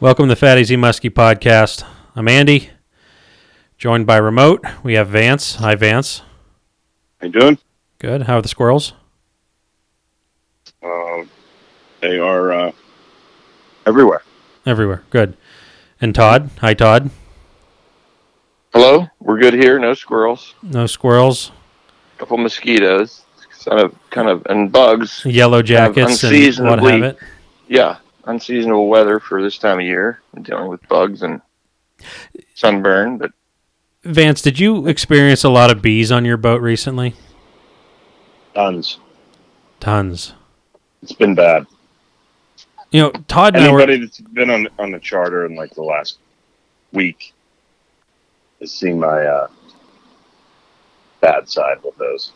Welcome 0.00 0.26
to 0.26 0.28
the 0.30 0.36
Fat 0.36 0.58
Easy 0.58 0.76
Muskie 0.76 1.10
podcast. 1.10 1.84
I'm 2.16 2.26
Andy, 2.28 2.70
joined 3.76 4.06
by 4.06 4.16
remote. 4.16 4.64
We 4.82 4.94
have 4.94 5.08
Vance. 5.08 5.56
Hi, 5.56 5.74
Vance. 5.74 6.22
How 7.20 7.26
you 7.26 7.32
doing? 7.32 7.58
Good. 7.98 8.22
How 8.22 8.38
are 8.38 8.42
the 8.42 8.48
squirrels? 8.48 8.94
Uh, 10.82 11.24
they 12.00 12.18
are 12.18 12.50
uh, 12.52 12.72
everywhere. 13.86 14.22
Everywhere. 14.64 15.02
Good. 15.10 15.36
And 16.00 16.14
Todd. 16.14 16.50
Hi, 16.60 16.72
Todd. 16.72 17.10
Hello, 18.72 19.06
we're 19.18 19.38
good 19.38 19.54
here. 19.54 19.78
No 19.78 19.92
squirrels, 19.94 20.54
No 20.62 20.86
squirrels. 20.86 21.50
A 22.16 22.20
couple 22.20 22.38
mosquitoes, 22.38 23.24
kind 23.64 23.80
of, 23.80 23.94
kind 24.10 24.28
of, 24.28 24.46
and 24.48 24.70
bugs. 24.70 25.22
Yellow 25.26 25.60
jackets 25.60 26.22
and 26.22 26.32
what 26.32 26.78
unseasonably- 26.78 26.92
have 26.92 27.02
it. 27.02 27.18
Yeah, 27.68 27.96
unseasonable 28.30 28.88
weather 28.88 29.20
for 29.20 29.42
this 29.42 29.58
time 29.58 29.78
of 29.78 29.84
year. 29.84 30.20
I'm 30.34 30.42
dealing 30.42 30.68
with 30.68 30.86
bugs 30.88 31.22
and 31.22 31.40
sunburn, 32.54 33.18
but 33.18 33.32
Vance, 34.02 34.40
did 34.40 34.58
you 34.58 34.86
experience 34.86 35.44
a 35.44 35.50
lot 35.50 35.70
of 35.70 35.82
bees 35.82 36.10
on 36.10 36.24
your 36.24 36.38
boat 36.38 36.62
recently? 36.62 37.14
Tons. 38.54 38.98
Tons. 39.78 40.32
It's 41.02 41.12
been 41.12 41.34
bad. 41.34 41.66
You 42.90 43.02
know, 43.02 43.10
Todd 43.28 43.56
and 43.56 43.64
I 43.64 43.72
were. 43.72 43.80
Anybody 43.80 44.06
that's 44.06 44.20
been 44.20 44.50
on 44.50 44.68
on 44.78 44.90
the 44.90 44.98
charter 44.98 45.46
in 45.46 45.54
like 45.54 45.74
the 45.74 45.82
last 45.82 46.18
week 46.92 47.34
has 48.60 48.72
seen 48.72 48.98
my 48.98 49.24
uh, 49.24 49.48
bad 51.20 51.48
side 51.48 51.82
with 51.84 51.96
those. 51.98 52.32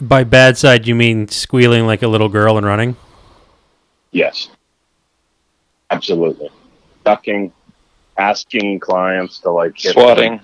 By 0.00 0.24
bad 0.24 0.58
side, 0.58 0.86
you 0.86 0.94
mean 0.94 1.28
squealing 1.28 1.86
like 1.86 2.02
a 2.02 2.08
little 2.08 2.28
girl 2.28 2.56
and 2.56 2.66
running? 2.66 2.96
Yes, 4.10 4.48
absolutely. 5.92 6.50
Ducking, 7.04 7.52
asking 8.18 8.80
clients 8.80 9.38
to 9.40 9.50
like 9.50 9.74
get, 9.76 9.92
swatting. 9.92 10.40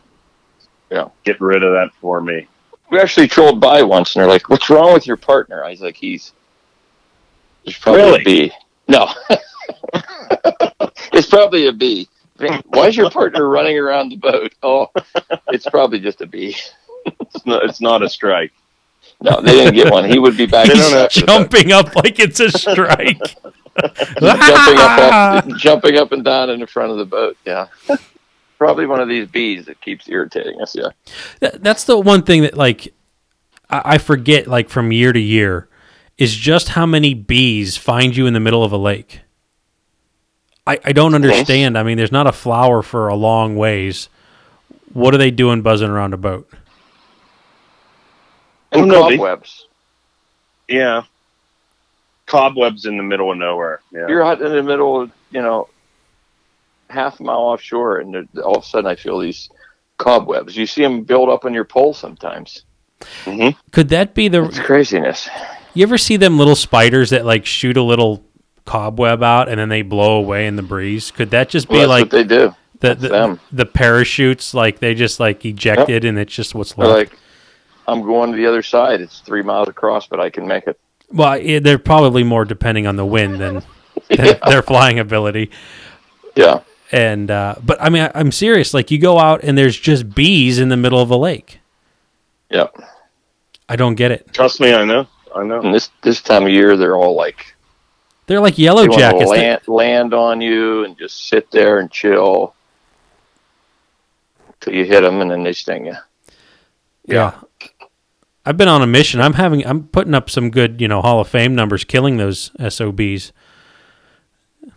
Yeah. 0.90 1.08
Get 1.24 1.40
rid 1.40 1.62
of 1.62 1.72
that 1.72 1.90
for 2.00 2.20
me. 2.20 2.46
We 2.90 2.98
actually 2.98 3.28
trolled 3.28 3.60
by 3.60 3.82
once, 3.82 4.14
and 4.16 4.22
they're 4.22 4.28
like, 4.30 4.48
"What's 4.48 4.70
wrong 4.70 4.94
with 4.94 5.06
your 5.06 5.18
partner?" 5.18 5.62
I 5.62 5.70
was 5.70 5.80
like, 5.82 5.96
"He's 5.96 6.32
there's 7.64 7.76
probably 7.78 8.02
Really? 8.02 8.20
a 8.20 8.24
bee." 8.24 8.52
No, 8.88 9.08
it's 11.12 11.28
probably 11.28 11.66
a 11.66 11.72
bee. 11.72 12.08
Why 12.66 12.86
is 12.86 12.96
your 12.96 13.10
partner 13.10 13.48
running 13.48 13.76
around 13.78 14.08
the 14.10 14.16
boat? 14.16 14.54
Oh, 14.62 14.86
it's 15.48 15.66
probably 15.68 15.98
just 16.00 16.20
a 16.22 16.26
bee. 16.26 16.56
It's 17.20 17.44
not, 17.46 17.64
it's 17.64 17.80
not 17.80 18.02
a 18.02 18.08
strike. 18.08 18.52
No, 19.20 19.40
they 19.40 19.52
didn't 19.52 19.74
get 19.74 19.90
one. 19.92 20.04
He 20.08 20.18
would 20.18 20.36
be 20.36 20.46
back. 20.46 20.66
They 20.68 20.72
in 20.74 20.78
don't 20.78 20.92
have- 20.92 21.04
after 21.06 21.20
the 21.20 21.26
boat. 21.26 21.38
Jumping 21.50 21.72
up 21.72 21.94
like 21.96 22.18
it's 22.18 22.40
a 22.40 22.50
strike. 22.50 23.20
jumping 23.82 24.78
up, 24.78 24.98
up 25.44 25.46
jumping 25.56 25.96
up 25.96 26.12
and 26.12 26.24
down 26.24 26.50
in 26.50 26.60
the 26.60 26.66
front 26.66 26.90
of 26.92 26.98
the 26.98 27.04
boat. 27.04 27.36
Yeah, 27.46 27.66
probably 28.58 28.86
one 28.86 29.00
of 29.00 29.08
these 29.08 29.26
bees 29.28 29.66
that 29.66 29.80
keeps 29.80 30.08
irritating 30.08 30.60
us. 30.60 30.74
Yeah, 30.74 30.88
That- 31.40 31.62
That's 31.62 31.84
the 31.84 31.98
one 31.98 32.22
thing 32.22 32.42
that 32.42 32.56
like 32.56 32.92
I 33.70 33.82
I 33.94 33.98
forget 33.98 34.46
like 34.46 34.68
from 34.68 34.92
year 34.92 35.12
to 35.12 35.20
year 35.20 35.68
is 36.16 36.34
just 36.34 36.70
how 36.70 36.84
many 36.86 37.14
bees 37.14 37.76
find 37.76 38.16
you 38.16 38.26
in 38.26 38.34
the 38.34 38.40
middle 38.40 38.64
of 38.64 38.72
a 38.72 38.76
lake. 38.76 39.20
I, 40.66 40.78
I 40.84 40.92
don't 40.92 41.14
understand. 41.14 41.78
I 41.78 41.82
mean, 41.82 41.96
there's 41.96 42.12
not 42.12 42.26
a 42.26 42.32
flower 42.32 42.82
for 42.82 43.08
a 43.08 43.14
long 43.14 43.56
ways. 43.56 44.08
What 44.92 45.14
are 45.14 45.18
they 45.18 45.30
doing 45.30 45.62
buzzing 45.62 45.88
around 45.88 46.12
a 46.12 46.16
boat? 46.18 46.50
and 48.72 48.82
Oh, 48.82 48.84
no, 48.84 49.08
they- 49.08 49.16
cobwebs. 49.16 49.66
Yeah, 50.68 51.04
cobwebs 52.28 52.84
in 52.86 52.96
the 52.96 53.02
middle 53.02 53.32
of 53.32 53.38
nowhere. 53.38 53.80
Yeah, 53.90 54.06
You're 54.06 54.22
out 54.22 54.40
in 54.40 54.52
the 54.52 54.62
middle 54.62 55.00
of 55.00 55.10
you 55.30 55.42
know 55.42 55.68
half 56.90 57.18
a 57.18 57.22
mile 57.22 57.38
offshore, 57.38 57.98
and 57.98 58.28
all 58.44 58.56
of 58.58 58.62
a 58.62 58.66
sudden 58.66 58.88
I 58.88 58.94
feel 58.94 59.18
these 59.18 59.48
cobwebs. 59.96 60.56
You 60.56 60.66
see 60.66 60.82
them 60.82 61.02
build 61.02 61.28
up 61.28 61.44
on 61.44 61.52
your 61.52 61.64
pole 61.64 61.94
sometimes. 61.94 62.64
hmm 63.24 63.48
Could 63.72 63.88
that 63.88 64.14
be 64.14 64.28
the? 64.28 64.44
It's 64.44 64.60
craziness. 64.60 65.28
You 65.74 65.82
ever 65.82 65.98
see 65.98 66.16
them 66.16 66.38
little 66.38 66.56
spiders 66.56 67.10
that 67.10 67.24
like 67.24 67.46
shoot 67.46 67.76
a 67.76 67.82
little 67.82 68.24
cobweb 68.64 69.22
out 69.22 69.48
and 69.48 69.58
then 69.58 69.68
they 69.70 69.82
blow 69.82 70.18
away 70.18 70.46
in 70.46 70.56
the 70.56 70.62
breeze? 70.62 71.10
Could 71.10 71.30
that 71.30 71.48
just 71.48 71.68
be 71.68 71.74
Well, 71.78 71.88
that's 71.88 71.90
like 71.90 72.04
what 72.04 72.10
they 72.10 72.24
do. 72.24 72.54
the 72.80 72.94
the, 72.94 73.08
them. 73.08 73.40
the 73.52 73.66
parachutes? 73.66 74.54
Like 74.54 74.78
they 74.78 74.94
just 74.94 75.18
like 75.20 75.44
ejected 75.44 76.04
and 76.04 76.18
it's 76.18 76.34
just 76.34 76.54
what's 76.54 76.74
They're 76.74 76.86
like, 76.86 77.16
I'm 77.86 78.02
going 78.02 78.30
to 78.32 78.36
the 78.36 78.46
other 78.46 78.62
side. 78.62 79.00
It's 79.00 79.20
three 79.20 79.42
miles 79.42 79.68
across, 79.68 80.06
but 80.06 80.20
I 80.20 80.30
can 80.30 80.46
make 80.46 80.66
it. 80.66 80.78
Well, 81.10 81.28
i 81.28 81.58
they're 81.58 81.78
probably 81.78 82.22
more 82.22 82.44
depending 82.44 82.86
on 82.86 82.96
the 82.96 83.06
wind 83.06 83.40
than, 83.40 83.54
than 83.54 83.64
Yeah. 84.26 84.34
their 84.48 84.62
flying 84.62 84.98
ability. 84.98 85.50
Yeah. 86.34 86.60
And 86.92 87.30
uh, 87.30 87.56
but 87.64 87.80
I 87.82 87.88
mean, 87.90 88.02
I, 88.02 88.12
I'm 88.14 88.32
serious. 88.32 88.72
Like 88.72 88.90
you 88.90 88.98
go 88.98 89.18
out 89.18 89.42
and 89.42 89.56
there's 89.58 89.78
just 89.78 90.14
bees 90.14 90.58
in 90.58 90.68
the 90.68 90.76
middle 90.76 91.00
of 91.00 91.10
a 91.10 91.16
lake. 91.16 91.60
Yeah. 92.50 92.68
I 93.68 93.76
don't 93.76 93.96
get 93.96 94.10
it. 94.10 94.32
Trust 94.32 94.60
me, 94.60 94.72
I 94.72 94.84
know. 94.84 95.06
I 95.34 95.44
know. 95.44 95.60
And 95.60 95.74
this 95.74 95.90
this 96.02 96.22
time 96.22 96.44
of 96.44 96.50
year, 96.50 96.76
they're 96.78 96.96
all 96.96 97.14
like 97.14 97.54
They're 98.26 98.40
like 98.40 98.56
yellow 98.58 98.82
they 98.82 98.88
want 98.88 99.00
to 99.00 99.10
jackets. 99.10 99.30
They- 99.30 99.36
land, 99.48 99.60
land 99.68 100.14
on 100.14 100.40
you 100.40 100.84
and 100.84 100.96
just 100.98 101.28
sit 101.28 101.50
there 101.50 101.80
and 101.80 101.90
chill 101.90 102.54
till 104.60 104.72
you 104.74 104.84
hit 104.86 105.02
them, 105.02 105.20
and 105.20 105.30
then 105.30 105.42
they 105.42 105.52
sting 105.52 105.86
you. 105.86 105.96
yeah. 107.06 107.38
I've 108.48 108.56
been 108.56 108.68
on 108.68 108.80
a 108.80 108.86
mission. 108.86 109.20
I'm 109.20 109.34
having. 109.34 109.66
I'm 109.66 109.88
putting 109.88 110.14
up 110.14 110.30
some 110.30 110.48
good, 110.50 110.80
you 110.80 110.88
know, 110.88 111.02
Hall 111.02 111.20
of 111.20 111.28
Fame 111.28 111.54
numbers, 111.54 111.84
killing 111.84 112.16
those 112.16 112.50
SOBs. 112.66 113.32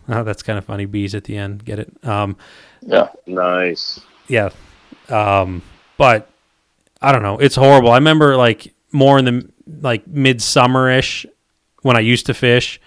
Oh, 0.08 0.22
that's 0.24 0.42
kind 0.42 0.58
of 0.58 0.64
funny. 0.66 0.84
Bees 0.84 1.14
at 1.14 1.24
the 1.24 1.38
end. 1.38 1.64
Get 1.64 1.78
it? 1.78 1.90
Um, 2.06 2.36
Yeah. 2.82 3.08
Nice. 3.26 3.98
yeah. 4.28 4.50
Um, 5.08 5.62
but 5.96 6.28
I 7.00 7.12
don't 7.12 7.22
know. 7.22 7.38
It's 7.38 7.54
horrible. 7.56 7.90
I 7.90 7.96
remember 7.96 8.36
like 8.36 8.74
more 8.92 9.18
in 9.18 9.24
the 9.24 9.48
like 9.80 10.06
midsummer 10.06 10.90
ish 10.90 11.24
when 11.80 11.96
I 11.96 12.00
used 12.00 12.26
to 12.26 12.34
fish. 12.34 12.78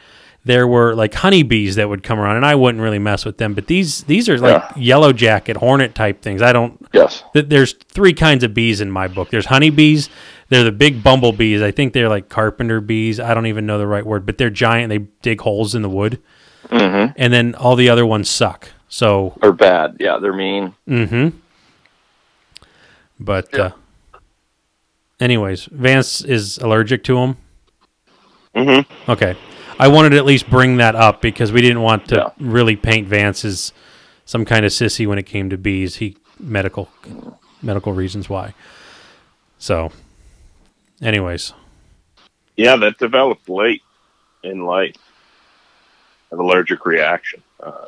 There 0.45 0.67
were 0.67 0.93
like 0.93 1.13
honeybees 1.15 1.75
that 1.75 1.89
would 1.89 2.03
come 2.03 2.19
around, 2.19 2.35
and 2.37 2.45
I 2.45 2.53
wouldn't 2.55 2.81
really 2.83 2.99
mess 2.99 3.25
with 3.25 3.37
them. 3.39 3.55
But 3.55 3.65
these 3.67 4.03
these 4.03 4.29
are 4.29 4.37
like 4.37 4.63
yellow 4.77 5.11
jacket 5.11 5.57
hornet 5.57 5.95
type 5.95 6.21
things. 6.21 6.41
I 6.43 6.53
don't. 6.53 6.79
Yes. 6.93 7.23
th- 7.33 7.47
There's 7.49 7.73
three 7.73 8.13
kinds 8.13 8.43
of 8.43 8.53
bees 8.53 8.79
in 8.79 8.91
my 8.91 9.07
book. 9.07 9.31
There's 9.31 9.47
honeybees. 9.47 10.07
They're 10.49 10.63
the 10.63 10.71
big 10.71 11.01
bumblebees. 11.03 11.63
I 11.63 11.71
think 11.71 11.93
they're 11.93 12.09
like 12.09 12.29
carpenter 12.29 12.79
bees. 12.79 13.19
I 13.19 13.33
don't 13.33 13.47
even 13.47 13.65
know 13.65 13.79
the 13.79 13.87
right 13.87 14.05
word, 14.05 14.25
but 14.27 14.37
they're 14.37 14.51
giant. 14.51 14.89
They 14.89 14.99
dig 15.23 15.41
holes 15.41 15.73
in 15.73 15.81
the 15.81 15.89
wood, 15.89 16.21
Mm-hmm. 16.69 17.13
and 17.17 17.33
then 17.33 17.55
all 17.55 17.75
the 17.75 17.89
other 17.89 18.05
ones 18.05 18.29
suck. 18.29 18.69
So 18.87 19.37
Or 19.41 19.51
bad. 19.51 19.97
Yeah, 19.99 20.19
they're 20.19 20.31
mean. 20.31 20.75
Mm-hmm. 20.87 21.29
But 23.19 23.51
uh, 23.57 23.71
anyways, 25.19 25.65
Vance 25.71 26.21
is 26.21 26.57
allergic 26.59 27.03
to 27.05 27.15
them. 27.15 27.37
Mm-hmm. 28.55 29.11
Okay, 29.11 29.35
I 29.79 29.87
wanted 29.87 30.09
to 30.11 30.17
at 30.17 30.25
least 30.25 30.49
bring 30.49 30.77
that 30.77 30.95
up 30.95 31.21
because 31.21 31.51
we 31.51 31.61
didn't 31.61 31.81
want 31.81 32.07
to 32.09 32.15
Yeah. 32.15 32.29
really 32.39 32.75
paint 32.75 33.07
Vance 33.07 33.43
as 33.45 33.73
some 34.25 34.45
kind 34.45 34.65
of 34.65 34.71
sissy 34.71 35.05
when 35.07 35.17
it 35.17 35.23
came 35.25 35.49
to 35.49 35.57
bees. 35.57 35.97
He 35.97 36.17
medical 36.39 36.89
medical 37.61 37.93
reasons 37.93 38.29
why. 38.29 38.53
So, 39.57 39.91
anyways, 41.01 41.53
Yeah, 42.55 42.75
that 42.77 42.97
developed 42.97 43.49
late 43.49 43.83
in 44.43 44.65
life. 44.65 44.95
An 46.31 46.39
allergic 46.39 46.85
reaction. 46.85 47.41
Uh, 47.61 47.87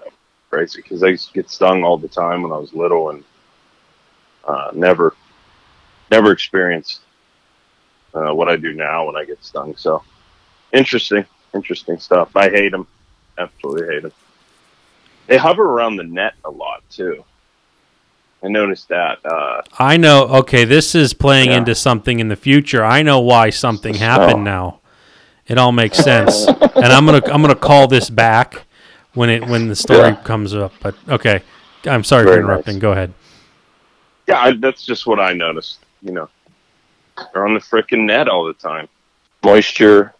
crazy 0.49 0.81
because 0.81 1.03
I 1.03 1.07
used 1.07 1.27
to 1.27 1.33
get 1.33 1.49
stung 1.49 1.83
all 1.83 1.97
the 1.97 2.07
time 2.07 2.41
when 2.43 2.51
I 2.51 2.57
was 2.57 2.73
little 2.73 3.09
and 3.09 3.23
uh, 4.45 4.71
never, 4.73 5.13
never 6.09 6.31
experienced 6.31 7.01
uh, 8.13 8.33
what 8.33 8.47
I 8.47 8.55
do 8.55 8.73
now 8.73 9.05
when 9.05 9.17
I 9.17 9.25
get 9.25 9.43
stung. 9.43 9.75
So 9.75 10.03
interesting, 10.71 11.25
interesting 11.53 11.99
stuff. 11.99 12.35
I 12.35 12.49
hate 12.49 12.71
them. 12.71 12.87
Absolutely 13.37 13.87
hate 13.93 14.03
them. 14.03 14.11
They 15.27 15.37
hover 15.37 15.63
around 15.63 15.97
the 15.97 16.03
net 16.03 16.33
a 16.45 16.49
lot 16.51 16.83
too. 16.89 17.23
I 18.43 18.47
noticed 18.49 18.87
that. 18.89 19.19
Uh, 19.25 19.61
I 19.79 19.97
know. 19.97 20.23
Okay, 20.27 20.63
this 20.63 20.93
is 20.95 21.13
playing 21.13 21.49
Yeah. 21.49 21.57
into 21.57 21.73
something 21.75 22.19
in 22.19 22.27
the 22.27 22.35
future. 22.35 22.83
I 22.85 23.01
know 23.01 23.19
why 23.19 23.49
something 23.49 23.93
So- 23.95 23.99
happened 23.99 24.43
now. 24.43 24.79
It 25.47 25.57
all 25.57 25.71
makes 25.71 25.97
sense, 25.97 26.45
and 26.75 26.85
I'm 26.85 27.05
gonna 27.05 27.21
I'm 27.31 27.41
gonna 27.41 27.55
call 27.55 27.87
this 27.87 28.09
back 28.09 28.65
when 29.13 29.29
it 29.29 29.45
when 29.47 29.67
the 29.69 29.75
story 29.75 30.09
Yeah. 30.09 30.15
comes 30.15 30.53
up. 30.53 30.73
But 30.81 30.95
okay, 31.07 31.41
I'm 31.85 32.03
sorry 32.03 32.25
for 32.25 32.33
interrupting. 32.37 32.75
nice. 32.75 32.81
Go 32.81 32.91
ahead. 32.91 33.13
yeah, 34.27 34.39
I, 34.41 34.51
that's 34.51 34.85
just 34.85 35.07
what 35.07 35.19
I 35.21 35.31
noticed. 35.33 35.79
You 36.01 36.11
know, 36.11 36.29
they're 37.33 37.45
on 37.47 37.53
the 37.53 37.61
frickin' 37.61 38.05
net 38.05 38.27
all 38.27 38.43
the 38.45 38.53
time. 38.53 38.87
Moisture, 39.41 40.13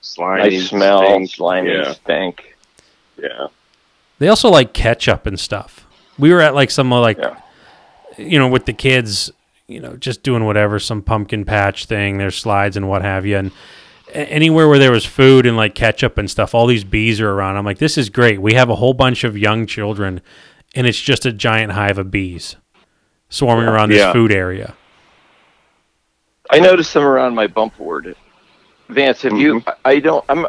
Slimy, 0.00 0.50
nice 0.58 0.68
smell, 0.68 1.04
stink. 1.04 1.30
slimy, 1.30 1.72
Yeah, 1.72 1.92
stink. 1.92 2.56
yeah. 3.20 3.48
They 4.18 4.28
also 4.28 4.48
like 4.50 4.72
ketchup 4.72 5.26
and 5.26 5.38
stuff. 5.38 5.86
We 6.18 6.32
were 6.32 6.40
at 6.40 6.54
like 6.54 6.70
some 6.70 6.90
like, 6.90 7.18
Yeah. 7.18 7.36
you 8.18 8.38
know, 8.38 8.48
with 8.48 8.66
the 8.66 8.72
kids, 8.72 9.30
you 9.66 9.80
know, 9.80 9.96
just 9.96 10.22
doing 10.22 10.44
whatever, 10.44 10.78
some 10.78 11.02
pumpkin 11.02 11.44
patch 11.44 11.86
thing. 11.86 12.18
There's 12.18 12.36
slides 12.36 12.76
and 12.76 12.88
what 12.88 13.02
have 13.02 13.24
you, 13.26 13.36
and 13.36 13.52
anywhere 14.12 14.68
where 14.68 14.78
there 14.78 14.90
was 14.90 15.04
food 15.04 15.46
and 15.46 15.56
like 15.56 15.74
ketchup 15.74 16.18
and 16.18 16.30
stuff, 16.30 16.54
all 16.54 16.66
these 16.66 16.84
bees 16.84 17.20
are 17.20 17.30
around. 17.30 17.56
I'm 17.56 17.64
like, 17.64 17.78
this 17.78 17.96
is 17.96 18.08
great. 18.08 18.40
We 18.42 18.54
have 18.54 18.68
a 18.70 18.74
whole 18.76 18.94
bunch 18.94 19.22
of 19.24 19.38
young 19.38 19.66
children, 19.66 20.20
and 20.74 20.86
it's 20.86 21.00
just 21.00 21.24
a 21.26 21.32
giant 21.32 21.72
hive 21.72 21.98
of 21.98 22.10
bees 22.10 22.56
swarming 23.28 23.68
around 23.68 23.90
this 23.90 24.00
Yeah. 24.00 24.12
food 24.12 24.32
area. 24.32 24.74
I 26.50 26.58
noticed 26.58 26.92
them 26.94 27.04
around 27.04 27.34
my 27.36 27.46
bump 27.46 27.76
board. 27.78 28.16
Vance, 28.92 29.22
have 29.22 29.36
you? 29.36 29.60
Mm-hmm. 29.60 29.68
I 29.84 29.90
I 29.90 30.00
don't. 30.00 30.24
I'm. 30.28 30.46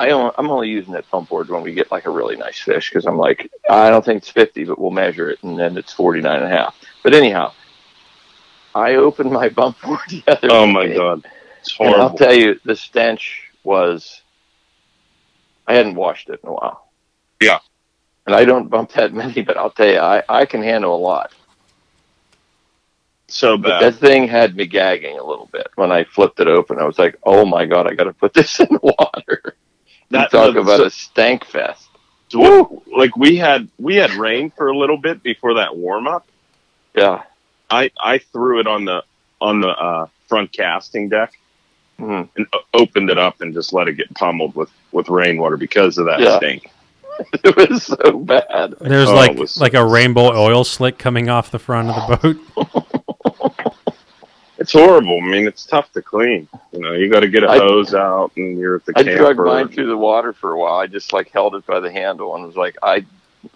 I 0.00 0.06
don't, 0.06 0.32
I'm 0.38 0.48
only 0.48 0.68
using 0.68 0.92
that 0.92 1.10
bump 1.10 1.28
board 1.28 1.48
when 1.48 1.62
we 1.62 1.74
get 1.74 1.90
like 1.90 2.06
a 2.06 2.10
really 2.10 2.36
nice 2.36 2.60
fish 2.60 2.88
because 2.88 3.04
I'm 3.04 3.18
like, 3.18 3.50
I 3.68 3.90
don't 3.90 4.04
think 4.04 4.18
it's 4.18 4.30
50, 4.30 4.62
but 4.62 4.78
we'll 4.78 4.92
measure 4.92 5.28
it, 5.28 5.42
and 5.42 5.58
then 5.58 5.76
it's 5.76 5.92
49 5.92 6.36
and 6.36 6.44
a 6.44 6.48
half. 6.48 6.76
But 7.02 7.14
anyhow, 7.14 7.52
I 8.74 8.94
opened 8.94 9.32
my 9.32 9.48
bump 9.48 9.80
board 9.82 9.98
the 10.08 10.22
other 10.28 10.48
Oh 10.52 10.66
my 10.66 10.86
day, 10.86 10.96
god, 10.96 11.26
it's 11.60 11.76
And 11.80 11.96
I'll 11.96 12.14
tell 12.14 12.34
you, 12.34 12.60
the 12.64 12.76
stench 12.76 13.42
was. 13.64 14.22
I 15.66 15.74
hadn't 15.74 15.96
washed 15.96 16.30
it 16.30 16.40
in 16.42 16.48
a 16.48 16.52
while. 16.52 16.88
Yeah. 17.42 17.58
And 18.24 18.34
I 18.34 18.44
don't 18.44 18.68
bump 18.68 18.92
that 18.92 19.12
many, 19.22 19.42
but 19.42 19.56
I'll 19.56 19.70
tell 19.70 19.88
you, 19.88 19.98
I, 19.98 20.22
I 20.28 20.46
can 20.46 20.62
handle 20.62 20.94
a 20.94 20.96
lot. 20.96 21.32
So 23.28 23.56
But 23.56 23.68
bad. 23.80 23.82
that 23.82 23.98
thing 24.00 24.26
had 24.26 24.56
me 24.56 24.66
gagging 24.66 25.18
a 25.18 25.24
little 25.24 25.48
bit 25.52 25.68
when 25.76 25.92
I 25.92 26.04
flipped 26.04 26.40
it 26.40 26.48
open. 26.48 26.78
I 26.78 26.84
was 26.84 26.98
like, 26.98 27.16
"Oh 27.24 27.44
my 27.44 27.64
god, 27.66 27.86
I 27.86 27.94
got 27.94 28.04
to 28.04 28.12
put 28.12 28.34
this 28.34 28.58
in 28.60 28.68
water." 28.82 29.42
You 29.44 29.52
That- 30.10 30.30
talk 30.30 30.54
that's- 30.54 30.56
about 30.56 30.80
a 30.86 30.90
stank 30.90 31.44
fest. 31.44 31.88
So, 32.30 32.82
like 32.94 33.16
we 33.16 33.36
had 33.36 33.68
we 33.78 33.96
had 33.96 34.10
rain 34.12 34.50
for 34.50 34.68
a 34.68 34.76
little 34.76 34.98
bit 34.98 35.22
before 35.22 35.54
that 35.54 35.76
warm 35.76 36.06
up. 36.06 36.26
Yeah. 36.94 37.22
I 37.70 37.90
I 38.00 38.18
threw 38.18 38.60
it 38.60 38.66
on 38.66 38.84
the 38.84 39.02
on 39.40 39.60
the 39.60 39.68
uh, 39.68 40.06
front 40.28 40.52
casting 40.52 41.08
deck 41.08 41.32
Mhm. 42.00 42.28
and 42.36 42.46
opened 42.74 43.08
it 43.10 43.18
up 43.18 43.40
and 43.40 43.54
just 43.54 43.72
let 43.72 43.88
it 43.88 43.94
get 43.94 44.12
pummeled 44.14 44.54
with 44.54 44.70
with 44.92 45.08
rainwater 45.08 45.56
because 45.56 45.96
of 45.98 46.06
that 46.06 46.20
Yeah. 46.20 46.36
stink. 46.38 46.70
It 47.44 47.56
was 47.56 47.84
so 47.84 48.18
bad. 48.18 48.74
There's 48.80 49.08
Oh, 49.08 49.14
like 49.14 49.36
was- 49.38 49.58
like 49.60 49.74
a 49.74 49.84
rainbow 49.84 50.30
oil 50.36 50.64
slick 50.64 50.98
coming 50.98 51.28
off 51.30 51.50
the 51.50 51.58
front 51.58 51.88
of 51.90 52.20
the 52.22 52.34
boat. 52.56 52.97
It's 54.58 54.72
horrible. 54.72 55.18
I 55.22 55.26
mean, 55.26 55.46
it's 55.46 55.64
tough 55.64 55.92
to 55.92 56.02
clean. 56.02 56.48
You 56.72 56.80
know, 56.80 56.92
you 56.92 57.08
got 57.10 57.20
to 57.20 57.28
get 57.28 57.44
a 57.44 57.48
I- 57.48 57.58
hose 57.58 57.94
out, 57.94 58.32
and 58.36 58.58
you're 58.58 58.76
at 58.76 58.84
the 58.86 58.92
I 58.96 59.04
camper. 59.04 59.18
drug 59.34 59.36
mine 59.46 59.68
through 59.68 59.86
the 59.86 59.96
water 59.96 60.32
for 60.32 60.52
a 60.52 60.58
while. 60.58 60.74
I 60.78 60.86
just 60.88 61.12
like 61.12 61.30
held 61.30 61.54
it 61.54 61.64
by 61.66 61.78
the 61.80 61.90
handle 61.92 62.34
and 62.34 62.44
was 62.44 62.56
like, 62.56 62.76
"I, 62.82 63.04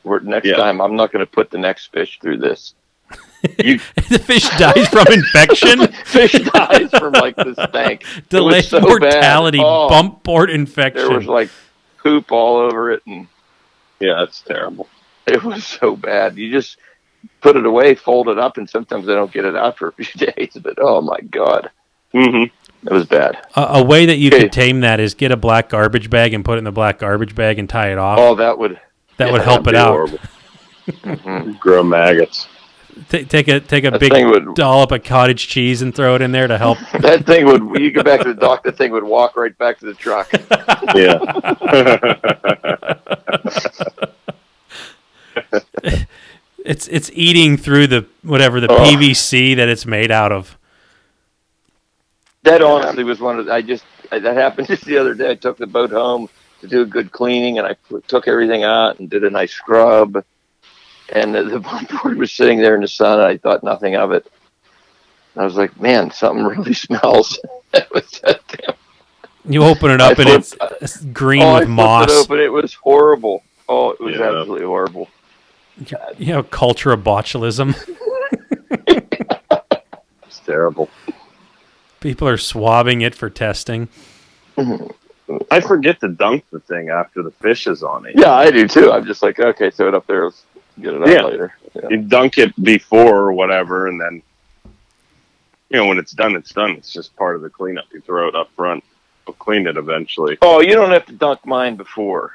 we're, 0.05 0.21
next 0.21 0.47
Yeah. 0.47 0.57
time 0.57 0.81
I'm 0.81 0.95
not 0.95 1.11
going 1.13 1.25
to 1.25 1.31
put 1.31 1.51
the 1.51 1.59
next 1.59 1.87
fish 1.93 2.19
through 2.21 2.39
this." 2.39 2.75
You, 3.59 3.79
the 4.09 4.21
fish 4.21 4.49
dies 4.51 4.87
from 4.89 5.05
infection, 5.13 5.89
fish 6.05 6.31
dies 6.31 6.89
from 6.93 7.13
like 7.15 7.35
this 7.35 7.57
stank. 7.71 8.05
delayed 8.29 8.65
so 8.67 8.79
mortality. 8.79 9.59
Oh. 9.61 9.89
bump 9.89 10.23
board 10.23 10.49
infection. 10.49 11.09
There 11.09 11.19
was 11.19 11.27
like 11.27 11.51
poop 11.99 12.31
all 12.31 12.59
over 12.59 12.93
it, 12.93 13.03
and 13.05 13.27
yeah, 13.99 14.23
it's 14.23 14.43
terrible. 14.43 14.89
it 15.27 15.43
was 15.43 15.65
so 15.67 15.97
bad. 15.97 16.37
You 16.37 16.53
just 16.53 16.77
put 17.41 17.57
it 17.57 17.67
away, 17.67 17.95
fold 17.95 18.29
it 18.29 18.39
up, 18.39 18.57
and 18.57 18.69
sometimes 18.69 19.09
I 19.09 19.15
don't 19.15 19.33
get 19.33 19.45
it 19.45 19.57
out 19.57 19.79
for 19.79 19.89
a 19.89 19.93
few 19.93 20.27
days. 20.33 20.57
But 20.63 20.75
oh 20.81 21.01
my 21.01 21.21
god, 21.31 21.71
hmm 22.13 22.45
it 22.85 22.93
was 22.93 23.07
bad. 23.07 23.47
A, 23.55 23.61
a 23.61 23.85
way 23.85 24.07
that 24.07 24.17
you 24.19 24.29
Okay. 24.29 24.41
could 24.43 24.53
tame 24.53 24.81
that 24.81 24.99
is 25.01 25.15
get 25.15 25.31
a 25.31 25.37
black 25.37 25.69
garbage 25.69 26.11
bag 26.11 26.35
and 26.35 26.45
put 26.45 26.57
it 26.57 26.59
in 26.59 26.65
the 26.65 26.73
black 26.73 26.99
garbage 26.99 27.35
bag 27.35 27.59
and 27.61 27.69
tie 27.69 27.93
it 27.93 27.99
off. 27.99 28.19
Oh, 28.19 28.35
that 28.35 28.59
would 28.59 28.81
that 29.19 29.27
yeah, 29.27 29.33
would 29.33 29.43
help 29.43 29.67
it 29.69 29.75
out. 29.77 29.91
horrible. 29.93 30.19
mhm. 30.89 31.59
Grow 31.61 31.83
maggots. 31.85 32.49
Ta 33.09 33.19
take 33.29 33.49
a 33.49 33.61
take 33.61 33.85
a 33.85 33.91
that 33.93 34.01
big 34.01 34.13
thing 34.13 34.29
would 34.29 34.55
dollop 34.55 34.91
of 34.93 35.03
cottage 35.05 35.47
cheese 35.49 35.81
and 35.81 35.95
throw 35.95 36.15
it 36.17 36.23
in 36.23 36.33
there 36.33 36.47
to 36.49 36.59
help. 36.59 36.77
that 37.01 37.25
thing 37.25 37.47
would. 37.47 37.63
You 37.81 37.91
go 37.93 38.03
back 38.03 38.21
to 38.23 38.35
the 38.35 38.41
dock, 38.41 38.63
the 38.65 38.73
thing 38.73 38.91
would 38.93 39.05
walk 39.05 39.37
right 39.37 39.57
back 39.57 39.79
to 39.79 39.87
the 39.87 39.95
truck. 39.95 40.31
Yeah. 40.95 41.19
It's 46.65 46.87
it's 46.89 47.11
eating 47.15 47.57
through 47.57 47.89
the 47.89 48.07
whatever 48.23 48.61
the 48.61 48.71
Oh. 48.71 48.77
PVC 48.79 49.57
that 49.57 49.69
it's 49.69 49.87
made 49.87 50.11
out 50.11 50.33
of. 50.33 50.59
That 52.45 52.63
honestly 52.63 53.05
was 53.05 53.21
one 53.21 53.39
of 53.39 53.47
the, 53.47 53.53
I 53.53 53.63
just 53.63 53.85
that 54.11 54.23
happened 54.37 54.67
just 54.69 54.85
the 54.85 54.99
other 54.99 55.15
day. 55.15 55.31
I 55.31 55.35
took 55.35 55.57
the 55.59 55.67
boat 55.67 55.91
home 55.91 56.29
to 56.61 56.69
do 56.69 56.83
a 56.83 56.87
good 56.87 57.11
cleaning, 57.13 57.59
and 57.59 57.67
I 57.67 57.75
put, 57.75 58.07
took 58.09 58.29
everything 58.29 58.65
out 58.65 58.99
and 58.99 59.09
did 59.11 59.25
a 59.25 59.31
nice 59.31 59.53
scrub. 59.53 60.25
And 61.11 61.35
the, 61.35 61.43
the 61.45 61.61
board 62.03 62.17
was 62.19 62.33
sitting 62.33 62.59
there 62.61 62.75
in 62.75 62.81
the 62.81 62.89
sun, 62.89 63.19
and 63.19 63.29
I 63.29 63.37
thought 63.37 63.63
nothing 63.63 63.97
of 63.97 64.13
it. 64.13 64.27
I 65.37 65.45
was 65.45 65.57
like, 65.57 65.79
"Man, 65.81 66.11
something 66.11 66.45
really 66.45 66.75
smells." 66.87 67.39
was 67.93 68.21
that 68.23 68.41
damn. 68.49 68.75
You 69.45 69.65
open 69.65 69.91
it 69.91 70.01
up 70.01 70.19
I 70.19 70.23
and 70.23 70.31
it's, 70.31 70.55
flipped- 70.55 70.83
it's 70.83 70.97
green 71.07 71.43
oh, 71.43 71.55
with 71.55 71.63
flipped 71.65 71.71
moss. 71.71 72.11
it 72.11 72.25
open. 72.25 72.39
It 72.39 72.53
was 72.53 72.75
horrible. 72.75 73.43
Oh, 73.69 73.91
it 73.91 74.01
was 74.01 74.15
Yeah. 74.17 74.27
absolutely 74.29 74.67
horrible. 74.67 75.09
You 76.19 76.33
know, 76.35 76.43
culture 76.43 76.93
of 76.93 77.01
botulism. 77.01 77.75
it's 78.87 80.39
terrible. 80.45 80.89
People 82.01 82.29
are 82.29 82.37
swabbing 82.39 83.01
it 83.01 83.15
for 83.15 83.31
testing. 83.31 83.89
Mm-hmm. 84.57 85.37
I 85.51 85.61
forget 85.61 86.01
to 86.01 86.09
dunk 86.09 86.45
the 86.51 86.61
thing 86.61 86.91
after 86.91 87.23
the 87.23 87.31
fish 87.31 87.67
is 87.67 87.83
on 87.83 88.07
it. 88.07 88.15
Yeah, 88.17 88.33
I 88.33 88.51
do 88.51 88.69
too. 88.69 88.93
I'm 88.93 89.07
just 89.07 89.23
like, 89.23 89.39
okay, 89.41 89.71
throw 89.71 89.89
it 89.89 89.95
up 89.95 90.07
there. 90.07 90.25
Let's 90.25 90.45
get 90.81 90.95
it 90.95 91.03
out 91.03 91.09
Yeah. 91.09 91.23
later. 91.23 91.55
Yeah. 91.75 91.89
You 91.91 91.97
dunk 92.03 92.39
it 92.39 92.55
before 92.63 93.17
or 93.19 93.33
whatever, 93.33 93.87
and 93.87 94.01
then 94.01 94.23
you 95.71 95.79
know 95.79 95.87
when 95.87 95.99
it's 95.99 96.13
done, 96.13 96.35
it's 96.37 96.53
done. 96.53 96.71
It's 96.73 96.93
just 96.93 97.17
part 97.17 97.35
of 97.37 97.43
the 97.43 97.49
cleanup. 97.49 97.85
You 97.95 98.01
throw 98.03 98.29
it 98.29 98.35
up 98.35 98.51
front. 98.57 98.85
We'll 99.27 99.35
clean 99.35 99.67
it 99.67 99.77
eventually. 99.77 100.37
Oh, 100.43 100.61
you 100.61 100.75
don't 100.75 100.91
have 100.91 101.07
to 101.07 101.13
dunk 101.13 101.47
mine 101.47 101.77
before. 101.77 102.33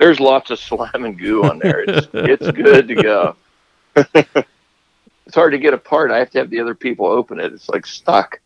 There's 0.00 0.18
lots 0.18 0.50
of 0.50 0.58
slime 0.58 1.04
and 1.04 1.18
goo 1.18 1.44
on 1.44 1.58
there. 1.58 1.84
It's 1.86 2.08
it's 2.14 2.50
good 2.52 2.88
to 2.88 2.94
go. 2.94 3.36
it's 3.94 5.34
hard 5.34 5.52
to 5.52 5.58
get 5.58 5.74
apart. 5.74 6.10
I 6.10 6.18
have 6.18 6.30
to 6.30 6.38
have 6.38 6.48
the 6.48 6.58
other 6.58 6.74
people 6.74 7.04
open 7.04 7.38
it. 7.38 7.52
It's 7.52 7.68
like 7.68 7.86
stuck. 7.86 8.40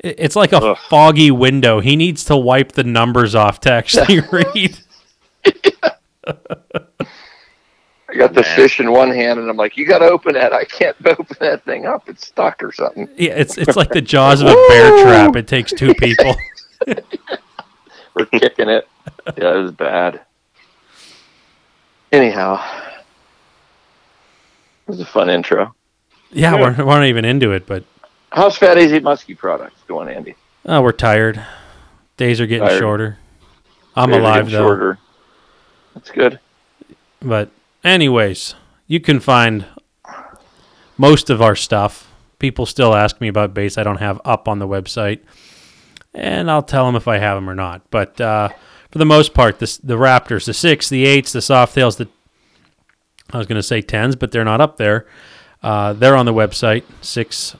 It's 0.00 0.36
like 0.36 0.52
a 0.52 0.58
Ugh. 0.58 0.78
foggy 0.90 1.30
window. 1.30 1.80
He 1.80 1.96
needs 1.96 2.22
to 2.26 2.36
wipe 2.36 2.72
the 2.72 2.84
numbers 2.84 3.34
off 3.34 3.60
to 3.60 3.72
actually 3.72 4.20
read. 4.32 4.78
I 5.46 5.54
got 8.14 8.34
the 8.34 8.42
Man. 8.42 8.56
fish 8.56 8.78
in 8.78 8.92
one 8.92 9.10
hand, 9.10 9.40
and 9.40 9.48
I'm 9.48 9.56
like, 9.56 9.78
"You 9.78 9.86
got 9.86 10.00
to 10.00 10.06
open 10.06 10.34
that. 10.34 10.52
I 10.52 10.64
can't 10.64 10.96
open 11.06 11.34
that 11.40 11.64
thing 11.64 11.86
up. 11.86 12.10
It's 12.10 12.26
stuck 12.26 12.62
or 12.62 12.72
something." 12.72 13.08
Yeah, 13.16 13.32
it's 13.36 13.56
it's 13.56 13.76
like 13.76 13.88
the 13.88 14.02
jaws 14.02 14.42
of 14.42 14.48
a 14.48 14.54
bear 14.68 15.02
trap. 15.02 15.34
It 15.36 15.48
takes 15.48 15.72
two 15.72 15.94
people. 15.94 16.36
We're 18.14 18.26
kicking 18.26 18.68
it. 18.68 18.86
Yeah, 19.38 19.54
it 19.56 19.62
was 19.62 19.72
bad. 19.72 20.20
Anyhow, 22.12 22.62
it 24.86 24.90
was 24.90 25.00
a 25.00 25.06
fun 25.06 25.30
intro. 25.30 25.74
Yeah, 26.30 26.54
Yeah. 26.54 26.60
we're 26.60 26.84
we're 26.84 26.98
not 26.98 27.06
even 27.06 27.24
into 27.24 27.52
it, 27.52 27.66
but 27.66 27.84
How's 28.30 28.56
Fat 28.56 28.78
Easy 28.78 29.00
Muskie 29.00 29.36
products 29.36 29.80
going, 29.88 30.08
Andy? 30.08 30.34
oh, 30.66 30.80
we're 30.82 30.92
tired. 30.92 31.42
Days 32.16 32.40
are 32.40 32.46
getting 32.46 32.68
Tired. 32.68 32.78
shorter. 32.78 33.18
I'm 33.96 34.08
Days 34.10 34.16
are 34.18 34.20
alive 34.20 34.44
getting 34.46 34.58
though. 34.60 34.66
Shorter. 34.68 34.98
That's 35.94 36.10
good. 36.10 36.38
But 37.20 37.50
anyways, 37.84 38.54
you 38.86 39.00
can 39.00 39.20
find 39.20 39.66
most 40.98 41.30
of 41.30 41.40
our 41.42 41.56
stuff. 41.56 42.08
People 42.38 42.66
still 42.66 42.94
ask 42.94 43.20
me 43.20 43.28
about 43.28 43.54
baits 43.54 43.78
I 43.78 43.82
don't 43.84 43.98
have 43.98 44.20
up 44.24 44.48
on 44.48 44.58
the 44.58 44.66
website, 44.68 45.20
and 46.14 46.50
I'll 46.50 46.62
tell 46.62 46.86
them 46.86 46.96
if 46.96 47.06
I 47.08 47.18
have 47.18 47.36
them 47.36 47.48
or 47.48 47.54
not. 47.54 47.82
But 47.90 48.20
uh, 48.20 48.48
for 48.92 48.98
the 48.98 49.06
most 49.06 49.32
part, 49.32 49.58
this, 49.58 49.78
the 49.78 49.96
Raptors, 49.96 50.44
the 50.44 50.52
six, 50.52 50.90
the 50.90 51.06
eights, 51.06 51.32
the 51.32 51.40
soft 51.40 51.74
tails, 51.74 51.96
the 51.96 52.08
I 53.32 53.38
was 53.38 53.46
going 53.46 53.56
to 53.56 53.62
say 53.62 53.80
tens, 53.80 54.14
but 54.14 54.30
they're 54.30 54.44
not 54.44 54.60
up 54.60 54.76
there. 54.76 55.06
Uh, 55.62 55.94
they're 55.94 56.16
on 56.16 56.26
the 56.26 56.34
website. 56.34 56.84
Six, 57.00 57.56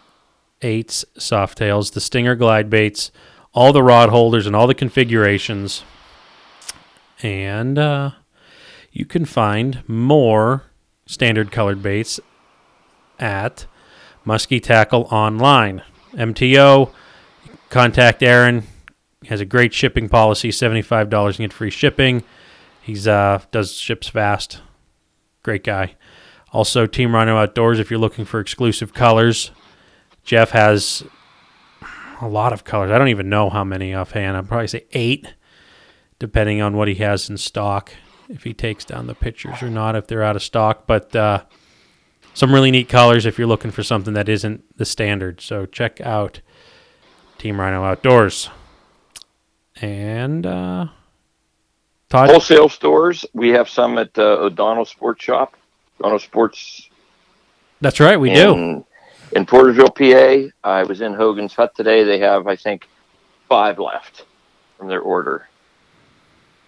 eights, 0.61 1.07
soft 1.17 1.57
tails, 1.57 1.93
the 1.93 2.01
Stinger 2.01 2.35
glide 2.35 2.69
baits, 2.69 3.11
all 3.55 3.73
the 3.73 3.83
rod 3.83 4.11
holders, 4.11 4.47
and 4.47 4.55
all 4.55 4.67
the 4.67 4.75
configurations. 4.75 5.83
And 7.23 7.79
uh, 7.79 8.11
you 8.91 9.07
can 9.07 9.25
find 9.25 9.83
more 9.89 10.65
standard 11.07 11.51
colored 11.51 11.83
baits 11.83 12.21
at 13.19 13.67
Muskie 14.27 14.63
Tackle 14.63 15.09
Online. 15.11 15.83
MTO, 16.13 16.93
contact 17.71 18.23
Aaron. 18.23 18.65
Has 19.29 19.41
a 19.41 19.45
great 19.45 19.73
shipping 19.73 20.09
policy, 20.09 20.51
$75 20.51 21.27
and 21.27 21.37
get 21.37 21.53
free 21.53 21.71
shipping. 21.71 22.25
He's 22.83 23.07
uh 23.07 23.43
does 23.51 23.75
ships 23.75 24.09
fast. 24.09 24.61
Great 25.43 25.65
guy. 25.65 25.95
Also 26.53 26.87
Team 26.87 27.15
Rhino 27.15 27.37
Outdoors 27.37 27.79
if 27.79 27.91
you're 27.91 28.01
looking 28.01 28.25
for 28.25 28.41
exclusive 28.41 28.93
colors. 28.93 29.53
Jeff 30.25 30.51
has 30.51 31.05
a 32.21 32.29
lot 32.29 32.53
of 32.53 32.65
colors. 32.65 32.91
I 32.91 32.99
don't 32.99 33.09
even 33.09 33.29
know 33.29 33.51
how 33.51 33.65
many 33.65 33.95
offhand. 33.95 34.37
I'd 34.37 34.49
probably 34.49 34.69
say 34.69 34.85
8 34.93 35.35
depending 36.19 36.61
on 36.61 36.77
what 36.77 36.87
he 36.87 36.95
has 36.97 37.29
in 37.29 37.37
stock 37.37 37.93
if 38.29 38.45
he 38.45 38.55
takes 38.55 38.85
down 38.85 39.09
the 39.09 39.15
pictures 39.15 39.61
or 39.61 39.69
not 39.69 39.97
if 39.97 40.07
they're 40.07 40.23
out 40.23 40.37
of 40.37 40.43
stock 40.43 40.87
but 40.87 41.15
uh, 41.17 41.43
some 42.33 42.55
really 42.55 42.71
neat 42.71 42.89
colors 42.89 43.27
if 43.27 43.39
you're 43.39 43.49
looking 43.49 43.73
for 43.73 43.83
something 43.83 44.15
that 44.15 44.29
isn't 44.29 44.63
the 44.79 44.85
standard 44.85 45.41
so 45.41 45.67
check 45.67 46.01
out 46.01 46.41
Team 47.43 47.61
Rhino 47.61 47.83
Outdoors. 47.83 48.51
And 49.83 50.47
uh, 50.47 50.87
Todd, 52.09 52.31
Wholesale 52.31 52.71
stores. 52.71 53.27
We 53.35 53.51
have 53.51 53.69
some 53.69 53.99
at 53.99 54.17
uh, 54.17 54.23
O'Donnell 54.23 54.87
Sports 54.87 55.23
Shop. 55.23 55.55
O'Donnell 56.01 56.21
Sports 56.21 56.89
that's 57.83 57.99
right, 57.99 58.19
we 58.19 58.33
do. 58.33 58.53
in, 58.55 58.85
in 59.33 59.45
Portersville, 59.45 59.93
PA. 59.93 60.53
I 60.63 60.85
was 60.85 61.01
in 61.01 61.15
Hogan's 61.15 61.53
Hut 61.53 61.75
today. 61.75 62.05
They 62.05 62.21
have, 62.21 62.47
I 62.47 62.55
think, 62.55 62.87
five 63.49 63.81
left 63.81 64.25
from 64.79 64.87
their 64.87 65.01
order. 65.01 65.49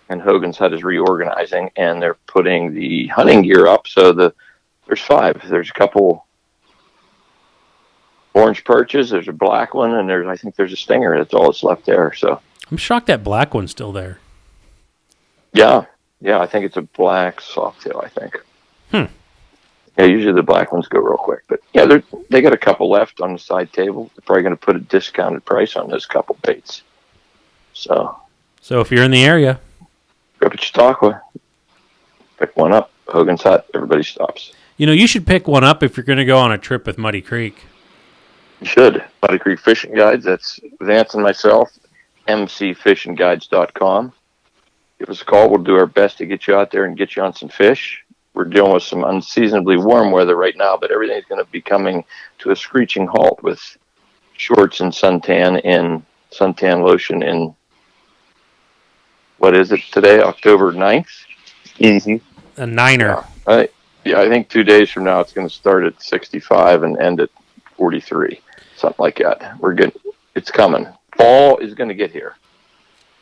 And 0.08 0.20
Hogan's 0.20 0.58
Hut 0.58 0.74
is 0.74 0.82
reorganizing, 0.82 1.70
and 1.76 2.02
they're 2.02 2.18
putting 2.26 2.74
the 2.74 3.06
hunting 3.06 3.42
gear 3.42 3.68
up. 3.68 3.86
So 3.86 4.12
the 4.12 4.34
there's 4.86 5.00
five. 5.00 5.40
There's 5.48 5.70
a 5.70 5.72
couple 5.72 6.26
orange 8.34 8.64
perches. 8.64 9.10
There's 9.10 9.28
a 9.28 9.32
black 9.32 9.72
one, 9.72 9.94
and 9.94 10.08
there's 10.08 10.26
I 10.26 10.36
think 10.36 10.56
there's 10.56 10.72
a 10.72 10.76
stinger. 10.76 11.16
That's 11.16 11.32
all 11.32 11.46
that's 11.46 11.62
left 11.62 11.86
there. 11.86 12.12
So 12.12 12.40
I'm 12.74 12.78
shocked 12.78 13.06
that 13.06 13.22
black 13.22 13.54
one's 13.54 13.70
still 13.70 13.92
there. 13.92 14.18
yeah, 15.52 15.84
yeah. 16.20 16.40
I 16.40 16.46
think 16.48 16.64
it's 16.64 16.76
a 16.76 16.82
black 16.82 17.40
softail. 17.40 18.02
I 18.02 18.08
think. 18.08 18.36
Hmm. 18.90 19.04
Yeah, 19.96 20.06
usually 20.06 20.32
the 20.32 20.42
black 20.42 20.72
ones 20.72 20.88
go 20.88 20.98
real 20.98 21.16
quick, 21.16 21.42
but 21.46 21.60
yeah, 21.72 21.84
they 21.84 22.02
they 22.30 22.40
got 22.40 22.52
a 22.52 22.56
couple 22.56 22.90
left 22.90 23.20
on 23.20 23.32
the 23.32 23.38
side 23.38 23.72
table. 23.72 24.10
They're 24.16 24.24
probably 24.26 24.42
going 24.42 24.56
to 24.56 24.60
put 24.60 24.74
a 24.74 24.80
discounted 24.80 25.44
price 25.44 25.76
on 25.76 25.88
those 25.88 26.04
couple 26.04 26.36
baits. 26.42 26.82
So 27.74 28.18
So 28.60 28.80
if 28.80 28.90
you're 28.90 29.04
in 29.04 29.12
the 29.12 29.24
area, 29.24 29.60
go 30.40 30.48
to 30.48 30.58
Chautauqua, 30.58 31.22
pick 32.40 32.56
one 32.56 32.72
up. 32.72 32.90
Hogan's 33.06 33.42
Hut. 33.44 33.68
Everybody 33.72 34.02
stops. 34.02 34.52
you 34.78 34.86
know, 34.86 34.92
you 34.92 35.06
should 35.06 35.28
pick 35.28 35.46
one 35.46 35.62
up 35.62 35.84
if 35.84 35.96
you're 35.96 36.02
going 36.02 36.18
to 36.18 36.24
go 36.24 36.38
on 36.38 36.50
a 36.50 36.58
trip 36.58 36.88
with 36.88 36.98
Muddy 36.98 37.22
Creek. 37.22 37.66
You 38.60 38.66
should. 38.66 39.04
Muddy 39.22 39.38
Creek 39.38 39.60
Fishing 39.60 39.94
Guides. 39.94 40.24
That's 40.24 40.58
Vance 40.80 41.14
and 41.14 41.22
myself. 41.22 41.70
mcfishingguides.com. 42.28 44.12
Give 44.98 45.10
us 45.10 45.22
a 45.22 45.24
call. 45.24 45.50
We'll 45.50 45.62
do 45.62 45.76
our 45.76 45.86
best 45.86 46.18
to 46.18 46.26
get 46.26 46.46
you 46.46 46.54
out 46.54 46.70
there 46.70 46.84
and 46.84 46.96
get 46.96 47.16
you 47.16 47.22
on 47.22 47.34
some 47.34 47.48
fish. 47.48 48.04
We're 48.32 48.44
dealing 48.44 48.72
with 48.72 48.82
some 48.82 49.04
unseasonably 49.04 49.76
warm 49.76 50.10
weather 50.10 50.36
right 50.36 50.56
now, 50.56 50.76
but 50.76 50.90
everything's 50.90 51.26
going 51.26 51.44
to 51.44 51.50
be 51.50 51.60
coming 51.60 52.04
to 52.38 52.50
a 52.50 52.56
screeching 52.56 53.06
halt 53.06 53.42
with 53.42 53.60
shorts 54.36 54.80
and 54.80 54.92
suntan 54.92 55.60
and 55.64 56.04
suntan 56.32 56.84
lotion 56.84 57.22
in 57.22 57.54
what 59.38 59.56
is 59.56 59.72
it 59.72 59.80
today, 59.92 60.20
October 60.20 60.72
9th? 60.72 61.06
Mm-hmm. 61.78 62.62
A 62.62 62.66
niner. 62.66 63.24
I, 63.46 63.68
yeah, 64.04 64.20
I 64.20 64.28
think 64.28 64.48
two 64.48 64.64
days 64.64 64.90
from 64.90 65.04
now 65.04 65.20
it's 65.20 65.32
going 65.32 65.48
to 65.48 65.54
start 65.54 65.84
at 65.84 66.02
65 66.02 66.82
and 66.82 66.98
end 66.98 67.20
at 67.20 67.30
43, 67.76 68.40
something 68.76 69.02
like 69.02 69.18
that. 69.18 69.58
We're 69.60 69.74
good. 69.74 69.92
It's 70.34 70.50
coming. 70.50 70.86
Fall 71.16 71.58
is 71.58 71.74
going 71.74 71.88
to 71.88 71.94
get 71.94 72.10
here. 72.10 72.36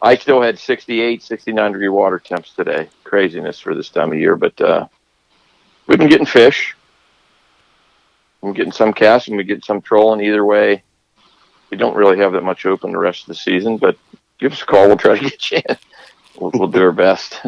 I 0.01 0.17
still 0.17 0.43
had 0.43 0.59
68, 0.59 1.23
69 1.23 1.73
degree 1.73 1.89
water 1.89 2.19
temps 2.19 2.53
today. 2.55 2.89
Craziness 3.05 3.61
for 3.61 3.75
this 3.75 3.89
time 3.89 4.13
of 4.13 4.19
year, 4.19 4.37
but 4.37 4.61
uh, 4.61 4.89
we've 5.87 5.99
been 5.99 6.09
getting 6.09 6.27
fish. 6.27 6.75
I'm 8.43 8.53
getting 8.53 8.73
some 8.73 8.93
casting, 8.93 9.37
we 9.37 9.45
get 9.45 9.65
some 9.65 9.81
trolling. 9.81 10.21
Either 10.21 10.45
way, 10.45 10.83
we 11.71 11.77
don't 11.77 11.95
really 11.95 12.19
have 12.19 12.33
that 12.33 12.43
much 12.43 12.67
open 12.67 12.91
the 12.91 12.99
rest 12.99 13.23
of 13.23 13.27
the 13.29 13.35
season, 13.37 13.77
but 13.77 13.97
give 14.41 14.53
us 14.53 14.63
a 14.63 14.67
call. 14.67 14.89
We'll 14.89 14.97
try 14.97 15.17
to 15.17 15.23
get 15.31 15.51
you 15.53 15.61
in. 15.69 15.77
We'll, 16.41 16.51
we'll 16.55 16.69
do 16.69 16.83
our 16.83 16.93
best. 16.93 17.41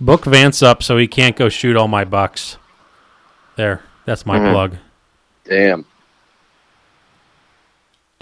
Book 0.00 0.24
Vance 0.24 0.60
up 0.62 0.82
so 0.82 0.98
he 0.98 1.06
can't 1.06 1.36
go 1.36 1.48
shoot 1.48 1.76
all 1.76 1.86
my 1.86 2.04
bucks. 2.04 2.56
There, 3.54 3.82
that's 4.04 4.26
my 4.26 4.38
Mhm. 4.40 4.50
plug. 4.52 4.76
Damn. 5.44 5.84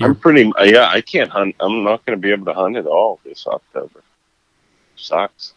Dear- 0.00 0.08
I'm 0.08 0.14
pretty. 0.16 0.50
Yeah, 0.64 0.88
I 0.88 1.00
can't 1.00 1.30
hunt. 1.30 1.54
I'm 1.60 1.84
not 1.84 2.04
going 2.04 2.18
to 2.18 2.20
be 2.20 2.32
able 2.32 2.46
to 2.46 2.54
hunt 2.54 2.76
at 2.76 2.86
all 2.86 3.20
this 3.24 3.46
October. 3.46 4.02
Sucks. 4.96 5.52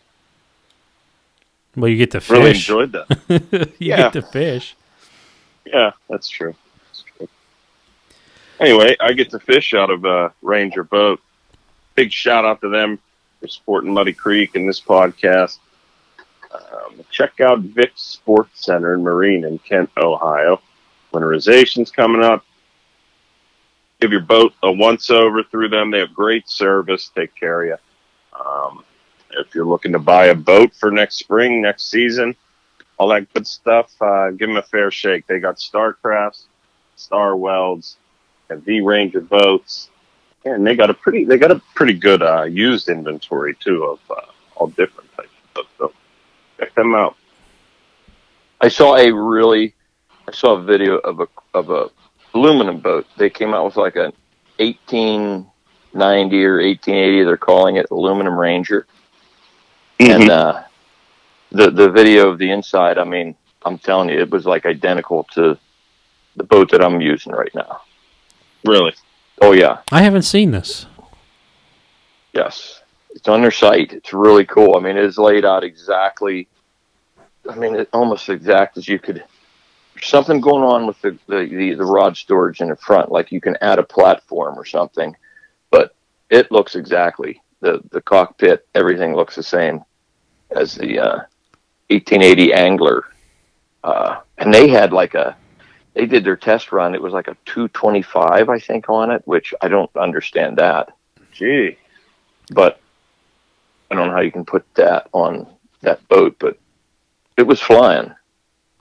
Well, 1.76 1.90
you 1.90 1.98
get 1.98 2.12
to 2.12 2.22
fish. 2.22 2.30
Really 2.30 2.50
enjoyed 2.52 2.92
that. 2.92 3.72
you 3.80 3.88
Yeah. 3.90 3.98
get 3.98 4.14
to 4.14 4.22
fish. 4.22 4.76
Yeah, 5.66 5.92
that's 6.10 6.30
true. 6.30 6.54
That's 6.88 7.04
true. 7.18 7.28
Anyway, 8.60 8.96
I 9.00 9.14
get 9.14 9.32
to 9.32 9.40
fish 9.40 9.74
out 9.74 9.90
of 9.90 10.06
a 10.06 10.32
Ranger 10.42 10.84
boat. 10.84 11.20
Big 11.96 12.12
shout 12.12 12.46
out 12.46 12.62
to 12.62 12.70
them 12.70 13.00
for 13.42 13.48
supporting 13.48 13.94
Muddy 13.94 14.14
Creek 14.14 14.56
and 14.56 14.68
this 14.70 14.80
podcast. 14.80 15.58
Um, 16.54 17.02
check 17.10 17.40
out 17.42 17.60
Vic 17.60 17.92
Sports 17.96 18.66
Center 18.66 18.94
and 18.94 19.04
Marine 19.04 19.44
in 19.44 19.58
Kent, 19.60 19.90
Ohio. 19.98 20.62
Winterization's 21.12 21.90
coming 21.92 22.24
up. 22.24 22.46
Give 24.04 24.12
your 24.12 24.20
boat 24.20 24.54
a 24.62 24.70
once 24.70 25.10
over 25.10 25.44
through 25.44 25.70
them. 25.70 25.90
They 25.90 26.00
have 26.00 26.14
great 26.14 26.50
service. 26.50 27.10
Take 27.16 27.34
care 27.36 27.64
of 27.64 27.70
you. 27.70 28.38
Um, 28.38 28.84
if 29.32 29.56
you're 29.56 29.64
looking 29.66 29.94
to 29.94 30.00
buy 30.00 30.26
a 30.26 30.36
boat 30.36 30.74
for 30.76 30.92
next 30.92 31.20
spring, 31.20 31.62
next 31.62 31.90
season, 31.90 32.36
all 32.98 33.08
that 33.08 33.34
good 33.34 33.48
stuff. 33.48 33.94
Uh, 34.02 34.32
give 34.32 34.50
them 34.50 34.58
a 34.58 34.62
fair 34.62 34.92
shake. 34.92 35.26
They 35.26 35.40
got 35.40 35.56
Starcrafts, 35.56 36.48
Star 36.98 37.38
Welds, 37.38 37.96
and 38.50 38.62
V 38.62 38.82
Ranger 38.82 39.22
boats, 39.22 39.90
and 40.44 40.68
they 40.68 40.76
got 40.76 40.90
a 40.90 40.94
pretty 40.94 41.24
they 41.24 41.38
got 41.38 41.52
a 41.52 41.62
pretty 41.74 41.94
good 41.94 42.22
uh, 42.22 42.44
used 42.44 42.90
inventory 42.90 43.56
too 43.56 43.86
of 43.86 44.00
uh, 44.12 44.32
all 44.58 44.68
different 44.68 45.10
types 45.14 45.30
of 45.30 45.54
boats. 45.54 45.70
So 45.78 45.94
check 46.60 46.76
them 46.76 46.94
out. 46.94 47.16
I 48.60 48.68
saw 48.68 48.98
a 48.98 49.14
really, 49.14 49.74
I 50.28 50.34
saw 50.34 50.58
a 50.58 50.62
video 50.62 50.98
of 50.98 51.22
a 51.22 51.28
of 51.54 51.70
a 51.70 51.90
aluminum 52.34 52.80
boat. 52.80 53.08
They 53.18 53.30
came 53.30 53.54
out 53.54 53.66
with 53.66 53.78
like 53.78 53.96
an 53.96 54.12
1890 54.58 56.46
or 56.46 56.58
1880. 56.62 57.24
They're 57.24 57.38
calling 57.38 57.78
it 57.78 57.88
aluminum 57.92 58.38
Ranger, 58.38 58.86
and 60.00 60.30
uh, 60.30 60.64
the 61.52 61.70
the 61.72 61.90
video 61.90 62.30
of 62.30 62.38
the 62.38 62.52
inside. 62.52 62.98
I 62.98 63.04
mean, 63.04 63.36
I'm 63.66 63.78
telling 63.78 64.10
you, 64.10 64.20
it 64.20 64.30
was 64.30 64.46
like 64.46 64.66
identical 64.66 65.26
to 65.34 65.58
the 66.36 66.44
boat 66.44 66.72
that 66.72 66.84
I'm 66.84 67.00
using 67.02 67.32
right 67.32 67.54
now. 67.54 67.82
really, 68.66 68.94
Oh 69.42 69.52
yeah, 69.52 69.82
I 69.92 70.02
haven't 70.02 70.24
seen 70.24 70.52
this. 70.52 70.86
yes, 72.34 72.82
it's 73.12 73.28
on 73.28 73.42
their 73.42 73.52
site. 73.52 73.94
It's 73.94 74.14
really 74.14 74.46
cool. 74.46 74.76
I 74.76 74.80
mean, 74.80 74.98
it 74.98 75.06
is 75.06 75.18
laid 75.18 75.46
out 75.46 75.64
exactly. 75.64 76.48
I 77.50 77.56
mean, 77.56 77.76
it, 77.76 77.90
almost 77.94 78.30
exact 78.30 78.78
as 78.78 78.88
you 78.88 79.00
could. 79.00 79.24
Something 80.04 80.42
going 80.42 80.64
on 80.64 80.86
with 80.88 81.02
the, 81.02 81.18
the, 81.28 81.46
the, 81.46 81.74
the 81.76 81.86
rod 81.86 82.18
storage 82.18 82.62
in 82.62 82.70
the 82.70 82.76
front, 82.76 83.12
like 83.12 83.32
you 83.32 83.42
can 83.42 83.58
add 83.62 83.80
a 83.80 83.84
platform 83.84 84.58
or 84.58 84.66
something, 84.66 85.16
but 85.72 85.96
it 86.30 86.52
looks 86.52 86.76
exactly 86.76 87.42
the 87.62 87.82
the 87.92 88.02
cockpit. 88.02 88.68
Everything 88.76 89.16
looks 89.16 89.36
the 89.36 89.44
same 89.44 89.84
as 90.52 90.76
the 90.76 91.00
uh, 91.00 91.18
1880 91.90 92.54
Angler, 92.54 93.06
uh, 93.84 94.22
and 94.38 94.54
they 94.54 94.68
had 94.68 94.94
like 94.94 95.16
a. 95.16 95.38
They 95.94 96.08
did 96.08 96.24
their 96.24 96.36
test 96.36 96.72
run. 96.72 96.96
It 96.96 97.02
was 97.04 97.14
like 97.14 97.28
a 97.28 97.38
225, 97.46 98.50
I 98.50 98.58
think, 98.58 98.90
on 98.90 99.12
it, 99.12 99.22
which 99.26 99.54
I 99.62 99.68
don't 99.68 99.96
understand 99.96 100.58
that 100.58 100.90
gee, 101.34 101.78
but 102.52 102.80
I 103.92 103.96
don't 103.96 104.08
know 104.08 104.14
how 104.14 104.22
you 104.22 104.32
can 104.32 104.46
put 104.46 104.66
that 104.76 105.10
on 105.12 105.48
that 105.82 106.08
boat, 106.08 106.38
but 106.40 106.58
it 107.38 107.44
was 107.44 107.60
flying. 107.60 108.14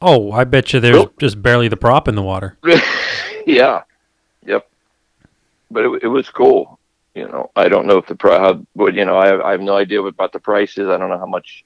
Oh, 0.02 0.32
I 0.32 0.44
bet 0.44 0.73
you 0.73 0.80
there's 0.80 0.97
Nope. 0.97 1.18
just 1.18 1.40
barely 1.40 1.68
the 1.68 1.76
prop 1.76 2.09
in 2.09 2.14
the 2.14 2.23
water. 2.23 2.59
yeah. 3.47 3.82
Yep. 4.44 4.68
But 5.71 5.85
it, 5.85 6.02
it 6.04 6.09
was 6.09 6.28
cool. 6.28 6.78
You 7.14 7.28
know, 7.28 7.50
I 7.54 7.68
don't 7.68 7.87
know 7.87 7.99
if 7.99 8.06
the 8.06 8.14
price, 8.14 8.38
how, 8.38 8.66
but 8.75 8.94
you 8.94 9.04
know, 9.04 9.18
I 9.18 9.26
have, 9.28 9.40
I 9.40 9.52
have 9.52 9.61
no 9.61 9.76
idea 9.76 10.02
about 10.02 10.32
the 10.32 10.40
prices. 10.40 10.88
I 10.88 10.97
don't 10.97 11.11
know 11.11 11.18
how 11.18 11.26
much, 11.26 11.64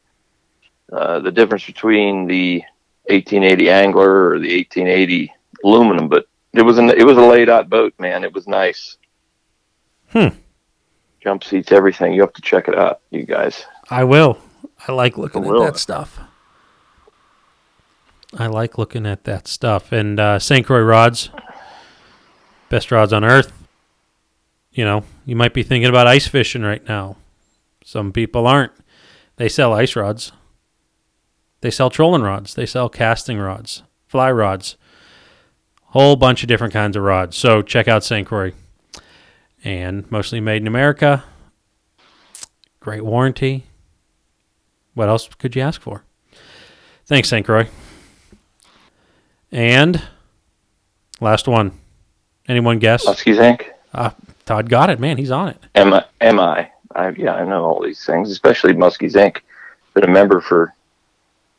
uh, 0.93 1.21
the 1.21 1.31
difference 1.33 1.65
between 1.65 2.27
the 2.27 2.63
1880 3.05 3.71
Angler 3.71 4.31
or 4.31 4.39
the 4.39 4.57
1880 4.57 5.33
aluminum, 5.65 6.09
but 6.09 6.27
it 6.53 6.63
was 6.63 6.79
an, 6.79 6.91
it 6.91 7.05
was 7.07 7.17
a 7.17 7.21
laid 7.21 7.49
out 7.49 7.71
boat, 7.71 7.95
man. 7.99 8.25
It 8.25 8.35
was 8.35 8.49
nice. 8.49 8.97
Hmm. 10.11 10.29
Jump 11.21 11.45
seats, 11.45 11.73
everything. 11.73 12.13
You 12.13 12.21
have 12.23 12.33
to 12.35 12.43
check 12.43 12.69
it 12.69 12.77
out, 12.77 13.01
you 13.11 13.25
guys. 13.25 13.65
I 13.89 14.05
will. 14.05 14.39
I 14.87 14.93
like 14.93 15.17
looking 15.17 15.45
I 15.45 15.49
at 15.49 15.73
that 15.73 15.79
stuff. 15.79 16.19
I 18.35 18.47
like 18.47 18.79
looking 18.79 19.07
at 19.07 19.25
that 19.25 19.49
stuff. 19.49 19.93
And 19.93 20.19
uh, 20.19 20.39
St. 20.39 20.67
Croix 20.67 20.81
rods, 20.83 21.31
best 22.69 22.91
rods 22.91 23.13
on 23.13 23.25
earth. 23.25 23.53
You 24.73 24.85
know, 24.85 25.05
you 25.25 25.37
might 25.37 25.55
be 25.55 25.63
thinking 25.63 25.89
about 25.89 26.07
ice 26.07 26.27
fishing 26.27 26.63
right 26.63 26.87
now. 26.87 27.17
Some 27.85 28.13
people 28.13 28.47
aren't. 28.47 28.73
They 29.37 29.49
sell 29.49 29.73
ice 29.73 29.97
rods. 29.97 30.33
They 31.61 31.71
sell 31.71 31.89
trolling 31.89 32.23
rods. 32.23 32.55
They 32.55 32.67
sell 32.67 32.89
casting 32.89 33.39
rods, 33.39 33.83
fly 34.07 34.31
rods, 34.31 34.77
whole 35.83 36.17
bunch 36.17 36.43
of 36.43 36.49
different 36.49 36.73
kinds 36.73 36.97
of 36.97 37.03
rods. 37.03 37.37
So 37.37 37.63
check 37.63 37.89
out 37.89 38.05
St. 38.05 38.27
Croix. 38.27 38.53
And 39.65 40.09
mostly 40.11 40.41
made 40.41 40.63
in 40.63 40.69
America. 40.69 41.25
Great 42.81 43.05
warranty. 43.05 43.67
What 44.95 45.09
else 45.09 45.29
could 45.39 45.57
you 45.57 45.63
ask 45.63 45.81
for? 45.81 46.05
Thanks, 47.07 47.29
St. 47.29 47.45
Croix. 47.45 47.69
And 49.53 50.03
last 51.21 51.49
one. 51.49 51.73
Anyone 52.49 52.79
guess? 52.79 53.07
Muskies 53.07 53.39
Inc. 53.39 54.15
Todd 54.45 54.69
got 54.69 54.91
it, 54.91 55.01
man. 55.01 55.19
He's 55.19 55.31
on 55.31 55.49
it. 55.49 55.59
Am 55.75 55.93
I? 55.93 56.05
Am 56.21 56.39
I? 56.39 56.71
I 56.95 57.11
yeah, 57.11 57.35
I 57.35 57.45
know 57.45 57.65
all 57.65 57.83
these 57.83 58.05
things, 58.05 58.31
especially 58.31 58.73
Muskies 58.73 59.15
Inc. 59.15 59.39
Been 59.95 60.05
a 60.05 60.09
member 60.09 60.41
for 60.41 60.75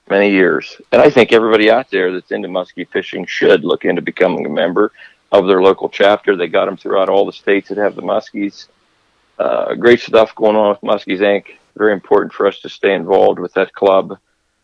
many 0.10 0.32
years, 0.32 0.80
and 0.92 1.02
I 1.02 1.10
think 1.10 1.34
everybody 1.34 1.70
out 1.70 1.90
there 1.90 2.14
that's 2.14 2.32
into 2.32 2.48
muskie 2.48 2.88
fishing 2.88 3.26
should 3.26 3.66
look 3.66 3.84
into 3.84 4.02
becoming 4.02 4.46
a 4.46 4.50
member 4.50 4.92
of 5.32 5.48
their 5.48 5.62
local 5.62 5.90
chapter. 5.90 6.36
They 6.36 6.48
got 6.48 6.66
them 6.66 6.78
throughout 6.78 7.10
all 7.10 7.26
the 7.26 7.34
states 7.34 7.70
that 7.70 7.78
have 7.78 7.96
the 7.96 8.02
muskies. 8.02 8.68
Uh, 9.38 9.76
great 9.76 10.00
stuff 10.00 10.34
going 10.36 10.56
on 10.56 10.70
with 10.70 10.82
Muskies 10.82 11.20
Inc. 11.20 11.58
Very 11.76 11.94
important 11.94 12.34
for 12.34 12.48
us 12.48 12.60
to 12.60 12.70
stay 12.70 12.94
involved 12.94 13.40
with 13.40 13.54
that 13.54 13.74
club. 13.74 14.18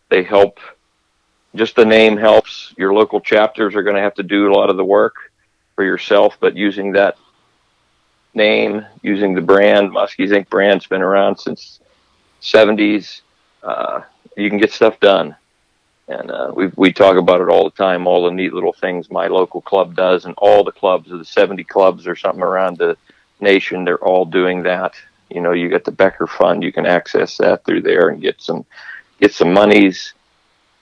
They 0.10 0.24
help. 0.24 0.60
Just 1.56 1.76
the 1.76 1.86
name 1.86 2.18
helps. 2.18 2.74
Your 2.78 2.94
local 2.94 3.22
chapters 3.22 3.76
are 3.76 3.84
going 3.84 3.96
to 3.96 4.02
have 4.02 4.16
to 4.16 4.24
do 4.24 4.52
a 4.52 4.54
lot 4.54 4.70
of 4.70 4.78
the 4.78 4.86
work 4.86 5.32
for 5.76 5.84
yourself, 5.84 6.38
but 6.40 6.56
using 6.56 6.92
that 6.94 7.18
name, 8.34 8.86
using 9.02 9.36
the 9.36 9.42
brand, 9.42 9.92
Muskies 9.92 10.30
Inc. 10.30 10.50
brand's 10.50 10.88
been 10.88 11.02
around 11.02 11.38
since 11.38 11.80
70s. 12.42 13.22
Uh, 13.62 14.02
you 14.36 14.50
can 14.50 14.58
get 14.58 14.72
stuff 14.72 15.00
done. 15.00 15.36
And 16.08 16.32
uh, 16.32 16.52
we 16.54 16.68
we 16.76 16.92
talk 16.92 17.16
about 17.16 17.40
it 17.40 17.48
all 17.48 17.64
the 17.64 17.76
time, 17.78 18.08
all 18.08 18.26
the 18.26 18.32
neat 18.32 18.54
little 18.54 18.74
things 18.74 19.10
my 19.10 19.28
local 19.28 19.62
club 19.62 19.96
does, 19.96 20.26
and 20.26 20.34
all 20.38 20.64
the 20.64 20.72
clubs 20.72 21.10
of 21.10 21.20
the 21.20 21.26
70 21.26 21.64
clubs 21.64 22.08
or 22.08 22.16
something 22.16 22.44
around 22.44 22.78
the 22.78 22.98
nation, 23.40 23.86
they're 23.86 24.04
all 24.04 24.26
doing 24.26 24.64
that. 24.64 24.96
You 25.30 25.40
know, 25.40 25.54
you 25.54 25.70
got 25.70 25.86
the 25.86 25.94
Becker 25.94 26.28
Fund, 26.28 26.62
you 26.62 26.74
can 26.74 26.86
access 26.86 27.38
that 27.38 27.64
through 27.64 27.84
there 27.84 28.10
and 28.10 28.22
get 28.22 28.42
some 28.42 28.66
get 29.22 29.34
some 29.34 29.54
monies 29.54 30.14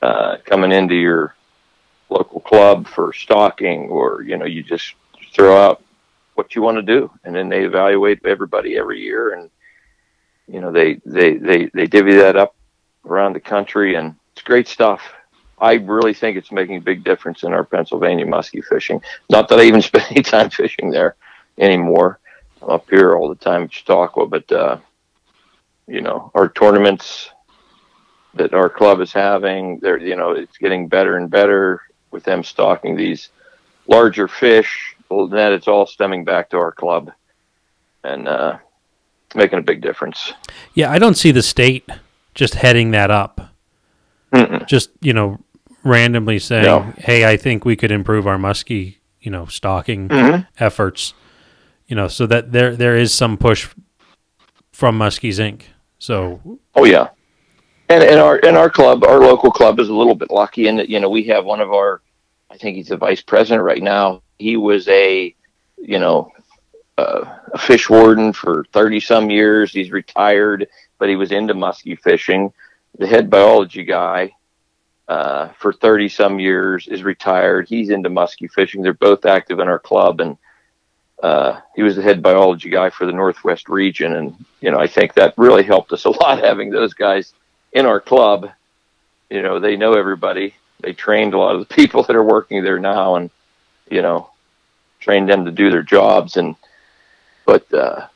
uh, 0.02 0.38
coming 0.46 0.72
into 0.72 0.96
your 0.96 1.36
local 2.10 2.40
club 2.42 2.88
for 2.88 3.14
stocking, 3.14 3.90
or 3.90 4.22
you 4.24 4.38
know, 4.38 4.46
you 4.46 4.64
just 4.64 4.96
throw 5.34 5.58
out 5.58 5.84
what 6.36 6.56
you 6.56 6.62
want 6.62 6.78
to 6.78 6.82
do, 6.82 7.12
and 7.24 7.36
then 7.36 7.50
they 7.50 7.64
evaluate 7.64 8.26
everybody 8.26 8.78
every 8.78 9.02
year, 9.02 9.34
and 9.34 9.50
you 10.48 10.60
know, 10.60 10.72
they 10.72 10.96
they 11.06 11.38
they 11.38 11.70
they 11.74 11.88
divvy 11.88 12.16
that 12.16 12.36
up 12.36 12.56
around 13.06 13.34
the 13.34 13.40
country, 13.40 13.96
and 13.96 14.16
it's 14.34 14.42
great 14.42 14.68
stuff. 14.68 15.02
I 15.60 15.74
really 15.74 16.14
think 16.14 16.38
it's 16.38 16.52
making 16.52 16.78
a 16.78 16.82
big 16.82 17.04
difference 17.04 17.44
in 17.44 17.54
our 17.54 17.64
Pennsylvania 17.64 18.26
muskie 18.26 18.64
fishing. 18.64 19.02
Not 19.30 19.48
that 19.50 19.60
I 19.60 19.64
even 19.64 19.82
spend 19.84 20.06
any 20.10 20.24
time 20.24 20.50
fishing 20.50 20.90
there 20.90 21.16
anymore. 21.58 22.20
I'm 22.62 22.72
up 22.72 22.90
here 22.90 23.16
all 23.16 23.30
the 23.30 23.36
time 23.36 23.64
at 23.64 23.74
Chautauqua, 23.74 24.28
but 24.28 24.52
uh, 24.52 24.78
you 25.88 26.02
know, 26.02 26.32
our 26.34 26.50
tournaments 26.50 27.30
that 28.36 28.54
our 28.54 28.70
club 28.70 29.02
is 29.02 29.12
having, 29.12 29.80
they're 29.80 29.98
you 29.98 30.16
know, 30.16 30.32
it's 30.32 30.58
getting 30.58 30.88
better 30.88 31.18
and 31.18 31.30
better 31.30 31.82
with 32.12 32.24
them 32.24 32.44
stocking 32.44 32.96
these 32.96 33.30
larger 33.88 34.28
fish. 34.28 34.96
Well, 35.10 35.28
that 35.30 35.52
it's 35.52 35.68
all 35.68 35.86
stemming 35.86 36.24
back 36.24 36.50
to 36.52 36.58
our 36.58 36.72
club, 36.72 37.12
and 38.04 38.28
uh, 38.28 38.58
making 39.36 39.60
a 39.60 39.62
big 39.62 39.82
difference. 39.82 40.32
Yeah, 40.74 40.90
I 40.90 41.00
don't 41.00 41.16
see 41.18 41.32
the 41.32 41.42
state 41.42 41.90
just 42.34 42.56
heading 42.56 42.92
that 42.92 43.12
up. 43.12 43.50
Mm-mm. 44.34 44.66
Just 44.68 44.92
you 45.02 45.12
know, 45.12 45.40
randomly 45.84 46.40
saying, 46.40 46.64
No. 46.64 46.94
"Hey, 46.98 47.26
I 47.30 47.36
think 47.36 47.66
we 47.66 47.76
could 47.76 47.92
improve 47.92 48.26
our 48.26 48.38
muskie, 48.38 48.96
you 49.20 49.30
know, 49.32 49.46
stocking 49.48 50.08
Mhm. 50.08 50.48
efforts." 50.60 51.14
You 51.88 51.98
know, 51.98 52.08
so 52.08 52.26
that 52.28 52.54
there 52.54 52.74
there 52.74 52.96
is 52.96 53.14
some 53.14 53.38
push 53.38 53.68
from 54.72 54.98
Muskies 54.98 55.40
Inc. 55.40 55.64
So 56.00 56.40
Oh 56.74 56.86
yeah, 56.86 57.10
and 57.92 58.04
and 58.04 58.20
our 58.20 58.40
and 58.44 58.58
our 58.58 58.70
club, 58.70 59.04
our 59.04 59.20
local 59.20 59.52
club, 59.52 59.80
is 59.80 59.90
a 59.90 59.94
little 59.94 60.16
bit 60.16 60.32
lucky 60.32 60.68
in 60.68 60.78
that 60.78 60.90
you 60.90 61.00
know 61.00 61.10
we 61.10 61.24
have 61.24 61.46
one 61.46 61.60
of 61.60 61.72
our, 61.72 62.02
I 62.50 62.58
think 62.58 62.78
he's 62.78 62.88
the 62.88 62.98
vice 62.98 63.22
president 63.22 63.64
right 63.64 63.82
now. 63.84 64.24
He 64.40 64.58
was 64.58 64.88
a, 64.88 65.36
you 65.78 66.00
know, 66.00 66.32
uh, 66.98 67.38
a 67.54 67.58
fish 67.58 67.90
warden 67.90 68.34
for 68.34 68.66
thirty 68.72 69.00
some 69.00 69.30
years. 69.30 69.72
He's 69.72 69.92
retired, 69.92 70.68
but 71.00 71.10
he 71.10 71.16
was 71.16 71.32
into 71.32 71.54
muskie 71.54 72.00
fishing. 72.00 72.54
The 72.98 73.08
head 73.08 73.30
biology 73.30 73.84
guy. 73.84 74.34
Uh, 75.08 75.50
for 75.60 75.74
30 75.74 76.08
some 76.08 76.40
years 76.40 76.88
is 76.88 77.04
retired. 77.04 77.68
He's 77.68 77.90
into 77.90 78.10
muskie 78.10 78.50
fishing. 78.50 78.82
They're 78.82 78.94
both 78.94 79.26
active 79.26 79.60
in 79.60 79.68
our 79.68 79.80
club 79.80 80.22
and 80.22 80.38
uh, 81.22 81.60
he 81.76 81.84
was 81.84 81.98
the 81.98 82.02
head 82.02 82.22
biology 82.22 82.70
guy 82.70 82.90
for 82.90 83.06
the 83.06 83.12
Northwest 83.12 83.68
region, 83.68 84.16
and 84.16 84.46
you 84.62 84.72
know 84.72 84.80
I 84.80 84.88
think 84.88 85.14
that 85.16 85.34
really 85.38 85.64
helped 85.64 85.92
us 85.92 86.06
a 86.06 86.10
lot 86.10 86.40
having 86.44 86.70
those 86.70 86.94
guys 86.94 87.34
in 87.74 87.86
our 87.86 88.00
club. 88.00 88.50
You 89.30 89.42
know, 89.42 89.60
they 89.60 89.78
know 89.78 89.94
everybody. 89.94 90.56
They 90.82 90.94
trained 90.94 91.34
a 91.34 91.38
lot 91.38 91.56
of 91.56 91.68
the 91.68 91.74
people 91.82 92.04
that 92.04 92.16
are 92.16 92.24
working 92.24 92.64
there 92.64 92.80
now, 92.80 93.16
and 93.16 93.30
you 93.90 94.02
know, 94.02 94.30
trained 95.00 95.30
them 95.30 95.46
to 95.46 95.52
do 95.52 95.70
their 95.70 95.84
jobs. 95.84 96.38
And 96.38 96.56
but 97.46 97.72
uh, 97.74 98.08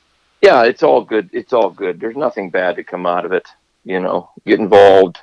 yeah, 0.41 0.63
it's 0.63 0.83
all 0.83 1.03
good. 1.03 1.29
It's 1.33 1.53
all 1.53 1.69
good. 1.69 1.99
There's 1.99 2.15
nothing 2.15 2.49
bad 2.49 2.75
to 2.75 2.83
come 2.83 3.05
out 3.05 3.25
of 3.25 3.31
it. 3.31 3.47
You 3.83 3.99
know, 3.99 4.29
get 4.45 4.59
involved. 4.59 5.19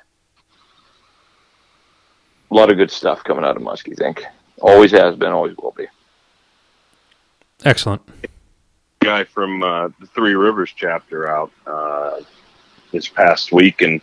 A 2.51 2.55
lot 2.55 2.71
of 2.71 2.77
good 2.77 2.91
stuff 2.91 3.25
coming 3.25 3.45
out 3.45 3.57
of 3.57 3.63
Muskies 3.63 3.99
Inc. 3.99 4.25
Always 4.61 4.91
has 4.93 5.17
been, 5.17 5.33
always 5.33 5.57
will 5.57 5.73
be. 5.77 5.87
excellent. 7.65 8.03
guy 9.01 9.25
from 9.25 9.63
uh, 9.63 9.89
the 10.01 10.07
Three 10.07 10.35
Rivers 10.35 10.73
chapter 10.77 11.29
out 11.29 11.51
uh, 11.67 12.21
this 12.93 13.09
past 13.09 13.53
week, 13.53 13.81
and 13.81 14.01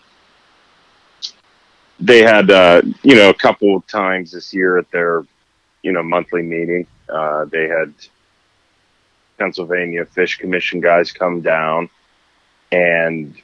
they 2.00 2.22
had 2.22 2.50
uh, 2.52 2.82
you 3.04 3.16
know 3.16 3.30
a 3.30 3.34
couple 3.34 3.82
times 3.82 4.32
this 4.32 4.54
year 4.54 4.78
at 4.78 4.90
their 4.92 5.26
you 5.82 5.92
know 5.92 6.04
monthly 6.04 6.42
meeting. 6.42 6.88
Uh, 7.08 7.46
they 7.46 7.68
had 7.68 7.94
Pennsylvania 9.38 10.06
Fish 10.06 10.38
Commission 10.38 10.80
guys 10.80 11.12
come 11.12 11.42
down, 11.42 11.90
and 12.72 13.36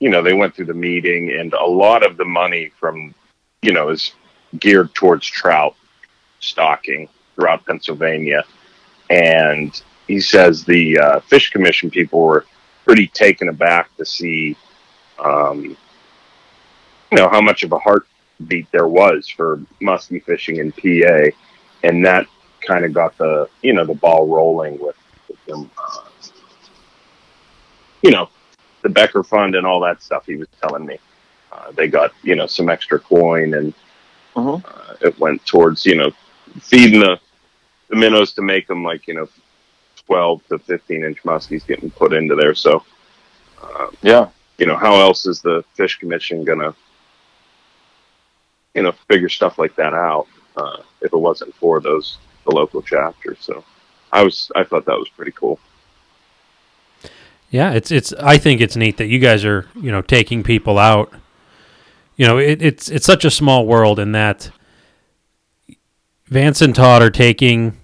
you 0.00 0.10
know 0.10 0.22
they 0.22 0.34
went 0.34 0.54
through 0.54 0.66
the 0.66 0.74
meeting, 0.74 1.30
and 1.30 1.52
a 1.54 1.66
lot 1.66 2.04
of 2.04 2.16
the 2.16 2.24
money 2.24 2.70
from 2.78 3.14
you 3.62 3.72
know 3.72 3.88
is 3.88 4.12
geared 4.58 4.94
towards 4.94 5.26
trout 5.26 5.74
stocking 6.40 7.08
throughout 7.34 7.64
Pennsylvania 7.66 8.44
and 9.10 9.82
he 10.06 10.20
says 10.20 10.64
the 10.64 10.98
uh, 10.98 11.20
fish 11.20 11.50
commission 11.50 11.90
people 11.90 12.20
were 12.20 12.44
pretty 12.84 13.08
taken 13.08 13.48
aback 13.48 13.94
to 13.96 14.04
see, 14.04 14.56
um, 15.18 15.76
you 17.10 17.18
know, 17.18 17.28
how 17.28 17.40
much 17.40 17.62
of 17.62 17.72
a 17.72 17.78
heartbeat 17.78 18.66
there 18.72 18.88
was 18.88 19.28
for 19.28 19.60
muskie 19.80 20.22
fishing 20.22 20.56
in 20.56 20.72
PA, 20.72 21.34
and 21.82 22.04
that 22.04 22.26
kind 22.66 22.84
of 22.84 22.92
got 22.92 23.16
the 23.18 23.48
you 23.62 23.72
know 23.72 23.84
the 23.84 23.94
ball 23.94 24.26
rolling 24.26 24.78
with, 24.80 24.96
with 25.28 25.44
them, 25.46 25.70
uh, 25.78 26.04
you 28.02 28.10
know, 28.10 28.28
the 28.82 28.88
Becker 28.88 29.22
Fund 29.22 29.54
and 29.54 29.66
all 29.66 29.80
that 29.80 30.02
stuff. 30.02 30.26
He 30.26 30.36
was 30.36 30.48
telling 30.60 30.86
me 30.86 30.98
uh, 31.52 31.70
they 31.72 31.88
got 31.88 32.12
you 32.22 32.34
know 32.36 32.46
some 32.46 32.68
extra 32.68 32.98
coin 32.98 33.54
and 33.54 33.74
Mhm. 34.34 34.62
uh, 34.64 34.94
it 35.00 35.18
went 35.18 35.44
towards 35.46 35.86
you 35.86 35.94
know 35.96 36.10
feeding 36.60 37.00
the 37.00 37.18
the 37.88 37.96
minnows 37.96 38.34
to 38.34 38.42
make 38.42 38.66
them 38.66 38.82
like 38.84 39.06
you 39.06 39.14
know 39.14 39.28
12 40.06 40.46
to 40.48 40.58
15 40.58 41.04
inch 41.04 41.22
muskies 41.22 41.66
getting 41.66 41.90
put 41.90 42.12
into 42.12 42.34
there 42.34 42.54
so 42.54 42.84
uh, 43.62 43.86
Yeah. 44.02 44.28
you 44.58 44.66
know 44.66 44.76
how 44.76 44.94
else 45.00 45.24
is 45.24 45.40
the 45.40 45.64
fish 45.74 45.98
commission 45.98 46.44
gonna 46.44 46.74
you 48.76 48.82
know 48.84 48.92
figure 49.08 49.28
stuff 49.30 49.58
like 49.58 49.74
that 49.76 49.94
out 49.94 50.28
uh, 50.56 50.78
if 51.02 51.12
it 51.12 51.18
wasn't 51.18 51.54
for 51.56 51.80
those 51.80 52.18
the 52.46 52.52
local 52.54 52.82
chapters 52.82 53.38
so 53.40 53.64
i 54.12 54.22
was 54.22 54.52
i 54.56 54.64
thought 54.64 54.86
that 54.86 54.98
was 54.98 55.08
pretty 55.10 55.32
cool 55.32 55.60
Yeah, 57.50 57.72
it's 57.72 57.90
it's. 57.92 58.12
I 58.14 58.38
think 58.38 58.60
it's 58.60 58.76
neat 58.76 58.96
that 58.98 59.06
you 59.06 59.18
guys 59.20 59.44
are 59.44 59.66
you 59.76 59.90
know 59.92 60.02
taking 60.02 60.42
people 60.42 60.78
out. 60.78 61.12
You 62.16 62.26
know, 62.26 62.38
it, 62.38 62.60
it's 62.62 62.88
it's 62.90 63.06
such 63.06 63.24
a 63.24 63.30
small 63.30 63.66
world 63.66 63.98
in 64.00 64.12
that 64.12 64.50
Vance 66.26 66.60
and 66.60 66.74
Todd 66.74 67.02
are 67.02 67.10
taking, 67.10 67.78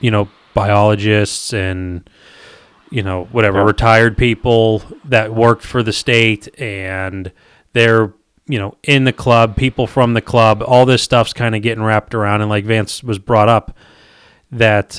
you 0.00 0.10
know, 0.10 0.28
biologists 0.54 1.54
and 1.54 2.08
you 2.90 3.02
know 3.02 3.24
whatever 3.32 3.60
Yeah. 3.60 3.64
retired 3.64 4.18
people 4.18 4.82
that 5.06 5.34
worked 5.34 5.64
for 5.64 5.82
the 5.82 5.92
state 5.92 6.48
and 6.60 7.32
they're 7.72 8.12
you 8.46 8.58
know 8.58 8.76
in 8.82 9.04
the 9.04 9.12
club, 9.12 9.56
people 9.56 9.86
from 9.86 10.14
the 10.14 10.20
club. 10.20 10.62
All 10.66 10.84
this 10.86 11.02
stuff's 11.02 11.32
kind 11.32 11.54
of 11.54 11.62
getting 11.62 11.82
wrapped 11.84 12.14
around, 12.14 12.40
and 12.40 12.50
like 12.50 12.64
Vance 12.64 13.02
was 13.02 13.18
brought 13.18 13.48
up 13.48 13.76
that 14.52 14.98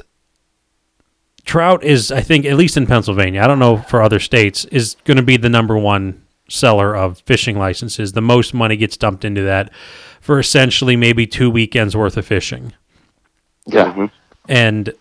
trout 1.43 1.84
is 1.84 2.12
i 2.12 2.21
think 2.21 2.45
at 2.45 2.56
least 2.56 2.77
in 2.77 2.86
pennsylvania 2.86 3.41
i 3.41 3.47
don't 3.47 3.58
know 3.58 3.75
for 3.75 3.99
other 4.01 4.19
states 4.19 4.63
is 4.65 4.95
going 5.06 5.17
to 5.17 5.23
be 5.23 5.38
the 5.38 5.49
number 5.49 5.75
one 5.75 6.21
seller 6.47 6.95
of 6.95 7.17
fishing 7.21 7.58
licenses 7.58 8.12
the 8.12 8.21
most 8.21 8.54
money 8.54 8.77
gets 8.77 8.95
dumped 8.95 9.25
into 9.25 9.41
that 9.41 9.71
for 10.21 10.38
essentially 10.39 10.95
maybe 10.95 11.25
two 11.25 11.49
weekends 11.49 11.97
worth 11.97 12.15
of 12.15 12.25
fishing 12.27 12.71
Yeah. 13.65 13.91
Mhm. 13.91 14.12
and 14.47 14.93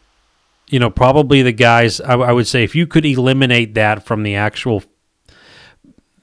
you 0.68 0.78
know 0.80 0.88
probably 0.88 1.42
the 1.42 1.52
guys 1.52 2.00
I, 2.00 2.14
I 2.14 2.32
would 2.32 2.46
say 2.46 2.64
if 2.64 2.74
you 2.74 2.86
could 2.86 3.04
eliminate 3.04 3.74
that 3.74 4.04
from 4.06 4.22
the 4.22 4.34
actual 4.34 4.82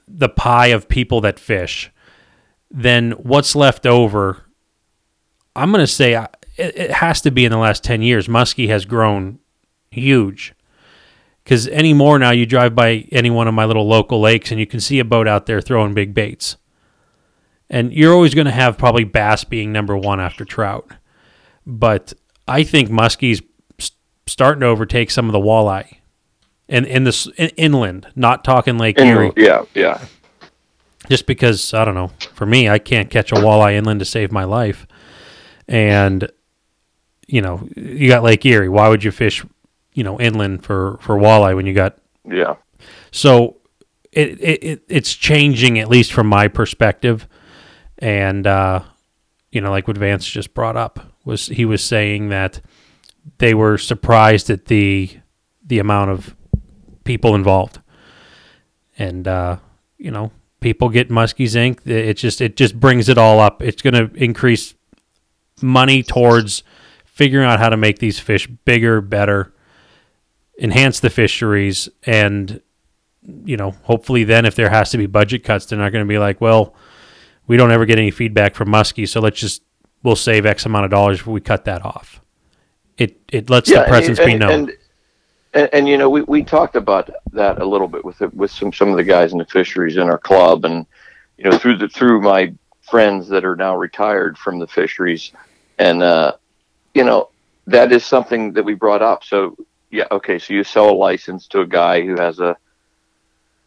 the 0.08 0.28
pie 0.28 0.66
of 0.68 0.88
people 0.88 1.20
that 1.20 1.38
fish 1.38 1.92
then 2.70 3.12
what's 3.12 3.56
left 3.56 3.86
over 3.86 4.44
i'm 5.56 5.70
going 5.70 5.82
to 5.82 5.86
say 5.86 6.14
it, 6.58 6.76
it 6.76 6.90
has 6.90 7.20
to 7.22 7.30
be 7.30 7.44
in 7.44 7.52
the 7.52 7.58
last 7.58 7.84
10 7.84 8.02
years. 8.02 8.26
Muskie 8.26 8.68
has 8.68 8.84
grown 8.84 9.38
huge. 9.90 10.52
Because 11.44 11.66
anymore 11.68 12.18
now, 12.18 12.30
you 12.30 12.44
drive 12.44 12.74
by 12.74 13.06
any 13.10 13.30
one 13.30 13.48
of 13.48 13.54
my 13.54 13.64
little 13.64 13.86
local 13.86 14.20
lakes 14.20 14.50
and 14.50 14.60
you 14.60 14.66
can 14.66 14.80
see 14.80 14.98
a 14.98 15.04
boat 15.04 15.26
out 15.26 15.46
there 15.46 15.62
throwing 15.62 15.94
big 15.94 16.12
baits. 16.12 16.56
And 17.70 17.92
you're 17.92 18.12
always 18.12 18.34
going 18.34 18.46
to 18.46 18.50
have 18.50 18.76
probably 18.76 19.04
bass 19.04 19.44
being 19.44 19.72
number 19.72 19.96
one 19.96 20.20
after 20.20 20.44
trout. 20.44 20.90
But 21.64 22.12
I 22.46 22.64
think 22.64 22.90
muskie's 22.90 23.40
starting 24.26 24.60
to 24.60 24.66
overtake 24.66 25.10
some 25.10 25.26
of 25.26 25.32
the 25.32 25.38
walleye. 25.38 25.98
And 26.68 26.84
in 26.84 27.04
this 27.04 27.26
in, 27.38 27.48
inland, 27.50 28.08
not 28.14 28.44
talking 28.44 28.76
Lake 28.76 28.98
Erie, 28.98 29.28
In- 29.28 29.32
yeah, 29.36 29.64
yeah. 29.74 30.04
Just 31.08 31.26
because 31.26 31.72
I 31.74 31.84
don't 31.84 31.94
know. 31.94 32.10
For 32.34 32.46
me, 32.46 32.68
I 32.68 32.78
can't 32.78 33.10
catch 33.10 33.32
a 33.32 33.36
walleye 33.36 33.74
inland 33.74 34.00
to 34.00 34.04
save 34.04 34.30
my 34.32 34.44
life, 34.44 34.86
and 35.66 36.30
you 37.26 37.42
know, 37.42 37.68
you 37.76 38.08
got 38.08 38.22
Lake 38.22 38.44
Erie. 38.46 38.68
Why 38.68 38.88
would 38.88 39.04
you 39.04 39.10
fish, 39.10 39.44
you 39.92 40.04
know, 40.04 40.18
inland 40.20 40.64
for 40.64 40.98
for 41.00 41.16
walleye 41.16 41.54
when 41.54 41.66
you 41.66 41.74
got 41.74 41.98
Yeah. 42.24 42.56
so 43.10 43.56
it, 44.12 44.40
it, 44.40 44.64
it 44.64 44.82
it's 44.88 45.14
changing 45.14 45.78
at 45.78 45.88
least 45.88 46.12
from 46.12 46.26
my 46.26 46.48
perspective, 46.48 47.26
and 47.98 48.46
uh, 48.46 48.82
you 49.50 49.60
know, 49.60 49.70
like 49.70 49.88
what 49.88 49.98
Vance 49.98 50.26
just 50.26 50.54
brought 50.54 50.76
up 50.76 51.00
was 51.24 51.46
he 51.48 51.64
was 51.64 51.82
saying 51.84 52.28
that 52.30 52.60
they 53.38 53.52
were 53.54 53.76
surprised 53.78 54.48
at 54.50 54.66
the 54.66 55.10
the 55.66 55.78
amount 55.78 56.10
of 56.10 56.34
people 57.04 57.34
involved, 57.34 57.80
and 58.98 59.28
uh, 59.28 59.58
you 59.98 60.10
know, 60.10 60.32
people 60.60 60.88
get 60.88 61.08
Muskie's 61.08 61.54
Inc. 61.54 61.86
It 61.86 62.14
just 62.14 62.40
it 62.40 62.56
just 62.56 62.78
brings 62.78 63.08
it 63.08 63.18
all 63.18 63.40
up. 63.40 63.62
It's 63.62 63.82
going 63.82 63.94
to 63.94 64.14
increase 64.22 64.74
money 65.62 66.02
towards 66.02 66.62
figuring 67.04 67.46
out 67.46 67.58
how 67.58 67.68
to 67.68 67.76
make 67.76 67.98
these 67.98 68.18
fish 68.20 68.46
bigger, 68.46 69.00
better, 69.00 69.52
enhance 70.58 71.00
the 71.00 71.10
fisheries, 71.10 71.88
and 72.04 72.60
you 73.44 73.56
know, 73.56 73.72
hopefully 73.82 74.24
then 74.24 74.46
if 74.46 74.54
there 74.54 74.70
has 74.70 74.90
to 74.90 74.98
be 74.98 75.06
budget 75.06 75.44
cuts, 75.44 75.66
they're 75.66 75.78
not 75.78 75.92
going 75.92 76.04
to 76.04 76.08
be 76.08 76.18
like, 76.18 76.40
well, 76.40 76.74
we 77.46 77.56
don't 77.56 77.72
ever 77.72 77.84
get 77.86 77.98
any 77.98 78.10
feedback 78.10 78.54
from 78.54 78.68
Muskie, 78.68 79.08
so 79.08 79.20
let's 79.20 79.38
just 79.38 79.62
we'll 80.02 80.16
save 80.16 80.46
X 80.46 80.64
amount 80.66 80.84
of 80.84 80.90
dollars 80.90 81.20
if 81.20 81.26
we 81.26 81.40
cut 81.40 81.64
that 81.64 81.84
off. 81.84 82.20
It 82.96 83.20
it 83.30 83.50
lets 83.50 83.68
the 83.68 83.80
and- 83.80 83.88
presence 83.88 84.18
be 84.18 84.32
and, 84.32 84.40
known. 84.40 84.52
And, 84.52 84.72
and, 85.54 85.68
and 85.72 85.88
you 85.88 85.96
know, 85.96 86.10
we, 86.10 86.22
we 86.22 86.42
talked 86.42 86.76
about 86.76 87.10
that 87.32 87.60
a 87.60 87.64
little 87.64 87.88
bit 87.88 88.04
with 88.04 88.20
with 88.34 88.50
some 88.50 88.72
some 88.72 88.90
of 88.90 88.96
the 88.96 89.04
guys 89.04 89.32
in 89.32 89.38
the 89.38 89.44
fisheries 89.46 89.96
in 89.96 90.08
our 90.08 90.18
club, 90.18 90.64
and 90.64 90.86
you 91.36 91.44
know, 91.44 91.58
through 91.58 91.76
the 91.78 91.88
through 91.88 92.20
my 92.20 92.52
friends 92.82 93.28
that 93.28 93.44
are 93.44 93.56
now 93.56 93.76
retired 93.76 94.36
from 94.38 94.58
the 94.58 94.66
fisheries, 94.66 95.32
and 95.78 96.02
uh, 96.02 96.32
you 96.94 97.04
know, 97.04 97.30
that 97.66 97.92
is 97.92 98.04
something 98.04 98.52
that 98.52 98.64
we 98.64 98.74
brought 98.74 99.02
up. 99.02 99.24
So 99.24 99.56
yeah, 99.90 100.06
okay, 100.10 100.38
so 100.38 100.52
you 100.54 100.64
sell 100.64 100.90
a 100.90 100.92
license 100.92 101.46
to 101.48 101.60
a 101.60 101.66
guy 101.66 102.02
who 102.02 102.16
has 102.16 102.40
a 102.40 102.56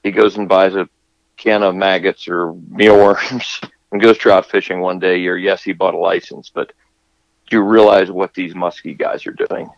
he 0.04 0.12
goes 0.12 0.38
and 0.38 0.50
buys 0.50 0.76
a 0.76 0.88
can 1.38 1.64
of 1.64 1.76
maggots 1.76 2.28
or 2.28 2.54
mealworms 2.70 3.62
and 3.92 4.02
goes 4.02 4.18
trout 4.18 4.46
fishing 4.46 4.82
one 4.82 5.00
day. 5.00 5.26
Or 5.28 5.38
yes, 5.38 5.64
he 5.64 5.74
bought 5.74 5.96
a 5.96 5.98
license, 5.98 6.52
but 6.54 6.74
do 7.50 7.58
you 7.58 7.64
realize 7.64 8.12
what 8.12 8.34
these 8.34 8.54
muskie 8.54 8.98
guys 8.98 9.26
are 9.26 9.32
doing? 9.32 9.70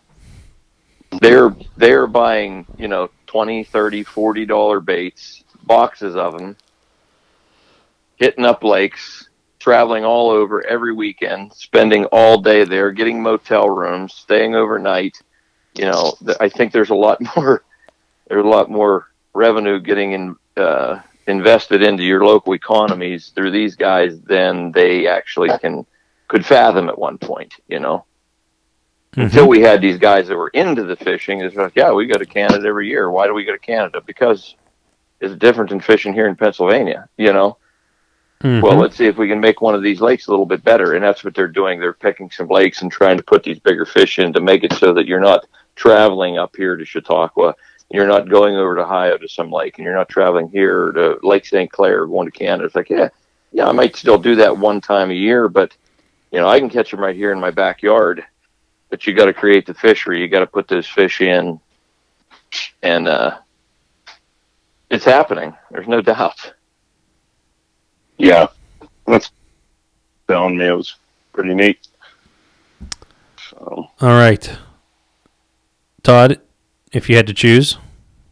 They're 1.23 1.55
they're 1.77 2.07
buying, 2.07 2.65
you 2.77 2.89
know, 2.89 3.09
20, 3.27 3.63
30, 3.63 4.03
40 4.03 4.45
dollar 4.45 4.79
baits, 4.81 5.43
boxes 5.63 6.15
of 6.15 6.37
them, 6.37 6.57
hitting 8.17 8.45
up 8.45 8.63
lakes, 8.63 9.29
traveling 9.57 10.03
all 10.03 10.29
over 10.29 10.65
every 10.67 10.93
weekend, 10.93 11.53
spending 11.53 12.05
all 12.05 12.41
day 12.41 12.65
there, 12.65 12.91
getting 12.91 13.21
motel 13.23 13.69
rooms, 13.69 14.13
staying 14.13 14.53
overnight. 14.53 15.17
You 15.73 15.85
know, 15.85 16.13
I 16.41 16.49
think 16.49 16.73
there's 16.73 16.89
a 16.89 16.95
lot 16.95 17.19
more 17.35 17.63
there's 18.27 18.45
a 18.45 18.49
lot 18.49 18.69
more 18.69 19.07
revenue 19.33 19.79
getting 19.79 20.11
in 20.11 20.35
uh, 20.57 20.99
invested 21.27 21.83
into 21.83 22.03
your 22.03 22.25
local 22.25 22.53
economies 22.53 23.29
through 23.29 23.51
these 23.51 23.77
guys 23.77 24.19
than 24.21 24.73
they 24.73 25.07
actually 25.07 25.57
can 25.59 25.85
could 26.27 26.45
fathom 26.45 26.89
at 26.89 26.99
one 26.99 27.17
point. 27.17 27.53
You 27.67 27.79
know, 27.79 28.05
until 29.15 29.47
we 29.47 29.61
had 29.61 29.81
these 29.81 29.97
guys 29.97 30.27
that 30.27 30.37
were 30.37 30.49
into 30.49 30.83
the 30.83 30.95
fishing, 30.95 31.41
it's 31.41 31.55
like, 31.55 31.73
yeah, 31.75 31.91
we 31.91 32.07
go 32.07 32.17
to 32.17 32.25
Canada 32.25 32.67
every 32.67 32.87
year. 32.87 33.09
Why 33.09 33.27
do 33.27 33.33
we 33.33 33.45
go 33.45 33.51
to 33.51 33.59
Canada? 33.59 34.01
Because 34.05 34.55
it's 35.19 35.35
different 35.35 35.69
than 35.69 35.79
fishing 35.79 36.13
here 36.13 36.27
in 36.27 36.35
Pennsylvania. 36.35 37.07
You 37.17 37.33
know, 37.33 37.57
Mhm. 38.43 38.61
well, 38.61 38.75
let's 38.75 38.97
see 38.97 39.05
if 39.05 39.17
we 39.17 39.29
can 39.29 39.39
make 39.39 39.61
one 39.61 39.73
of 39.73 39.81
these 39.81 40.01
lakes 40.01 40.27
a 40.27 40.31
little 40.31 40.45
bit 40.45 40.63
better. 40.63 40.93
And 40.93 41.03
that's 41.03 41.23
what 41.23 41.33
they're 41.33 41.47
doing. 41.47 41.79
They're 41.79 41.93
picking 41.93 42.29
some 42.29 42.47
lakes 42.47 42.81
and 42.81 42.91
trying 42.91 43.17
to 43.17 43.23
put 43.23 43.43
these 43.43 43.59
bigger 43.59 43.85
fish 43.85 44.19
in 44.19 44.33
to 44.33 44.41
make 44.41 44.63
it 44.63 44.73
so 44.73 44.93
that 44.93 45.07
you're 45.07 45.21
not 45.21 45.45
traveling 45.75 46.37
up 46.37 46.55
here 46.55 46.75
to 46.75 46.85
Chautauqua. 46.85 47.55
You're 47.89 48.07
not 48.07 48.27
going 48.27 48.55
over 48.55 48.75
to 48.75 48.81
Ohio 48.81 49.17
to 49.17 49.27
some 49.29 49.51
lake, 49.51 49.77
and 49.77 49.85
you're 49.85 49.95
not 49.95 50.09
traveling 50.09 50.49
here 50.49 50.91
to 50.91 51.19
Lake 51.21 51.45
St. 51.45 51.71
Clair 51.71 52.01
or 52.01 52.07
going 52.07 52.29
to 52.29 52.37
Canada. 52.37 52.65
It's 52.65 52.75
like, 52.75 52.89
yeah, 52.89 53.09
yeah, 53.51 53.67
I 53.67 53.71
might 53.71 53.95
still 53.95 54.17
do 54.17 54.35
that 54.35 54.57
one 54.57 54.81
time 54.81 55.11
a 55.11 55.15
year, 55.15 55.47
but 55.47 55.75
you 56.31 56.39
know, 56.39 56.47
I 56.47 56.59
can 56.59 56.69
catch 56.69 56.89
them 56.89 56.99
right 56.99 57.15
here 57.15 57.31
in 57.31 57.39
my 57.39 57.51
backyard. 57.51 58.25
But 58.93 59.07
you 59.07 59.15
got 59.15 59.25
to 59.25 59.33
create 59.33 59.65
the 59.65 59.73
fishery. 59.73 60.21
You 60.21 60.27
got 60.27 60.41
to 60.41 60.45
put 60.45 60.67
those 60.67 60.85
fish 60.85 61.19
in, 61.19 61.59
and 62.83 63.07
uh, 63.07 63.39
it's 64.91 65.03
happening. 65.03 65.55
There's 65.71 65.87
no 65.87 65.99
doubt. 65.99 66.53
Yeah, 68.19 68.49
that's 69.07 69.31
telling 70.27 70.59
me 70.59 70.67
it 70.67 70.73
was 70.73 70.95
pretty 71.31 71.55
neat. 71.55 71.87
So 73.49 73.87
All 73.99 74.09
right, 74.09 74.59
Todd, 76.03 76.39
if 76.91 77.09
you 77.09 77.15
had 77.15 77.25
to 77.25 77.33
choose, 77.33 77.79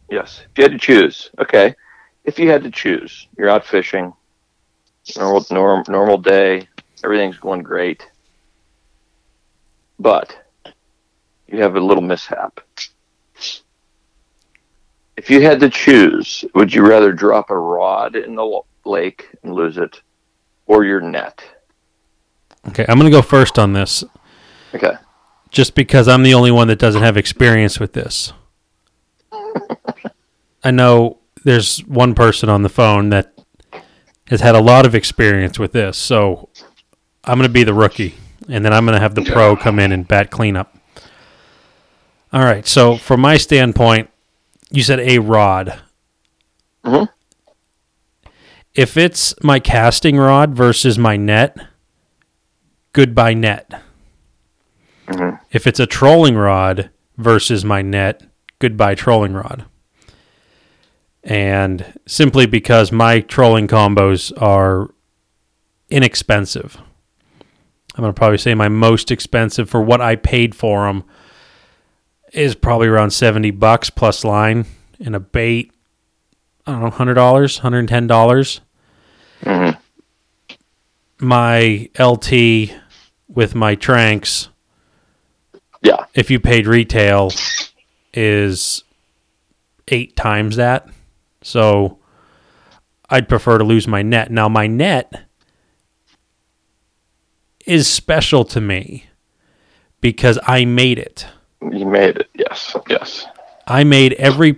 Yes. 0.08 0.42
If 0.52 0.58
you 0.58 0.62
had 0.62 0.72
to 0.72 0.78
choose, 0.78 1.28
okay. 1.40 1.74
If 2.22 2.38
you 2.38 2.48
had 2.48 2.62
to 2.62 2.70
choose, 2.70 3.26
you're 3.36 3.50
out 3.50 3.66
fishing, 3.66 4.12
normal 5.16 5.44
norm, 5.50 5.82
normal 5.88 6.18
day, 6.18 6.68
everything's 7.02 7.38
going 7.38 7.64
great, 7.64 8.08
but 9.98 10.36
you 11.52 11.60
have 11.62 11.76
a 11.76 11.80
little 11.80 12.02
mishap. 12.02 12.60
If 15.16 15.28
you 15.30 15.42
had 15.42 15.60
to 15.60 15.68
choose, 15.68 16.44
would 16.54 16.72
you 16.72 16.86
rather 16.86 17.12
drop 17.12 17.50
a 17.50 17.56
rod 17.58 18.16
in 18.16 18.34
the 18.34 18.60
lake 18.84 19.28
and 19.42 19.54
lose 19.54 19.76
it, 19.76 20.00
or 20.66 20.84
your 20.84 21.00
net? 21.00 21.42
okay, 22.68 22.84
I'm 22.88 22.96
going 22.98 23.10
to 23.10 23.16
go 23.16 23.22
first 23.22 23.58
on 23.58 23.72
this, 23.72 24.04
Okay. 24.74 24.92
just 25.50 25.74
because 25.74 26.06
I'm 26.08 26.22
the 26.22 26.34
only 26.34 26.50
one 26.52 26.68
that 26.68 26.78
doesn't 26.78 27.02
have 27.02 27.16
experience 27.16 27.78
with 27.80 27.92
this. 27.92 28.32
I 30.64 30.70
know 30.70 31.18
there's 31.44 31.80
one 31.80 32.14
person 32.14 32.48
on 32.48 32.62
the 32.62 32.68
phone 32.68 33.10
that 33.10 33.34
has 34.28 34.40
had 34.40 34.54
a 34.54 34.60
lot 34.60 34.86
of 34.86 34.94
experience 34.94 35.58
with 35.58 35.72
this, 35.72 35.98
so 35.98 36.48
I'm 37.24 37.36
going 37.36 37.48
to 37.48 37.52
be 37.52 37.64
the 37.64 37.74
rookie, 37.74 38.14
and 38.48 38.64
then 38.64 38.72
I'm 38.72 38.86
going 38.86 38.94
to 38.96 39.00
have 39.00 39.14
the 39.16 39.24
pro 39.24 39.56
come 39.56 39.78
in 39.78 39.92
and 39.92 40.06
bat 40.08 40.30
cleanup. 40.30 40.74
All 42.32 42.42
right, 42.42 42.66
so 42.66 42.96
from 42.96 43.20
my 43.20 43.36
standpoint, 43.36 44.08
you 44.70 44.82
said 44.82 45.00
a 45.00 45.18
rod. 45.18 45.78
Mhm. 46.84 47.08
If 48.74 48.96
it's 48.96 49.34
my 49.42 49.60
casting 49.60 50.16
rod 50.16 50.54
versus 50.56 50.98
my 50.98 51.16
net, 51.16 51.56
goodbye 52.94 53.34
net. 53.34 53.70
Mhm. 55.08 55.40
If 55.50 55.66
it's 55.66 55.80
a 55.80 55.86
trolling 55.86 56.36
rod 56.36 56.88
versus 57.18 57.66
my 57.66 57.82
net, 57.82 58.22
goodbye 58.60 58.94
trolling 58.94 59.34
rod. 59.34 59.66
And 61.22 61.98
simply 62.06 62.46
because 62.46 62.90
my 62.90 63.20
trolling 63.20 63.68
combos 63.68 64.32
are 64.40 64.88
inexpensive. 65.90 66.78
I'm 67.94 68.02
going 68.02 68.14
to 68.14 68.18
probably 68.18 68.38
say 68.38 68.54
my 68.54 68.68
most 68.70 69.10
expensive 69.10 69.68
for 69.68 69.82
what 69.82 70.00
I 70.00 70.16
paid 70.16 70.54
for 70.54 70.86
them 70.86 71.04
is 72.32 72.54
probably 72.54 72.88
around 72.88 73.10
70 73.10 73.50
bucks 73.52 73.90
plus 73.90 74.24
line 74.24 74.66
and 75.04 75.14
a 75.14 75.20
bait. 75.20 75.72
I 76.66 76.72
don't 76.72 76.82
know, 76.82 76.90
$100, 76.90 77.60
$110. 77.60 78.60
Mhm. 79.42 79.76
My 81.20 81.88
LT 81.98 82.74
with 83.28 83.54
my 83.54 83.76
Tranx 83.76 84.48
Yeah. 85.82 86.04
if 86.14 86.30
you 86.30 86.38
paid 86.40 86.66
retail 86.66 87.32
is 88.14 88.82
eight 89.88 90.16
times 90.16 90.56
that. 90.56 90.88
So 91.42 91.98
I'd 93.10 93.28
prefer 93.28 93.58
to 93.58 93.64
lose 93.64 93.86
my 93.88 94.02
net. 94.02 94.30
Now 94.30 94.48
my 94.48 94.66
net 94.66 95.12
is 97.66 97.86
special 97.88 98.44
to 98.46 98.60
me 98.60 99.06
because 100.00 100.38
I 100.46 100.64
made 100.64 100.98
it. 100.98 101.26
You 101.70 101.86
made 101.86 102.16
it. 102.16 102.30
Yes. 102.34 102.76
Yes. 102.88 103.26
I 103.66 103.84
made 103.84 104.14
every 104.14 104.56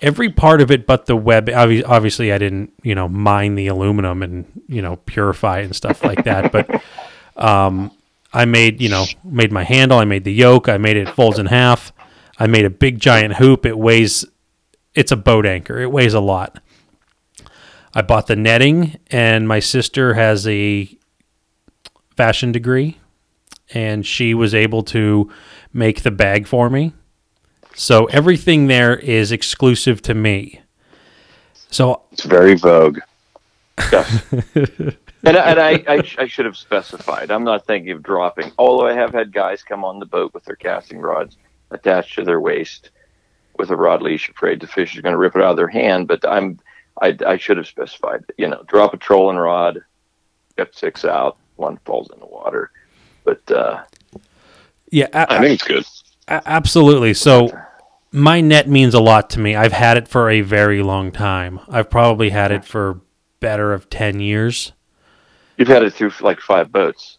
every 0.00 0.30
part 0.30 0.60
of 0.60 0.70
it 0.70 0.86
but 0.86 1.06
the 1.06 1.16
web 1.16 1.50
obviously 1.50 2.32
I 2.32 2.38
didn't, 2.38 2.72
you 2.82 2.94
know, 2.94 3.08
mine 3.08 3.56
the 3.56 3.66
aluminum 3.66 4.22
and, 4.22 4.62
you 4.68 4.80
know, 4.80 4.96
purify 4.96 5.60
and 5.60 5.74
stuff 5.74 6.04
like 6.04 6.24
that, 6.24 6.52
but 6.52 6.82
um 7.36 7.90
I 8.32 8.44
made, 8.44 8.80
you 8.80 8.90
know, 8.90 9.06
made 9.24 9.52
my 9.52 9.64
handle, 9.64 9.98
I 9.98 10.04
made 10.04 10.24
the 10.24 10.32
yoke, 10.32 10.68
I 10.68 10.76
made 10.76 10.96
it 10.96 11.08
folds 11.08 11.38
in 11.38 11.46
half. 11.46 11.92
I 12.38 12.46
made 12.46 12.64
a 12.64 12.70
big 12.70 13.00
giant 13.00 13.34
hoop. 13.36 13.66
It 13.66 13.76
weighs 13.76 14.24
it's 14.94 15.12
a 15.12 15.16
boat 15.16 15.46
anchor. 15.46 15.78
It 15.78 15.90
weighs 15.90 16.14
a 16.14 16.20
lot. 16.20 16.60
I 17.94 18.02
bought 18.02 18.26
the 18.26 18.36
netting 18.36 18.98
and 19.10 19.48
my 19.48 19.60
sister 19.60 20.14
has 20.14 20.46
a 20.46 20.96
fashion 22.16 22.52
degree 22.52 22.98
and 23.70 24.04
she 24.04 24.34
was 24.34 24.54
able 24.54 24.82
to 24.82 25.30
make 25.72 26.02
the 26.02 26.10
bag 26.10 26.46
for 26.46 26.70
me. 26.70 26.92
So 27.74 28.06
everything 28.06 28.66
there 28.66 28.96
is 28.96 29.30
exclusive 29.32 30.02
to 30.02 30.14
me. 30.14 30.60
So 31.70 32.02
It's 32.12 32.24
very 32.24 32.54
vogue. 32.54 32.98
And, 35.24 35.36
and 35.36 35.58
I, 35.58 35.72
I, 35.88 36.02
I 36.18 36.26
should 36.26 36.44
have 36.46 36.56
specified. 36.56 37.30
I'm 37.30 37.42
not 37.42 37.66
thinking 37.66 37.90
of 37.90 38.02
dropping. 38.02 38.52
Although 38.56 38.86
I 38.86 38.92
have 38.92 39.12
had 39.12 39.32
guys 39.32 39.62
come 39.64 39.84
on 39.84 39.98
the 39.98 40.06
boat 40.06 40.32
with 40.32 40.44
their 40.44 40.56
casting 40.56 41.00
rods 41.00 41.36
attached 41.70 42.14
to 42.14 42.24
their 42.24 42.40
waist 42.40 42.90
with 43.56 43.70
a 43.70 43.76
rod 43.76 44.00
leash, 44.00 44.28
afraid 44.28 44.60
the 44.60 44.68
fish 44.68 44.94
is 44.94 45.00
going 45.00 45.12
to 45.12 45.18
rip 45.18 45.34
it 45.34 45.42
out 45.42 45.50
of 45.50 45.56
their 45.56 45.68
hand. 45.68 46.06
But 46.06 46.26
I'm 46.26 46.60
I, 47.00 47.16
I 47.26 47.36
should 47.36 47.56
have 47.56 47.66
specified. 47.66 48.24
You 48.36 48.48
know, 48.48 48.62
drop 48.68 48.94
a 48.94 48.96
trolling 48.96 49.36
rod, 49.36 49.80
get 50.56 50.74
six 50.74 51.04
out, 51.04 51.36
one 51.56 51.78
falls 51.84 52.10
in 52.12 52.20
the 52.20 52.26
water. 52.26 52.70
But 53.24 53.50
uh, 53.50 53.82
yeah, 54.90 55.06
a- 55.12 55.32
I 55.32 55.38
think 55.40 55.54
it's 55.54 55.64
good. 55.64 55.84
a- 56.28 56.42
absolutely. 56.46 57.14
So 57.14 57.50
my 58.12 58.40
net 58.40 58.68
means 58.68 58.94
a 58.94 59.00
lot 59.00 59.30
to 59.30 59.40
me. 59.40 59.54
I've 59.56 59.72
had 59.72 59.96
it 59.96 60.08
for 60.08 60.30
a 60.30 60.40
very 60.40 60.82
long 60.82 61.12
time. 61.12 61.60
I've 61.68 61.90
probably 61.90 62.30
had 62.30 62.50
it 62.52 62.64
for 62.64 63.00
better 63.40 63.72
of 63.72 63.88
10 63.90 64.20
years. 64.20 64.72
you've 65.56 65.68
had 65.68 65.82
it 65.82 65.92
through 65.94 66.12
like 66.20 66.40
five 66.40 66.70
boats, 66.72 67.18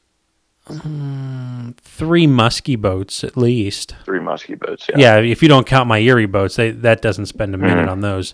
Three 1.82 2.28
musky 2.28 2.76
boats 2.76 3.24
at 3.24 3.36
least. 3.38 3.96
three 4.06 4.20
musky 4.20 4.56
boats. 4.56 4.88
Yeah, 4.90 5.18
yeah. 5.18 5.32
if 5.32 5.42
you 5.42 5.50
don't 5.50 5.66
count 5.68 5.88
my 5.88 6.00
Erie 6.00 6.26
boats, 6.26 6.56
they, 6.56 6.72
that 6.72 7.02
doesn't 7.02 7.26
spend 7.28 7.54
a 7.56 7.58
minute 7.58 7.88
Mhm. 7.88 7.92
on 7.92 8.02
those. 8.02 8.34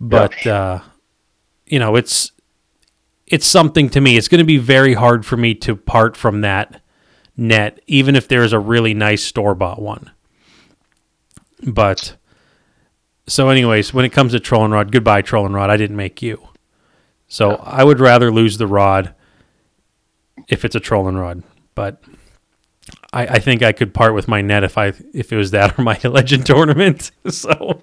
But 0.00 0.46
uh, 0.46 0.80
you 1.66 1.78
know, 1.78 1.96
it's 1.96 2.32
it's 3.26 3.46
something 3.46 3.88
to 3.90 4.00
me. 4.00 4.16
It's 4.16 4.26
going 4.28 4.38
to 4.40 4.44
be 4.44 4.56
very 4.58 4.94
hard 4.94 5.24
for 5.26 5.36
me 5.36 5.54
to 5.56 5.76
part 5.76 6.16
from 6.16 6.40
that 6.40 6.79
net, 7.40 7.80
even 7.86 8.14
if 8.14 8.28
there's 8.28 8.52
a 8.52 8.58
really 8.58 8.94
nice 8.94 9.24
store 9.24 9.54
bought 9.54 9.80
one. 9.80 10.10
But 11.62 12.16
so, 13.26 13.48
anyways, 13.48 13.92
when 13.92 14.04
it 14.04 14.10
comes 14.10 14.32
to 14.32 14.40
trolling 14.40 14.72
rod, 14.72 14.92
goodbye 14.92 15.22
trolling 15.22 15.52
rod. 15.52 15.70
I 15.70 15.76
didn't 15.76 15.96
make 15.96 16.22
you, 16.22 16.48
so 17.28 17.56
I 17.56 17.82
would 17.84 18.00
rather 18.00 18.30
lose 18.30 18.58
the 18.58 18.66
rod 18.66 19.14
if 20.48 20.64
it's 20.64 20.74
a 20.74 20.80
trolling 20.80 21.16
rod. 21.16 21.42
But 21.74 22.02
I, 23.12 23.26
I 23.26 23.38
think 23.38 23.62
I 23.62 23.72
could 23.72 23.94
part 23.94 24.14
with 24.14 24.28
my 24.28 24.42
net 24.42 24.64
if 24.64 24.78
I 24.78 24.92
if 25.12 25.32
it 25.32 25.36
was 25.36 25.50
that 25.52 25.78
or 25.78 25.82
my 25.82 25.98
legend 26.04 26.46
tournament. 26.46 27.10
so 27.28 27.82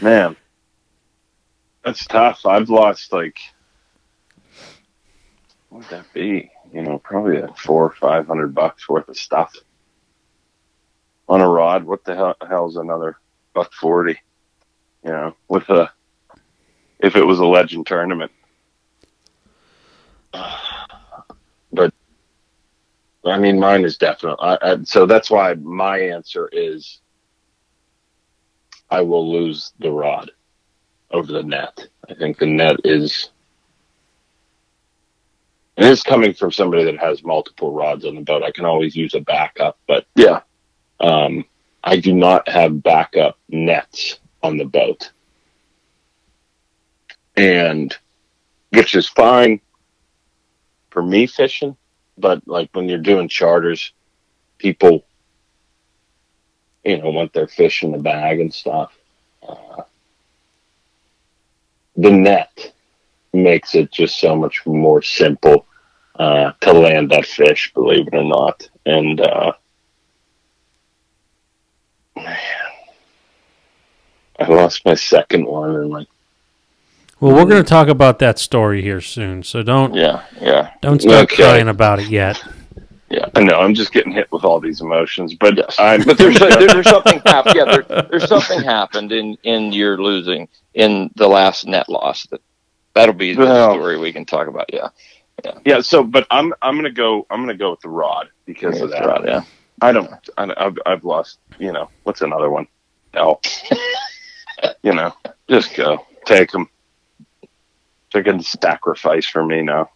Man, 0.00 0.36
that's 1.84 2.04
tough. 2.06 2.44
I've 2.46 2.70
lost 2.70 3.12
like 3.12 3.38
what 5.68 5.78
would 5.78 5.90
that 5.90 6.12
be? 6.12 6.50
You 6.72 6.82
know, 6.82 6.98
probably 6.98 7.38
a 7.38 7.48
four 7.48 7.84
or 7.84 7.94
five 7.94 8.26
hundred 8.26 8.54
bucks 8.54 8.88
worth 8.88 9.08
of 9.08 9.16
stuff 9.16 9.54
on 11.28 11.40
a 11.40 11.48
rod. 11.48 11.84
What 11.84 12.04
the 12.04 12.14
hell 12.14 12.36
hell's 12.48 12.76
another 12.76 13.16
buck 13.54 13.72
forty? 13.72 14.18
You 15.04 15.10
know, 15.10 15.36
with 15.48 15.68
a 15.68 15.90
if 17.00 17.16
it 17.16 17.24
was 17.24 17.40
a 17.40 17.46
legend 17.46 17.86
tournament. 17.86 18.32
But 21.74 21.94
I 23.24 23.38
mean, 23.38 23.58
mine 23.58 23.84
is 23.84 23.96
definitely. 23.96 24.84
So 24.84 25.06
that's 25.06 25.30
why 25.30 25.54
my 25.54 25.98
answer 25.98 26.50
is 26.52 27.00
I 28.90 29.00
will 29.00 29.32
lose 29.32 29.72
the 29.78 29.90
rod 29.90 30.30
over 31.10 31.32
the 31.32 31.42
net. 31.42 31.88
I 32.10 32.14
think 32.14 32.38
the 32.38 32.46
net 32.46 32.76
is. 32.84 33.30
And 35.76 35.86
it's 35.86 36.02
coming 36.02 36.34
from 36.34 36.52
somebody 36.52 36.84
that 36.84 36.98
has 36.98 37.24
multiple 37.24 37.72
rods 37.72 38.04
on 38.04 38.14
the 38.14 38.20
boat. 38.20 38.42
I 38.42 38.50
can 38.50 38.64
always 38.64 38.94
use 38.94 39.14
a 39.14 39.20
backup, 39.20 39.78
but 39.86 40.06
yeah. 40.14 40.40
um, 41.00 41.44
I 41.82 41.98
do 41.98 42.12
not 42.12 42.48
have 42.48 42.82
backup 42.82 43.38
nets 43.48 44.18
on 44.42 44.58
the 44.58 44.66
boat. 44.66 45.10
And 47.36 47.96
which 48.70 48.94
is 48.94 49.08
fine 49.08 49.60
for 50.90 51.02
me 51.02 51.26
fishing, 51.26 51.76
but 52.18 52.46
like 52.46 52.68
when 52.72 52.88
you're 52.88 52.98
doing 52.98 53.28
charters, 53.28 53.92
people, 54.58 55.04
you 56.84 56.98
know, 56.98 57.10
want 57.10 57.32
their 57.32 57.48
fish 57.48 57.82
in 57.82 57.92
the 57.92 57.98
bag 57.98 58.40
and 58.40 58.52
stuff. 58.52 58.92
Uh, 59.46 59.82
the 61.96 62.10
net 62.10 62.72
makes 63.32 63.74
it 63.74 63.90
just 63.90 64.18
so 64.20 64.36
much 64.36 64.64
more 64.66 65.02
simple 65.02 65.66
uh, 66.18 66.52
to 66.60 66.72
land 66.72 67.10
that 67.10 67.26
fish, 67.26 67.72
believe 67.72 68.06
it 68.08 68.14
or 68.14 68.24
not. 68.24 68.68
And 68.86 69.20
uh, 69.20 69.52
man, 72.16 72.36
I 74.38 74.46
lost 74.48 74.84
my 74.84 74.94
second 74.94 75.46
one, 75.46 75.74
and 75.76 75.90
like 75.90 76.08
well, 77.20 77.34
we're 77.36 77.44
going 77.44 77.62
to 77.62 77.68
talk 77.68 77.86
about 77.86 78.18
that 78.18 78.40
story 78.40 78.82
here 78.82 79.00
soon. 79.00 79.44
So 79.44 79.62
don't 79.62 79.94
Yeah. 79.94 80.24
Yeah. 80.40 80.70
don't 80.80 81.00
start 81.00 81.24
Okay. 81.32 81.42
crying 81.42 81.68
about 81.68 82.00
it 82.00 82.08
yet. 82.08 82.42
Yeah, 83.10 83.26
I 83.36 83.44
know 83.44 83.60
I'm 83.60 83.74
just 83.74 83.92
getting 83.92 84.10
hit 84.10 84.26
with 84.32 84.42
all 84.42 84.58
these 84.58 84.80
emotions, 84.80 85.34
but 85.34 85.56
Yes. 85.56 85.76
I'm 85.78 86.02
But 86.02 86.16
there's 86.18 86.38
there, 86.38 86.66
there's 86.66 86.88
something 86.88 87.20
happened. 87.26 87.54
Yeah, 87.54 87.64
there, 87.66 88.06
there's 88.10 88.26
something 88.26 88.60
happened 88.62 89.12
in 89.12 89.36
in 89.44 89.72
your 89.72 89.98
losing 89.98 90.48
in 90.74 91.10
the 91.14 91.28
last 91.28 91.66
net 91.66 91.88
loss. 91.88 92.26
That 92.28 92.40
that'll 92.94 93.14
be 93.14 93.34
the 93.34 93.42
Well- 93.44 93.74
story 93.74 93.98
we 93.98 94.12
can 94.12 94.24
talk 94.24 94.48
about. 94.48 94.72
Yeah, 94.72 94.88
yeah. 95.64 95.80
So, 95.80 96.02
but 96.02 96.26
I'm 96.30 96.52
I'm 96.62 96.76
gonna 96.76 96.90
go 96.90 97.26
I'm 97.30 97.40
gonna 97.40 97.56
go 97.56 97.70
with 97.70 97.80
the 97.80 97.88
rod 97.88 98.28
because 98.46 98.80
of 98.80 98.90
that. 98.90 99.04
Right, 99.06 99.24
yeah. 99.24 99.42
I 99.80 99.92
don't. 99.92 100.10
I, 100.38 100.52
I've 100.56 100.78
I've 100.86 101.04
lost. 101.04 101.38
You 101.58 101.72
know 101.72 101.90
what's 102.04 102.20
another 102.22 102.50
one? 102.50 102.66
No. 103.14 103.40
you 104.82 104.94
know, 104.94 105.12
just 105.48 105.74
go 105.74 106.06
take 106.24 106.50
them. 106.52 106.68
They're 108.12 108.22
going 108.22 108.38
to 108.38 108.44
sacrifice 108.44 109.26
for 109.26 109.44
me 109.44 109.62
now. 109.62 109.90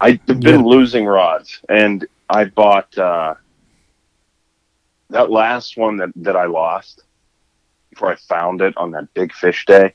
I've 0.00 0.24
been 0.26 0.40
Yeah. 0.42 0.56
losing 0.56 1.04
rods, 1.06 1.60
and 1.68 2.06
I 2.28 2.44
bought 2.46 2.96
uh, 2.98 3.34
that 5.10 5.30
last 5.30 5.76
one 5.76 5.98
that 5.98 6.10
that 6.16 6.36
I 6.36 6.46
lost 6.46 7.02
before 7.90 8.10
I 8.12 8.16
found 8.16 8.62
it 8.62 8.76
on 8.76 8.90
that 8.92 9.12
big 9.14 9.32
fish 9.32 9.64
day. 9.66 9.94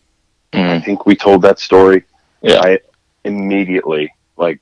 I 0.54 0.58
Mhm. 0.58 0.86
think 0.86 1.06
we 1.06 1.16
told 1.16 1.42
that 1.44 1.60
story. 1.60 2.04
Yeah. 2.42 2.62
I 2.64 2.80
immediately 3.24 4.14
like 4.38 4.60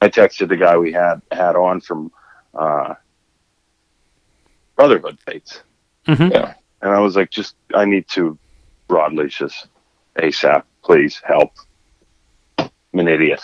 I 0.00 0.08
texted 0.08 0.48
the 0.48 0.56
guy 0.56 0.76
we 0.76 0.92
had 0.92 1.20
had 1.30 1.56
on 1.56 1.80
from 1.80 2.10
uh, 2.54 2.94
Brotherhood 4.76 5.18
Baits, 5.26 5.62
Mhm. 6.06 6.32
Yeah. 6.32 6.54
and 6.82 6.90
I 6.92 6.98
was 7.00 7.16
like, 7.16 7.30
just 7.30 7.54
I 7.74 7.84
need 7.84 8.08
to 8.08 8.38
rod 8.88 9.12
leashes 9.12 9.66
ASAP, 10.18 10.64
please 10.82 11.20
help. 11.24 11.52
I'm 12.58 12.98
an 12.98 13.08
idiot, 13.08 13.40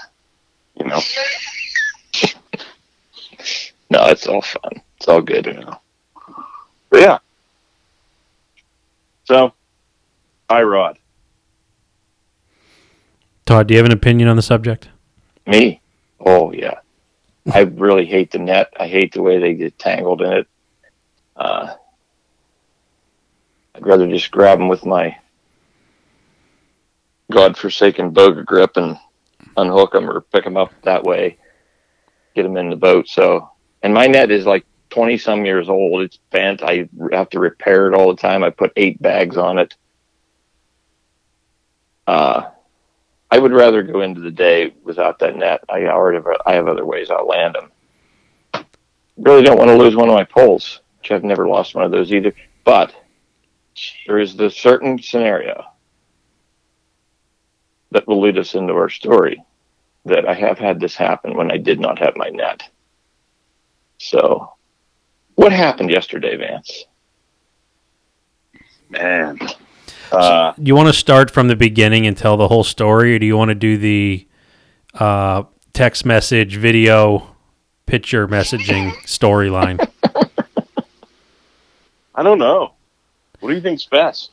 you 0.74 0.86
know. 0.86 1.00
No, 3.88 4.04
it's 4.06 4.26
all 4.26 4.42
fun. 4.42 4.82
It's 4.96 5.06
all 5.06 5.22
good. 5.22 5.46
You 5.46 5.52
know. 5.60 5.80
But 6.90 7.00
yeah. 7.02 7.18
So, 9.24 9.52
I 10.48 10.62
rod. 10.62 10.98
Todd, 13.44 13.68
do 13.68 13.74
you 13.74 13.78
have 13.78 13.86
an 13.86 13.92
opinion 13.92 14.28
on 14.28 14.36
the 14.36 14.42
subject? 14.42 14.88
Me? 15.46 15.80
Oh 16.20 16.52
yeah. 16.52 16.80
I 17.52 17.60
really 17.60 18.06
hate 18.06 18.32
the 18.32 18.38
net. 18.38 18.72
I 18.78 18.88
hate 18.88 19.12
the 19.12 19.22
way 19.22 19.38
they 19.38 19.54
get 19.54 19.78
tangled 19.78 20.20
in 20.20 20.32
it. 20.32 20.48
Uh, 21.36 21.74
I'd 23.74 23.86
rather 23.86 24.08
just 24.08 24.30
grab 24.30 24.58
them 24.58 24.68
with 24.68 24.84
my 24.84 25.16
godforsaken 27.30 28.12
boga 28.12 28.44
grip 28.44 28.76
and 28.76 28.96
unhook 29.56 29.92
them 29.92 30.08
or 30.08 30.22
pick 30.22 30.44
them 30.44 30.56
up 30.56 30.72
that 30.82 31.04
way, 31.04 31.38
get 32.34 32.42
them 32.42 32.56
in 32.56 32.70
the 32.70 32.76
boat. 32.76 33.08
So, 33.08 33.50
and 33.82 33.94
my 33.94 34.06
net 34.06 34.30
is 34.30 34.46
like 34.46 34.64
20 34.90 35.18
some 35.18 35.44
years 35.44 35.68
old. 35.68 36.02
It's 36.02 36.18
bent. 36.30 36.62
I 36.62 36.88
have 37.12 37.30
to 37.30 37.38
repair 37.38 37.86
it 37.86 37.94
all 37.94 38.14
the 38.14 38.20
time. 38.20 38.42
I 38.42 38.50
put 38.50 38.72
eight 38.76 39.00
bags 39.00 39.36
on 39.36 39.58
it. 39.58 39.74
Uh, 42.06 42.50
I 43.30 43.38
would 43.38 43.52
rather 43.52 43.82
go 43.82 44.02
into 44.02 44.20
the 44.20 44.30
day 44.30 44.72
without 44.84 45.18
that 45.18 45.36
net. 45.36 45.64
I 45.68 45.86
already 45.86 46.18
have, 46.18 46.26
I 46.46 46.54
have 46.54 46.68
other 46.68 46.84
ways 46.84 47.10
I'll 47.10 47.26
land 47.26 47.56
them. 47.56 48.64
Really 49.16 49.42
don't 49.42 49.58
want 49.58 49.70
to 49.70 49.76
lose 49.76 49.96
one 49.96 50.08
of 50.08 50.14
my 50.14 50.24
poles, 50.24 50.80
which 50.98 51.10
I've 51.10 51.24
never 51.24 51.48
lost 51.48 51.74
one 51.74 51.84
of 51.84 51.90
those 51.90 52.12
either. 52.12 52.32
But 52.64 52.94
there 54.06 54.18
is 54.18 54.36
the 54.36 54.50
certain 54.50 55.00
scenario 55.00 55.64
that 57.90 58.06
will 58.06 58.20
lead 58.20 58.38
us 58.38 58.54
into 58.54 58.74
our 58.74 58.88
story 58.88 59.42
that 60.04 60.28
I 60.28 60.34
have 60.34 60.58
had 60.58 60.78
this 60.78 60.94
happen 60.94 61.36
when 61.36 61.50
I 61.50 61.56
did 61.56 61.80
not 61.80 61.98
have 61.98 62.16
my 62.16 62.28
net. 62.28 62.62
So, 63.98 64.52
what 65.34 65.52
happened 65.52 65.90
yesterday, 65.90 66.36
Vance? 66.36 66.84
Man. 68.88 69.38
Uh, 70.12 70.52
Do 70.52 70.62
you 70.64 70.74
want 70.76 70.88
to 70.88 70.92
start 70.92 71.30
from 71.30 71.48
the 71.48 71.56
beginning 71.56 72.06
and 72.06 72.16
tell 72.16 72.36
the 72.36 72.48
whole 72.48 72.64
story, 72.64 73.14
or 73.14 73.18
do 73.18 73.26
you 73.26 73.36
want 73.36 73.48
to 73.50 73.54
do 73.54 73.76
the 73.76 74.26
uh, 74.94 75.42
text 75.72 76.04
message, 76.06 76.56
video, 76.56 77.34
picture 77.86 78.26
messaging 78.28 78.92
storyline? 79.04 79.86
I 82.14 82.22
don't 82.22 82.38
know. 82.38 82.72
What 83.40 83.50
do 83.50 83.54
you 83.54 83.60
think's 83.60 83.84
best? 83.84 84.30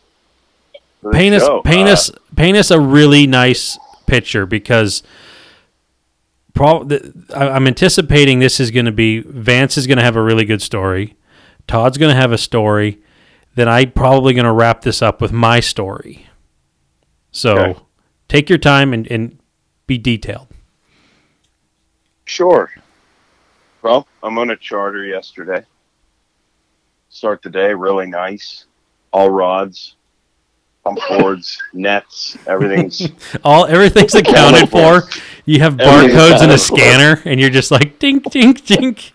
paint 1.11 1.35
us, 1.35 1.43
paint 1.65 1.89
Uh, 1.89 1.93
us, 1.93 2.11
paint 2.35 2.55
us 2.57 2.71
a 2.71 2.79
really 2.79 3.27
nice 3.27 3.77
picture 4.07 4.45
because. 4.45 5.03
Pro- 6.53 6.87
I'm 7.33 7.65
anticipating 7.65 8.37
this 8.37 8.59
is 8.59 8.69
going 8.69 8.85
to 8.85 8.91
be 8.91 9.21
Vance 9.21 9.75
is 9.75 9.87
going 9.87 9.97
to 9.97 10.03
have 10.03 10.15
a 10.15 10.21
really 10.21 10.45
good 10.45 10.61
story. 10.61 11.15
Todd's 11.65 11.97
going 11.97 12.13
to 12.13 12.15
have 12.21 12.31
a 12.31 12.37
story. 12.37 12.99
Then 13.55 13.69
I'm 13.69 13.91
probably 13.91 14.33
going 14.33 14.45
to 14.45 14.51
wrap 14.51 14.81
this 14.81 15.01
up 15.01 15.21
with 15.21 15.31
my 15.31 15.59
story. 15.59 16.27
So 17.31 17.57
Okay. 17.57 17.79
take 18.27 18.49
your 18.49 18.57
time 18.57 18.93
and, 18.93 19.05
and 19.11 19.39
be 19.87 19.97
detailed. 19.97 20.47
Sure. 22.25 22.71
Well, 23.81 24.07
I'm 24.23 24.37
on 24.39 24.49
a 24.49 24.55
charter 24.55 25.03
yesterday. 25.05 25.65
Start 27.09 27.41
the 27.43 27.49
day 27.49 27.73
really 27.73 28.07
nice. 28.07 28.65
All 29.11 29.29
rods, 29.29 29.95
bump 30.83 30.99
boards, 31.09 31.61
nets, 31.73 32.35
everything's 32.47 33.07
All 33.43 33.65
everything's 33.67 34.15
accounted 34.15 34.69
for. 34.69 35.03
You 35.45 35.59
have 35.59 35.75
barcodes 35.75 36.41
and 36.41 36.51
a 36.51 36.57
scanner, 36.57 37.21
and 37.25 37.39
you're 37.39 37.49
just 37.51 37.69
like 37.69 37.99
dink, 37.99 38.31
dink, 38.31 38.65
dink. 38.65 39.11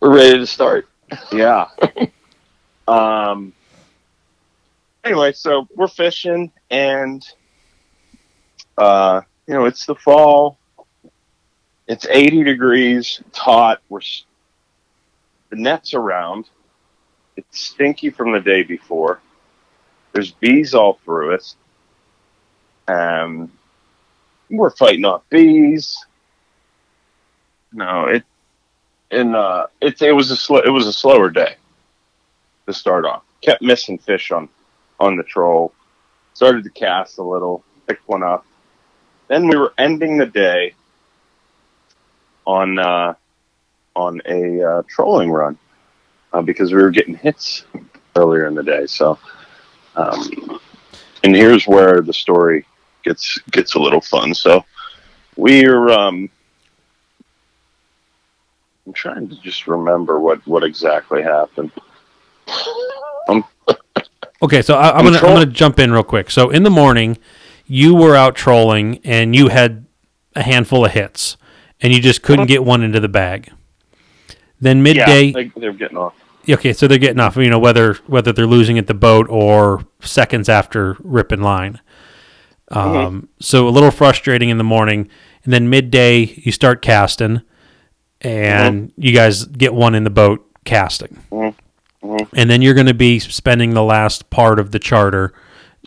We're 0.00 0.14
ready 0.14 0.38
to 0.38 0.46
start. 0.46 0.88
yeah. 1.32 1.66
um. 2.88 3.52
Anyway, 5.04 5.32
so 5.32 5.68
we're 5.76 5.86
fishing, 5.88 6.50
and 6.70 7.26
uh, 8.78 9.20
you 9.46 9.54
know, 9.54 9.66
it's 9.66 9.86
the 9.86 9.94
fall. 9.94 10.58
It's 11.86 12.06
80 12.06 12.44
degrees. 12.44 13.20
It's 13.26 13.38
hot. 13.38 13.82
We're 13.88 14.00
the 15.50 15.56
net's 15.56 15.94
around. 15.94 16.48
It's 17.36 17.60
stinky 17.60 18.10
from 18.10 18.32
the 18.32 18.40
day 18.40 18.62
before. 18.62 19.20
There's 20.12 20.30
bees 20.30 20.74
all 20.74 20.94
through 21.04 21.34
it. 21.34 21.54
Um, 22.88 23.52
we're 24.50 24.70
fighting 24.70 25.04
off 25.04 25.22
bees. 25.30 26.06
No, 27.72 28.06
it 28.06 28.24
and 29.10 29.34
uh, 29.34 29.66
it 29.80 30.00
it 30.00 30.12
was 30.12 30.30
a 30.30 30.36
slow 30.36 30.60
it 30.60 30.70
was 30.70 30.86
a 30.86 30.92
slower 30.92 31.30
day 31.30 31.56
to 32.66 32.72
start 32.72 33.04
off. 33.04 33.22
Kept 33.40 33.62
missing 33.62 33.98
fish 33.98 34.30
on 34.30 34.48
on 35.00 35.16
the 35.16 35.22
troll. 35.22 35.72
Started 36.34 36.64
to 36.64 36.70
cast 36.70 37.18
a 37.18 37.22
little, 37.22 37.64
picked 37.86 38.08
one 38.08 38.22
up. 38.22 38.44
Then 39.28 39.48
we 39.48 39.56
were 39.56 39.72
ending 39.78 40.18
the 40.18 40.26
day 40.26 40.74
on 42.46 42.78
uh, 42.78 43.14
on 43.96 44.20
a 44.26 44.62
uh, 44.62 44.82
trolling 44.88 45.30
run 45.30 45.58
uh, 46.32 46.42
because 46.42 46.72
we 46.72 46.82
were 46.82 46.90
getting 46.90 47.14
hits 47.14 47.64
earlier 48.16 48.46
in 48.46 48.54
the 48.54 48.62
day. 48.62 48.86
So, 48.86 49.18
um, 49.96 50.60
and 51.22 51.34
here's 51.34 51.66
where 51.66 52.00
the 52.00 52.12
story 52.12 52.66
gets 53.04 53.38
gets 53.50 53.74
a 53.74 53.78
little 53.78 54.00
fun. 54.00 54.34
So, 54.34 54.64
we're 55.36 55.90
um, 55.90 56.28
I'm 58.86 58.92
trying 58.92 59.28
to 59.28 59.40
just 59.40 59.66
remember 59.66 60.20
what 60.20 60.46
what 60.46 60.64
exactly 60.64 61.22
happened. 61.22 61.72
Okay, 64.42 64.60
so 64.62 64.74
I, 64.74 64.90
I'm 64.90 65.06
I'm 65.06 65.12
gonna 65.12 65.18
I'm 65.26 65.34
gonna 65.34 65.46
jump 65.46 65.78
in 65.78 65.90
real 65.92 66.02
quick. 66.02 66.30
So 66.30 66.50
in 66.50 66.62
the 66.64 66.70
morning, 66.70 67.16
you 67.66 67.94
were 67.94 68.14
out 68.14 68.34
trolling 68.36 69.00
and 69.04 69.34
you 69.34 69.48
had 69.48 69.86
a 70.36 70.42
handful 70.42 70.84
of 70.84 70.92
hits, 70.92 71.36
and 71.80 71.92
you 71.92 72.00
just 72.00 72.22
couldn't 72.22 72.46
get 72.46 72.64
one 72.64 72.82
into 72.82 73.00
the 73.00 73.08
bag. 73.08 73.50
Then 74.60 74.82
midday, 74.82 75.24
Yeah, 75.26 75.32
they, 75.32 75.52
they're 75.60 75.72
getting 75.72 75.96
off. 75.96 76.14
okay, 76.48 76.72
so 76.74 76.86
they're 76.86 76.98
getting 76.98 77.20
off. 77.20 77.36
You 77.36 77.48
know 77.48 77.58
whether 77.58 77.94
whether 78.06 78.32
they're 78.32 78.46
losing 78.46 78.78
at 78.78 78.86
the 78.86 78.94
boat 78.94 79.26
or 79.30 79.86
seconds 80.00 80.48
after 80.48 80.96
ripping 81.00 81.40
line. 81.42 81.80
Um, 82.70 83.28
So 83.40 83.66
a 83.68 83.70
little 83.70 83.90
frustrating 83.90 84.48
in 84.50 84.58
the 84.58 84.64
morning, 84.64 85.08
and 85.44 85.52
then 85.54 85.70
midday 85.70 86.18
you 86.24 86.52
start 86.52 86.82
casting, 86.82 87.40
and 88.20 88.92
you 88.96 89.12
guys 89.14 89.44
get 89.46 89.72
one 89.74 89.94
in 89.94 90.04
the 90.04 90.10
boat 90.10 90.44
casting, 90.64 91.18
Mhm. 91.30 91.54
Mhm. 92.04 92.28
and 92.34 92.50
then 92.50 92.60
you're 92.60 92.74
going 92.74 92.86
to 92.86 92.94
be 92.94 93.18
spending 93.18 93.70
the 93.72 93.82
last 93.82 94.28
part 94.30 94.58
of 94.58 94.70
the 94.72 94.78
charter, 94.78 95.32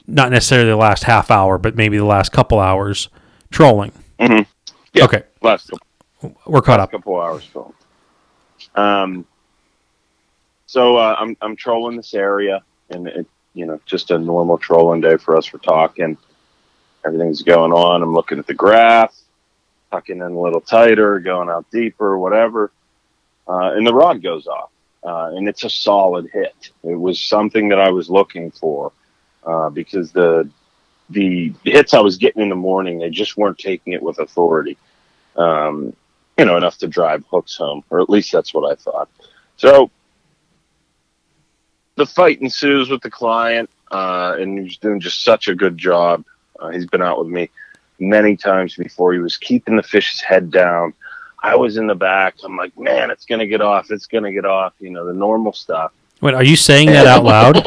not 0.07 0.31
necessarily 0.31 0.69
the 0.69 0.75
last 0.75 1.03
half 1.03 1.29
hour, 1.29 1.57
but 1.59 1.75
maybe 1.75 1.97
the 1.97 2.05
last 2.05 2.31
couple 2.31 2.59
hours 2.59 3.09
trolling. 3.51 3.91
Mhm. 4.19 4.45
Yeah. 4.93 5.03
Okay, 5.03 5.23
Last 5.43 5.69
couple, 5.69 6.35
we're 6.47 6.61
caught 6.61 6.79
up. 6.79 6.91
couple 6.91 7.19
hours 7.21 7.43
film. 7.45 7.73
Um. 8.75 9.25
So 10.65 10.97
uh, 10.97 11.15
I'm 11.19 11.37
I'm 11.41 11.55
trolling 11.55 11.95
this 11.97 12.13
area, 12.13 12.61
and 12.89 13.07
it 13.07 13.27
you 13.53 13.65
know 13.65 13.79
just 13.85 14.11
a 14.11 14.17
normal 14.17 14.57
trolling 14.57 15.01
day 15.01 15.17
for 15.17 15.37
us. 15.37 15.53
We're 15.53 15.59
talking, 15.59 16.17
everything's 17.05 17.41
going 17.43 17.71
on. 17.71 18.01
I'm 18.01 18.13
looking 18.13 18.39
at 18.39 18.47
the 18.47 18.53
graph, 18.53 19.15
tucking 19.91 20.17
in 20.17 20.21
a 20.23 20.39
little 20.39 20.59
tighter, 20.61 21.19
going 21.19 21.49
out 21.49 21.65
deeper, 21.71 22.17
whatever, 22.17 22.71
uh, 23.47 23.71
and 23.75 23.85
the 23.87 23.93
rod 23.93 24.21
goes 24.21 24.45
off, 24.47 24.69
uh, 25.07 25.31
and 25.33 25.47
it's 25.47 25.63
a 25.63 25.69
solid 25.69 26.29
hit. 26.33 26.71
It 26.83 26.99
was 26.99 27.17
something 27.17 27.69
that 27.69 27.79
I 27.79 27.89
was 27.91 28.09
looking 28.09 28.51
for 28.51 28.91
uh, 29.45 29.69
because 29.69 30.11
the 30.11 30.49
the 31.09 31.53
hits 31.63 31.93
I 31.93 32.01
was 32.01 32.17
getting 32.17 32.41
in 32.41 32.49
the 32.49 32.55
morning, 32.55 32.99
they 32.99 33.09
just 33.09 33.37
weren't 33.37 33.57
taking 33.57 33.93
it 33.93 34.03
with 34.03 34.19
authority. 34.19 34.77
Um, 35.37 35.95
you 36.37 36.43
know, 36.43 36.57
enough 36.57 36.77
to 36.79 36.87
drive 36.87 37.23
hooks 37.31 37.55
home, 37.55 37.85
or 37.89 38.01
at 38.01 38.09
least 38.09 38.33
that's 38.33 38.53
what 38.53 38.69
I 38.69 38.75
thought. 38.75 39.09
So 39.55 39.89
the 41.95 42.05
fight 42.05 42.41
ensues 42.41 42.89
with 42.89 43.01
the 43.01 43.09
client, 43.09 43.69
uh, 43.89 44.35
and 44.37 44.59
he's 44.59 44.77
doing 44.77 44.99
just 44.99 45.23
such 45.23 45.47
a 45.47 45.55
good 45.55 45.77
job. 45.77 46.25
Uh, 46.59 46.69
he's 46.69 46.85
been 46.85 47.01
out 47.01 47.19
with 47.19 47.29
me 47.29 47.49
many 47.97 48.35
times 48.35 48.75
before. 48.75 49.13
He 49.13 49.19
was 49.19 49.37
keeping 49.37 49.77
the 49.77 49.83
fish's 49.83 50.19
head 50.19 50.51
down. 50.51 50.93
I 51.41 51.55
was 51.55 51.77
in 51.77 51.87
the 51.87 51.95
back. 51.95 52.35
I'm 52.43 52.57
like, 52.57 52.77
man, 52.77 53.11
it's 53.11 53.25
gonna 53.25 53.45
get 53.47 53.61
off. 53.61 53.91
It's 53.91 54.05
gonna 54.07 54.31
get 54.31 54.45
off. 54.45 54.73
You 54.79 54.89
know, 54.89 55.05
the 55.05 55.13
normal 55.13 55.53
stuff. 55.53 55.91
Wait, 56.21 56.33
are 56.33 56.43
you 56.43 56.55
saying 56.55 56.87
that 56.89 57.05
out 57.05 57.23
loud? 57.23 57.55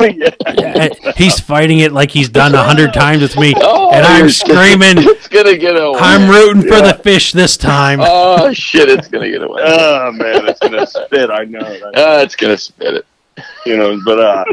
yeah. 0.00 0.30
Uh, 0.46 1.12
he's 1.16 1.38
fighting 1.40 1.78
it 1.80 1.92
like 1.92 2.10
he's 2.10 2.28
done 2.28 2.54
a 2.54 2.62
hundred 2.62 2.92
times 2.92 3.22
with 3.22 3.36
me, 3.36 3.52
Oh, 3.56 3.90
and 3.92 4.04
I'm 4.04 4.28
screaming. 4.30 4.94
It's 4.98 5.28
gonna 5.28 5.56
get 5.56 5.76
away. 5.76 5.98
I'm 6.00 6.28
rooting 6.30 6.62
for 6.62 6.76
Yeah. 6.78 6.92
the 6.92 7.02
fish 7.02 7.32
this 7.32 7.56
time. 7.56 8.00
Oh 8.14 8.52
shit! 8.52 8.88
It's 8.88 9.08
gonna 9.08 9.30
get 9.30 9.42
away. 9.42 9.62
Oh 9.64 10.12
man, 10.12 10.46
it's 10.48 10.58
gonna 10.60 10.86
spit. 10.86 11.30
I 11.30 11.44
know. 11.44 11.60
That. 11.60 11.92
Ah, 11.96 12.20
it's 12.22 12.34
gonna 12.36 12.56
spit 12.56 12.94
it. 12.94 13.06
you 13.64 13.76
know 13.78 13.98
but 14.04 14.18
uh 14.18 14.44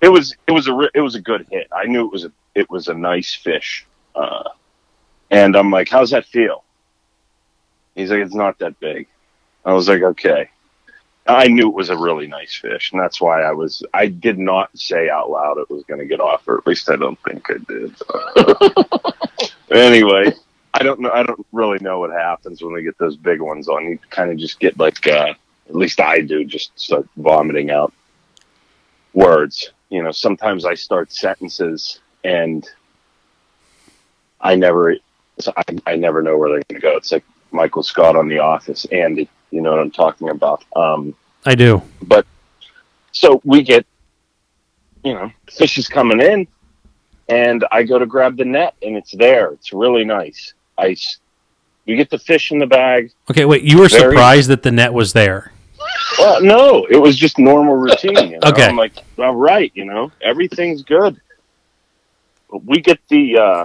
it 0.00 0.08
was 0.08 0.34
it 0.46 0.52
was 0.52 0.68
a 0.68 0.88
it 0.94 1.00
was 1.00 1.14
a 1.16 1.20
good 1.20 1.46
hit 1.50 1.68
i 1.70 1.84
knew 1.84 2.06
it 2.06 2.10
was 2.10 2.24
a 2.24 2.32
it 2.54 2.68
was 2.70 2.88
a 2.88 2.94
nice 2.94 3.34
fish 3.34 3.84
uh 4.14 4.42
and 5.30 5.56
i'm 5.56 5.70
like 5.70 5.88
how's 5.88 6.10
that 6.10 6.26
feel? 6.26 6.64
He's 7.94 8.10
like 8.10 8.20
it's 8.20 8.34
not 8.34 8.58
that 8.58 8.78
big. 8.80 9.06
I 9.64 9.72
was 9.72 9.88
like 9.88 10.02
okay. 10.02 10.50
I 11.26 11.46
knew 11.46 11.68
it 11.68 11.74
was 11.74 11.88
a 11.88 11.96
really 11.96 12.26
nice 12.26 12.54
fish 12.54 12.92
and 12.92 13.00
that's 13.00 13.20
why 13.20 13.42
i 13.42 13.52
was 13.52 13.82
i 13.94 14.06
did 14.06 14.38
not 14.38 14.68
say 14.78 15.08
out 15.08 15.30
loud 15.30 15.56
it 15.56 15.70
was 15.70 15.82
going 15.84 16.00
to 16.00 16.06
get 16.06 16.20
off 16.20 16.46
or 16.46 16.58
at 16.58 16.66
least 16.66 16.90
i 16.90 16.96
don't 16.96 17.18
think 17.22 17.46
i 17.50 17.56
did. 17.68 17.94
Anyway 19.70 20.32
i 20.74 20.82
don't 20.82 21.00
know 21.00 21.10
i 21.10 21.22
don't 21.22 21.46
really 21.52 21.78
know 21.80 21.98
what 21.98 22.10
happens 22.10 22.62
when 22.62 22.74
we 22.74 22.82
get 22.82 22.98
those 22.98 23.16
big 23.16 23.40
ones 23.40 23.68
on. 23.68 23.88
You 23.88 23.98
kind 24.10 24.30
of 24.30 24.36
just 24.36 24.60
get 24.60 24.78
like 24.78 25.06
uh 25.06 25.32
at 25.68 25.74
least 25.74 26.00
I 26.00 26.20
do, 26.20 26.44
just 26.44 26.78
start 26.78 27.08
vomiting 27.16 27.70
out 27.70 27.92
words. 29.12 29.70
You 29.88 30.02
know, 30.02 30.10
sometimes 30.10 30.64
I 30.64 30.74
start 30.74 31.12
sentences 31.12 32.00
and 32.22 32.68
I 34.40 34.56
never, 34.56 34.96
so 35.38 35.52
I, 35.56 35.62
I 35.86 35.96
never 35.96 36.22
know 36.22 36.36
where 36.38 36.50
they're 36.50 36.62
going 36.68 36.80
to 36.80 36.86
go. 36.86 36.96
It's 36.96 37.12
like 37.12 37.24
Michael 37.50 37.82
Scott 37.82 38.16
on 38.16 38.28
The 38.28 38.38
Office, 38.38 38.84
Andy. 38.86 39.28
You 39.50 39.60
know 39.60 39.70
what 39.70 39.80
I'm 39.80 39.90
talking 39.90 40.30
about. 40.30 40.64
Um, 40.74 41.14
I 41.46 41.54
do. 41.54 41.82
but 42.02 42.26
so 43.12 43.40
we 43.44 43.62
get, 43.62 43.86
you 45.04 45.14
know, 45.14 45.30
fish 45.50 45.78
is 45.78 45.86
coming 45.88 46.20
in, 46.20 46.46
and 47.28 47.64
I 47.70 47.84
go 47.84 47.98
to 47.98 48.06
grab 48.06 48.36
the 48.36 48.44
net, 48.44 48.74
and 48.82 48.96
it's 48.96 49.12
there. 49.12 49.48
It's 49.52 49.72
really 49.72 50.04
nice. 50.04 50.54
I 50.76 50.96
we 51.86 51.96
get 51.96 52.10
the 52.10 52.18
fish 52.18 52.50
in 52.50 52.58
the 52.58 52.66
bag. 52.66 53.12
Okay, 53.30 53.44
wait. 53.44 53.62
You 53.62 53.78
were 53.78 53.88
Very- 53.88 54.12
surprised 54.12 54.48
that 54.50 54.62
the 54.62 54.72
net 54.72 54.92
was 54.92 55.12
there. 55.12 55.52
Well, 56.18 56.42
no, 56.42 56.86
it 56.90 56.96
was 56.96 57.16
just 57.16 57.38
normal 57.38 57.74
routine. 57.74 58.16
You 58.16 58.38
know? 58.38 58.48
Okay. 58.48 58.64
I'm 58.66 58.76
like, 58.76 58.92
all 59.18 59.34
right, 59.34 59.70
you 59.74 59.84
know, 59.84 60.10
everything's 60.22 60.82
good. 60.82 61.20
We 62.50 62.80
get 62.80 63.00
the 63.08 63.38
uh, 63.38 63.64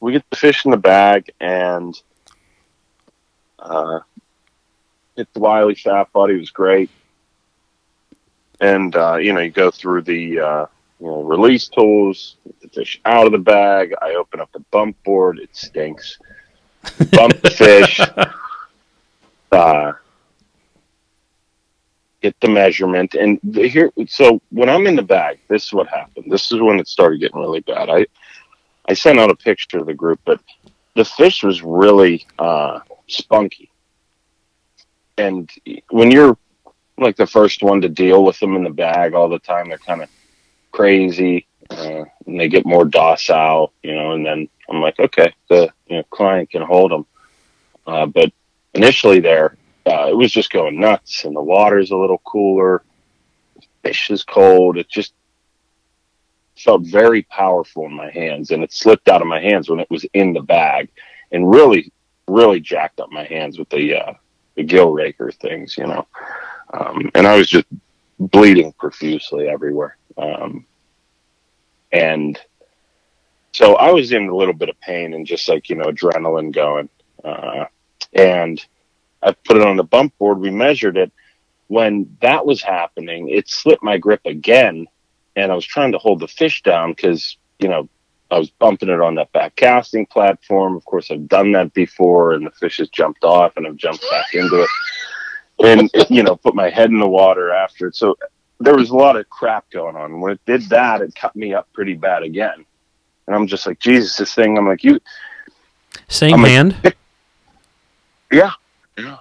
we 0.00 0.12
get 0.12 0.24
the 0.30 0.36
fish 0.36 0.64
in 0.64 0.70
the 0.70 0.76
bag 0.76 1.30
and 1.40 2.00
uh, 3.58 4.00
hit 5.16 5.32
the 5.32 5.40
Wiley 5.40 5.74
fat 5.74 6.12
body 6.12 6.38
was 6.38 6.50
great. 6.50 6.90
And 8.60 8.94
uh, 8.96 9.16
you 9.16 9.32
know, 9.32 9.40
you 9.40 9.50
go 9.50 9.70
through 9.70 10.02
the 10.02 10.40
uh, 10.40 10.66
you 11.00 11.06
know 11.06 11.22
release 11.22 11.68
tools, 11.68 12.36
get 12.44 12.60
the 12.60 12.68
fish 12.68 13.00
out 13.04 13.26
of 13.26 13.32
the 13.32 13.38
bag. 13.38 13.94
I 14.00 14.14
open 14.14 14.40
up 14.40 14.50
the 14.52 14.60
bump 14.70 15.02
board. 15.04 15.38
It 15.38 15.54
stinks. 15.54 16.18
Bump 17.12 17.40
the 17.40 17.50
fish. 17.50 18.00
Uh, 19.50 19.92
get 22.20 22.38
the 22.40 22.48
measurement 22.48 23.14
and 23.14 23.38
the- 23.42 23.68
here 23.68 23.90
so 24.08 24.40
when 24.50 24.68
i'm 24.68 24.86
in 24.86 24.96
the 24.96 25.02
bag 25.02 25.38
this 25.48 25.66
is 25.66 25.72
what 25.72 25.86
happened 25.88 26.30
this 26.30 26.50
is 26.50 26.60
when 26.60 26.80
it 26.80 26.88
started 26.88 27.20
getting 27.20 27.40
really 27.40 27.60
bad 27.60 27.88
i 27.88 28.04
i 28.88 28.94
sent 28.94 29.18
out 29.18 29.30
a 29.30 29.36
picture 29.36 29.78
of 29.78 29.86
the 29.86 29.94
group 29.94 30.20
but 30.24 30.40
the 30.94 31.04
fish 31.04 31.42
was 31.42 31.62
really 31.62 32.26
uh 32.38 32.80
spunky. 33.06 33.70
And 35.16 35.50
when 35.90 36.10
you're 36.10 36.36
like 36.98 37.16
the 37.16 37.26
first 37.26 37.62
one 37.62 37.80
to 37.80 37.88
deal 37.88 38.24
with 38.24 38.38
them 38.40 38.56
in 38.56 38.64
the 38.64 38.70
bag 38.70 39.14
all 39.14 39.28
the 39.28 39.38
time 39.38 39.68
they're 39.68 39.78
kind 39.78 40.02
of 40.02 40.08
crazy 40.72 41.46
uh, 41.70 42.04
and 42.26 42.38
they 42.38 42.48
get 42.48 42.66
more 42.66 42.84
docile 42.84 43.72
you 43.82 43.94
know 43.94 44.12
and 44.12 44.24
then 44.24 44.48
i'm 44.68 44.80
like 44.80 44.98
okay 44.98 45.32
the 45.48 45.72
you 45.86 45.96
know, 45.96 46.02
client 46.10 46.50
can 46.50 46.62
hold 46.62 46.90
them 46.90 47.06
uh, 47.86 48.06
but 48.06 48.32
initially 48.74 49.20
there 49.20 49.56
uh, 49.88 50.08
it 50.08 50.16
was 50.16 50.30
just 50.30 50.50
going 50.50 50.78
nuts 50.78 51.24
and 51.24 51.34
the 51.34 51.42
water's 51.42 51.90
a 51.90 51.96
little 51.96 52.18
cooler. 52.18 52.82
Fish 53.82 54.10
is 54.10 54.22
cold. 54.22 54.76
It 54.76 54.88
just 54.88 55.14
felt 56.60 56.82
very 56.82 57.22
powerful 57.22 57.86
in 57.86 57.94
my 57.94 58.10
hands 58.10 58.50
and 58.50 58.62
it 58.62 58.72
slipped 58.72 59.08
out 59.08 59.22
of 59.22 59.28
my 59.28 59.40
hands 59.40 59.68
when 59.68 59.80
it 59.80 59.90
was 59.90 60.04
in 60.14 60.32
the 60.32 60.40
bag 60.40 60.88
and 61.32 61.50
really 61.50 61.92
really 62.28 62.60
jacked 62.60 63.00
up 63.00 63.10
my 63.10 63.24
hands 63.24 63.58
with 63.58 63.68
the 63.70 63.94
uh 63.94 64.12
the 64.56 64.62
gill 64.62 64.90
raker 64.90 65.30
things 65.30 65.76
you 65.76 65.86
know 65.86 66.06
um 66.74 67.10
and 67.14 67.26
i 67.26 67.36
was 67.36 67.48
just 67.48 67.66
bleeding 68.18 68.72
profusely 68.72 69.48
everywhere 69.48 69.96
um 70.18 70.66
and 71.92 72.38
so 73.52 73.76
i 73.76 73.90
was 73.90 74.12
in 74.12 74.28
a 74.28 74.36
little 74.36 74.54
bit 74.54 74.68
of 74.68 74.80
pain 74.80 75.14
and 75.14 75.26
just 75.26 75.48
like 75.48 75.70
you 75.70 75.76
know 75.76 75.86
adrenaline 75.86 76.52
going 76.52 76.88
uh 77.24 77.64
and 78.12 78.64
I 79.22 79.32
put 79.32 79.56
it 79.56 79.62
on 79.66 79.76
the 79.76 79.84
bump 79.84 80.16
board. 80.18 80.38
We 80.38 80.50
measured 80.50 80.96
it. 80.96 81.12
When 81.66 82.16
that 82.20 82.46
was 82.46 82.62
happening, 82.62 83.28
it 83.28 83.48
slipped 83.48 83.82
my 83.82 83.98
grip 83.98 84.20
again, 84.24 84.86
and 85.38 85.52
I 85.52 85.54
was 85.54 85.64
trying 85.64 85.92
to 85.92 85.98
hold 85.98 86.20
the 86.20 86.28
fish 86.28 86.62
down 86.62 86.92
because 86.92 87.36
you 87.60 87.68
know 87.68 87.88
I 88.30 88.38
was 88.38 88.50
bumping 88.50 88.88
it 88.88 89.00
on 89.00 89.14
that 89.14 89.32
back 89.32 89.56
casting 89.56 90.04
platform. 90.04 90.76
Of 90.76 90.84
course, 90.84 91.10
I've 91.10 91.28
done 91.28 91.52
that 91.52 91.72
before, 91.72 92.32
and 92.32 92.44
the 92.44 92.50
fish 92.50 92.78
has 92.78 92.88
jumped 92.88 93.24
off, 93.24 93.56
and 93.56 93.66
I've 93.66 93.76
jumped 93.76 94.04
back 94.10 94.34
into 94.34 94.62
it, 94.62 94.70
and 95.64 95.90
you 96.10 96.22
know 96.22 96.36
put 96.36 96.54
my 96.54 96.68
head 96.68 96.90
in 96.90 96.98
the 96.98 97.08
water 97.08 97.52
after 97.52 97.86
it. 97.86 97.96
So 97.96 98.18
there 98.60 98.76
was 98.76 98.90
a 98.90 98.96
lot 98.96 99.16
of 99.16 99.30
crap 99.30 99.70
going 99.70 99.96
on. 99.96 100.20
When 100.20 100.32
it 100.32 100.40
did 100.44 100.62
that, 100.70 101.00
it 101.00 101.14
cut 101.14 101.36
me 101.36 101.54
up 101.54 101.72
pretty 101.72 101.94
bad 101.94 102.24
again, 102.24 102.64
and 103.26 103.36
I'm 103.36 103.46
just 103.46 103.66
like 103.66 103.78
Jesus, 103.78 104.16
this 104.16 104.34
thing. 104.34 104.58
I'm 104.58 104.66
like 104.66 104.82
you, 104.82 105.00
Same 106.08 106.34
I'm 106.34 106.44
hand, 106.44 106.94
yeah, 108.32 108.52
yeah. 108.96 109.18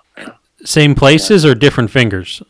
same 0.64 0.96
places, 0.96 1.46
or 1.46 1.54
different 1.54 1.92
fingers. 1.92 2.42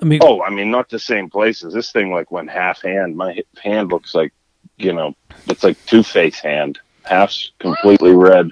I 0.00 0.04
mean, 0.04 0.20
Oh, 0.22 0.42
I 0.42 0.50
mean, 0.50 0.70
not 0.70 0.88
the 0.88 0.98
same 0.98 1.28
places. 1.28 1.74
This 1.74 1.92
thing 1.92 2.12
like 2.12 2.30
went 2.30 2.50
half 2.50 2.82
hand. 2.82 3.16
My 3.16 3.42
hand 3.62 3.90
looks 3.90 4.14
like, 4.14 4.32
you 4.76 4.92
know, 4.92 5.14
it's 5.46 5.62
like 5.64 5.76
two 5.86 6.02
face 6.02 6.38
hand. 6.40 6.78
Half's 7.04 7.52
completely 7.58 8.12
red, 8.12 8.50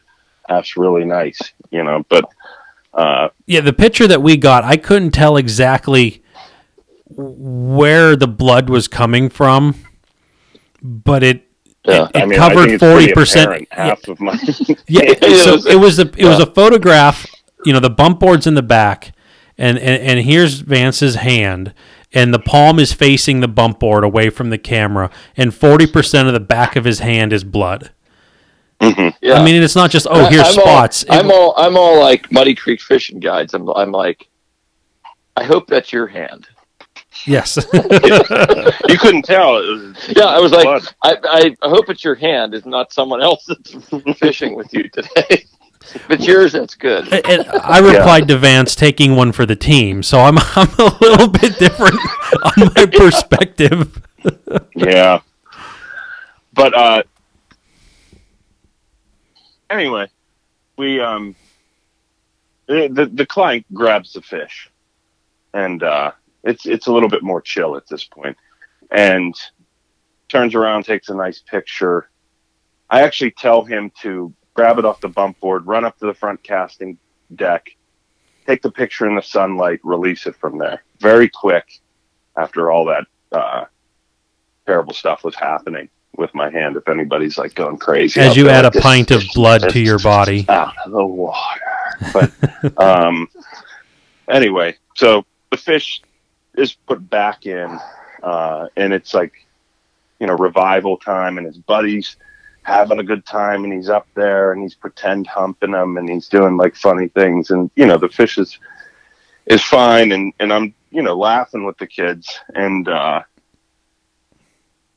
half's 0.48 0.76
really 0.76 1.04
nice. 1.04 1.38
You 1.70 1.84
know, 1.84 2.04
but 2.08 2.24
uh, 2.94 3.28
yeah, 3.46 3.60
the 3.60 3.72
picture 3.72 4.06
that 4.06 4.22
we 4.22 4.36
got, 4.36 4.64
I 4.64 4.76
couldn't 4.76 5.12
tell 5.12 5.36
exactly 5.36 6.22
where 7.10 8.16
the 8.16 8.28
blood 8.28 8.68
was 8.68 8.88
coming 8.88 9.28
from, 9.28 9.74
but 10.82 11.22
it 11.22 11.46
yeah, 11.84 12.04
it, 12.04 12.10
it 12.16 12.22
I 12.22 12.26
mean, 12.26 12.38
covered 12.38 12.58
I 12.58 12.62
think 12.62 12.72
it's 12.74 12.82
pretty 12.82 13.06
forty 13.06 13.12
percent. 13.12 13.68
Half 13.70 14.08
of 14.08 14.20
my 14.20 14.38
Yeah, 14.86 15.14
so 15.42 15.54
it 15.66 15.78
was 15.78 15.98
a 15.98 16.10
it 16.16 16.24
was 16.24 16.40
a 16.40 16.46
photograph. 16.46 17.26
You 17.64 17.72
know, 17.72 17.80
the 17.80 17.90
bump 17.90 18.20
board's 18.20 18.46
in 18.46 18.54
the 18.54 18.62
back, 18.62 19.12
and, 19.58 19.78
and 19.78 20.02
and 20.02 20.20
here's 20.20 20.60
Vance's 20.60 21.16
hand, 21.16 21.74
and 22.12 22.32
the 22.32 22.38
palm 22.38 22.78
is 22.78 22.92
facing 22.92 23.40
the 23.40 23.48
bump 23.48 23.80
board 23.80 24.04
away 24.04 24.30
from 24.30 24.50
the 24.50 24.58
camera, 24.58 25.10
and 25.36 25.54
forty 25.54 25.86
percent 25.86 26.28
of 26.28 26.34
the 26.34 26.40
back 26.40 26.76
of 26.76 26.84
his 26.84 27.00
hand 27.00 27.32
is 27.32 27.44
blood. 27.44 27.90
Mm-hmm. 28.80 29.08
Yeah. 29.20 29.34
I 29.34 29.44
mean, 29.44 29.60
it's 29.62 29.74
not 29.74 29.90
just 29.90 30.06
oh 30.08 30.26
here's 30.28 30.46
I'm 30.46 30.52
spots. 30.52 31.04
All, 31.08 31.16
It- 31.16 31.20
I'm 31.20 31.30
all 31.32 31.54
I'm 31.56 31.76
all 31.76 31.98
like 32.00 32.30
Muddy 32.30 32.54
Creek 32.54 32.80
fishing 32.80 33.18
guides. 33.18 33.52
I'm 33.54 33.68
I'm 33.70 33.90
like, 33.90 34.28
I 35.36 35.42
hope 35.44 35.66
that's 35.66 35.92
your 35.92 36.06
hand. 36.06 36.46
yes, 37.26 37.56
you 37.72 38.98
couldn't 38.98 39.24
tell. 39.24 39.56
It 39.58 39.68
was 39.68 40.08
Yeah, 40.16 40.26
I 40.26 40.38
was 40.38 40.52
like. 40.52 40.66
I, 41.02 41.16
I 41.62 41.68
hope 41.68 41.88
it's 41.88 42.04
your 42.04 42.14
hand, 42.14 42.54
is 42.54 42.64
not 42.64 42.92
someone 42.92 43.20
else 43.20 43.44
that's 43.46 43.74
fishing 44.18 44.54
with 44.54 44.72
you 44.72 44.88
today. 44.90 45.44
if 45.94 46.10
it's 46.10 46.26
yours, 46.26 46.52
that's 46.52 46.74
good. 46.74 47.12
And 47.12 47.46
I 47.48 47.78
replied 47.78 48.28
to 48.28 48.38
Vance 48.38 48.74
taking 48.74 49.16
one 49.16 49.32
for 49.32 49.46
the 49.46 49.56
team, 49.56 50.02
so 50.02 50.20
I'm 50.20 50.38
I'm 50.56 50.68
a 50.78 50.96
little 51.00 51.28
bit 51.28 51.58
different 51.58 51.96
on 52.42 52.72
my 52.74 52.86
perspective. 52.92 54.02
yeah. 54.74 55.20
But 56.52 56.74
uh 56.74 57.02
anyway, 59.70 60.08
we 60.76 61.00
um 61.00 61.34
the 62.66 62.88
the, 62.88 63.06
the 63.06 63.26
client 63.26 63.66
grabs 63.72 64.12
the 64.12 64.22
fish 64.22 64.70
and 65.54 65.82
uh 65.82 66.12
it's 66.44 66.66
it's 66.66 66.86
a 66.86 66.92
little 66.92 67.08
bit 67.08 67.22
more 67.22 67.40
chill 67.40 67.76
at 67.76 67.86
this 67.88 68.04
point 68.04 68.36
and 68.90 69.34
turns 70.28 70.54
around 70.54 70.84
takes 70.84 71.08
a 71.08 71.14
nice 71.14 71.40
picture 71.40 72.10
i 72.90 73.02
actually 73.02 73.30
tell 73.30 73.62
him 73.64 73.90
to 74.00 74.32
grab 74.58 74.76
it 74.80 74.84
off 74.84 75.00
the 75.00 75.08
bump 75.08 75.38
board 75.38 75.64
run 75.68 75.84
up 75.84 75.96
to 76.00 76.06
the 76.06 76.12
front 76.14 76.42
casting 76.42 76.98
deck 77.36 77.76
take 78.44 78.60
the 78.60 78.70
picture 78.72 79.06
in 79.06 79.14
the 79.14 79.22
sunlight 79.22 79.78
release 79.84 80.26
it 80.26 80.34
from 80.34 80.58
there 80.58 80.82
very 80.98 81.28
quick 81.28 81.78
after 82.36 82.68
all 82.68 82.84
that 82.84 83.04
uh 83.30 83.64
terrible 84.66 84.92
stuff 84.92 85.22
was 85.22 85.36
happening 85.36 85.88
with 86.16 86.34
my 86.34 86.50
hand. 86.50 86.76
If 86.76 86.88
anybody's 86.88 87.38
like 87.38 87.54
going 87.54 87.78
crazy, 87.78 88.20
As 88.20 88.36
you 88.36 88.44
there, 88.44 88.54
add 88.56 88.64
a 88.66 88.70
this- 88.70 88.82
pint 88.82 89.10
of 89.12 89.22
blood 89.34 89.68
to 89.70 89.78
your 89.80 90.00
body. 90.00 90.44
out 90.48 90.74
of 90.84 90.90
the 90.92 91.06
water. 91.06 91.60
But 92.12 92.32
um, 92.76 93.28
anyway, 94.28 94.76
so 94.96 95.24
the 95.50 95.56
fish 95.56 96.02
is 96.54 96.74
put 96.74 97.08
back 97.08 97.46
in, 97.46 97.78
uh, 98.22 98.66
and 98.76 98.92
it's 98.92 99.14
like 99.14 99.32
you 100.20 100.26
know 100.26 100.34
revival 100.34 100.96
time, 100.98 101.38
and 101.38 101.46
his 101.46 101.56
buddies 101.58 102.16
having 102.62 102.98
a 102.98 103.04
good 103.04 103.24
time, 103.26 103.64
and 103.64 103.72
he's 103.72 103.88
up 103.88 104.06
there, 104.14 104.52
and 104.52 104.62
he's 104.62 104.74
pretend 104.74 105.26
humping 105.26 105.72
them, 105.72 105.96
and 105.96 106.08
he's 106.08 106.28
doing 106.28 106.56
like 106.56 106.76
funny 106.76 107.08
things, 107.08 107.50
and 107.50 107.70
you 107.76 107.86
know 107.86 107.98
the 107.98 108.08
fish 108.08 108.38
is 108.38 108.58
is 109.46 109.62
fine, 109.62 110.12
and 110.12 110.32
and 110.38 110.52
I'm 110.52 110.74
you 110.90 111.02
know 111.02 111.16
laughing 111.16 111.64
with 111.64 111.78
the 111.78 111.86
kids, 111.86 112.38
and 112.54 112.88
uh, 112.88 113.22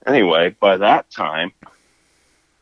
anyway, 0.06 0.56
by 0.60 0.78
that 0.78 1.10
time 1.12 1.52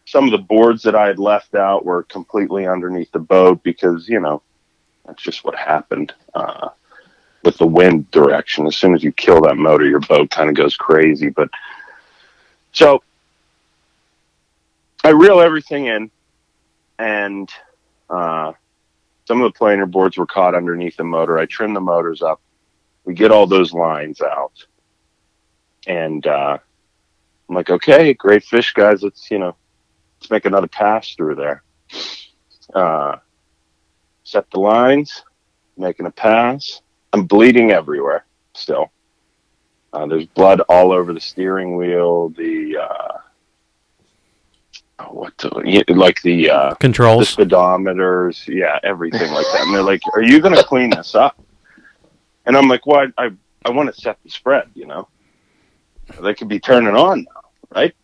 some 0.09 0.25
of 0.25 0.31
the 0.31 0.39
boards 0.39 0.81
that 0.81 0.95
I 0.95 1.05
had 1.05 1.19
left 1.19 1.53
out 1.53 1.85
were 1.85 2.01
completely 2.01 2.65
underneath 2.65 3.11
the 3.11 3.19
boat 3.19 3.61
because, 3.61 4.09
you 4.09 4.19
know, 4.19 4.41
that's 5.05 5.21
just 5.21 5.43
what 5.43 5.55
happened 5.55 6.13
uh, 6.33 6.69
with 7.43 7.59
the 7.59 7.67
wind 7.67 8.09
direction. 8.09 8.65
As 8.65 8.75
soon 8.75 8.95
as 8.95 9.03
you 9.03 9.11
kill 9.11 9.41
that 9.41 9.57
motor, 9.57 9.85
your 9.85 9.99
boat 9.99 10.31
kind 10.31 10.49
of 10.49 10.55
goes 10.55 10.75
crazy. 10.75 11.29
But 11.29 11.51
so 12.71 13.03
I 15.03 15.09
reel 15.09 15.39
everything 15.39 15.85
in, 15.85 16.11
and 16.97 17.49
uh, 18.09 18.53
some 19.25 19.41
of 19.41 19.53
the 19.53 19.57
planer 19.57 19.85
boards 19.85 20.17
were 20.17 20.25
caught 20.25 20.55
underneath 20.55 20.97
the 20.97 21.03
motor. 21.03 21.37
I 21.37 21.45
trim 21.45 21.73
the 21.73 21.79
motors 21.79 22.21
up. 22.21 22.41
We 23.05 23.13
get 23.13 23.31
all 23.31 23.47
those 23.47 23.73
lines 23.73 24.21
out. 24.21 24.65
And 25.87 26.25
uh, 26.27 26.57
I'm 27.47 27.55
like, 27.55 27.69
okay, 27.69 28.13
great 28.13 28.43
fish, 28.43 28.73
guys. 28.73 29.01
Let's, 29.03 29.31
you 29.31 29.39
know, 29.39 29.55
let's 30.19 30.29
make 30.29 30.45
another 30.45 30.67
pass 30.67 31.13
through 31.15 31.35
there. 31.35 31.63
Uh, 32.73 33.17
set 34.23 34.51
the 34.51 34.59
lines, 34.59 35.23
making 35.77 36.07
a 36.07 36.11
pass. 36.11 36.81
I'm 37.13 37.25
bleeding 37.25 37.71
everywhere 37.71 38.25
still. 38.53 38.91
Uh, 39.93 40.05
there's 40.07 40.25
blood 40.25 40.61
all 40.69 40.91
over 40.91 41.13
the 41.13 41.21
steering 41.21 41.77
wheel, 41.77 42.29
the, 42.29 42.77
uh, 42.77 43.18
what 45.09 45.37
the, 45.37 45.49
like 45.89 46.21
the, 46.21 46.49
uh, 46.49 46.73
controls, 46.75 47.35
the 47.35 47.45
speedometers, 47.45 48.47
yeah, 48.47 48.79
everything 48.83 49.31
like 49.31 49.45
that. 49.53 49.61
And 49.65 49.73
they're 49.73 49.81
like, 49.83 50.01
"Are 50.13 50.21
you 50.21 50.39
going 50.39 50.55
to 50.55 50.63
clean 50.63 50.89
this 50.89 51.15
up?" 51.15 51.41
And 52.45 52.57
I'm 52.57 52.67
like, 52.67 52.85
"Well, 52.85 53.07
I 53.17 53.29
I 53.65 53.69
want 53.71 53.93
to 53.93 53.99
set 54.01 54.17
the 54.23 54.29
spread, 54.29 54.69
you 54.73 54.85
know. 54.85 55.07
They 56.21 56.33
could 56.33 56.47
be 56.47 56.59
turning 56.59 56.95
on 56.95 57.23
now, 57.23 57.41
right?" 57.75 57.95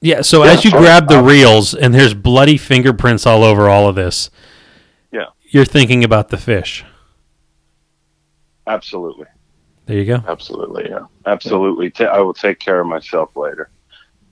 Yeah. 0.00 0.20
So 0.22 0.44
Yeah, 0.44 0.52
as 0.52 0.64
you 0.64 0.70
sure. 0.70 0.80
grab 0.80 1.08
the 1.08 1.22
reels 1.22 1.74
and 1.74 1.94
there's 1.94 2.14
bloody 2.14 2.56
fingerprints 2.58 3.26
all 3.26 3.42
over 3.42 3.68
all 3.68 3.88
of 3.88 3.94
this, 3.94 4.30
Yeah. 5.12 5.26
you're 5.50 5.64
thinking 5.64 6.04
about 6.04 6.28
the 6.28 6.36
fish. 6.36 6.84
Absolutely. 8.66 9.26
There 9.86 9.98
you 9.98 10.04
go. 10.06 10.22
Absolutely, 10.26 10.88
yeah, 10.88 11.06
absolutely. 11.26 11.92
I 12.06 12.18
will 12.20 12.32
take 12.32 12.58
care 12.58 12.80
of 12.80 12.86
myself 12.86 13.36
later. 13.36 13.68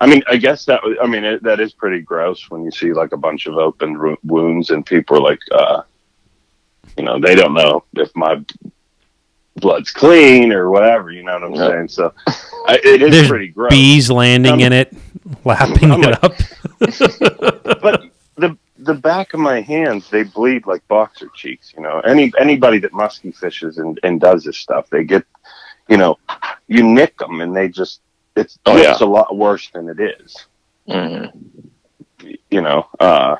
I 0.03 0.07
mean, 0.07 0.23
I 0.29 0.37
guess 0.37 0.65
that. 0.65 0.81
I 1.01 1.07
mean, 1.07 1.23
it, 1.23 1.43
that 1.45 1.61
is 1.61 1.73
pretty 1.73 2.01
gross 2.01 2.51
when 2.51 2.65
you 2.65 2.73
see 2.73 2.93
like 2.93 3.13
a 3.13 3.17
bunch 3.17 3.47
of 3.47 3.55
open 3.57 3.97
ru- 3.97 4.19
wounds 4.25 4.71
and 4.71 4.85
people 4.85 5.17
are 5.19 5.21
like, 5.31 5.39
uh, 5.53 5.83
you 6.99 7.05
know, 7.05 7.21
they 7.21 7.37
don't 7.37 7.55
know 7.55 7.85
if 7.95 8.11
my 8.17 8.45
blood's 9.57 9.93
clean 9.93 10.53
or 10.53 10.71
whatever. 10.71 11.13
You 11.13 11.23
know 11.23 11.35
what 11.35 11.45
I'm 11.45 11.55
Yeah. 11.55 11.69
saying? 11.69 11.89
So, 11.89 12.13
I, 12.67 12.81
it 12.83 13.01
is 13.03 13.11
There's 13.13 13.29
pretty 13.29 13.49
gross. 13.49 13.71
Bees 13.71 14.11
landing 14.11 14.51
I'm- 14.53 14.61
in 14.61 14.73
it, 14.73 14.93
lapping 15.45 15.93
I'm 15.93 16.03
it 16.03 16.07
like- 16.07 16.25
up. 16.25 16.35
but 17.81 18.03
the 18.37 18.57
the 18.79 18.95
back 18.95 19.33
of 19.35 19.39
my 19.39 19.61
hands 19.61 20.11
they 20.11 20.25
bleed 20.25 20.67
like 20.67 20.87
boxer 20.89 21.29
cheeks. 21.37 21.73
You 21.77 21.83
know, 21.85 22.01
any 22.01 22.33
anybody 22.41 22.79
that 22.81 22.93
musky 22.93 23.31
fishes 23.31 23.79
and, 23.79 24.01
and 24.03 24.21
does 24.21 24.43
this 24.43 24.59
stuff, 24.59 24.91
they 24.91 25.05
get, 25.05 25.25
you 25.89 25.97
know, 25.97 26.19
you 26.67 26.83
nick 26.83 27.17
them 27.19 27.41
and 27.41 27.55
they 27.55 27.69
just 27.69 28.01
it's 28.37 28.59
Oh, 28.67 28.77
it's 28.77 29.01
a 29.01 29.07
lot 29.07 29.37
worse 29.37 29.71
than 29.71 29.89
it 29.89 30.01
is. 30.01 30.47
Mhm. 30.89 31.33
You 32.51 32.61
know, 32.63 32.87
uh, 33.01 33.37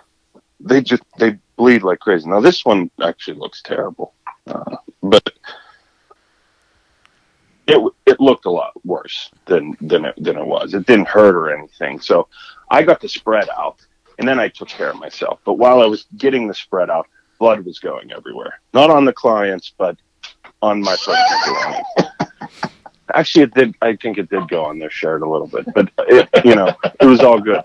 they 0.61 0.81
just 0.81 1.03
they 1.19 1.39
bleed 1.57 1.83
like 1.83 2.01
crazy. 2.01 2.29
Now 2.29 2.41
this 2.41 2.65
one 2.65 2.91
actually 3.03 3.39
looks 3.39 3.63
terrible, 3.63 4.15
uh, 4.47 4.77
but 5.03 5.31
it 7.67 7.93
it 8.07 8.21
looked 8.21 8.45
a 8.47 8.51
lot 8.51 8.73
worse 8.85 9.31
than 9.47 9.77
than 9.81 10.05
it 10.07 10.15
than 10.19 10.37
it 10.37 10.47
was. 10.47 10.75
It 10.75 10.87
didn't 10.87 11.09
hurt 11.09 11.35
or 11.35 11.57
anything. 11.57 12.01
So 12.01 12.29
I 12.71 12.83
got 12.83 13.01
the 13.01 13.09
spread 13.09 13.49
out, 13.57 13.77
and 14.19 14.27
then 14.27 14.39
I 14.41 14.49
took 14.49 14.69
care 14.69 14.91
of 14.91 14.99
myself. 14.99 15.41
But 15.45 15.55
while 15.55 15.81
I 15.81 15.87
was 15.87 16.07
getting 16.17 16.49
the 16.49 16.55
spread 16.55 16.91
out, 16.91 17.07
blood 17.39 17.65
was 17.65 17.79
going 17.79 18.13
everywhere. 18.13 18.61
Not 18.75 18.91
on 18.91 19.05
the 19.05 19.13
clients, 19.13 19.73
but 19.77 19.97
on 20.61 20.81
my 20.81 20.97
personal 20.97 21.83
Actually, 23.15 23.43
it 23.45 23.55
did. 23.55 23.75
I 23.83 23.97
think 23.97 24.19
it 24.19 24.31
did 24.31 24.49
go 24.49 24.65
on 24.65 24.79
their 24.79 24.91
shirt 24.91 25.23
a 25.23 25.29
little 25.29 25.47
bit, 25.49 25.67
but 25.75 25.91
it, 26.09 26.29
you 26.45 26.55
know, 26.55 26.75
it 27.01 27.05
was 27.07 27.21
all 27.21 27.39
good. 27.41 27.63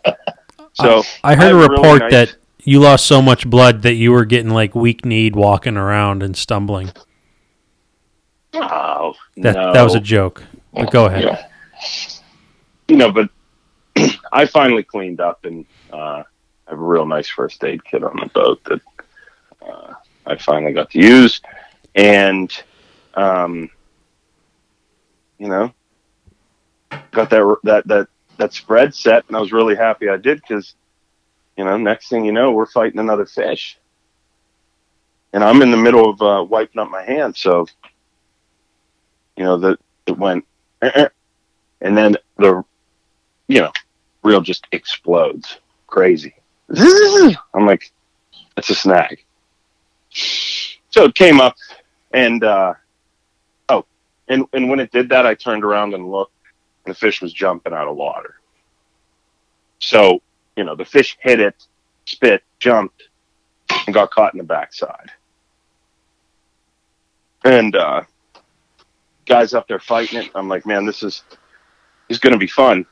So 0.74 1.04
I 1.24 1.36
heard 1.36 1.46
I 1.46 1.50
a 1.50 1.54
have 1.54 1.56
really 1.56 1.70
report 1.70 2.00
nice- 2.02 2.12
that 2.12 2.36
you 2.64 2.80
lost 2.80 3.06
so 3.06 3.22
much 3.22 3.50
blood 3.50 3.82
that 3.84 3.94
you 3.94 4.12
were 4.12 4.26
getting 4.26 4.52
like 4.52 4.76
weak 4.76 5.06
kneed 5.06 5.36
walking 5.36 5.78
around 5.78 6.22
and 6.24 6.36
stumbling. 6.36 6.92
Oh, 8.54 9.14
That 9.38 9.56
no. 9.56 9.74
that 9.74 9.84
was 9.84 9.96
a 9.96 10.00
joke. 10.00 10.44
But 10.74 10.92
go 10.92 11.06
ahead. 11.06 11.24
Yeah. 11.24 11.48
you 12.88 12.98
know, 12.98 13.12
but 13.12 13.30
I 14.32 14.46
finally 14.46 14.84
cleaned 14.84 15.20
up 15.22 15.46
and 15.46 15.66
uh, 15.92 16.24
I 16.68 16.70
have 16.70 16.80
a 16.80 16.84
real 16.84 17.06
nice 17.06 17.28
first 17.30 17.64
aid 17.64 17.84
kit 17.86 18.04
on 18.04 18.18
the 18.18 18.28
boat 18.34 18.64
that 18.66 18.82
uh, 19.66 19.94
I 20.26 20.36
finally 20.38 20.74
got 20.74 20.90
to 20.92 21.00
use, 21.00 21.42
and 21.96 22.52
um, 23.16 23.70
you 25.38 25.48
know, 25.48 25.74
got 27.12 27.30
that 27.30 27.58
that 27.64 27.88
that 27.88 28.08
that 28.38 28.54
spread 28.54 28.94
set, 28.94 29.26
and 29.28 29.36
I 29.36 29.40
was 29.40 29.52
really 29.52 29.76
happy 29.76 30.10
I 30.10 30.18
did 30.18 30.42
because 30.42 30.76
you 31.58 31.66
know, 31.66 31.78
next 31.78 32.10
thing 32.10 32.24
you 32.26 32.32
know, 32.32 32.52
we're 32.52 32.68
fighting 32.68 33.00
another 33.00 33.26
fish, 33.26 33.80
and 35.34 35.44
I'm 35.44 35.62
in 35.62 35.72
the 35.72 35.78
middle 35.78 36.10
of 36.10 36.22
uh, 36.22 36.44
wiping 36.44 36.80
up 36.80 36.90
my 36.90 37.04
hands, 37.04 37.40
so 37.40 37.66
you 39.36 39.44
know 39.44 39.58
that 39.58 39.80
it 40.06 40.18
went. 40.18 40.46
And 41.80 41.96
then 41.96 42.16
the 42.38 42.64
you 43.48 43.62
know 43.62 43.72
reel 44.24 44.42
just 44.42 44.66
explodes. 44.72 45.58
Crazy. 45.86 46.34
I'm 46.76 47.66
like 47.66 47.92
that's 48.56 48.70
a 48.72 48.76
snag. 48.76 49.24
So 50.10 51.06
it 51.06 51.16
came 51.16 51.40
up 51.40 51.56
and 52.14 52.44
uh 52.44 52.74
and 54.30 54.46
and 54.54 54.70
when 54.70 54.80
it 54.80 54.92
did 54.92 55.10
that 55.10 55.26
i 55.26 55.34
turned 55.34 55.64
around 55.64 55.94
and 55.94 56.10
looked 56.10 56.34
and 56.86 56.94
the 56.94 56.98
fish 56.98 57.22
was 57.22 57.34
jumping 57.34 57.74
out 57.74 57.88
of 57.88 57.96
water 57.96 58.36
so 59.80 60.22
you 60.56 60.64
know 60.64 60.76
the 60.76 60.86
fish 60.86 61.18
hit 61.22 61.40
it 61.40 61.56
spit 62.06 62.44
jumped 62.60 63.04
and 63.86 63.94
got 63.94 64.12
caught 64.12 64.34
in 64.34 64.38
the 64.38 64.44
backside 64.44 65.12
and 67.44 67.76
uh 67.76 68.02
guys 69.26 69.54
up 69.54 69.68
there 69.68 69.80
fighting 69.80 70.22
it 70.22 70.32
i'm 70.36 70.48
like 70.48 70.66
man 70.66 70.86
this 70.86 71.04
is 71.04 71.24
is 72.10 72.20
going 72.20 72.34
to 72.34 72.40
be 72.40 72.48
fun. 72.48 72.86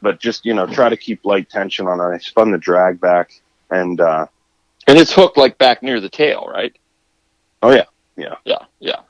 But 0.00 0.18
just 0.18 0.44
you 0.44 0.54
know, 0.54 0.66
try 0.66 0.88
to 0.88 0.96
keep 0.96 1.24
light 1.24 1.48
tension 1.48 1.86
on 1.86 2.00
it. 2.00 2.14
I 2.14 2.18
spun 2.18 2.50
the 2.50 2.58
drag 2.58 3.00
back, 3.00 3.40
and 3.70 4.00
uh, 4.00 4.26
And 4.88 4.98
it's 4.98 5.12
hooked 5.12 5.36
like 5.36 5.58
back 5.58 5.82
near 5.82 6.00
the 6.00 6.08
tail, 6.08 6.48
right? 6.52 6.76
oh 7.62 7.70
yeah. 7.70 7.84
yeah, 8.16 8.34
Yeah, 8.44 8.64
yeah. 8.80 9.00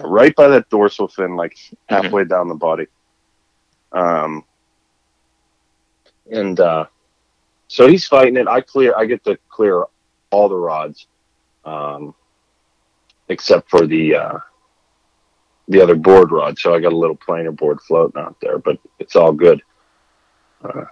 Right 0.00 0.34
by 0.34 0.48
that 0.48 0.68
dorsal 0.70 1.08
fin, 1.08 1.36
like 1.36 1.56
halfway 1.88 2.24
down 2.24 2.48
the 2.48 2.54
body. 2.54 2.86
Um, 3.92 4.44
and 6.30 6.58
uh, 6.58 6.86
so 7.68 7.88
he's 7.88 8.06
fighting 8.06 8.36
it. 8.36 8.48
I 8.48 8.60
clear. 8.60 8.94
I 8.96 9.06
get 9.06 9.24
to 9.24 9.38
clear 9.48 9.84
all 10.30 10.48
the 10.48 10.56
rods, 10.56 11.06
um, 11.64 12.14
except 13.28 13.68
for 13.68 13.86
the 13.86 14.14
uh, 14.14 14.38
the 15.68 15.80
other 15.80 15.96
board 15.96 16.30
rod. 16.30 16.58
So 16.58 16.74
I 16.74 16.80
got 16.80 16.92
a 16.92 16.96
little 16.96 17.16
planer 17.16 17.52
board 17.52 17.80
floating 17.80 18.20
out 18.20 18.36
there, 18.40 18.58
but 18.58 18.78
it's 18.98 19.16
all 19.16 19.32
good 19.32 19.62
uh, 20.64 20.84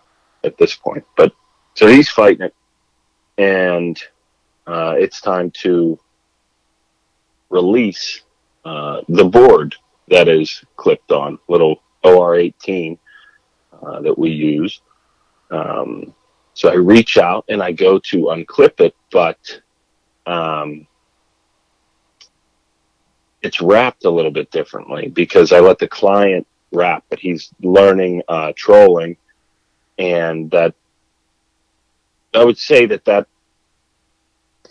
at 0.45 0.59
this 0.59 0.75
point. 0.75 1.05
But 1.17 1.33
so 1.75 1.87
he's 1.87 2.11
fighting 2.11 2.47
it, 2.47 2.55
and 3.39 4.01
uh, 4.67 4.95
it's 4.99 5.21
time 5.21 5.51
to 5.63 5.99
release 7.49 8.23
uh, 8.65 9.01
the 9.09 9.25
board 9.25 9.75
that 10.09 10.29
is 10.29 10.63
clipped 10.77 11.13
on 11.13 11.39
little 11.49 11.83
OR18 12.05 12.99
uh, 13.83 14.01
that 14.01 14.19
we 14.19 14.31
use. 14.31 14.81
Um, 15.51 16.15
so 16.55 16.71
I 16.71 16.75
reach 16.75 17.17
out 17.17 17.45
and 17.49 17.63
I 17.63 17.73
go 17.73 17.99
to 17.99 18.17
unclip 18.25 18.81
it, 18.81 18.95
but 19.11 19.61
um, 20.27 20.87
it's 23.43 23.61
wrapped 23.61 24.05
a 24.05 24.11
little 24.11 24.31
bit 24.31 24.51
differently 24.51 25.09
because 25.09 25.53
I 25.53 25.61
let 25.61 25.79
the 25.79 25.89
client 25.89 26.47
wrap, 26.73 27.05
but 27.09 27.19
he's 27.19 27.51
learning 27.63 28.23
uh, 28.29 28.53
trolling, 28.57 29.17
and 29.99 30.51
that 30.51 30.75
I 32.35 32.45
would 32.45 32.59
say 32.59 32.87
that 32.87 33.05
that 33.07 33.27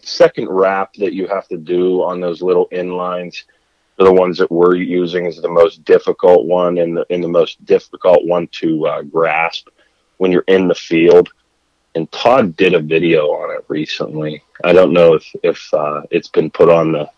second 0.01 0.49
wrap 0.49 0.93
that 0.93 1.13
you 1.13 1.27
have 1.27 1.47
to 1.49 1.57
do 1.57 2.01
on 2.03 2.21
those 2.21 2.41
little 2.41 2.67
inlines 2.69 3.43
the 4.05 4.13
ones 4.13 4.37
that 4.37 4.51
we're 4.51 4.75
using 4.75 5.25
is 5.25 5.41
the 5.41 5.49
most 5.49 5.83
difficult 5.83 6.45
one 6.45 6.77
and 6.77 6.97
the, 6.97 7.05
and 7.09 7.23
the 7.23 7.27
most 7.27 7.63
difficult 7.65 8.25
one 8.25 8.47
to 8.47 8.87
uh, 8.87 9.01
grasp 9.03 9.67
when 10.17 10.31
you're 10.31 10.45
in 10.47 10.67
the 10.67 10.75
field. 10.75 11.29
And 11.95 12.09
Todd 12.11 12.55
did 12.55 12.73
a 12.73 12.79
video 12.79 13.27
on 13.27 13.55
it 13.55 13.65
recently. 13.67 14.43
I 14.63 14.73
don't 14.73 14.93
know 14.93 15.15
if 15.15 15.25
if 15.43 15.73
uh, 15.73 16.03
it's 16.11 16.27
been 16.29 16.49
put 16.49 16.69
on 16.69 16.91
the 16.91 17.09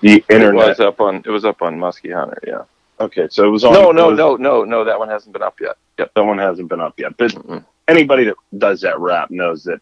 the 0.00 0.24
internet. 0.28 0.64
It 0.64 0.68
was 0.68 0.80
up 0.80 1.00
on 1.00 1.16
it 1.24 1.28
was 1.30 1.44
up 1.44 1.62
on 1.62 1.78
Muskie 1.78 2.12
Hunter, 2.14 2.38
yeah. 2.46 2.64
Okay, 3.00 3.28
so 3.30 3.44
it 3.46 3.50
was 3.50 3.64
on. 3.64 3.72
No, 3.72 3.90
no, 3.90 4.08
was- 4.08 4.18
no, 4.18 4.36
no, 4.36 4.64
no, 4.64 4.84
that 4.84 4.98
one 4.98 5.08
hasn't 5.08 5.32
been 5.32 5.42
up 5.42 5.60
yet. 5.60 5.76
Yep. 5.98 6.12
That 6.14 6.24
one 6.24 6.38
hasn't 6.38 6.68
been 6.68 6.80
up 6.80 6.98
yet. 6.98 7.16
But 7.16 7.32
Mm-mm. 7.32 7.64
anybody 7.88 8.24
that 8.24 8.36
does 8.58 8.80
that 8.82 8.98
rap 8.98 9.30
knows 9.30 9.64
that 9.64 9.80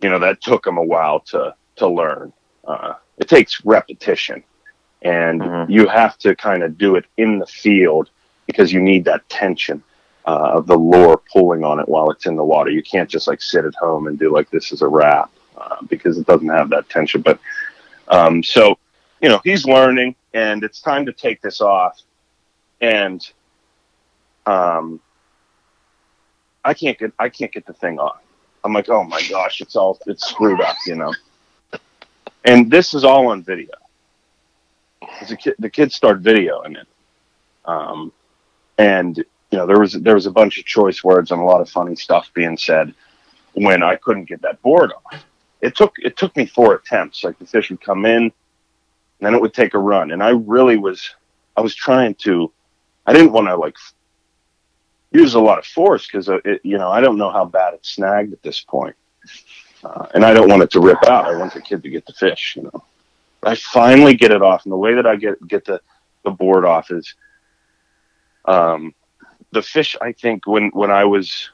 you 0.00 0.10
know 0.10 0.18
that 0.18 0.40
took 0.40 0.64
them 0.64 0.78
a 0.78 0.82
while 0.82 1.20
to 1.20 1.54
to 1.76 1.86
learn. 1.86 2.32
Uh, 2.66 2.94
it 3.18 3.28
takes 3.28 3.64
repetition, 3.64 4.42
and 5.02 5.40
Mhm. 5.40 5.70
you 5.70 5.86
have 5.86 6.16
to 6.18 6.34
kind 6.34 6.62
of 6.62 6.78
do 6.78 6.96
it 6.96 7.04
in 7.16 7.38
the 7.38 7.46
field 7.46 8.10
because 8.46 8.72
you 8.72 8.80
need 8.80 9.04
that 9.04 9.28
tension 9.28 9.82
uh, 10.26 10.52
of 10.54 10.66
the 10.66 10.76
lure 10.76 11.20
pulling 11.32 11.64
on 11.64 11.78
it 11.80 11.88
while 11.88 12.10
it's 12.10 12.26
in 12.26 12.36
the 12.36 12.44
water. 12.44 12.70
You 12.70 12.82
can't 12.82 13.10
just 13.10 13.26
like 13.28 13.42
sit 13.42 13.64
at 13.64 13.74
home 13.74 14.06
and 14.06 14.18
do 14.18 14.32
like 14.32 14.50
this 14.50 14.72
is 14.72 14.80
a 14.82 14.88
wrap 14.88 15.30
uh, 15.56 15.76
because 15.88 16.18
it 16.18 16.26
doesn't 16.26 16.48
have 16.48 16.70
that 16.70 16.88
tension. 16.88 17.20
But 17.20 17.38
um, 18.08 18.42
so 18.42 18.78
you 19.20 19.28
know 19.28 19.40
he's 19.44 19.66
learning, 19.66 20.14
and 20.32 20.64
it's 20.64 20.80
time 20.80 21.04
to 21.06 21.12
take 21.12 21.40
this 21.42 21.60
off, 21.60 22.00
and 22.80 23.26
um, 24.46 25.00
I 26.64 26.74
can't 26.74 26.98
get 26.98 27.12
I 27.18 27.28
can't 27.28 27.52
get 27.52 27.66
the 27.66 27.74
thing 27.74 27.98
off. 27.98 28.20
I'm 28.64 28.72
like, 28.72 28.88
oh 28.88 29.04
my 29.04 29.20
gosh, 29.28 29.60
it's 29.60 29.76
all 29.76 29.98
it's 30.06 30.26
screwed 30.26 30.60
up, 30.60 30.76
you 30.86 30.96
know. 30.96 31.12
And 32.46 32.70
this 32.70 32.94
is 32.94 33.04
all 33.04 33.26
on 33.28 33.42
video. 33.42 33.74
The, 35.28 35.36
kid, 35.36 35.54
the 35.58 35.70
kids 35.70 35.94
start 35.94 36.22
videoing 36.22 36.76
it, 36.76 36.86
um, 37.64 38.12
and 38.78 39.16
you 39.16 39.58
know 39.58 39.66
there 39.66 39.78
was 39.78 39.92
there 39.92 40.14
was 40.14 40.26
a 40.26 40.30
bunch 40.30 40.58
of 40.58 40.64
choice 40.64 41.02
words 41.04 41.30
and 41.30 41.40
a 41.40 41.44
lot 41.44 41.60
of 41.60 41.68
funny 41.68 41.96
stuff 41.96 42.30
being 42.34 42.56
said 42.56 42.94
when 43.54 43.82
I 43.82 43.96
couldn't 43.96 44.28
get 44.28 44.42
that 44.42 44.60
board 44.62 44.92
off. 44.92 45.24
It 45.60 45.76
took 45.76 45.94
it 45.98 46.16
took 46.16 46.36
me 46.36 46.46
four 46.46 46.74
attempts. 46.74 47.24
Like 47.24 47.38
the 47.38 47.46
fish 47.46 47.70
would 47.70 47.80
come 47.80 48.04
in, 48.04 48.24
and 48.24 48.32
then 49.20 49.34
it 49.34 49.40
would 49.40 49.54
take 49.54 49.74
a 49.74 49.78
run, 49.78 50.10
and 50.10 50.22
I 50.22 50.30
really 50.30 50.76
was 50.76 51.14
I 51.56 51.60
was 51.60 51.74
trying 51.74 52.14
to 52.16 52.52
I 53.06 53.12
didn't 53.12 53.32
want 53.32 53.48
to 53.48 53.56
like 53.56 53.76
use 55.12 55.34
a 55.34 55.40
lot 55.40 55.58
of 55.58 55.64
force 55.64 56.06
because 56.06 56.28
you 56.62 56.78
know 56.78 56.90
I 56.90 57.00
don't 57.00 57.16
know 57.16 57.30
how 57.30 57.44
bad 57.44 57.74
it 57.74 57.86
snagged 57.86 58.32
at 58.32 58.42
this 58.42 58.60
point, 58.60 58.96
uh, 59.84 60.06
and 60.14 60.24
I 60.24 60.34
don't 60.34 60.48
want 60.48 60.62
it 60.62 60.70
to 60.72 60.80
rip 60.80 61.02
out. 61.06 61.26
I 61.26 61.36
want 61.36 61.54
the 61.54 61.62
kid 61.62 61.82
to 61.82 61.90
get 61.90 62.04
the 62.06 62.12
fish. 62.12 62.54
You 62.56 62.64
know, 62.64 62.84
I 63.46 63.54
finally 63.54 64.14
get 64.14 64.30
it 64.30 64.42
off, 64.42 64.64
and 64.64 64.72
the 64.72 64.76
way 64.76 64.94
that 64.94 65.06
I 65.06 65.16
get 65.16 65.46
get 65.46 65.64
the 65.64 65.80
the 66.24 66.30
board 66.30 66.64
off 66.64 66.90
is, 66.90 67.14
um, 68.46 68.94
the 69.52 69.62
fish. 69.62 69.96
I 70.00 70.12
think 70.12 70.46
when 70.46 70.70
when 70.70 70.90
I 70.90 71.04
was 71.04 71.50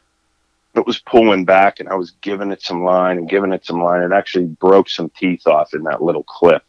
it 0.75 0.87
was 0.87 1.01
pulling 1.01 1.45
back 1.45 1.81
and 1.81 1.89
I 1.89 1.95
was 1.95 2.13
giving 2.21 2.53
it 2.53 2.63
some 2.63 2.85
line 2.85 3.19
and 3.19 3.29
giving 3.29 3.53
it 3.53 3.67
some 3.67 3.83
line. 3.83 4.03
It 4.03 4.13
actually 4.13 4.47
broke 4.47 4.89
some 4.89 5.11
teeth 5.11 5.47
off 5.47 5.75
in 5.75 5.83
that 5.85 6.03
little 6.03 6.23
clip 6.23 6.63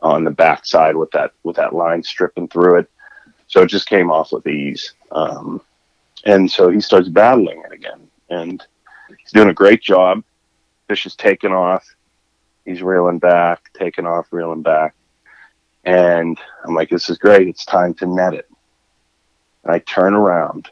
on 0.00 0.24
the 0.24 0.30
backside 0.30 0.96
with 0.96 1.10
that 1.12 1.32
with 1.42 1.56
that 1.56 1.74
line 1.74 2.02
stripping 2.02 2.48
through 2.48 2.80
it. 2.80 2.90
So 3.46 3.62
it 3.62 3.66
just 3.66 3.88
came 3.88 4.10
off 4.10 4.32
with 4.32 4.46
ease. 4.46 4.94
Um, 5.10 5.60
and 6.24 6.50
so 6.50 6.70
he 6.70 6.80
starts 6.80 7.08
battling 7.08 7.62
it 7.64 7.72
again, 7.72 8.08
and 8.28 8.62
he's 9.08 9.32
doing 9.32 9.48
a 9.48 9.54
great 9.54 9.82
job. 9.82 10.22
Fish 10.86 11.06
is 11.06 11.14
taking 11.14 11.52
off. 11.52 11.84
He's 12.64 12.82
reeling 12.82 13.18
back, 13.18 13.72
taking 13.74 14.06
off, 14.06 14.26
reeling 14.30 14.62
back. 14.62 14.94
And 15.84 16.38
I'm 16.64 16.74
like, 16.74 16.90
this 16.90 17.08
is 17.08 17.18
great. 17.18 17.48
It's 17.48 17.64
time 17.64 17.94
to 17.94 18.06
net 18.06 18.34
it. 18.34 18.48
And 19.64 19.72
I 19.72 19.78
turn 19.80 20.14
around 20.14 20.70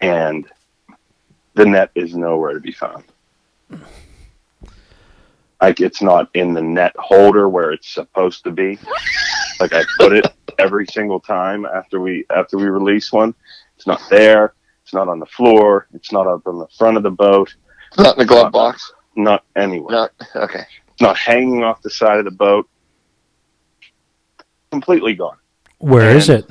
and 0.00 0.46
the 1.54 1.64
net 1.64 1.90
is 1.94 2.14
nowhere 2.14 2.54
to 2.54 2.60
be 2.60 2.72
found. 2.72 3.04
Like 5.60 5.80
it's 5.80 6.02
not 6.02 6.28
in 6.34 6.54
the 6.54 6.62
net 6.62 6.92
holder 6.98 7.48
where 7.48 7.70
it's 7.70 7.88
supposed 7.88 8.42
to 8.44 8.50
be. 8.50 8.78
Like 9.60 9.72
I 9.72 9.84
put 9.98 10.12
it 10.12 10.26
every 10.58 10.86
single 10.86 11.20
time 11.20 11.64
after 11.64 12.00
we 12.00 12.26
after 12.34 12.58
we 12.58 12.64
release 12.64 13.12
one. 13.12 13.32
It's 13.76 13.86
not 13.86 14.02
there. 14.10 14.54
It's 14.82 14.92
not 14.92 15.08
on 15.08 15.20
the 15.20 15.26
floor. 15.26 15.86
It's 15.94 16.10
not 16.10 16.26
up 16.26 16.46
on 16.46 16.58
the 16.58 16.66
front 16.76 16.96
of 16.96 17.04
the 17.04 17.10
boat. 17.10 17.54
It's 17.88 17.98
Not 17.98 18.16
in 18.16 18.18
the 18.18 18.26
glove 18.26 18.46
uh, 18.46 18.50
box. 18.50 18.92
Not 19.14 19.44
anywhere. 19.56 19.92
Not 19.92 20.12
okay. 20.36 20.64
Not 21.00 21.16
hanging 21.16 21.62
off 21.62 21.82
the 21.82 21.90
side 21.90 22.18
of 22.18 22.24
the 22.24 22.30
boat. 22.30 22.68
Completely 24.70 25.14
gone. 25.14 25.36
Where 25.78 26.08
and 26.08 26.18
is 26.18 26.28
it? 26.28 26.48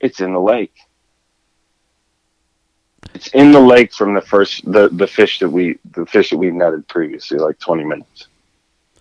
It's 0.00 0.20
in 0.20 0.32
the 0.32 0.40
lake. 0.40 0.74
It's 3.14 3.28
in 3.28 3.52
the 3.52 3.60
lake 3.60 3.92
from 3.92 4.14
the 4.14 4.20
first 4.20 4.70
the 4.70 4.88
the 4.88 5.06
fish 5.06 5.38
that 5.40 5.48
we 5.48 5.78
the 5.92 6.06
fish 6.06 6.30
that 6.30 6.38
we 6.38 6.50
netted 6.50 6.86
previously, 6.88 7.38
like 7.38 7.58
twenty 7.58 7.84
minutes 7.84 8.28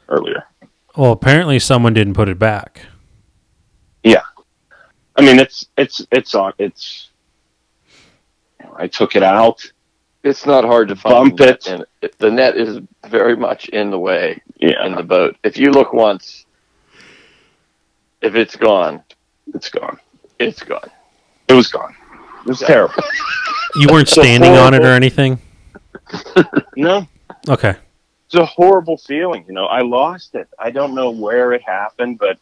earlier. 0.09 0.45
Well, 0.95 1.11
apparently 1.11 1.59
someone 1.59 1.93
didn't 1.93 2.13
put 2.13 2.29
it 2.29 2.37
back. 2.39 2.85
Yeah, 4.03 4.23
I 5.15 5.21
mean 5.21 5.39
it's 5.39 5.67
it's 5.77 6.05
it's 6.11 6.35
on 6.35 6.53
it's. 6.57 7.09
I 8.75 8.87
took 8.87 9.15
it 9.15 9.23
out. 9.23 9.71
It's 10.23 10.45
not 10.45 10.63
hard 10.63 10.89
to 10.89 10.95
bump 10.95 11.39
it. 11.41 11.67
And 11.67 11.85
the 12.19 12.29
net 12.29 12.55
is 12.55 12.79
very 13.07 13.35
much 13.35 13.69
in 13.69 13.89
the 13.89 13.97
way 13.97 14.41
yeah. 14.59 14.85
in 14.85 14.95
the 14.95 15.03
boat. 15.03 15.35
If 15.43 15.57
you 15.57 15.71
look 15.71 15.93
once, 15.93 16.45
if 18.21 18.35
it's 18.35 18.55
gone, 18.55 19.03
it's 19.53 19.69
gone. 19.69 19.99
It's 20.39 20.61
gone. 20.61 20.89
It 21.47 21.53
was 21.53 21.67
gone. 21.67 21.95
It 22.45 22.49
was 22.49 22.59
terrible. 22.59 23.03
You 23.73 23.87
weren't 23.89 24.09
standing 24.09 24.51
on 24.51 24.73
it 24.73 24.81
or 24.81 24.91
anything? 24.91 25.39
no. 26.75 27.07
Okay. 27.47 27.75
It's 28.25 28.35
a 28.35 28.45
horrible 28.45 28.97
feeling. 28.97 29.45
You 29.47 29.53
know, 29.53 29.65
I 29.65 29.79
lost 29.81 30.35
it. 30.35 30.49
I 30.59 30.71
don't 30.71 30.93
know 30.93 31.09
where 31.09 31.53
it 31.53 31.61
happened, 31.61 32.19
but 32.19 32.37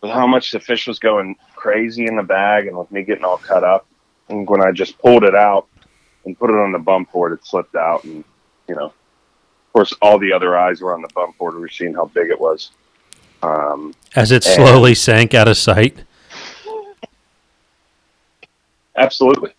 with 0.00 0.10
how 0.10 0.26
much 0.26 0.50
the 0.50 0.60
fish 0.60 0.86
was 0.86 0.98
going 0.98 1.36
crazy 1.54 2.06
in 2.06 2.16
the 2.16 2.22
bag 2.22 2.68
and 2.68 2.78
with 2.78 2.90
me 2.90 3.02
getting 3.02 3.24
all 3.24 3.36
cut 3.36 3.64
up, 3.64 3.86
and 4.30 4.48
when 4.48 4.62
I 4.62 4.72
just 4.72 4.98
pulled 4.98 5.24
it 5.24 5.34
out 5.34 5.68
and 6.26 6.38
put 6.38 6.50
it 6.50 6.56
on 6.56 6.72
the 6.72 6.78
bump 6.78 7.10
board, 7.12 7.32
it 7.32 7.46
slipped 7.46 7.76
out. 7.76 8.04
And, 8.04 8.24
you 8.68 8.74
know, 8.74 8.86
of 8.86 9.72
course, 9.72 9.94
all 10.02 10.18
the 10.18 10.32
other 10.32 10.58
eyes 10.58 10.82
were 10.82 10.92
on 10.92 11.00
the 11.00 11.08
bump 11.14 11.38
board. 11.38 11.54
We 11.54 11.60
were 11.60 11.68
seeing 11.68 11.94
how 11.94 12.06
big 12.06 12.30
it 12.30 12.38
was. 12.38 12.72
Um, 13.42 13.94
As 14.14 14.32
it 14.32 14.44
slowly 14.44 14.94
sank 14.94 15.34
out 15.34 15.48
of 15.48 15.56
sight. 15.56 16.04
Absolutely. 18.96 19.52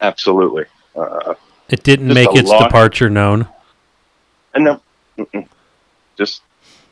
Absolutely. 0.00 0.64
Uh, 0.96 1.34
it 1.68 1.82
didn't 1.82 2.12
make 2.12 2.34
its 2.34 2.48
lot. 2.48 2.64
departure 2.64 3.10
known. 3.10 3.46
And 4.54 4.64
no, 4.64 4.80
just 6.16 6.42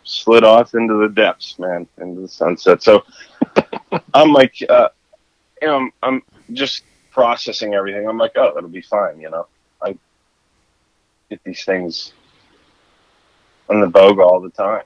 slid 0.05 0.45
off 0.45 0.75
into 0.75 0.95
the 0.95 1.09
depths, 1.09 1.59
man, 1.59 1.89
into 1.99 2.21
the 2.21 2.29
sunset. 2.29 2.83
So 2.83 3.05
I'm 4.15 4.33
like, 4.33 4.55
uh, 4.69 4.89
you 5.61 5.69
know, 5.69 5.77
I'm, 5.77 5.93
I'm 6.03 6.23
just 6.53 6.83
processing 7.17 7.73
everything. 7.73 8.07
I'm 8.07 8.19
like, 8.19 8.33
oh, 8.37 8.53
that'll 8.55 8.69
be 8.69 8.83
fine. 8.83 9.19
You 9.19 9.31
know, 9.31 9.47
I 9.81 9.97
get 11.31 11.43
these 11.45 11.65
things 11.65 12.13
on 13.71 13.81
the 13.81 13.87
boga 13.87 14.23
all 14.23 14.39
the 14.39 14.51
time 14.51 14.85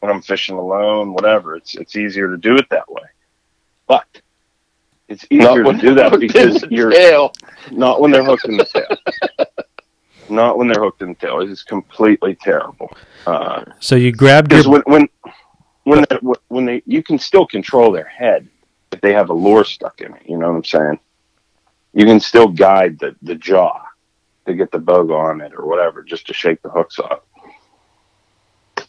when 0.00 0.12
I'm 0.12 0.20
fishing 0.20 0.56
alone, 0.56 1.14
whatever. 1.14 1.56
It's 1.56 1.74
it's 1.74 1.96
easier 1.96 2.28
to 2.28 2.36
do 2.36 2.54
it 2.56 2.68
that 2.68 2.86
way. 2.92 3.08
But 3.86 4.20
it's 5.08 5.24
easier 5.30 5.64
to 5.64 5.72
do 5.72 5.94
that 5.94 6.20
because 6.20 6.62
you're 6.70 6.90
tail. 6.90 7.32
not 7.70 8.02
when 8.02 8.10
they're 8.10 8.22
hooked 8.22 8.44
in 8.44 8.58
the 8.58 8.66
tail. 8.66 9.46
not 10.28 10.58
when 10.58 10.68
they're 10.68 10.82
hooked 10.82 11.00
in 11.00 11.08
the 11.08 11.14
tail. 11.14 11.40
It's 11.40 11.62
completely 11.62 12.34
terrible. 12.34 12.92
Uh, 13.26 13.64
so 13.78 13.96
you 13.96 14.12
grabbed 14.12 14.52
your 14.52 14.68
when 14.68 14.82
when 14.82 15.08
when 15.84 16.04
they, 16.10 16.16
when 16.48 16.66
they 16.66 16.82
you 16.84 17.02
can 17.02 17.18
still 17.18 17.46
control 17.46 17.90
their 17.90 18.04
head 18.04 18.46
if 18.92 19.00
they 19.00 19.12
have 19.12 19.30
a 19.30 19.34
lure 19.34 19.64
stuck 19.64 20.00
in 20.00 20.14
it. 20.14 20.22
You 20.26 20.36
know 20.36 20.48
what 20.48 20.56
I'm 20.56 20.64
saying? 20.64 21.00
You 21.92 22.04
can 22.04 22.20
still 22.20 22.48
guide 22.48 22.98
the 22.98 23.16
the 23.22 23.34
jaw 23.34 23.82
to 24.46 24.54
get 24.54 24.70
the 24.70 24.78
bug 24.78 25.10
on 25.10 25.40
it 25.40 25.52
or 25.54 25.66
whatever, 25.66 26.02
just 26.02 26.26
to 26.26 26.34
shake 26.34 26.62
the 26.62 26.70
hooks 26.70 26.98
off. 26.98 27.20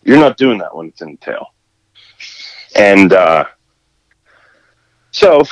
You're 0.04 0.20
not 0.20 0.38
doing 0.38 0.58
that 0.60 0.76
when 0.76 0.88
it's 0.88 1.02
in 1.02 1.12
the 1.12 1.18
tail. 1.18 1.48
And 2.76 3.14
uh, 3.14 3.46
so 5.12 5.44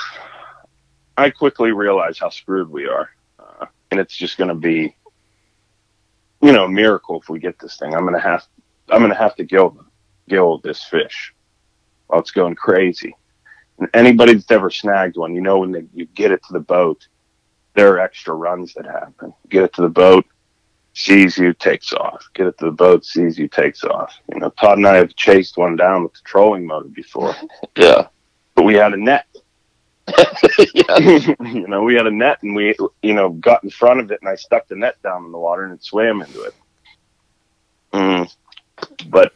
I 1.17 1.29
quickly 1.29 1.71
realize 1.71 2.17
how 2.17 2.29
screwed 2.29 2.69
we 2.69 2.87
are, 2.87 3.09
uh, 3.39 3.65
and 3.91 3.99
it's 3.99 4.15
just 4.15 4.37
going 4.37 4.47
to 4.47 4.55
be, 4.55 4.95
you 6.41 6.51
know, 6.51 6.65
a 6.65 6.69
miracle 6.69 7.19
if 7.21 7.29
we 7.29 7.39
get 7.39 7.59
this 7.59 7.77
thing. 7.77 7.93
I'm 7.93 8.01
going 8.01 8.13
to 8.13 8.19
have, 8.19 8.45
I'm 8.89 8.99
going 8.99 9.11
to 9.11 9.17
have 9.17 9.35
to 9.35 9.43
gill, 9.43 9.85
gill 10.29 10.59
this 10.59 10.83
fish 10.83 11.33
while 12.07 12.21
it's 12.21 12.31
going 12.31 12.55
crazy. 12.55 13.15
Anybody 13.93 14.33
that's 14.33 14.51
ever 14.51 14.69
snagged 14.69 15.17
one, 15.17 15.35
you 15.35 15.41
know, 15.41 15.59
when 15.59 15.71
they, 15.71 15.85
you 15.93 16.05
get 16.05 16.31
it 16.31 16.43
to 16.47 16.53
the 16.53 16.59
boat, 16.59 17.07
there 17.75 17.93
are 17.93 17.99
extra 17.99 18.33
runs 18.33 18.73
that 18.73 18.85
happen. 18.85 19.33
Get 19.49 19.63
it 19.63 19.73
to 19.73 19.81
the 19.81 19.89
boat, 19.89 20.25
sees 20.93 21.37
you, 21.37 21.53
takes 21.53 21.93
off. 21.93 22.27
Get 22.33 22.47
it 22.47 22.57
to 22.59 22.65
the 22.65 22.71
boat, 22.71 23.05
sees 23.05 23.37
you, 23.37 23.47
takes 23.47 23.83
off. 23.83 24.13
You 24.33 24.39
know, 24.39 24.49
Todd 24.49 24.77
and 24.77 24.87
I 24.87 24.97
have 24.97 25.15
chased 25.15 25.57
one 25.57 25.75
down 25.75 26.03
with 26.03 26.13
the 26.13 26.21
trolling 26.23 26.65
motor 26.65 26.89
before. 26.89 27.35
yeah. 27.75 28.07
But 28.55 28.63
we 28.63 28.75
had 28.75 28.93
a 28.93 28.97
net 28.97 29.25
you 31.45 31.67
know, 31.67 31.83
we 31.83 31.95
had 31.95 32.07
a 32.07 32.11
net 32.11 32.41
and 32.43 32.55
we, 32.55 32.75
you 33.01 33.13
know, 33.13 33.29
got 33.29 33.63
in 33.63 33.69
front 33.69 33.99
of 33.99 34.11
it 34.11 34.19
and 34.21 34.29
I 34.29 34.35
stuck 34.35 34.67
the 34.67 34.75
net 34.75 35.01
down 35.01 35.25
in 35.25 35.31
the 35.31 35.37
water 35.37 35.63
and 35.63 35.73
it 35.73 35.83
swam 35.83 36.21
into 36.21 36.43
it. 36.43 36.55
Mm. 37.93 38.35
But 39.07 39.33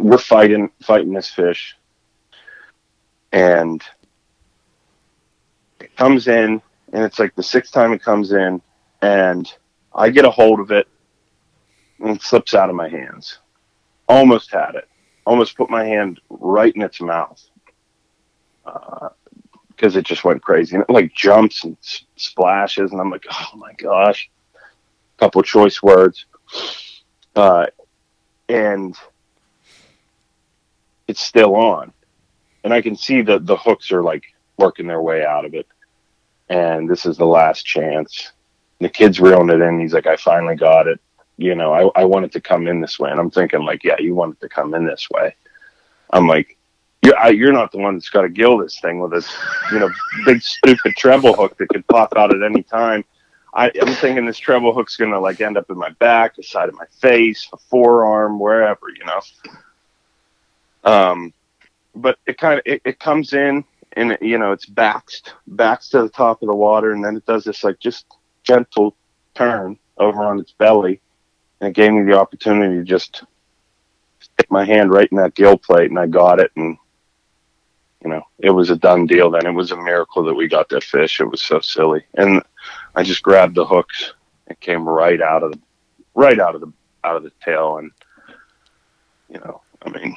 we're 0.00 0.18
fighting, 0.18 0.70
fighting 0.82 1.12
this 1.12 1.30
fish 1.30 1.76
and 3.32 3.82
it 5.80 5.94
comes 5.96 6.28
in 6.28 6.60
and 6.92 7.04
it's 7.04 7.18
like 7.18 7.34
the 7.36 7.42
sixth 7.42 7.72
time 7.72 7.92
it 7.92 8.02
comes 8.02 8.32
in 8.32 8.60
and 9.02 9.52
I 9.94 10.10
get 10.10 10.24
a 10.24 10.30
hold 10.30 10.60
of 10.60 10.70
it 10.70 10.88
and 12.00 12.16
it 12.16 12.22
slips 12.22 12.54
out 12.54 12.70
of 12.70 12.76
my 12.76 12.88
hands. 12.88 13.38
Almost 14.08 14.50
had 14.50 14.74
it. 14.74 14.88
Almost 15.26 15.56
put 15.56 15.70
my 15.70 15.84
hand 15.84 16.20
right 16.30 16.74
in 16.74 16.82
its 16.82 17.00
mouth 17.00 17.42
because 18.64 19.96
uh, 19.96 19.98
it 19.98 20.04
just 20.04 20.24
went 20.24 20.42
crazy 20.42 20.74
and 20.74 20.84
it 20.88 20.92
like 20.92 21.14
jumps 21.14 21.64
and 21.64 21.76
s- 21.78 22.04
splashes 22.16 22.90
and 22.90 23.00
I'm 23.00 23.10
like, 23.10 23.26
oh 23.30 23.56
my 23.56 23.72
gosh, 23.74 24.28
couple 25.18 25.42
choice 25.42 25.82
words, 25.82 26.24
uh, 27.36 27.66
and 28.48 28.96
it's 31.10 31.20
still 31.20 31.54
on, 31.54 31.92
and 32.64 32.72
I 32.72 32.80
can 32.80 32.96
see 32.96 33.20
that 33.22 33.46
the 33.46 33.56
hooks 33.56 33.92
are 33.92 34.02
like 34.02 34.24
working 34.56 34.86
their 34.86 35.02
way 35.02 35.24
out 35.24 35.44
of 35.44 35.54
it, 35.54 35.66
and 36.48 36.88
this 36.88 37.04
is 37.04 37.16
the 37.16 37.26
last 37.26 37.66
chance. 37.66 38.32
The 38.80 38.88
kid's 38.88 39.20
reeling 39.20 39.50
it 39.50 39.60
in. 39.60 39.80
He's 39.80 39.92
like, 39.92 40.06
I 40.06 40.16
finally 40.16 40.56
got 40.56 40.86
it. 40.86 41.00
You 41.36 41.54
know, 41.54 41.72
I, 41.72 42.00
I 42.00 42.04
want 42.04 42.24
it 42.24 42.32
to 42.32 42.40
come 42.40 42.66
in 42.66 42.80
this 42.80 42.98
way. 42.98 43.10
And 43.10 43.20
I'm 43.20 43.30
thinking 43.30 43.64
like, 43.64 43.84
yeah, 43.84 43.98
you 43.98 44.14
want 44.14 44.34
it 44.34 44.40
to 44.40 44.48
come 44.48 44.74
in 44.74 44.86
this 44.86 45.08
way. 45.10 45.34
I'm 46.10 46.26
like, 46.26 46.56
you're, 47.02 47.18
I, 47.18 47.28
you're 47.28 47.52
not 47.52 47.72
the 47.72 47.78
one 47.78 47.94
that's 47.94 48.08
got 48.08 48.22
to 48.22 48.28
gill 48.28 48.58
this 48.58 48.80
thing 48.80 49.00
with 49.00 49.10
this, 49.10 49.30
you 49.72 49.78
know, 49.78 49.90
big 50.24 50.42
stupid 50.42 50.96
treble 50.96 51.34
hook 51.34 51.56
that 51.58 51.68
could 51.68 51.86
pop 51.88 52.14
out 52.16 52.34
at 52.34 52.42
any 52.42 52.62
time. 52.62 53.04
I, 53.54 53.68
am 53.68 53.94
thinking 53.94 54.26
this 54.26 54.38
treble 54.38 54.72
hook's 54.72 54.96
gonna 54.96 55.18
like 55.18 55.40
end 55.40 55.56
up 55.56 55.70
in 55.70 55.76
my 55.76 55.90
back, 55.90 56.36
the 56.36 56.42
side 56.42 56.68
of 56.68 56.76
my 56.76 56.86
face, 57.00 57.48
a 57.52 57.56
forearm, 57.56 58.38
wherever, 58.38 58.88
you 58.96 59.04
know. 59.04 59.20
Um, 60.84 61.32
but 61.94 62.18
it 62.26 62.38
kind 62.38 62.58
of 62.58 62.62
it, 62.66 62.82
it 62.84 63.00
comes 63.00 63.32
in 63.32 63.64
and 63.94 64.16
you 64.20 64.38
know 64.38 64.52
it's 64.52 64.66
backs 64.66 65.22
backs 65.46 65.88
to 65.90 66.02
the 66.02 66.08
top 66.08 66.42
of 66.42 66.48
the 66.48 66.54
water, 66.54 66.92
and 66.92 67.04
then 67.04 67.16
it 67.16 67.26
does 67.26 67.44
this 67.44 67.64
like 67.64 67.78
just 67.78 68.06
gentle 68.42 68.96
turn 69.34 69.78
over 69.98 70.22
on 70.24 70.38
its 70.38 70.52
belly, 70.52 71.00
and 71.60 71.70
it 71.70 71.74
gave 71.74 71.92
me 71.92 72.02
the 72.02 72.18
opportunity 72.18 72.76
to 72.76 72.84
just 72.84 73.24
stick 74.20 74.50
my 74.50 74.64
hand 74.64 74.90
right 74.90 75.08
in 75.10 75.18
that 75.18 75.34
gill 75.34 75.56
plate, 75.56 75.90
and 75.90 75.98
I 75.98 76.06
got 76.06 76.40
it, 76.40 76.50
and 76.56 76.76
you 78.04 78.10
know 78.10 78.22
it 78.38 78.50
was 78.50 78.70
a 78.70 78.76
done 78.76 79.06
deal. 79.06 79.30
Then 79.30 79.46
it 79.46 79.52
was 79.52 79.72
a 79.72 79.76
miracle 79.76 80.24
that 80.24 80.34
we 80.34 80.48
got 80.48 80.68
that 80.70 80.84
fish. 80.84 81.20
It 81.20 81.30
was 81.30 81.42
so 81.42 81.60
silly, 81.60 82.04
and 82.14 82.42
I 82.94 83.02
just 83.02 83.22
grabbed 83.22 83.56
the 83.56 83.66
hooks. 83.66 84.14
It 84.46 84.60
came 84.60 84.88
right 84.88 85.20
out 85.20 85.42
of 85.42 85.52
the 85.52 85.60
right 86.14 86.38
out 86.38 86.54
of 86.54 86.60
the 86.60 86.72
out 87.04 87.16
of 87.16 87.22
the 87.24 87.32
tail, 87.44 87.78
and 87.78 87.90
you 89.28 89.38
know, 89.38 89.62
I 89.82 89.90
mean, 89.90 90.16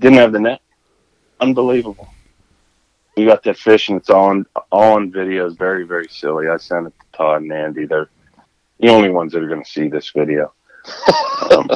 didn't 0.00 0.18
have 0.18 0.32
the 0.32 0.40
net. 0.40 0.60
Unbelievable. 1.40 2.08
We 3.16 3.24
got 3.26 3.42
that 3.44 3.56
fish, 3.56 3.88
and 3.88 3.98
it's 3.98 4.10
all 4.10 4.26
on 4.30 4.46
all 4.72 4.94
on 4.94 5.10
video. 5.12 5.46
It's 5.46 5.56
very 5.56 5.84
very 5.84 6.08
silly. 6.08 6.48
I 6.48 6.56
sent 6.56 6.88
it 6.88 6.92
to 6.98 7.16
Todd 7.16 7.42
and 7.42 7.52
Andy. 7.52 7.86
They're 7.86 8.08
the 8.80 8.88
only 8.88 9.10
ones 9.10 9.32
that 9.32 9.42
are 9.42 9.48
going 9.48 9.62
to 9.62 9.70
see 9.70 9.88
this 9.88 10.10
video. 10.10 10.52
Um, 11.50 11.68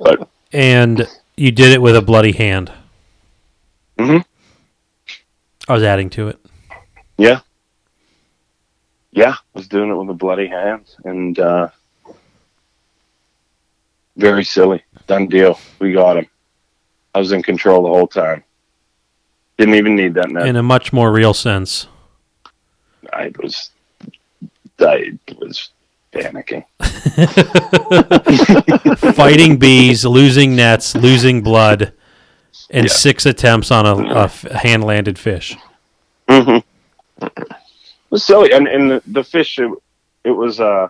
but 0.00 0.28
And 0.52 1.06
you 1.36 1.50
did 1.52 1.72
it 1.72 1.82
with 1.82 1.96
a 1.96 2.02
bloody 2.02 2.32
hand. 2.32 2.72
Mhm. 3.98 4.24
I 5.68 5.72
was 5.74 5.82
adding 5.82 6.08
to 6.10 6.28
it. 6.28 6.38
yeah, 7.18 7.40
yeah, 9.12 9.34
was 9.54 9.68
doing 9.68 9.90
it 9.90 9.94
with 9.94 10.08
a 10.10 10.14
bloody 10.14 10.46
hand, 10.46 10.84
and 11.04 11.38
uh, 11.38 11.68
very 14.16 14.44
silly. 14.44 14.82
Done 15.06 15.26
deal. 15.28 15.58
We 15.78 15.92
got 15.92 16.18
him. 16.18 16.26
I 17.16 17.18
was 17.18 17.32
in 17.32 17.42
control 17.42 17.82
the 17.84 17.88
whole 17.88 18.06
time. 18.06 18.44
Didn't 19.56 19.76
even 19.76 19.96
need 19.96 20.12
that 20.14 20.28
net. 20.30 20.46
In 20.46 20.56
a 20.56 20.62
much 20.62 20.92
more 20.92 21.10
real 21.10 21.32
sense. 21.32 21.86
I 23.10 23.32
was, 23.42 23.70
I 24.78 25.18
was 25.40 25.70
panicking. 26.12 26.66
Fighting 29.14 29.56
bees, 29.56 30.04
losing 30.04 30.54
nets, 30.56 30.94
losing 30.94 31.40
blood, 31.40 31.94
and 32.68 32.84
Yeah. 32.86 32.92
six 32.92 33.24
attempts 33.24 33.70
on 33.70 33.86
a 33.86 34.28
hand 34.58 34.84
landed 34.84 35.18
fish. 35.18 35.56
Mm-hmm. 36.28 37.24
It 37.26 37.48
was 38.10 38.24
silly, 38.26 38.52
and 38.52 38.68
and 38.68 38.90
the, 38.90 39.02
the 39.06 39.24
fish, 39.24 39.58
it, 39.58 39.70
it 40.22 40.32
was. 40.32 40.60
uh 40.60 40.88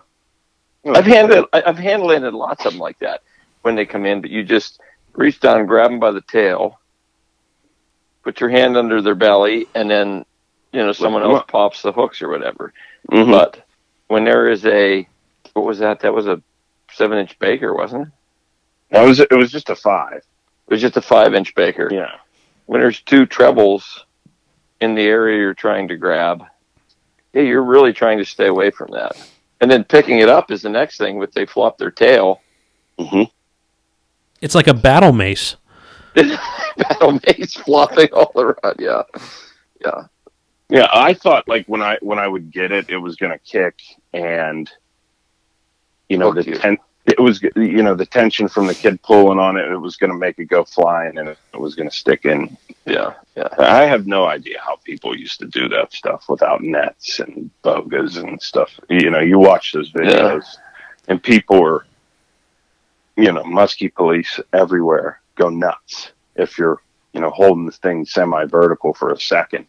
I've 0.85 1.05
handled 1.05 1.45
I- 1.53 1.63
I've 1.65 1.77
hand 1.77 2.03
landed 2.03 2.33
lots 2.33 2.65
of 2.65 2.73
them 2.73 2.81
like 2.81 2.99
that 2.99 3.21
when 3.61 3.75
they 3.75 3.85
come 3.85 4.05
in, 4.05 4.19
but 4.19 4.29
you 4.29 4.43
just 4.43 4.81
reach 5.17 5.39
down, 5.41 5.65
grab 5.65 5.89
them 5.91 5.99
by 5.99 6.11
the 6.11 6.21
tail, 6.21 6.79
put 8.23 8.39
your 8.39 8.49
hand 8.49 8.77
under 8.77 9.01
their 9.01 9.15
belly, 9.15 9.67
and 9.75 9.89
then 9.89 10.25
you 10.71 10.85
know 10.85 10.93
someone 10.93 11.23
else 11.23 11.43
pops 11.47 11.81
the 11.81 11.91
hooks 11.91 12.21
or 12.21 12.29
whatever. 12.29 12.73
Mhm. 13.11 13.31
But 13.31 13.65
when 14.07 14.23
there 14.23 14.47
is 14.49 14.65
a 14.65 15.07
what 15.53 15.65
was 15.65 15.79
that? 15.79 15.99
That 16.01 16.13
was 16.13 16.27
a 16.27 16.41
seven 16.93 17.17
inch 17.17 17.37
baker, 17.39 17.73
wasn't 17.73 18.07
it? 18.07 18.13
That 18.91 19.03
was 19.03 19.19
it 19.19 19.31
was 19.31 19.51
just 19.51 19.69
a 19.69 19.75
five. 19.75 20.17
It 20.67 20.73
was 20.73 20.81
just 20.81 20.97
a 20.97 21.01
five 21.01 21.33
inch 21.33 21.55
baker. 21.55 21.89
Yeah. 21.91 22.15
When 22.67 22.81
there's 22.81 23.01
two 23.01 23.25
trebles 23.25 24.05
in 24.79 24.93
the 24.95 25.03
area 25.03 25.39
you're 25.39 25.53
trying 25.53 25.87
to 25.87 25.97
grab, 25.97 26.43
yeah, 27.33 27.41
you're 27.41 27.63
really 27.63 27.93
trying 27.93 28.19
to 28.19 28.25
stay 28.25 28.47
away 28.47 28.69
from 28.71 28.91
that. 28.91 29.15
And 29.59 29.71
then 29.71 29.83
picking 29.83 30.19
it 30.19 30.29
up 30.29 30.51
is 30.51 30.61
the 30.61 30.69
next 30.69 30.97
thing. 30.97 31.17
With 31.17 31.31
they 31.33 31.45
flop 31.45 31.77
their 31.77 31.91
tail, 31.91 32.41
hmm 32.99 33.23
It's 34.41 34.55
like 34.55 34.67
a 34.67 34.73
battle 34.73 35.13
mace. 35.13 35.55
battle 36.77 37.19
mace 37.27 37.55
flopping 37.55 38.09
all 38.13 38.31
around. 38.35 38.75
Yeah, 38.79 39.03
yeah. 39.81 40.05
Yeah, 40.69 40.87
I 40.93 41.13
thought 41.13 41.47
like 41.47 41.65
when 41.67 41.81
I 41.81 41.97
when 42.01 42.19
I 42.19 42.27
would 42.27 42.51
get 42.51 42.71
it, 42.71 42.89
it 42.89 42.97
was 42.97 43.15
gonna 43.15 43.39
kick, 43.39 43.79
and 44.13 44.69
you 46.09 46.17
know 46.17 46.31
Hook 46.31 46.45
the 46.45 46.51
you. 46.51 46.57
ten, 46.57 46.77
it 47.05 47.19
was 47.19 47.41
you 47.41 47.81
know 47.81 47.95
the 47.95 48.05
tension 48.05 48.49
from 48.49 48.67
the 48.67 48.75
kid 48.75 49.01
pulling 49.01 49.39
on 49.39 49.55
it, 49.55 49.71
it 49.71 49.77
was 49.77 49.95
gonna 49.95 50.17
make 50.17 50.39
it 50.39 50.45
go 50.45 50.65
flying, 50.65 51.17
and 51.17 51.29
it, 51.29 51.37
it 51.53 51.59
was 51.59 51.75
gonna 51.75 51.91
stick 51.91 52.25
in. 52.25 52.57
Yeah, 52.85 53.13
yeah. 53.37 53.47
I 53.57 53.83
have 53.83 54.07
no 54.07 54.25
idea 54.25 54.59
how 54.61 54.75
people 54.83 55.17
used 55.17 55.39
to 55.39 55.45
do 55.45 55.69
that 55.69 55.93
stuff 55.93 56.25
without 56.27 56.61
nets 56.61 57.19
and 57.19 57.49
bogas 57.63 58.17
and 58.17 58.41
stuff. 58.41 58.77
You 58.89 59.09
know, 59.09 59.19
you 59.19 59.39
watch 59.39 59.71
those 59.71 59.91
videos, 59.93 60.57
and 61.07 61.23
people 61.23 61.63
are, 61.65 61.85
you 63.17 63.31
know, 63.31 63.43
muskie 63.43 63.93
police 63.93 64.39
everywhere 64.53 65.21
go 65.35 65.49
nuts 65.49 66.11
if 66.35 66.57
you're, 66.57 66.81
you 67.13 67.19
know, 67.19 67.31
holding 67.31 67.65
the 67.65 67.71
thing 67.71 68.05
semi-vertical 68.05 68.93
for 68.93 69.11
a 69.11 69.19
second. 69.19 69.65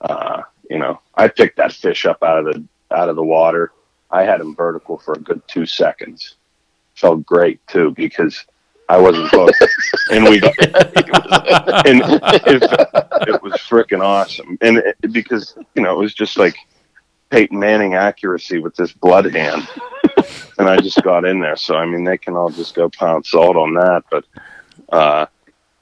Uh, 0.00 0.42
you 0.68 0.78
know, 0.78 1.00
I 1.14 1.28
picked 1.28 1.56
that 1.56 1.72
fish 1.72 2.04
up 2.04 2.22
out 2.22 2.46
of 2.46 2.54
the 2.54 2.64
out 2.90 3.08
of 3.08 3.16
the 3.16 3.22
water. 3.22 3.72
I 4.10 4.24
had 4.24 4.40
him 4.40 4.54
vertical 4.54 4.98
for 4.98 5.14
a 5.14 5.18
good 5.18 5.42
two 5.46 5.66
seconds. 5.66 6.36
Felt 6.94 7.24
great 7.24 7.64
too 7.66 7.92
because 7.92 8.44
I 8.88 8.98
wasn't 8.98 9.30
close, 9.30 9.52
and 10.10 10.24
we 10.24 10.40
got 10.40 10.54
and 11.86 12.02
it, 12.46 12.62
it 13.28 13.42
was 13.42 13.52
freaking 13.54 14.02
awesome. 14.02 14.58
And 14.60 14.78
it, 14.78 14.96
because 15.12 15.56
you 15.74 15.82
know, 15.82 15.92
it 15.92 16.02
was 16.02 16.14
just 16.14 16.38
like 16.38 16.56
Peyton 17.30 17.58
Manning 17.58 17.94
accuracy 17.94 18.58
with 18.58 18.74
this 18.76 18.92
blood 18.92 19.32
hand, 19.32 19.68
and 20.58 20.68
I 20.68 20.78
just 20.78 21.02
got 21.02 21.24
in 21.24 21.40
there. 21.40 21.56
So 21.56 21.76
I 21.76 21.86
mean, 21.86 22.04
they 22.04 22.18
can 22.18 22.36
all 22.36 22.50
just 22.50 22.74
go 22.74 22.88
pound 22.88 23.24
salt 23.24 23.56
on 23.56 23.74
that. 23.74 24.04
But 24.10 24.24
uh, 24.90 25.26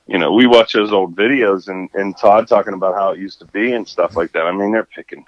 you 0.07 0.19
know, 0.19 0.33
we 0.33 0.47
watch 0.47 0.73
those 0.73 0.93
old 0.93 1.17
videos 1.17 1.69
and 1.69 1.89
and 1.95 2.17
Todd 2.17 2.47
talking 2.49 2.75
about 2.75 2.95
how 2.95 3.13
it 3.13 3.19
used 3.19 3.39
to 3.41 3.47
be 3.47 3.73
and 3.73 3.87
stuff 3.87 4.17
like 4.17 4.33
that. 4.33 4.47
I 4.47 4.53
mean, 4.53 4.73
they're 4.73 4.85
picking, 4.85 5.25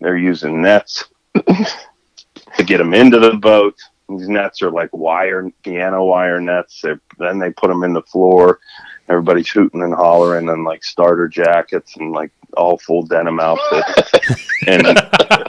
they're 0.00 0.16
using 0.16 0.62
nets 0.62 1.04
to 1.34 2.64
get 2.64 2.78
them 2.78 2.94
into 2.94 3.18
the 3.18 3.34
boat. 3.34 3.76
These 4.18 4.28
nets 4.28 4.62
are 4.62 4.70
like 4.70 4.90
wire, 4.92 5.50
piano 5.62 6.04
wire 6.04 6.40
nets. 6.40 6.80
They 6.82 6.94
then 7.18 7.38
they 7.38 7.50
put 7.50 7.68
them 7.68 7.84
in 7.84 7.92
the 7.92 8.02
floor. 8.02 8.60
Everybody's 9.08 9.48
hooting 9.48 9.82
and 9.82 9.94
hollering 9.94 10.48
and 10.48 10.64
like 10.64 10.84
starter 10.84 11.28
jackets 11.28 11.96
and 11.96 12.12
like 12.12 12.30
all 12.56 12.78
full 12.78 13.02
denim 13.02 13.40
outfits. 13.40 14.12
and 14.66 14.86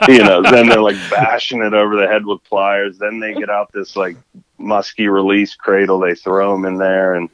you 0.08 0.22
know, 0.22 0.42
then 0.42 0.68
they're 0.68 0.80
like 0.80 0.96
bashing 1.10 1.62
it 1.62 1.74
over 1.74 1.96
the 1.96 2.06
head 2.06 2.26
with 2.26 2.42
pliers. 2.44 2.98
Then 2.98 3.20
they 3.20 3.34
get 3.34 3.50
out 3.50 3.72
this 3.72 3.96
like 3.96 4.16
musky 4.58 5.08
release 5.08 5.54
cradle. 5.54 5.98
They 6.00 6.14
throw 6.14 6.52
them 6.52 6.64
in 6.64 6.78
there, 6.78 7.14
and 7.14 7.28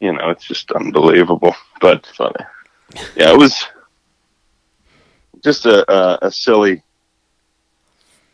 you 0.00 0.12
know, 0.12 0.30
it's 0.30 0.44
just 0.44 0.70
unbelievable. 0.72 1.54
But 1.80 2.06
Funny. 2.06 2.44
yeah, 3.16 3.32
it 3.32 3.38
was 3.38 3.64
just 5.42 5.66
a 5.66 5.90
a, 5.92 6.18
a 6.22 6.30
silly, 6.30 6.82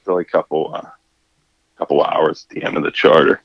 silly 0.05 0.24
couple 0.24 0.74
uh, 0.74 0.90
couple 1.81 2.05
hours 2.05 2.47
at 2.49 2.55
the 2.55 2.62
end 2.62 2.76
of 2.76 2.83
the 2.83 2.91
charter. 2.91 3.41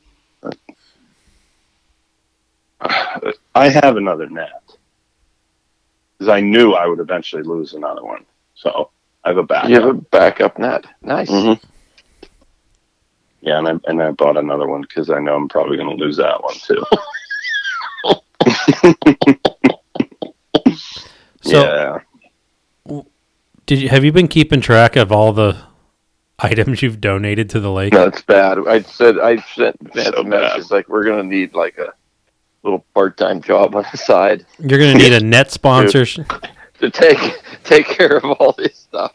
Uh, 2.81 3.31
I 3.55 3.69
have 3.69 3.95
another 3.95 4.29
net 4.29 4.61
because 6.17 6.29
I 6.29 6.41
knew 6.41 6.73
I 6.73 6.85
would 6.85 6.99
eventually 6.99 7.43
lose 7.43 7.73
another 7.73 8.03
one, 8.03 8.25
so 8.53 8.91
I 9.23 9.29
have 9.29 9.37
a 9.37 9.43
backup. 9.43 9.69
You 9.69 9.75
have 9.75 9.85
a 9.85 9.93
backup 9.93 10.59
net. 10.59 10.85
Nice. 11.01 11.31
Mhm. 11.31 11.61
Yeah, 13.39 13.59
and 13.59 13.67
I 13.67 13.79
and 13.85 14.03
I 14.03 14.11
bought 14.11 14.35
another 14.37 14.67
one 14.67 14.81
because 14.81 15.09
I 15.09 15.19
know 15.19 15.35
I'm 15.35 15.47
probably 15.47 15.77
going 15.77 15.97
to 15.97 16.03
lose 16.03 16.17
that 16.17 16.43
one 16.43 16.55
too. 16.55 16.83
So 21.41 21.61
yeah, 21.61 21.99
did 23.67 23.79
you 23.79 23.89
have 23.89 24.03
you 24.03 24.11
been 24.11 24.27
keeping 24.27 24.61
track 24.61 24.95
of 24.95 25.11
all 25.11 25.31
the 25.31 25.55
items 26.45 26.81
you've 26.81 27.01
donated 27.01 27.49
to 27.51 27.59
the 27.59 27.71
lake? 27.71 27.93
That's 27.93 28.21
bad. 28.21 28.57
I 28.67 28.81
said 28.81 29.19
I 29.19 29.37
sent 29.37 29.77
Vance 29.93 30.09
So 30.15 30.21
a 30.21 30.23
message 30.23 30.69
bad. 30.69 30.71
like 30.75 30.89
we're 30.89 31.03
gonna 31.03 31.23
need 31.23 31.53
like 31.53 31.77
a 31.77 31.93
little 32.63 32.85
part 32.93 33.17
time 33.17 33.41
job 33.41 33.75
on 33.75 33.85
the 33.91 33.97
side 33.97 34.45
You're 34.59 34.79
gonna 34.79 34.95
need 34.95 35.13
a 35.13 35.19
net 35.23 35.51
sponsor. 35.59 36.05
to 36.79 36.89
take 36.91 37.19
take 37.63 37.85
care 37.87 38.17
of 38.17 38.25
all 38.25 38.53
this 38.53 38.75
stuff. 38.77 39.13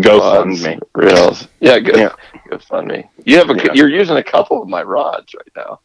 go 0.00 0.18
Rods, 0.18 0.60
fund 0.62 0.76
me. 0.76 0.80
Reels. 0.94 1.48
Yeah, 1.60 1.78
good. 1.78 1.96
Yeah. 1.96 2.12
Good 2.50 2.62
fund 2.64 2.88
me. 2.88 3.04
You 3.24 3.38
have 3.38 3.50
a 3.50 3.54
Yeah. 3.56 3.72
you're 3.74 3.88
using 3.88 4.16
a 4.16 4.22
couple 4.24 4.62
of 4.62 4.68
my 4.68 4.82
rods 4.82 5.34
right 5.34 5.52
now. 5.66 5.80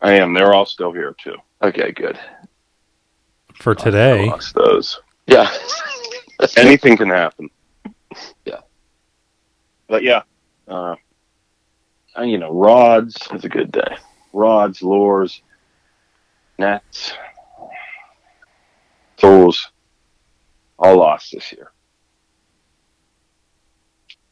I 0.00 0.12
am. 0.12 0.34
They're 0.34 0.52
all 0.52 0.66
still 0.66 0.92
here 0.92 1.14
too. 1.22 1.36
Okay, 1.62 1.92
good. 1.92 2.18
for 3.54 3.74
today. 3.74 4.24
I 4.24 4.30
lost 4.30 4.54
those. 4.54 5.00
Yeah. 5.26 5.48
Anything 6.56 6.96
can 6.98 7.08
happen. 7.08 7.48
But 9.88 10.02
yeah, 10.02 10.22
uh, 10.68 10.96
you 12.22 12.38
know, 12.38 12.52
rods, 12.52 13.16
It's 13.32 13.44
a 13.44 13.48
good 13.48 13.70
day. 13.72 13.96
rods, 14.32 14.82
lures, 14.82 15.42
nets, 16.58 17.12
tools, 19.16 19.70
all 20.78 20.96
lost 20.98 21.32
this 21.32 21.52
year. 21.52 21.70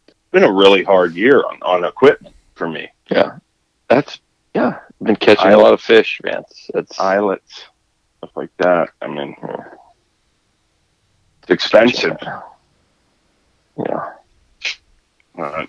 It's 0.08 0.16
been 0.32 0.44
a 0.44 0.52
really 0.52 0.82
hard 0.82 1.14
year 1.14 1.38
on, 1.44 1.58
on 1.62 1.84
equipment 1.84 2.34
for 2.54 2.68
me. 2.68 2.88
Yeah. 3.10 3.38
That's 3.88 4.18
Yeah, 4.54 4.78
I've 5.00 5.06
been 5.06 5.16
catching 5.16 5.52
a 5.52 5.58
lot 5.58 5.74
of 5.74 5.80
fish, 5.80 6.20
Vance. 6.24 6.70
It's 6.74 6.98
islets, 6.98 7.64
stuff 8.18 8.30
like 8.36 8.50
that. 8.58 8.88
I 9.02 9.08
mean, 9.08 9.36
it's 11.42 11.50
expensive. 11.50 12.16
yeah. 13.78 14.12
Uh, 15.38 15.66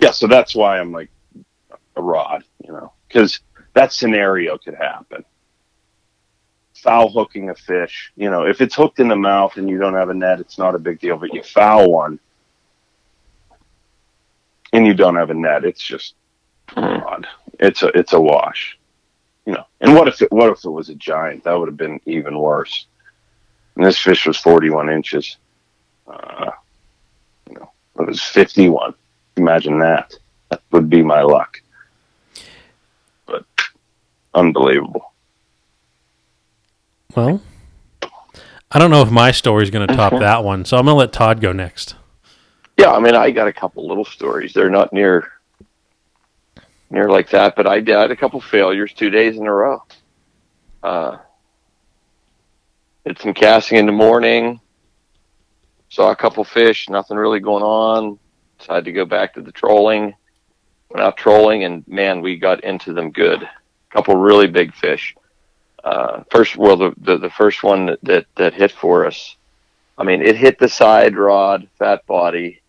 yeah, 0.00 0.10
so 0.10 0.26
that's 0.26 0.54
why 0.54 0.78
I'm 0.78 0.92
like 0.92 1.10
a 1.96 2.02
rod, 2.02 2.44
you 2.64 2.72
know, 2.72 2.92
because 3.08 3.40
that 3.74 3.92
scenario 3.92 4.58
could 4.58 4.74
happen. 4.74 5.24
Foul 6.82 7.08
hooking 7.10 7.50
a 7.50 7.54
fish, 7.54 8.12
you 8.16 8.30
know, 8.30 8.44
if 8.46 8.60
it's 8.60 8.74
hooked 8.74 9.00
in 9.00 9.08
the 9.08 9.16
mouth 9.16 9.56
and 9.56 9.68
you 9.68 9.78
don't 9.78 9.94
have 9.94 10.10
a 10.10 10.14
net, 10.14 10.40
it's 10.40 10.58
not 10.58 10.74
a 10.74 10.78
big 10.78 11.00
deal. 11.00 11.16
But 11.16 11.32
you 11.32 11.42
foul 11.42 11.90
one 11.90 12.18
and 14.72 14.86
you 14.86 14.94
don't 14.94 15.16
have 15.16 15.30
a 15.30 15.34
net, 15.34 15.64
it's 15.64 15.82
just 15.82 16.14
Mhm. 16.70 17.02
rod. 17.04 17.26
It's 17.60 17.82
a 17.82 17.88
it's 17.98 18.12
a 18.12 18.20
wash, 18.20 18.78
you 19.46 19.52
know. 19.54 19.64
And 19.80 19.94
what 19.94 20.08
if 20.08 20.20
it 20.22 20.32
what 20.32 20.50
if 20.50 20.64
it 20.64 20.70
was 20.70 20.88
a 20.88 20.94
giant? 20.94 21.44
That 21.44 21.58
would 21.58 21.68
have 21.68 21.76
been 21.76 22.00
even 22.06 22.38
worse. 22.38 22.86
And 23.76 23.84
this 23.84 23.98
fish 23.98 24.26
was 24.26 24.38
41 24.38 24.88
inches. 24.90 25.38
Uh, 26.06 26.50
you 27.48 27.54
know, 27.54 27.70
it 27.98 28.06
was 28.06 28.22
51. 28.22 28.94
Imagine 29.36 29.78
that. 29.80 30.14
That 30.50 30.62
would 30.70 30.88
be 30.88 31.02
my 31.02 31.22
luck. 31.22 31.60
But 33.26 33.44
unbelievable. 34.34 35.12
Well, 37.16 37.40
I 38.70 38.78
don't 38.78 38.90
know 38.90 39.02
if 39.02 39.10
my 39.10 39.30
story's 39.30 39.70
going 39.70 39.86
to 39.86 39.94
top 39.94 40.18
that 40.18 40.42
one, 40.42 40.64
so 40.64 40.76
I'm 40.76 40.84
going 40.84 40.94
to 40.94 40.98
let 40.98 41.12
Todd 41.12 41.40
go 41.40 41.52
next. 41.52 41.94
Yeah, 42.76 42.90
I 42.90 42.98
mean, 42.98 43.14
I 43.14 43.30
got 43.30 43.46
a 43.46 43.52
couple 43.52 43.86
little 43.86 44.04
stories. 44.04 44.52
They're 44.52 44.70
not 44.70 44.92
near 44.92 45.30
near 46.90 47.08
like 47.08 47.30
that, 47.30 47.56
but 47.56 47.66
I 47.66 47.76
had 47.76 48.10
a 48.10 48.16
couple 48.16 48.40
failures 48.40 48.92
two 48.92 49.10
days 49.10 49.36
in 49.36 49.46
a 49.46 49.52
row. 49.52 49.82
Uh, 50.82 51.18
did 53.06 53.18
some 53.18 53.34
casting 53.34 53.78
in 53.78 53.86
the 53.86 53.92
morning. 53.92 54.60
Saw 55.94 56.10
a 56.10 56.16
couple 56.16 56.42
fish, 56.42 56.88
nothing 56.88 57.16
really 57.16 57.38
going 57.38 57.62
on. 57.62 58.18
Decided 58.58 58.84
to 58.86 58.90
go 58.90 59.04
back 59.04 59.32
to 59.34 59.40
the 59.40 59.52
trolling. 59.52 60.12
Went 60.90 61.04
out 61.04 61.16
trolling, 61.16 61.62
and 61.62 61.86
man, 61.86 62.20
we 62.20 62.36
got 62.36 62.64
into 62.64 62.92
them 62.92 63.12
good. 63.12 63.44
A 63.44 63.48
couple 63.92 64.16
really 64.16 64.48
big 64.48 64.74
fish. 64.74 65.14
Uh, 65.84 66.24
first, 66.32 66.56
well, 66.56 66.76
the, 66.76 66.94
the 66.96 67.18
the 67.18 67.30
first 67.30 67.62
one 67.62 67.86
that, 67.86 68.00
that 68.02 68.26
that 68.34 68.54
hit 68.54 68.72
for 68.72 69.06
us. 69.06 69.36
I 69.96 70.02
mean, 70.02 70.20
it 70.20 70.36
hit 70.36 70.58
the 70.58 70.68
side 70.68 71.16
rod, 71.16 71.68
fat 71.78 72.04
body, 72.06 72.60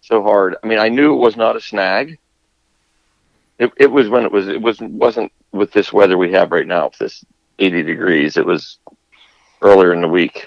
so 0.00 0.22
hard. 0.22 0.54
I 0.62 0.68
mean, 0.68 0.78
I 0.78 0.90
knew 0.90 1.14
it 1.14 1.20
was 1.20 1.36
not 1.36 1.56
a 1.56 1.60
snag. 1.60 2.20
It, 3.58 3.72
it 3.78 3.90
was 3.90 4.08
when 4.08 4.24
it 4.24 4.30
was 4.30 4.46
it 4.46 4.62
wasn't 4.62 4.92
wasn't 4.92 5.32
with 5.50 5.72
this 5.72 5.92
weather 5.92 6.16
we 6.16 6.30
have 6.34 6.52
right 6.52 6.68
now, 6.68 6.84
with 6.84 6.98
this 6.98 7.24
80 7.58 7.82
degrees. 7.82 8.36
It 8.36 8.46
was 8.46 8.78
earlier 9.60 9.92
in 9.92 10.02
the 10.02 10.06
week, 10.06 10.46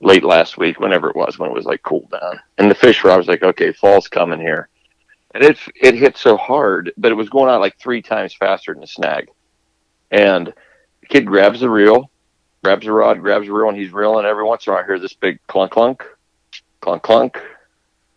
late 0.00 0.24
last 0.24 0.58
week, 0.58 0.80
whenever 0.80 1.08
it 1.10 1.16
was, 1.16 1.38
when 1.38 1.50
it 1.50 1.54
was 1.54 1.66
like 1.66 1.82
cooled 1.82 2.10
down. 2.10 2.40
And 2.58 2.70
the 2.70 2.74
fish 2.74 3.02
were, 3.02 3.10
I 3.10 3.16
was 3.16 3.28
like, 3.28 3.42
okay, 3.42 3.72
fall's 3.72 4.08
coming 4.08 4.40
here. 4.40 4.68
And 5.32 5.44
it 5.44 5.58
it 5.76 5.94
hit 5.94 6.16
so 6.16 6.36
hard, 6.36 6.92
but 6.96 7.12
it 7.12 7.16
was 7.16 7.28
going 7.28 7.50
out 7.50 7.60
like 7.60 7.78
three 7.78 8.02
times 8.02 8.34
faster 8.34 8.72
than 8.72 8.80
the 8.80 8.86
snag. 8.86 9.30
And 10.10 10.48
the 10.48 11.06
kid 11.06 11.26
grabs 11.26 11.60
the 11.60 11.70
reel, 11.70 12.10
grabs 12.64 12.84
the 12.84 12.92
rod, 12.92 13.20
grabs 13.20 13.46
the 13.46 13.52
reel, 13.52 13.68
and 13.68 13.78
he's 13.78 13.92
reeling. 13.92 14.26
Every 14.26 14.42
once 14.42 14.66
in 14.66 14.72
a 14.72 14.74
while, 14.74 14.82
I 14.82 14.86
hear 14.86 14.98
this 14.98 15.12
big 15.12 15.38
clunk, 15.46 15.70
clunk, 15.70 16.04
clunk, 16.80 17.02
clunk, 17.02 17.40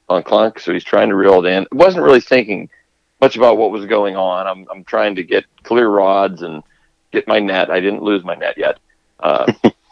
clunk, 0.07 0.25
clunk. 0.25 0.59
So 0.59 0.73
he's 0.73 0.83
trying 0.83 1.09
to 1.09 1.15
reel 1.15 1.45
it 1.45 1.49
in. 1.49 1.67
I 1.71 1.75
wasn't 1.75 2.03
really 2.03 2.21
thinking 2.21 2.69
much 3.21 3.35
about 3.35 3.57
what 3.57 3.71
was 3.71 3.85
going 3.85 4.15
on. 4.15 4.47
I'm 4.47 4.65
I'm 4.71 4.83
trying 4.83 5.15
to 5.15 5.23
get 5.23 5.45
clear 5.61 5.87
rods 5.87 6.41
and 6.41 6.63
get 7.11 7.27
my 7.27 7.39
net. 7.39 7.69
I 7.69 7.79
didn't 7.79 8.01
lose 8.01 8.23
my 8.23 8.35
net 8.35 8.57
yet. 8.57 8.79
Uh, 9.19 9.53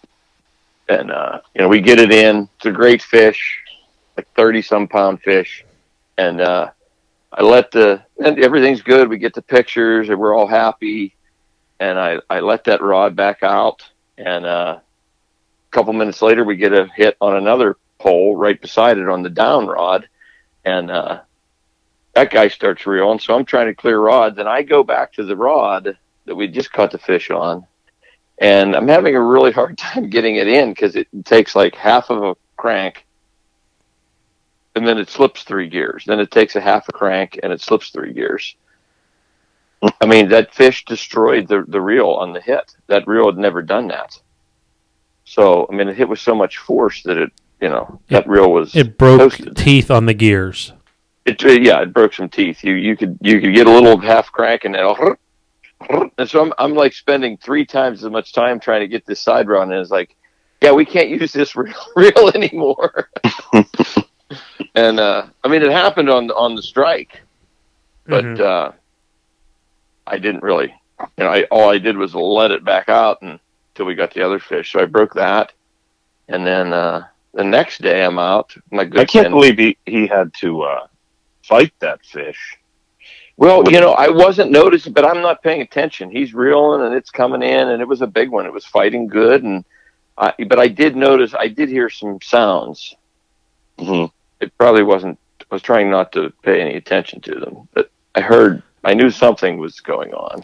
and 0.89 1.11
uh, 1.11 1.41
you 1.53 1.61
know, 1.61 1.67
we 1.67 1.81
get 1.81 1.99
it 1.99 2.11
in. 2.11 2.49
It's 2.57 2.65
a 2.65 2.71
great 2.71 3.01
fish, 3.01 3.61
like 4.17 4.27
thirty 4.35 4.61
some 4.61 4.87
pound 4.87 5.21
fish, 5.21 5.65
and 6.17 6.41
uh, 6.41 6.71
I 7.31 7.41
let 7.43 7.71
the 7.71 8.03
and 8.23 8.39
everything's 8.39 8.81
good. 8.81 9.09
We 9.09 9.17
get 9.17 9.33
the 9.33 9.41
pictures, 9.41 10.09
and 10.09 10.19
we're 10.19 10.35
all 10.35 10.47
happy. 10.47 11.15
And 11.79 11.97
I 11.97 12.19
I 12.29 12.39
let 12.41 12.65
that 12.65 12.81
rod 12.81 13.15
back 13.15 13.43
out, 13.43 13.89
and 14.17 14.45
uh, 14.45 14.79
a 14.79 15.71
couple 15.71 15.93
minutes 15.93 16.21
later, 16.21 16.43
we 16.43 16.55
get 16.55 16.73
a 16.73 16.87
hit 16.95 17.17
on 17.21 17.35
another 17.35 17.77
pole 17.99 18.35
right 18.35 18.59
beside 18.59 18.97
it 18.97 19.07
on 19.07 19.23
the 19.23 19.29
down 19.29 19.67
rod, 19.67 20.07
and 20.65 20.91
uh, 20.91 21.21
that 22.13 22.31
guy 22.31 22.47
starts 22.49 22.85
reeling. 22.85 23.19
So 23.19 23.35
I'm 23.35 23.45
trying 23.45 23.67
to 23.67 23.73
clear 23.73 23.99
rods, 23.99 24.37
and 24.37 24.47
I 24.49 24.63
go 24.63 24.83
back 24.83 25.13
to 25.13 25.23
the 25.23 25.35
rod 25.35 25.97
that 26.25 26.35
we 26.35 26.47
just 26.47 26.71
caught 26.71 26.91
the 26.91 26.97
fish 26.97 27.31
on, 27.31 27.65
and 28.41 28.75
I'm 28.75 28.87
having 28.89 29.15
a 29.15 29.21
really 29.21 29.51
hard 29.53 29.77
time 29.77 30.09
getting 30.09 30.35
it 30.35 30.47
in 30.49 30.71
because 30.71 30.97
it 30.97 31.07
takes 31.23 31.55
like 31.55 31.75
half 31.75 32.09
of 32.09 32.21
a 32.23 32.35
crank, 32.57 33.05
and 34.75 34.85
then 34.85 34.97
it 34.97 35.09
slips 35.09 35.43
three 35.43 35.69
gears. 35.69 36.03
Then 36.05 36.19
it 36.19 36.31
takes 36.31 36.55
a 36.57 36.61
half 36.61 36.89
a 36.89 36.91
crank, 36.91 37.39
and 37.41 37.53
it 37.53 37.61
slips 37.61 37.89
three 37.91 38.11
gears. 38.13 38.55
I 39.99 40.05
mean, 40.05 40.29
that 40.29 40.53
fish 40.53 40.83
destroyed 40.85 41.47
the 41.47 41.63
the 41.67 41.81
reel 41.81 42.09
on 42.09 42.33
the 42.33 42.41
hit. 42.41 42.75
That 42.87 43.07
reel 43.07 43.27
had 43.27 43.37
never 43.37 43.61
done 43.61 43.87
that. 43.87 44.19
So 45.25 45.67
I 45.71 45.75
mean, 45.75 45.87
it 45.87 45.95
hit 45.95 46.09
with 46.09 46.19
so 46.19 46.35
much 46.35 46.57
force 46.57 47.01
that 47.03 47.17
it, 47.17 47.31
you 47.61 47.69
know, 47.69 47.99
that 48.09 48.27
reel 48.27 48.51
was 48.51 48.75
It 48.75 48.97
broke 48.97 49.19
Toasted. 49.19 49.55
teeth 49.57 49.89
on 49.89 50.05
the 50.05 50.13
gears. 50.13 50.73
it, 51.25 51.41
yeah, 51.63 51.81
it 51.81 51.93
broke 51.93 52.13
some 52.13 52.29
teeth. 52.29 52.63
You 52.63 52.73
you 52.73 52.95
could 52.97 53.17
you 53.21 53.39
could 53.41 53.53
get 53.55 53.65
a 53.67 53.71
little 53.71 53.97
half 53.99 54.31
crank 54.31 54.65
and 54.65 54.75
it'll, 54.75 55.15
and 56.17 56.29
so 56.29 56.41
I'm 56.41 56.53
I'm 56.57 56.73
like 56.75 56.93
spending 56.93 57.37
three 57.37 57.65
times 57.65 58.03
as 58.03 58.09
much 58.11 58.33
time 58.33 58.59
trying 58.59 58.81
to 58.81 58.87
get 58.87 59.05
this 59.05 59.21
side 59.21 59.47
run. 59.47 59.71
and 59.71 59.79
it's 59.81 59.91
like, 59.91 60.15
yeah, 60.61 60.71
we 60.71 60.85
can't 60.85 61.09
use 61.21 61.31
this 61.33 61.55
reel, 61.55 61.73
reel 61.95 62.29
anymore. 62.35 63.09
and 64.75 64.99
uh, 64.99 65.25
I 65.43 65.47
mean, 65.47 65.61
it 65.61 65.71
happened 65.71 66.09
on 66.09 66.29
on 66.31 66.55
the 66.55 66.61
strike, 66.61 67.21
but 68.05 68.23
Mhm. 68.23 68.39
uh, 68.39 68.71
I 70.07 70.17
didn't 70.17 70.43
really, 70.43 70.73
you 71.17 71.23
know, 71.23 71.29
I 71.29 71.43
all 71.51 71.69
I 71.69 71.77
did 71.77 71.97
was 71.97 72.13
let 72.15 72.51
it 72.51 72.63
back 72.63 72.89
out 72.89 73.21
until 73.21 73.85
we 73.85 73.95
got 73.95 74.13
the 74.13 74.21
other 74.25 74.39
fish. 74.39 74.71
So 74.71 74.79
I 74.81 74.85
broke 74.85 75.13
that, 75.15 75.51
and 76.27 76.45
then 76.45 76.73
uh, 76.73 77.07
the 77.33 77.43
next 77.43 77.81
day 77.81 78.03
I'm 78.03 78.19
out. 78.19 78.53
My 78.71 78.85
good 78.85 78.99
I 79.01 79.05
can't 79.05 79.25
friend- 79.27 79.33
believe 79.33 79.57
he, 79.57 79.77
he 79.85 80.07
had 80.07 80.33
to 80.41 80.61
uh, 80.63 80.87
fight 81.43 81.73
that 81.79 82.03
fish. 82.05 82.57
Well, 83.37 83.69
you 83.71 83.79
know, 83.81 83.93
I 83.93 84.09
wasn't 84.09 84.51
noticing, 84.51 84.93
but 84.93 85.05
I'm 85.05 85.21
not 85.21 85.43
paying 85.43 85.61
attention. 85.61 86.11
He's 86.11 86.33
reeling, 86.33 86.81
and 86.85 86.95
it's 86.95 87.09
coming 87.11 87.41
in, 87.43 87.69
and 87.69 87.81
it 87.81 87.87
was 87.87 88.01
a 88.01 88.07
big 88.07 88.29
one. 88.29 88.45
It 88.45 88.53
was 88.53 88.65
fighting 88.65 89.07
good, 89.07 89.43
and 89.43 89.65
I, 90.17 90.33
but 90.47 90.59
I 90.59 90.67
did 90.67 90.95
notice. 90.95 91.33
I 91.33 91.47
did 91.47 91.69
hear 91.69 91.89
some 91.89 92.19
sounds. 92.21 92.95
hmm 93.79 94.05
It 94.39 94.57
probably 94.57 94.83
wasn't. 94.83 95.19
I 95.41 95.55
was 95.55 95.61
trying 95.63 95.89
not 95.89 96.11
to 96.13 96.31
pay 96.43 96.61
any 96.61 96.75
attention 96.75 97.21
to 97.21 97.35
them, 97.39 97.67
but 97.73 97.91
I 98.15 98.21
heard. 98.21 98.63
I 98.83 98.93
knew 98.93 99.11
something 99.11 99.57
was 99.57 99.79
going 99.81 100.13
on. 100.13 100.43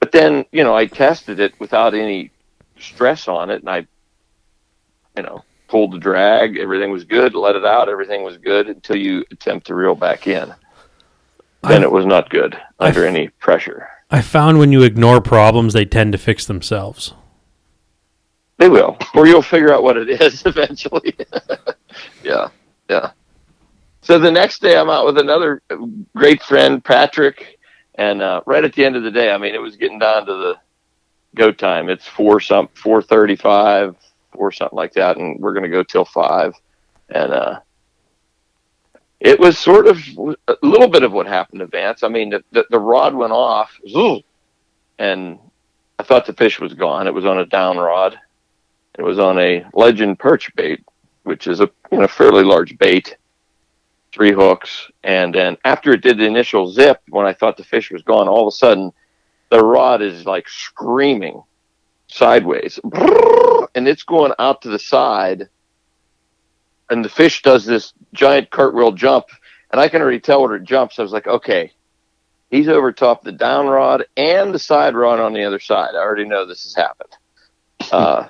But 0.00 0.12
then, 0.12 0.44
you 0.52 0.64
know, 0.64 0.74
I 0.74 0.86
tested 0.86 1.40
it 1.40 1.58
without 1.60 1.94
any 1.94 2.30
stress 2.78 3.28
on 3.28 3.50
it, 3.50 3.60
and 3.60 3.70
I, 3.70 3.86
you 5.16 5.22
know, 5.22 5.44
pulled 5.68 5.92
the 5.92 5.98
drag. 5.98 6.58
Everything 6.58 6.90
was 6.90 7.04
good. 7.04 7.34
Let 7.34 7.56
it 7.56 7.64
out. 7.64 7.88
Everything 7.88 8.24
was 8.24 8.38
good 8.38 8.68
until 8.68 8.96
you 8.96 9.24
attempt 9.30 9.66
to 9.68 9.74
reel 9.74 9.94
back 9.94 10.26
in. 10.26 10.54
Then 11.62 11.82
I- 11.82 11.84
it 11.84 11.92
was 11.92 12.06
not 12.06 12.30
good 12.30 12.58
under 12.78 13.06
any 13.06 13.28
pressure. 13.28 13.88
I 14.10 14.22
found 14.22 14.58
when 14.58 14.72
you 14.72 14.82
ignore 14.82 15.20
problems, 15.20 15.72
they 15.72 15.84
tend 15.84 16.12
to 16.12 16.18
fix 16.18 16.44
themselves. 16.44 17.14
They 18.58 18.68
will, 18.68 18.98
or 19.14 19.26
you'll 19.26 19.40
figure 19.42 19.72
out 19.72 19.82
what 19.82 19.96
it 19.96 20.20
is 20.20 20.42
eventually. 20.46 21.14
yeah, 22.24 22.48
yeah. 22.88 23.10
So 24.02 24.18
the 24.18 24.30
next 24.30 24.60
day, 24.62 24.76
I'm 24.76 24.90
out 24.90 25.06
with 25.06 25.18
another 25.18 25.62
great 26.16 26.42
friend, 26.42 26.82
Patrick, 26.84 27.58
and 27.94 28.20
uh, 28.22 28.40
right 28.46 28.64
at 28.64 28.72
the 28.74 28.84
end 28.84 28.96
of 28.96 29.02
the 29.02 29.10
day, 29.10 29.30
I 29.30 29.38
mean, 29.38 29.54
it 29.54 29.60
was 29.62 29.76
getting 29.76 29.98
down 29.98 30.26
to 30.26 30.32
the 30.34 30.54
go 31.36 31.52
time. 31.52 31.88
It's 31.88 32.06
four 32.06 32.40
some 32.40 32.68
four 32.74 33.00
thirty 33.02 33.36
five, 33.36 33.94
or 34.34 34.50
something 34.50 34.76
like 34.76 34.94
that, 34.94 35.16
and 35.18 35.38
we're 35.38 35.54
gonna 35.54 35.68
go 35.68 35.82
till 35.82 36.04
five, 36.04 36.54
and 37.10 37.32
uh, 37.32 37.60
it 39.20 39.38
was 39.38 39.58
sort 39.58 39.86
of 39.86 39.98
a 40.48 40.56
little 40.62 40.88
bit 40.88 41.02
of 41.02 41.12
what 41.12 41.26
happened 41.26 41.60
to 41.60 41.66
Vance. 41.66 42.02
I 42.02 42.08
mean, 42.08 42.30
the 42.30 42.42
the, 42.52 42.64
the 42.70 42.78
rod 42.80 43.14
went 43.14 43.32
off, 43.32 43.78
and 44.98 45.38
I 45.98 46.02
thought 46.02 46.26
the 46.26 46.32
fish 46.32 46.58
was 46.58 46.72
gone. 46.72 47.06
It 47.06 47.14
was 47.14 47.26
on 47.26 47.38
a 47.38 47.46
down 47.46 47.76
rod. 47.76 48.18
It 48.98 49.02
was 49.02 49.18
on 49.18 49.38
a 49.38 49.64
legend 49.74 50.18
perch 50.18 50.54
bait, 50.56 50.82
which 51.24 51.46
is 51.46 51.60
a 51.60 51.70
you 51.92 51.98
know 51.98 52.08
fairly 52.08 52.42
large 52.42 52.76
bait, 52.78 53.16
three 54.12 54.32
hooks, 54.32 54.90
and 55.04 55.34
then 55.34 55.58
after 55.64 55.92
it 55.92 56.00
did 56.00 56.18
the 56.18 56.26
initial 56.26 56.70
zip, 56.70 57.00
when 57.08 57.26
I 57.26 57.34
thought 57.34 57.58
the 57.58 57.64
fish 57.64 57.90
was 57.90 58.02
gone, 58.02 58.26
all 58.26 58.48
of 58.48 58.52
a 58.52 58.56
sudden 58.56 58.90
the 59.50 59.62
rod 59.62 60.00
is 60.00 60.24
like 60.24 60.48
screaming 60.48 61.42
sideways, 62.08 62.80
and 63.74 63.86
it's 63.86 64.02
going 64.02 64.32
out 64.38 64.62
to 64.62 64.70
the 64.70 64.78
side, 64.78 65.48
and 66.90 67.04
the 67.04 67.08
fish 67.08 67.42
does 67.42 67.64
this 67.64 67.92
giant 68.12 68.50
cartwheel 68.50 68.92
jump, 68.92 69.26
and 69.70 69.80
I 69.80 69.88
can 69.88 70.02
already 70.02 70.20
tell 70.20 70.42
when 70.42 70.52
it 70.52 70.64
jumps. 70.64 70.98
I 70.98 71.02
was 71.02 71.12
like, 71.12 71.26
okay, 71.26 71.72
He's 72.50 72.68
over 72.68 72.92
top 72.92 73.22
the 73.22 73.32
down 73.32 73.66
rod 73.68 74.04
and 74.16 74.52
the 74.52 74.58
side 74.58 74.94
rod 74.96 75.20
on 75.20 75.32
the 75.32 75.44
other 75.44 75.60
side. 75.60 75.94
I 75.94 75.98
already 75.98 76.24
know 76.24 76.44
this 76.44 76.64
has 76.64 76.74
happened. 76.74 77.10
Uh, 77.90 78.28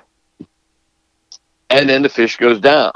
and 1.69 1.89
then 1.89 2.01
the 2.01 2.09
fish 2.09 2.37
goes 2.37 2.61
down. 2.61 2.93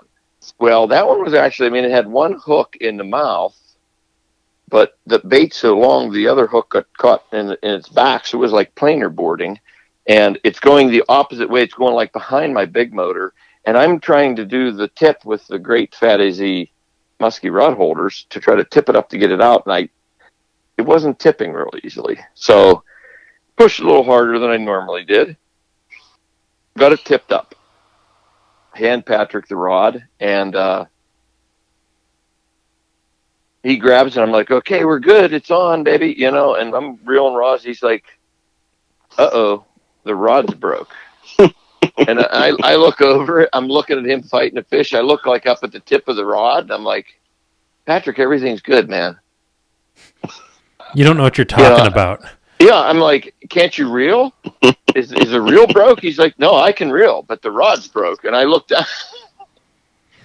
Well, 0.57 0.87
that 0.87 1.05
one 1.05 1.21
was 1.21 1.33
actually, 1.33 1.67
I 1.67 1.71
mean, 1.71 1.83
it 1.83 1.91
had 1.91 2.07
one 2.07 2.39
hook 2.43 2.77
in 2.79 2.95
the 2.95 3.03
mouth, 3.03 3.55
but 4.69 4.97
the 5.05 5.19
bait 5.19 5.53
so 5.53 5.77
long, 5.77 6.11
the 6.13 6.29
other 6.29 6.47
hook 6.47 6.69
got 6.69 6.85
caught 6.97 7.25
in, 7.33 7.51
in 7.61 7.71
its 7.71 7.89
back. 7.89 8.25
So 8.25 8.37
it 8.37 8.41
was 8.41 8.53
like 8.53 8.73
planer 8.75 9.09
boarding. 9.09 9.59
And 10.07 10.39
it's 10.45 10.61
going 10.61 10.89
the 10.89 11.03
opposite 11.09 11.49
way. 11.49 11.61
It's 11.61 11.73
going 11.73 11.93
like 11.93 12.13
behind 12.13 12.53
my 12.53 12.63
big 12.65 12.93
motor. 12.93 13.33
And 13.65 13.77
I'm 13.77 13.99
trying 13.99 14.35
to 14.35 14.45
do 14.45 14.71
the 14.71 14.87
tip 14.89 15.25
with 15.25 15.45
the 15.47 15.57
great 15.57 15.95
Fat 15.95 16.21
AZ 16.21 16.39
musky 17.19 17.49
rod 17.49 17.75
holders 17.75 18.25
to 18.29 18.39
try 18.39 18.55
to 18.55 18.63
tip 18.63 18.89
it 18.89 18.95
up 18.95 19.09
to 19.09 19.17
get 19.17 19.31
it 19.31 19.41
out. 19.41 19.65
And 19.65 19.73
I, 19.73 19.89
it 20.77 20.83
wasn't 20.83 21.19
tipping 21.19 21.51
real 21.51 21.71
easily. 21.83 22.19
So 22.35 22.83
pushed 23.57 23.79
a 23.79 23.85
little 23.85 24.03
harder 24.03 24.37
than 24.37 24.51
I 24.51 24.57
normally 24.57 25.03
did. 25.03 25.37
Got 26.77 26.91
it 26.91 27.05
tipped 27.05 27.31
up. 27.31 27.55
Hand 28.73 29.05
Patrick 29.05 29.47
the 29.47 29.55
rod 29.55 30.03
and 30.19 30.55
uh, 30.55 30.85
he 33.63 33.77
grabs 33.77 34.15
it. 34.15 34.21
I'm 34.21 34.31
like, 34.31 34.51
okay, 34.51 34.85
we're 34.85 34.99
good. 34.99 35.33
It's 35.33 35.49
on, 35.49 35.83
baby. 35.83 36.13
You 36.15 36.29
know, 36.29 36.55
and 36.55 36.75
I'm 36.75 36.99
reeling 37.03 37.33
rods. 37.33 37.63
He's 37.63 37.81
like, 37.81 38.03
uh 39.17 39.29
oh, 39.31 39.65
the 40.03 40.13
rod's 40.13 40.53
broke. 40.53 40.93
and 41.97 42.19
I, 42.19 42.51
I 42.63 42.75
look 42.75 43.01
over. 43.01 43.47
I'm 43.53 43.67
looking 43.67 43.97
at 43.97 44.05
him 44.05 44.23
fighting 44.23 44.57
a 44.57 44.63
fish. 44.63 44.93
I 44.93 45.01
look 45.01 45.25
like 45.25 45.45
up 45.45 45.59
at 45.63 45.71
the 45.71 45.79
tip 45.79 46.07
of 46.07 46.15
the 46.15 46.25
rod. 46.25 46.63
And 46.63 46.71
I'm 46.71 46.83
like, 46.83 47.07
Patrick, 47.85 48.19
everything's 48.19 48.61
good, 48.61 48.89
man. 48.89 49.17
You 50.93 51.03
don't 51.03 51.17
know 51.17 51.23
what 51.23 51.37
you're 51.37 51.45
talking 51.45 51.65
Yeah. 51.65 51.87
about. 51.87 52.23
Yeah, 52.59 52.79
I'm 52.79 52.99
like, 52.99 53.35
can't 53.49 53.77
you 53.77 53.91
reel? 53.91 54.33
Is 54.95 55.11
is 55.11 55.31
the 55.31 55.41
reel 55.41 55.67
broke? 55.67 55.99
He's 55.99 56.17
like, 56.17 56.39
no, 56.39 56.55
I 56.55 56.71
can 56.71 56.89
reel, 56.89 57.21
but 57.21 57.41
the 57.41 57.51
rod's 57.51 57.87
broke. 57.87 58.23
And 58.23 58.33
I 58.35 58.43
looked 58.45 58.69
down. 58.69 58.85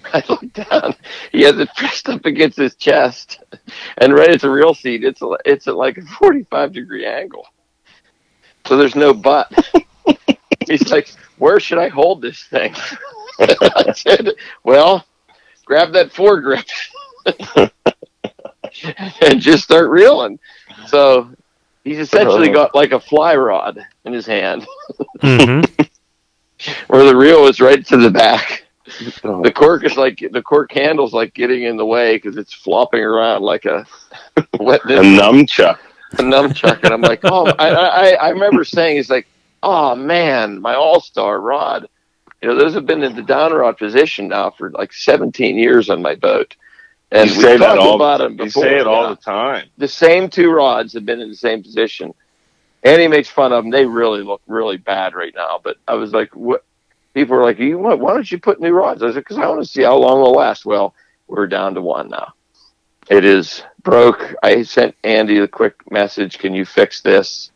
I 0.15 0.23
looked 0.29 0.53
down. 0.55 0.95
He 1.33 1.43
has 1.43 1.59
it 1.59 1.69
pressed 1.77 2.09
up 2.09 2.25
against 2.25 2.57
his 2.57 2.77
chest, 2.77 3.41
and 3.99 4.15
right 4.15 4.31
at 4.31 4.41
the 4.41 4.51
reel 4.51 4.75
seat, 4.75 5.03
it's 5.05 5.21
it's 5.45 5.67
at 5.67 5.75
like 5.77 5.99
a 5.99 6.03
45 6.03 6.73
degree 6.73 7.05
angle. 7.05 7.47
So 8.67 8.77
there's 8.77 8.95
no 8.95 9.13
butt. 9.13 9.53
He's 10.71 10.91
like, 10.91 11.13
where 11.39 11.59
should 11.61 11.79
I 11.79 11.89
hold 11.89 12.23
this 12.23 12.45
thing? 12.45 12.75
I 13.41 13.93
said, 13.95 14.31
well, 14.65 15.05
grab 15.65 15.93
that 15.93 16.13
foregrip 16.13 16.69
and 19.21 19.41
just 19.41 19.65
start 19.65 19.91
reeling. 19.91 20.39
So 20.87 21.31
he's 21.85 21.99
essentially 21.99 22.51
got 22.51 22.75
like 22.75 22.93
a 22.93 23.01
fly 23.01 23.35
rod 23.37 23.79
in 24.05 24.13
his 24.13 24.27
hand, 24.27 24.67
hmm 25.21 25.61
where 26.89 27.05
the 27.05 27.17
reel 27.17 27.47
is 27.47 27.61
right 27.61 27.85
to 27.87 27.97
the 27.97 28.11
back. 28.11 28.65
The 29.23 29.53
cork 29.55 29.85
is 29.85 29.97
like 29.97 30.23
the 30.33 30.43
cork 30.43 30.73
handle's 30.73 31.13
like 31.15 31.33
getting 31.35 31.63
in 31.63 31.77
the 31.77 31.87
way 31.87 32.17
because 32.17 32.37
it's 32.37 32.53
flopping 32.53 33.01
around 33.01 33.43
like 33.43 33.65
a 33.65 33.87
wet 34.59 34.83
A 34.85 34.89
ninja 34.89 35.21
nunchuck. 35.21 35.79
a 36.19 36.23
nunchuck, 36.23 36.85
and 36.85 36.93
I'm 36.93 37.01
like, 37.01 37.21
oh, 37.25 37.47
I, 37.59 37.71
I, 37.71 38.11
I 38.15 38.29
remember 38.31 38.65
saying, 38.65 38.97
he's 38.97 39.09
like, 39.11 39.27
oh 39.63 39.95
man, 39.95 40.61
my 40.61 40.75
all 40.75 41.01
star 41.01 41.41
rod. 41.41 41.89
You 42.43 42.49
know, 42.49 42.57
those 42.57 42.75
have 42.75 42.87
been 42.87 43.03
in 43.03 43.15
the 43.15 43.23
down 43.23 43.53
rod 43.53 43.77
position 43.77 44.29
now 44.29 44.51
for 44.51 44.71
like 44.71 44.93
17 44.93 45.57
years 45.57 45.91
on 45.91 46.01
my 46.01 46.15
boat, 46.15 46.57
and 47.11 47.29
you 47.29 47.41
say 47.41 47.57
that 47.59 47.79
all. 47.79 47.97
about 47.97 48.19
them 48.19 48.39
you 48.39 48.51
say 48.51 48.79
it 48.79 48.87
all 48.87 49.11
the 49.11 49.17
time. 49.17 49.69
the 49.77 49.89
same 49.89 50.31
two 50.31 50.51
rods 50.51 50.95
have 50.95 51.05
been 51.05 51.21
in 51.21 51.29
the 51.29 51.37
same 51.37 51.63
position. 51.63 52.15
And 52.83 53.01
he 53.01 53.09
makes 53.09 53.29
fun 53.29 53.53
of 53.53 53.63
them. 53.63 53.71
They 53.71 53.85
really 53.85 54.23
look 54.23 54.41
really 54.47 54.79
bad 54.79 55.15
right 55.15 55.35
now. 55.37 55.61
But 55.63 55.77
I 55.87 55.95
was 55.95 56.13
like, 56.13 56.35
what? 56.35 56.65
People 57.13 57.37
were 57.37 57.43
like, 57.43 57.59
you? 57.59 57.77
Why 57.77 57.97
don't 57.97 58.31
you 58.31 58.39
put 58.39 58.61
new 58.61 58.71
rods? 58.71 59.03
I 59.03 59.09
said, 59.09 59.17
because 59.17 59.37
I 59.37 59.47
want 59.49 59.61
to 59.61 59.69
see 59.69 59.83
how 59.83 59.97
long 59.97 60.21
it'll 60.21 60.33
last. 60.33 60.65
Well, 60.65 60.95
we're 61.27 61.49
down 61.49 61.75
to 61.75 61.83
one 61.83 62.09
now. 62.09 62.35
It 63.11 63.25
is 63.25 63.63
broke. 63.83 64.35
I 64.43 64.63
sent 64.63 64.95
Andy 65.03 65.39
a 65.39 65.49
quick 65.49 65.91
message. 65.91 66.39
Can 66.39 66.55
you 66.55 66.65
fix 66.65 67.01
this? 67.01 67.51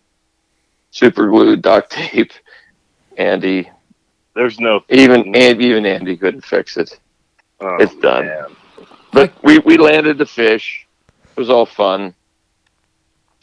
Super 0.95 1.27
glue, 1.29 1.57
duct 1.57 1.91
tape. 1.91 2.31
Andy, 3.19 3.69
There's 4.35 4.61
no. 4.61 4.85
even 4.89 5.35
and 5.35 5.61
even 5.61 5.85
Andy 5.87 6.17
couldn't 6.17 6.45
fix 6.45 6.77
it. 6.77 7.01
Oh, 7.61 7.77
It's 7.81 7.95
done. 7.97 8.27
man. 8.27 8.57
But 9.13 9.33
we, 9.43 9.59
we 9.59 9.77
landed 9.77 10.19
the 10.19 10.27
fish. 10.27 10.87
It 11.37 11.37
was 11.41 11.51
all 11.51 11.67
fun. 11.67 12.15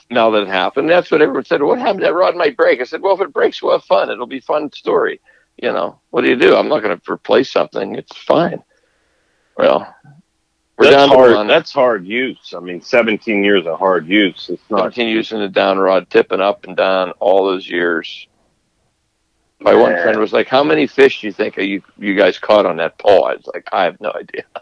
Now 0.10 0.30
that 0.32 0.44
it 0.44 0.48
happened, 0.48 0.90
that's 0.90 1.12
what 1.12 1.22
everyone 1.22 1.44
said. 1.44 1.62
What 1.62 1.78
happened? 1.80 2.04
That 2.04 2.14
rod 2.14 2.38
might 2.38 2.56
break. 2.56 2.80
I 2.80 2.86
said, 2.86 3.02
well, 3.02 3.16
if 3.16 3.22
it 3.22 3.34
breaks, 3.34 3.62
we'll 3.62 3.74
have 3.74 3.84
fun. 3.84 4.10
It'll 4.10 4.28
be 4.28 4.38
a 4.38 4.42
fun 4.42 4.72
story. 4.72 5.20
You 5.62 5.74
know, 5.74 6.00
what 6.10 6.22
do 6.22 6.30
you 6.30 6.38
do? 6.38 6.56
I'm 6.56 6.70
not 6.70 6.82
going 6.84 6.98
to 6.98 7.12
replace 7.12 7.52
something. 7.52 7.96
It's 7.96 8.18
fine. 8.18 8.64
Well, 9.58 9.94
we're 10.82 10.90
That's 10.90 11.08
down 11.08 11.10
hard. 11.10 11.34
one. 11.36 11.48
That's 11.48 11.72
hard 11.72 12.08
use. 12.08 12.56
I 12.58 12.60
mean, 12.60 12.82
17 12.82 13.44
years 13.44 13.68
of 13.68 13.78
hard 13.78 14.08
use. 14.08 14.50
It's 14.50 14.64
not. 14.70 14.82
Continue 14.84 15.16
using 15.16 15.38
the 15.40 15.48
down 15.48 15.78
rod, 15.78 16.10
tipping 16.10 16.42
up 16.42 16.64
and 16.66 16.76
down 16.76 17.12
all 17.20 17.46
those 17.46 17.70
years. 17.70 18.28
My 19.60 19.76
one 19.76 19.92
friend 19.94 20.20
was 20.20 20.34
like, 20.34 20.48
"How 20.48 20.64
many 20.64 20.88
fish 20.88 21.22
do 21.22 21.28
you 21.28 21.34
think 21.34 21.56
you 21.58 21.84
you 22.00 22.16
guys 22.16 22.40
caught 22.40 22.66
on 22.66 22.78
that 22.78 22.98
pole?" 22.98 23.26
I 23.26 23.36
was 23.36 23.46
like, 23.54 23.68
"I 23.72 23.84
have 23.84 24.02
no 24.02 24.12
idea." 24.12 24.44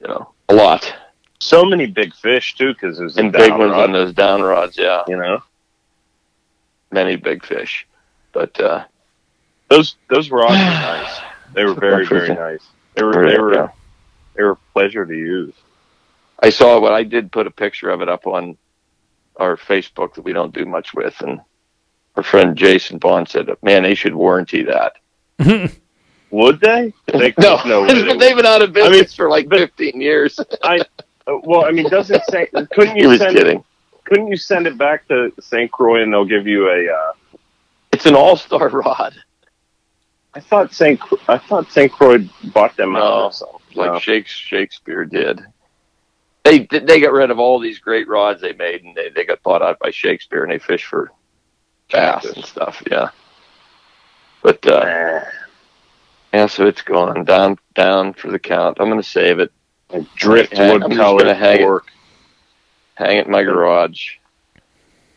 You 0.00 0.08
know, 0.08 0.32
a 0.48 0.54
lot. 0.54 0.92
So 1.38 1.64
many 1.64 1.86
big 1.86 2.12
fish 2.12 2.56
too, 2.56 2.72
because 2.74 2.98
there's 2.98 3.16
and 3.18 3.30
big 3.30 3.52
ones 3.52 3.70
rod, 3.70 3.84
on 3.84 3.92
those 3.92 4.12
down 4.12 4.42
rods. 4.42 4.76
Yeah, 4.76 5.04
You 5.06 5.16
know, 5.16 5.44
many 6.90 7.14
big 7.14 7.46
fish. 7.46 7.86
But 8.32 8.58
uh, 8.60 8.84
those 9.68 9.94
those 10.10 10.28
rods 10.32 10.54
were 10.54 10.56
nice. 10.58 11.20
They 11.54 11.64
were 11.64 11.74
very 11.74 12.04
very 12.04 12.34
nice. 12.34 12.66
They 12.96 13.04
were 13.04 13.28
they 13.30 13.38
were. 13.38 13.72
They 14.34 14.42
were 14.42 14.52
a 14.52 14.56
pleasure 14.72 15.04
to 15.06 15.14
use. 15.14 15.54
I 16.40 16.50
saw 16.50 16.80
what 16.80 16.92
I 16.92 17.02
did. 17.04 17.30
Put 17.32 17.46
a 17.46 17.50
picture 17.50 17.90
of 17.90 18.02
it 18.02 18.08
up 18.08 18.26
on 18.26 18.56
our 19.36 19.56
Facebook 19.56 20.14
that 20.14 20.22
we 20.22 20.32
don't 20.32 20.54
do 20.54 20.64
much 20.66 20.92
with, 20.94 21.20
and 21.20 21.40
our 22.16 22.22
friend 22.22 22.56
Jason 22.56 22.98
Bond 22.98 23.28
said, 23.28 23.48
"Man, 23.62 23.82
they 23.84 23.94
should 23.94 24.14
warranty 24.14 24.64
that." 24.64 24.94
Would 26.30 26.60
they? 26.60 26.92
They 27.12 27.34
no, 27.38 27.60
no 27.64 27.86
they 27.86 28.16
they've 28.16 28.36
been 28.36 28.46
out 28.46 28.62
of 28.62 28.72
business 28.72 28.88
I 28.88 29.00
mean, 29.00 29.06
for 29.08 29.28
like 29.28 29.48
15 29.48 30.00
years. 30.00 30.38
Uh, 31.24 31.38
well, 31.44 31.64
I 31.64 31.70
mean, 31.70 31.88
doesn't 31.88 32.20
say? 32.30 32.48
Couldn't 32.72 32.96
you? 32.96 33.02
he 33.02 33.06
was 33.06 33.20
send? 33.20 33.36
kidding. 33.36 33.62
Couldn't 34.02 34.26
you 34.26 34.36
send 34.36 34.66
it 34.66 34.76
back 34.76 35.06
to 35.06 35.32
St. 35.40 35.70
Croix 35.70 36.02
and 36.02 36.12
they'll 36.12 36.24
give 36.24 36.48
you 36.48 36.68
a? 36.68 36.92
Uh, 36.92 37.12
It's 37.92 38.06
an 38.06 38.16
all-star 38.16 38.68
rod, 38.70 39.14
I 40.34 40.40
thought 40.40 40.74
St. 40.74 40.98
Cro- 40.98 41.20
I 41.28 41.38
thought 41.38 41.70
St. 41.70 41.92
Croix 41.92 42.28
bought 42.52 42.76
them 42.76 42.94
No. 42.94 42.98
out 42.98 43.22
or 43.26 43.32
something. 43.32 43.60
Like. 43.76 44.02
Shakes, 44.02 44.32
Shakespeare 44.32 45.04
did. 45.04 45.40
They 46.44 46.60
they 46.60 47.00
got 47.00 47.12
rid 47.12 47.30
of 47.30 47.38
all 47.38 47.60
these 47.60 47.78
great 47.78 48.08
rods 48.08 48.40
they 48.40 48.52
made, 48.52 48.82
and 48.82 48.96
they, 48.96 49.10
they 49.10 49.24
got 49.24 49.42
bought 49.42 49.62
out 49.62 49.78
by 49.78 49.90
Shakespeare, 49.90 50.42
and 50.42 50.52
they 50.52 50.58
fish 50.58 50.84
for 50.84 51.12
bass 51.90 52.24
and 52.24 52.44
stuff. 52.44 52.82
Yeah, 52.90 53.10
but 54.42 54.66
uh, 54.66 55.20
yeah, 56.32 56.46
so 56.46 56.66
it's 56.66 56.82
gone 56.82 57.24
down 57.24 57.58
down 57.74 58.12
for 58.14 58.30
the 58.30 58.40
count. 58.40 58.78
I'm 58.80 58.88
gonna 58.88 59.02
save 59.02 59.38
it. 59.38 59.52
like 59.90 60.12
driftwood 60.14 60.82
I'm 60.82 60.90
just 60.90 61.00
colored 61.00 61.22
gonna 61.22 61.34
hang 61.34 61.60
it. 61.60 61.82
hang 62.96 63.18
it 63.18 63.26
in 63.26 63.32
my 63.32 63.44
garage. 63.44 64.16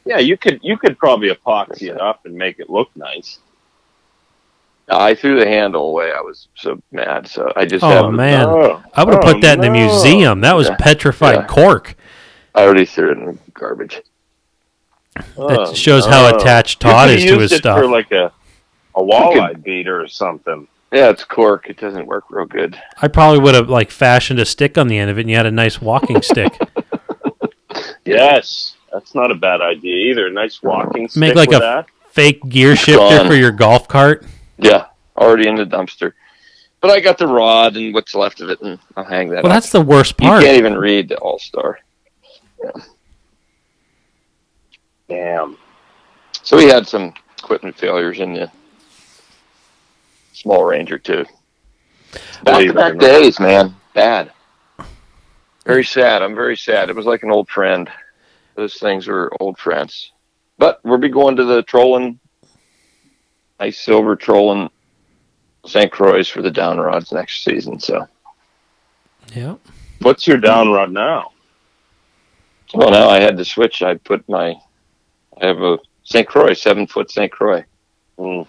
Yeah, 0.06 0.20
you 0.20 0.38
could 0.38 0.60
you 0.62 0.78
could 0.78 1.00
probably 1.00 1.30
epoxy 1.30 1.90
it 1.90 2.00
up 2.00 2.26
and 2.26 2.36
make 2.36 2.60
it 2.60 2.70
look 2.70 2.90
nice. 2.96 3.40
I 4.90 5.16
threw 5.16 5.40
the 5.40 5.48
handle 5.48 5.90
away. 5.90 6.12
I 6.16 6.22
was 6.22 6.48
so 6.56 6.80
mad. 6.92 7.28
So 7.28 7.52
I 7.56 7.66
just 7.66 7.84
Oh, 7.84 7.90
have 7.90 8.12
man. 8.14 8.46
Oh, 8.46 8.84
I 8.94 9.04
would 9.04 9.16
have 9.16 9.24
oh, 9.26 9.34
put 9.34 9.42
that 9.42 9.56
in 9.56 9.62
the 9.62 9.70
museum. 9.72 10.42
That 10.42 10.56
was 10.56 10.68
Yeah. 10.68 10.76
petrified 10.78 11.36
Yeah. 11.36 11.46
cork. 11.48 11.96
I 12.54 12.64
already 12.64 12.86
threw 12.86 13.12
it 13.12 13.18
in 13.18 13.26
the 13.26 13.38
garbage. 13.54 14.02
Oh, 15.38 15.66
That 15.66 15.76
shows 15.76 16.06
how 16.06 16.36
attached 16.36 16.84
You 16.84 16.90
Todd 16.92 17.08
could've 17.08 17.18
is 17.18 17.24
to 17.26 17.30
used 17.30 17.42
his 17.42 17.52
it 17.54 17.58
stuff. 17.60 17.80
For 17.80 17.88
like 17.88 18.12
a 18.12 18.32
a 18.96 19.02
walleye 19.02 19.62
beater 19.62 20.02
or 20.02 20.08
something. 20.08 20.68
Yeah, 20.94 21.10
it's 21.10 21.24
cork. 21.26 21.68
It 21.70 21.78
doesn't 21.78 22.06
work 22.06 22.26
real 22.30 22.46
good. 22.46 22.80
I 23.02 23.08
probably 23.10 23.40
would 23.40 23.56
have 23.56 23.70
like 23.70 23.92
fashioned 23.92 24.40
a 24.40 24.46
stick 24.46 24.78
on 24.78 24.88
the 24.88 24.98
end 24.98 25.10
of 25.12 25.18
it, 25.18 25.22
and 25.22 25.30
you 25.30 25.36
had 25.36 25.46
a 25.46 25.52
nice 25.52 25.82
walking 25.82 26.22
stick. 26.22 26.54
Yes, 28.06 28.76
that's 28.94 29.16
not 29.16 29.32
a 29.32 29.36
bad 29.36 29.62
idea 29.62 30.12
either. 30.12 30.30
Nice 30.30 30.62
walking 30.62 31.10
stick 31.10 31.20
Make 31.20 31.36
like 31.36 31.50
with 31.50 31.58
a- 31.58 31.62
that. 31.62 31.86
Fake 32.12 32.48
gear 32.48 32.76
shifter 32.78 33.26
for 33.26 33.34
your 33.34 33.52
golf 33.52 33.88
cart. 33.90 34.24
Yeah, 34.58 34.88
already 35.18 35.48
in 35.48 35.56
the 35.56 35.66
dumpster. 35.66 36.14
But 36.82 36.92
I 36.92 37.00
got 37.00 37.18
the 37.18 37.28
rod 37.28 37.76
and 37.78 37.94
what's 37.94 38.14
left 38.14 38.42
of 38.42 38.50
it, 38.50 38.62
and 38.62 38.78
I'll 38.96 39.04
hang 39.04 39.30
that 39.30 39.44
Well, 39.44 39.52
up. 39.52 39.56
that's 39.56 39.72
the 39.72 39.82
worst 39.82 40.18
part. 40.18 40.42
You 40.42 40.48
can't 40.48 40.58
even 40.60 40.78
read 40.78 41.10
the 41.10 41.18
All 41.18 41.40
Star. 41.40 41.80
Damn. 45.08 45.58
So 46.44 46.58
we 46.58 46.66
had 46.66 46.88
some 46.88 47.14
equipment 47.40 47.78
failures 47.78 48.20
in 48.20 48.34
the 48.34 48.52
small 50.34 50.64
Ranger 50.64 50.98
too. 50.98 51.26
Back 52.44 52.58
Believe 52.58 52.68
to 52.70 52.74
back 52.74 52.98
days, 52.98 53.40
man. 53.40 53.76
Bad. 53.94 54.32
Very 55.66 55.84
sad. 55.84 56.22
I'm 56.22 56.36
very 56.36 56.56
sad. 56.58 56.90
It 56.90 56.96
was 56.96 57.06
like 57.06 57.24
an 57.24 57.32
old 57.32 57.50
friend. 57.50 57.90
those 58.56 58.76
things 58.76 59.08
are 59.10 59.30
old 59.40 59.58
friends. 59.58 60.12
But 60.58 60.80
we'll 60.86 60.98
be 60.98 61.10
going 61.10 61.36
to 61.36 61.44
the 61.44 61.62
trolling, 61.64 62.20
nice 63.60 63.80
silver 63.80 64.16
trolling 64.16 64.70
St. 65.66 65.92
Croix 65.92 66.24
for 66.24 66.42
the 66.42 66.52
down 66.52 66.78
rods 66.80 67.12
next 67.12 67.44
season. 67.44 67.80
So, 67.80 68.08
Yeah. 69.34 69.56
What's 70.02 70.28
your 70.28 70.38
down 70.38 70.70
rod 70.70 70.92
now? 70.92 71.32
well, 72.74 72.92
now 72.92 73.08
I 73.08 73.20
had 73.20 73.38
to 73.38 73.46
switch. 73.46 73.82
I 73.82 73.96
put 73.96 74.28
my, 74.28 74.56
I 75.42 75.46
have 75.48 75.62
a 75.62 75.80
St. 76.04 76.28
Croix, 76.28 76.54
seven 76.54 76.86
foot 76.88 77.10
St. 77.10 77.32
Croix. 77.32 77.64
Mm. 78.20 78.48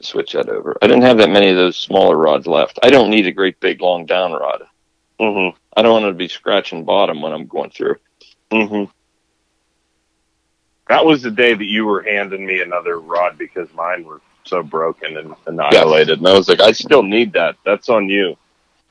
Switch 0.00 0.32
that 0.32 0.48
over. 0.48 0.76
I 0.82 0.86
didn't 0.88 1.02
have 1.02 1.18
that 1.18 1.30
many 1.30 1.50
of 1.50 1.56
those 1.56 1.76
smaller 1.76 2.16
rods 2.16 2.46
left. 2.46 2.78
I 2.82 2.90
don't 2.90 3.10
need 3.10 3.26
a 3.26 3.32
great 3.32 3.60
big 3.60 3.80
long 3.80 4.04
down 4.06 4.32
rod. 4.32 4.62
Mm-hmm. 5.20 5.56
I 5.76 5.82
don't 5.82 6.02
want 6.02 6.10
to 6.12 6.16
be 6.18 6.26
scratching 6.28 6.84
bottom 6.84 7.22
when 7.22 7.32
I'm 7.32 7.46
going 7.46 7.70
through. 7.70 7.96
Mm-hmm. 8.50 8.90
That 10.88 11.04
was 11.04 11.22
the 11.22 11.30
day 11.30 11.54
that 11.54 11.64
you 11.64 11.86
were 11.86 12.02
handing 12.02 12.44
me 12.44 12.60
another 12.60 13.00
rod 13.00 13.38
because 13.38 13.72
mine 13.74 14.04
were 14.04 14.20
so 14.44 14.62
broken 14.62 15.16
and 15.16 15.34
annihilated, 15.46 16.18
and 16.18 16.28
I 16.28 16.32
was 16.34 16.48
like, 16.48 16.60
I 16.60 16.72
still 16.72 17.02
need 17.02 17.32
that. 17.34 17.56
That's 17.64 17.88
on 17.88 18.08
you. 18.08 18.36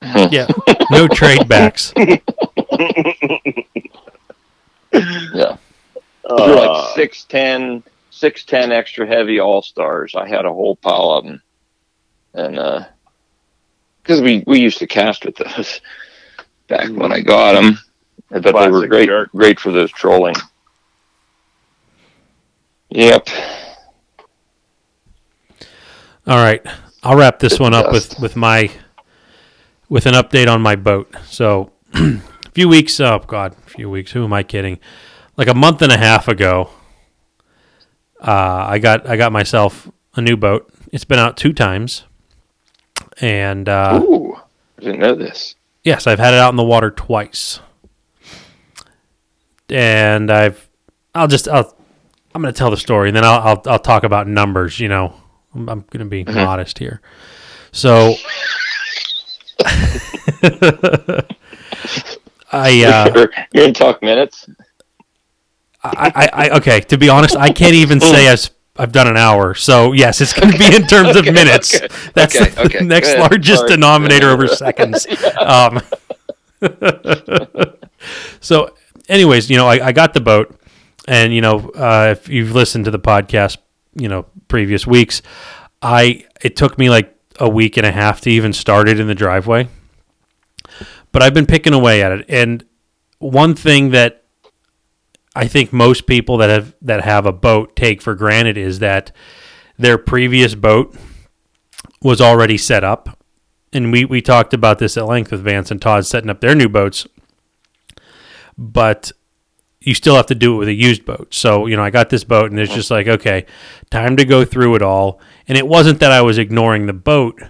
Yeah. 0.01 0.47
No 0.89 1.07
trade 1.07 1.47
backs. 1.47 1.93
Yeah. 4.93 5.57
Those 6.27 6.39
were 6.39 6.57
Uh, 6.57 6.67
like 6.67 6.95
6'10, 6.97 7.83
6'10 8.11 8.71
extra 8.71 9.07
heavy 9.07 9.39
all 9.39 9.61
stars. 9.61 10.15
I 10.15 10.27
had 10.27 10.45
a 10.45 10.51
whole 10.51 10.75
pile 10.75 11.11
of 11.11 11.25
them. 11.25 11.41
And, 12.33 12.59
uh, 12.59 12.83
cause 14.03 14.21
we, 14.21 14.43
we 14.47 14.59
used 14.59 14.79
to 14.79 14.87
cast 14.87 15.25
with 15.25 15.35
those 15.37 15.81
back 16.67 16.89
when 16.89 17.11
I 17.11 17.21
got 17.21 17.53
them. 17.53 17.77
But 18.29 18.43
they 18.43 18.69
were 18.69 18.87
great, 18.87 19.07
jerk. 19.07 19.31
great 19.31 19.59
for 19.59 19.71
those 19.71 19.91
trolling. 19.91 20.35
Yep. 22.91 23.29
All 26.27 26.37
right. 26.37 26.61
I'll 27.03 27.15
wrap 27.15 27.39
this 27.39 27.59
one 27.59 27.73
up 27.73 27.91
with, 27.91 28.19
with 28.19 28.35
my 28.35 28.71
with 29.89 30.05
an 30.05 30.13
update 30.13 30.47
on 30.47 30.61
my 30.61 30.75
boat. 30.75 31.13
So 31.25 31.71
a 31.93 32.21
few 32.53 32.69
weeks 32.69 32.99
oh 32.99 33.19
god, 33.25 33.55
a 33.65 33.69
few 33.69 33.89
weeks, 33.89 34.11
who 34.11 34.23
am 34.23 34.33
I 34.33 34.43
kidding? 34.43 34.79
Like 35.35 35.47
a 35.47 35.55
month 35.55 35.81
and 35.81 35.91
a 35.91 35.97
half 35.97 36.27
ago, 36.27 36.69
uh, 38.19 38.65
I 38.69 38.79
got 38.79 39.09
I 39.09 39.17
got 39.17 39.31
myself 39.31 39.89
a 40.15 40.21
new 40.21 40.37
boat. 40.37 40.71
It's 40.91 41.05
been 41.05 41.19
out 41.19 41.37
two 41.37 41.53
times. 41.53 42.03
And 43.19 43.67
uh, 43.67 43.99
Ooh. 44.03 44.35
I 44.77 44.81
didn't 44.81 44.99
know 44.99 45.15
this. 45.15 45.55
Yes, 45.83 46.07
I've 46.07 46.19
had 46.19 46.33
it 46.33 46.39
out 46.39 46.51
in 46.51 46.55
the 46.57 46.63
water 46.63 46.91
twice, 46.91 47.59
and 49.69 50.29
I've. 50.31 50.69
I'll 51.15 51.27
just. 51.27 51.47
I'll. 51.47 51.75
I'm 52.33 52.41
going 52.41 52.53
to 52.53 52.57
tell 52.57 52.71
the 52.71 52.77
story, 52.77 53.09
and 53.09 53.15
then 53.15 53.23
I'll. 53.25 53.39
I'll, 53.39 53.61
I'll 53.65 53.79
talk 53.79 54.03
about 54.03 54.27
numbers. 54.27 54.79
You 54.79 54.87
know, 54.87 55.13
I'm, 55.53 55.67
I'm 55.69 55.81
going 55.89 55.99
to 55.99 56.05
be 56.05 56.23
modest 56.23 56.79
here. 56.79 57.01
So, 57.71 58.15
I. 62.51 62.83
Uh, 62.83 63.11
You're, 63.15 63.31
you're 63.53 63.65
in 63.65 63.73
talk 63.73 64.01
minutes. 64.01 64.49
I, 65.83 66.11
I, 66.15 66.29
I. 66.45 66.49
Okay. 66.57 66.79
To 66.81 66.97
be 66.97 67.09
honest, 67.09 67.35
I 67.35 67.51
can't 67.51 67.73
even 67.75 67.99
say 68.01 68.27
I've. 68.29 68.49
I've 68.77 68.93
done 68.93 69.07
an 69.07 69.17
hour, 69.17 69.53
so 69.53 69.91
yes, 69.91 70.21
it's 70.21 70.31
going 70.31 70.49
to 70.53 70.57
be 70.57 70.73
in 70.73 70.87
terms 70.87 71.09
of 71.09 71.17
Okay, 71.23 71.31
minutes. 71.31 71.75
okay, 71.75 71.87
That's 72.15 72.35
okay, 72.39 72.49
the 72.51 72.61
okay, 72.61 72.85
next 72.85 73.17
largest 73.17 73.59
Sorry. 73.59 73.71
denominator 73.71 74.29
over 74.29 74.47
seconds. 74.47 75.05
Um, 75.37 75.81
so, 78.39 78.73
anyways, 79.09 79.49
you 79.49 79.57
know, 79.57 79.67
I, 79.67 79.87
I 79.87 79.91
got 79.91 80.13
the 80.13 80.21
boat, 80.21 80.57
and 81.07 81.33
you 81.33 81.41
know, 81.41 81.69
uh, 81.71 82.15
if 82.17 82.29
you've 82.29 82.51
listened 82.51 82.85
to 82.85 82.91
the 82.91 82.99
podcast, 82.99 83.57
you 83.95 84.07
know, 84.07 84.25
previous 84.47 84.85
weeks, 84.85 85.21
I 85.81 86.25
it 86.41 86.55
took 86.55 86.77
me 86.77 86.89
like 86.89 87.15
a 87.39 87.49
week 87.49 87.77
and 87.77 87.85
a 87.85 87.91
half 87.91 88.21
to 88.21 88.29
even 88.29 88.53
start 88.53 88.87
it 88.87 88.99
in 88.99 89.07
the 89.07 89.15
driveway, 89.15 89.67
but 91.11 91.21
I've 91.21 91.33
been 91.33 91.45
picking 91.45 91.73
away 91.73 92.03
at 92.03 92.11
it, 92.11 92.25
and 92.29 92.63
one 93.19 93.55
thing 93.55 93.91
that 93.91 94.23
I 95.35 95.47
think 95.47 95.71
most 95.71 96.07
people 96.07 96.37
that 96.37 96.49
have 96.49 96.75
that 96.81 97.03
have 97.03 97.25
a 97.25 97.31
boat 97.31 97.75
take 97.75 98.01
for 98.01 98.15
granted 98.15 98.57
is 98.57 98.79
that 98.79 99.11
their 99.77 99.97
previous 99.97 100.55
boat 100.55 100.95
was 102.01 102.19
already 102.19 102.57
set 102.57 102.83
up. 102.83 103.17
And 103.73 103.91
we, 103.91 104.03
we 104.03 104.21
talked 104.21 104.53
about 104.53 104.79
this 104.79 104.97
at 104.97 105.05
length 105.05 105.31
with 105.31 105.43
Vance 105.43 105.71
and 105.71 105.81
Todd 105.81 106.05
setting 106.05 106.29
up 106.29 106.41
their 106.41 106.55
new 106.55 106.67
boats. 106.67 107.07
But 108.57 109.11
you 109.81 109.95
still 109.95 110.15
have 110.15 110.27
to 110.27 110.35
do 110.35 110.55
it 110.55 110.57
with 110.57 110.67
a 110.67 110.73
used 110.73 111.05
boat. 111.05 111.33
So, 111.33 111.65
you 111.65 111.75
know, 111.75 111.83
I 111.83 111.89
got 111.89 112.09
this 112.09 112.23
boat 112.23 112.51
and 112.51 112.59
it's 112.59 112.73
just 112.73 112.91
like, 112.91 113.07
okay, 113.07 113.47
time 113.89 114.15
to 114.17 114.25
go 114.25 114.45
through 114.45 114.75
it 114.75 114.81
all. 114.81 115.19
And 115.47 115.57
it 115.57 115.67
wasn't 115.67 115.99
that 115.99 116.11
I 116.11 116.21
was 116.21 116.37
ignoring 116.37 116.85
the 116.85 116.93
boat. 116.93 117.41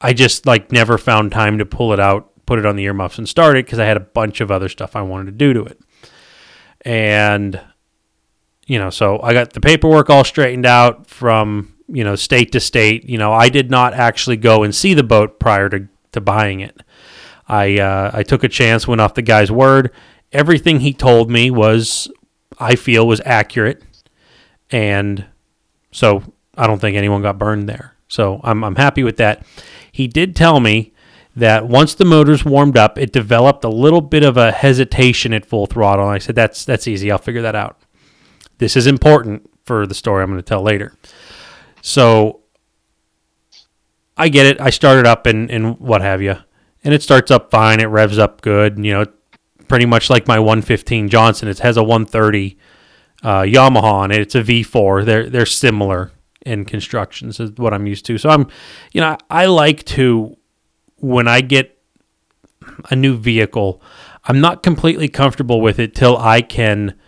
I 0.00 0.12
just 0.12 0.46
like 0.46 0.70
never 0.70 0.96
found 0.96 1.32
time 1.32 1.58
to 1.58 1.66
pull 1.66 1.92
it 1.92 2.00
out, 2.00 2.30
put 2.46 2.60
it 2.60 2.66
on 2.66 2.76
the 2.76 2.84
earmuffs 2.84 3.18
and 3.18 3.28
start 3.28 3.56
it 3.56 3.66
because 3.66 3.80
I 3.80 3.86
had 3.86 3.96
a 3.96 4.00
bunch 4.00 4.40
of 4.40 4.50
other 4.50 4.68
stuff 4.68 4.94
I 4.94 5.02
wanted 5.02 5.26
to 5.26 5.32
do 5.32 5.52
to 5.52 5.64
it. 5.64 5.80
And 6.82 7.60
you 8.70 8.78
know, 8.78 8.90
so 8.90 9.20
I 9.20 9.32
got 9.32 9.52
the 9.52 9.60
paperwork 9.60 10.10
all 10.10 10.22
straightened 10.22 10.64
out 10.64 11.08
from, 11.08 11.74
you 11.88 12.04
know, 12.04 12.14
state 12.14 12.52
to 12.52 12.60
state. 12.60 13.08
You 13.08 13.18
know, 13.18 13.32
I 13.32 13.48
did 13.48 13.68
not 13.68 13.94
actually 13.94 14.36
go 14.36 14.62
and 14.62 14.72
see 14.72 14.94
the 14.94 15.02
boat 15.02 15.40
prior 15.40 15.68
to, 15.70 15.88
to 16.12 16.20
buying 16.20 16.60
it. 16.60 16.80
I 17.48 17.80
uh, 17.80 18.12
I 18.14 18.22
took 18.22 18.44
a 18.44 18.48
chance, 18.48 18.86
went 18.86 19.00
off 19.00 19.14
the 19.14 19.22
guy's 19.22 19.50
word. 19.50 19.90
Everything 20.32 20.80
he 20.80 20.92
told 20.92 21.30
me 21.30 21.50
was, 21.50 22.08
I 22.58 22.76
feel, 22.76 23.06
was 23.06 23.20
accurate, 23.24 23.82
and 24.70 25.26
so 25.92 26.22
I 26.56 26.66
don't 26.66 26.78
think 26.78 26.96
anyone 26.96 27.22
got 27.22 27.38
burned 27.38 27.68
there. 27.68 27.96
So 28.08 28.40
I'm 28.44 28.62
I'm 28.64 28.76
happy 28.76 29.02
with 29.02 29.16
that. 29.16 29.44
He 29.90 30.06
did 30.06 30.36
tell 30.36 30.60
me 30.60 30.92
that 31.36 31.66
once 31.66 31.94
the 31.94 32.04
motors 32.04 32.44
warmed 32.44 32.76
up, 32.76 32.98
it 32.98 33.12
developed 33.12 33.64
a 33.64 33.68
little 33.68 34.00
bit 34.00 34.22
of 34.22 34.36
a 34.36 34.52
hesitation 34.52 35.32
at 35.32 35.46
full 35.46 35.66
throttle. 35.66 36.06
And 36.06 36.14
I 36.14 36.18
said, 36.18 36.34
"That's 36.34 36.64
that's 36.64 36.86
easy. 36.86 37.10
I'll 37.10 37.18
figure 37.18 37.42
that 37.42 37.54
out." 37.54 37.78
This 38.58 38.76
is 38.76 38.86
important 38.86 39.48
for 39.64 39.86
the 39.86 39.94
story 39.94 40.22
I'm 40.22 40.30
going 40.30 40.38
to 40.38 40.42
tell 40.42 40.62
later. 40.62 40.92
So 41.82 42.40
I 44.16 44.28
get 44.28 44.46
it. 44.46 44.60
I 44.60 44.70
start 44.70 44.98
it 44.98 45.06
up 45.06 45.26
and, 45.26 45.50
and 45.50 45.78
what 45.80 46.02
have 46.02 46.20
you. 46.20 46.36
And 46.84 46.92
it 46.92 47.02
starts 47.02 47.30
up 47.30 47.50
fine. 47.50 47.80
It 47.80 47.86
revs 47.86 48.18
up 48.18 48.42
good. 48.42 48.84
You 48.84 48.92
know, 48.92 49.06
pretty 49.70 49.86
much 49.86 50.10
like 50.10 50.26
my 50.26 50.38
115 50.38 51.08
Johnson. 51.08 51.48
It 51.48 51.60
has 51.60 51.76
a 51.76 51.82
130 51.82 52.58
uh, 53.22 53.42
Yamaha 53.42 53.82
on 53.84 54.10
it. 54.10 54.20
It's 54.20 54.34
a 54.34 54.42
V4. 54.42 55.04
They're 55.06 55.30
they're 55.30 55.46
similar 55.46 56.10
in 56.44 56.64
constructions 56.64 57.38
is 57.38 57.52
what 57.52 57.72
I'm 57.72 57.86
used 57.86 58.04
to. 58.06 58.18
So 58.18 58.30
I'm, 58.30 58.48
you 58.92 59.00
know, 59.00 59.16
I 59.30 59.46
like 59.46 59.84
to 59.84 60.36
when 60.96 61.28
I 61.28 61.40
get 61.40 61.78
a 62.90 62.96
new 62.96 63.16
vehicle, 63.16 63.80
I'm 64.24 64.40
not 64.40 64.64
completely 64.64 65.08
comfortable 65.08 65.60
with 65.60 65.78
it 65.78 65.94
till 65.94 66.16
I 66.18 66.42
can 66.42 66.98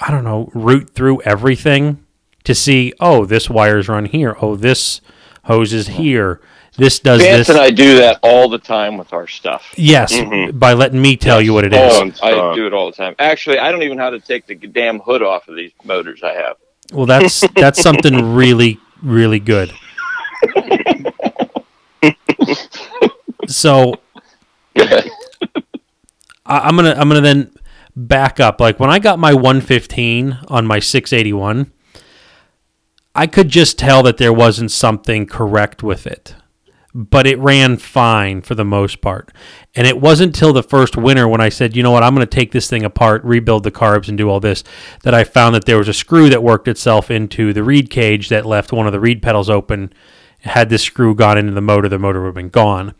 I 0.00 0.10
don't 0.10 0.24
know, 0.24 0.50
root 0.52 0.90
through 0.90 1.22
everything 1.22 2.04
to 2.42 2.56
see, 2.56 2.92
oh, 2.98 3.24
this 3.24 3.48
wire's 3.48 3.88
run 3.88 4.06
here. 4.06 4.36
Oh, 4.42 4.56
this 4.56 5.00
hose 5.44 5.72
is 5.72 5.86
here. 5.86 6.40
This 6.76 6.98
does 7.00 7.20
Vance 7.20 7.46
this. 7.46 7.48
and 7.50 7.58
I 7.58 7.70
do 7.70 7.98
that 7.98 8.18
all 8.22 8.48
the 8.48 8.58
time 8.58 8.96
with 8.96 9.12
our 9.12 9.26
stuff. 9.26 9.74
yes, 9.76 10.12
Mhm. 10.14 10.58
by 10.58 10.72
letting 10.72 11.02
me 11.02 11.16
tell 11.16 11.40
you 11.42 11.52
what 11.52 11.64
it 11.64 11.74
is. 11.74 11.92
Oh, 11.94 12.10
I 12.22 12.54
do 12.54 12.66
it 12.66 12.72
all 12.72 12.86
the 12.90 12.96
time. 12.96 13.14
Actually, 13.18 13.58
I 13.58 13.70
don't 13.70 13.82
even 13.82 13.98
know 13.98 14.04
how 14.04 14.10
to 14.10 14.20
take 14.20 14.46
the 14.46 14.54
damn 14.54 14.98
hood 15.00 15.22
off 15.22 15.48
of 15.48 15.56
these 15.56 15.72
motors 15.84 16.22
I 16.22 16.32
have. 16.32 16.56
Well, 16.92 17.06
that's 17.06 17.40
that's 17.56 17.80
something 17.82 18.34
really 18.34 18.78
really 19.02 19.38
good. 19.40 19.72
so 23.46 23.94
I, 24.76 25.10
I'm 26.46 26.76
gonna 26.76 26.94
I'm 26.96 27.08
gonna 27.08 27.20
then 27.20 27.52
back 27.94 28.40
up. 28.40 28.60
Like 28.60 28.80
when 28.80 28.90
I 28.90 28.98
got 28.98 29.18
my 29.18 29.34
115 29.34 30.38
on 30.48 30.66
my 30.66 30.78
681, 30.78 31.70
I 33.14 33.26
could 33.26 33.48
just 33.48 33.78
tell 33.78 34.02
that 34.04 34.16
there 34.16 34.32
wasn't 34.32 34.70
something 34.70 35.26
correct 35.26 35.82
with 35.82 36.06
it, 36.06 36.34
but 36.94 37.26
it 37.26 37.38
ran 37.38 37.78
fine 37.78 38.42
for 38.42 38.54
the 38.54 38.64
most 38.64 39.00
part. 39.00 39.32
And 39.74 39.86
it 39.86 40.00
wasn't 40.00 40.34
till 40.34 40.52
the 40.52 40.62
first 40.62 40.96
winter 40.96 41.26
when 41.26 41.40
I 41.40 41.48
said, 41.48 41.74
you 41.74 41.82
know 41.82 41.90
what, 41.90 42.02
I'm 42.02 42.14
going 42.14 42.26
to 42.26 42.36
take 42.36 42.52
this 42.52 42.68
thing 42.68 42.84
apart, 42.84 43.24
rebuild 43.24 43.64
the 43.64 43.70
carbs, 43.70 44.08
and 44.08 44.18
do 44.18 44.28
all 44.28 44.40
this, 44.40 44.62
that 45.02 45.14
I 45.14 45.24
found 45.24 45.54
that 45.54 45.64
there 45.64 45.78
was 45.78 45.88
a 45.88 45.94
screw 45.94 46.28
that 46.28 46.42
worked 46.42 46.68
itself 46.68 47.10
into 47.10 47.52
the 47.52 47.64
reed 47.64 47.88
cage 47.88 48.28
that 48.28 48.44
left 48.44 48.72
one 48.72 48.86
of 48.86 48.92
the 48.92 49.00
reed 49.00 49.22
petals 49.22 49.48
open. 49.48 49.92
Had 50.40 50.68
this 50.68 50.82
screw 50.82 51.14
gone 51.14 51.38
into 51.38 51.52
the 51.52 51.60
motor, 51.60 51.88
the 51.88 51.98
motor 51.98 52.20
would 52.20 52.28
have 52.28 52.34
been 52.34 52.50
gone. 52.50 52.94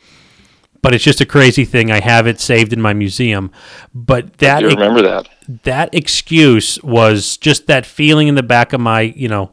But 0.81 0.95
it's 0.95 1.05
just 1.05 1.21
a 1.21 1.27
crazy 1.27 1.65
thing. 1.65 1.93
I 1.93 2.01
have 2.01 2.27
it 2.27 2.41
saved 2.41 2.73
in 2.73 2.81
my 2.81 2.93
museum. 2.93 3.53
But 3.95 4.39
that 4.39 4.63
you 4.63 4.69
remember 4.69 5.03
that? 5.03 5.29
that 5.63 5.95
excuse 5.95 6.83
was 6.83 7.37
just 7.37 7.69
that 7.69 7.87
feeling 7.87 8.27
in 8.27 8.35
the 8.35 8.43
back 8.43 8.73
of 8.73 8.81
my, 8.81 9.03
you 9.03 9.29
know, 9.29 9.53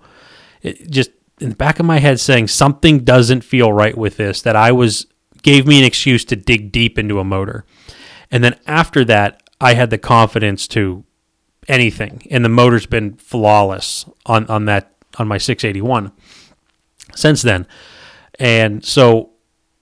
it 0.61 0.89
just 0.89 1.11
in 1.39 1.49
the 1.49 1.55
back 1.55 1.79
of 1.79 1.85
my 1.85 1.99
head 1.99 2.19
saying 2.19 2.47
something 2.47 2.99
doesn't 2.99 3.43
feel 3.43 3.71
right 3.71 3.97
with 3.97 4.17
this. 4.17 4.41
That 4.41 4.55
I 4.55 4.71
was 4.71 5.07
gave 5.41 5.65
me 5.65 5.79
an 5.79 5.85
excuse 5.85 6.25
to 6.25 6.35
dig 6.35 6.71
deep 6.71 6.97
into 6.99 7.19
a 7.19 7.23
motor, 7.23 7.65
and 8.31 8.43
then 8.43 8.59
after 8.67 9.05
that, 9.05 9.43
I 9.61 9.73
had 9.73 9.89
the 9.89 9.97
confidence 9.97 10.67
to 10.69 11.03
anything, 11.67 12.27
and 12.29 12.43
the 12.43 12.49
motor's 12.49 12.85
been 12.85 13.15
flawless 13.15 14.05
on 14.25 14.45
on 14.47 14.65
that 14.65 14.93
on 15.17 15.27
my 15.27 15.37
681 15.37 16.11
since 17.15 17.41
then, 17.41 17.67
and 18.39 18.83
so 18.85 19.31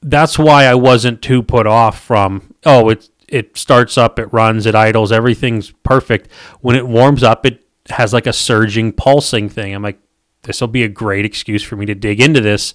that's 0.01 0.37
why 0.37 0.65
I 0.65 0.75
wasn't 0.75 1.21
too 1.21 1.43
put 1.43 1.67
off 1.67 1.99
from 1.99 2.53
oh 2.65 2.89
it 2.89 3.09
it 3.27 3.57
starts 3.57 3.97
up, 3.97 4.19
it 4.19 4.31
runs, 4.31 4.65
it 4.65 4.75
idles, 4.75 5.11
everything's 5.11 5.71
perfect. 5.83 6.31
When 6.61 6.75
it 6.75 6.87
warms 6.87 7.23
up, 7.23 7.45
it 7.45 7.65
has 7.89 8.13
like 8.13 8.27
a 8.27 8.33
surging, 8.33 8.93
pulsing 8.93 9.49
thing. 9.49 9.73
I'm 9.73 9.83
like, 9.83 9.99
this 10.47 10.59
will 10.61 10.67
be 10.67 10.83
a 10.83 10.89
great 10.89 11.25
excuse 11.25 11.61
for 11.61 11.75
me 11.75 11.85
to 11.85 11.93
dig 11.93 12.19
into 12.19 12.41
this. 12.41 12.73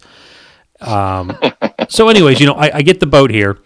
Um, 0.81 1.37
so, 1.89 2.09
anyways, 2.09 2.39
you 2.39 2.47
know, 2.47 2.55
I, 2.55 2.77
I 2.77 2.83
get 2.83 3.01
the 3.01 3.07
boat 3.07 3.31
here. 3.31 3.59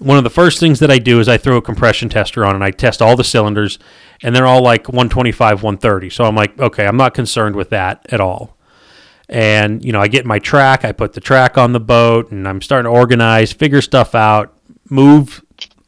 One 0.00 0.18
of 0.18 0.24
the 0.24 0.30
first 0.30 0.60
things 0.60 0.80
that 0.80 0.90
I 0.90 0.98
do 0.98 1.20
is 1.20 1.28
I 1.28 1.38
throw 1.38 1.56
a 1.56 1.62
compression 1.62 2.08
tester 2.08 2.44
on 2.44 2.54
and 2.54 2.64
I 2.64 2.70
test 2.70 3.00
all 3.00 3.16
the 3.16 3.24
cylinders, 3.24 3.78
and 4.22 4.34
they're 4.34 4.46
all 4.46 4.62
like 4.62 4.88
125, 4.88 5.62
130. 5.62 6.10
So 6.10 6.24
I'm 6.24 6.34
like, 6.34 6.58
okay, 6.58 6.86
I'm 6.86 6.96
not 6.96 7.14
concerned 7.14 7.56
with 7.56 7.70
that 7.70 8.04
at 8.10 8.20
all. 8.20 8.56
And, 9.28 9.84
you 9.84 9.92
know, 9.92 10.00
I 10.00 10.08
get 10.08 10.24
my 10.24 10.38
track, 10.38 10.84
I 10.84 10.92
put 10.92 11.14
the 11.14 11.20
track 11.20 11.58
on 11.58 11.72
the 11.72 11.80
boat, 11.80 12.30
and 12.30 12.46
I'm 12.46 12.60
starting 12.60 12.90
to 12.90 12.96
organize, 12.96 13.52
figure 13.52 13.80
stuff 13.80 14.14
out, 14.14 14.56
move 14.88 15.42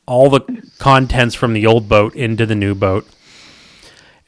all 0.06 0.30
the 0.30 0.40
contents 0.78 1.34
from 1.34 1.52
the 1.52 1.66
old 1.66 1.88
boat 1.88 2.14
into 2.16 2.46
the 2.46 2.54
new 2.54 2.74
boat. 2.74 3.06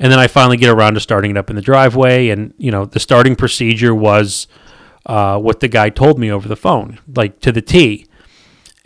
And 0.01 0.11
then 0.11 0.19
I 0.19 0.27
finally 0.29 0.57
get 0.57 0.71
around 0.71 0.95
to 0.95 1.01
starting 1.01 1.31
it 1.31 1.37
up 1.37 1.51
in 1.51 1.57
the 1.57 1.63
driveway. 1.63 2.31
And, 2.31 2.55
you 2.57 2.71
know, 2.71 2.87
the 2.87 2.99
starting 2.99 3.37
procedure 3.37 3.95
was 3.95 4.49
uh, 5.05 5.39
what 5.39 5.61
the 5.61 5.69
guy 5.69 5.91
told 5.91 6.19
me 6.19 6.31
over 6.31 6.49
the 6.49 6.57
phone, 6.57 6.99
like 7.15 7.39
to 7.41 7.53
the 7.53 7.61
T. 7.61 8.07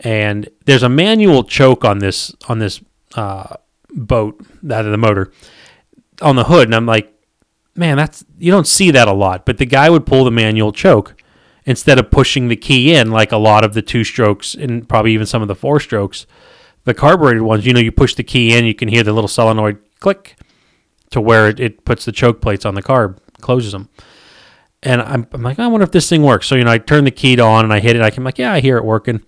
And 0.01 0.49
there's 0.65 0.83
a 0.83 0.89
manual 0.89 1.45
choke 1.45 1.85
on 1.85 1.99
this 1.99 2.35
on 2.49 2.59
this 2.59 2.81
uh, 3.15 3.55
boat, 3.91 4.45
that 4.61 4.85
of 4.85 4.91
the 4.91 4.97
motor, 4.97 5.31
on 6.21 6.35
the 6.35 6.43
hood. 6.43 6.67
And 6.67 6.75
I'm 6.75 6.85
like, 6.85 7.11
man, 7.75 7.95
that's 7.95 8.25
you 8.37 8.51
don't 8.51 8.67
see 8.67 8.91
that 8.91 9.07
a 9.07 9.13
lot. 9.13 9.45
But 9.45 9.57
the 9.57 9.65
guy 9.65 9.89
would 9.89 10.05
pull 10.05 10.25
the 10.25 10.31
manual 10.31 10.73
choke 10.73 11.15
instead 11.63 11.97
of 11.97 12.11
pushing 12.11 12.49
the 12.49 12.57
key 12.57 12.93
in 12.93 13.09
like 13.09 13.31
a 13.31 13.37
lot 13.37 13.63
of 13.63 13.73
the 13.73 13.81
two 13.81 14.03
strokes 14.03 14.53
and 14.53 14.87
probably 14.87 15.13
even 15.13 15.25
some 15.25 15.41
of 15.41 15.47
the 15.47 15.55
four 15.55 15.79
strokes 15.79 16.27
the 16.85 16.93
carbureted 16.93 17.41
ones, 17.41 17.65
you 17.65 17.73
know, 17.73 17.79
you 17.79 17.91
push 17.91 18.13
the 18.13 18.23
key 18.23 18.55
in, 18.55 18.63
you 18.63 18.75
can 18.75 18.87
hear 18.87 19.01
the 19.01 19.11
little 19.11 19.27
solenoid 19.27 19.79
click 19.99 20.35
to 21.15 21.21
where 21.21 21.49
it, 21.49 21.59
it 21.59 21.85
puts 21.85 22.05
the 22.05 22.11
choke 22.11 22.41
plates 22.41 22.65
on 22.65 22.75
the 22.75 22.83
carb, 22.83 23.17
closes 23.41 23.71
them. 23.71 23.89
And 24.83 25.01
I'm, 25.01 25.27
I'm 25.31 25.41
like, 25.41 25.57
I 25.57 25.67
wonder 25.67 25.83
if 25.83 25.91
this 25.91 26.07
thing 26.07 26.21
works. 26.21 26.45
So, 26.45 26.55
you 26.55 26.63
know, 26.63 26.71
I 26.71 26.77
turn 26.77 27.05
the 27.05 27.11
key 27.11 27.39
on 27.39 27.63
and 27.65 27.73
I 27.73 27.79
hit 27.79 27.95
it. 27.95 28.01
I 28.03 28.11
can 28.11 28.23
like, 28.23 28.37
yeah, 28.37 28.53
I 28.53 28.59
hear 28.59 28.77
it 28.77 28.85
working. 28.85 29.23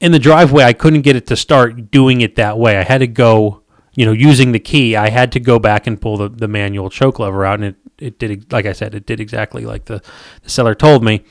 In 0.00 0.12
the 0.12 0.18
driveway, 0.18 0.64
I 0.64 0.72
couldn't 0.72 1.02
get 1.02 1.16
it 1.16 1.26
to 1.26 1.36
start 1.36 1.90
doing 1.90 2.22
it 2.22 2.36
that 2.36 2.58
way. 2.58 2.78
I 2.78 2.84
had 2.84 2.98
to 2.98 3.06
go, 3.06 3.62
you 3.94 4.06
know, 4.06 4.12
using 4.12 4.52
the 4.52 4.60
key, 4.60 4.96
I 4.96 5.10
had 5.10 5.32
to 5.32 5.40
go 5.40 5.58
back 5.58 5.86
and 5.86 6.00
pull 6.00 6.16
the, 6.16 6.28
the 6.28 6.48
manual 6.48 6.88
choke 6.88 7.18
lever 7.18 7.44
out. 7.44 7.60
And 7.60 7.64
it, 7.64 7.76
it 7.98 8.18
did, 8.18 8.52
like 8.52 8.64
I 8.64 8.72
said, 8.72 8.94
it 8.94 9.06
did 9.06 9.20
exactly 9.20 9.66
like 9.66 9.86
the, 9.86 10.00
the 10.42 10.50
seller 10.50 10.74
told 10.74 11.04
me. 11.04 11.24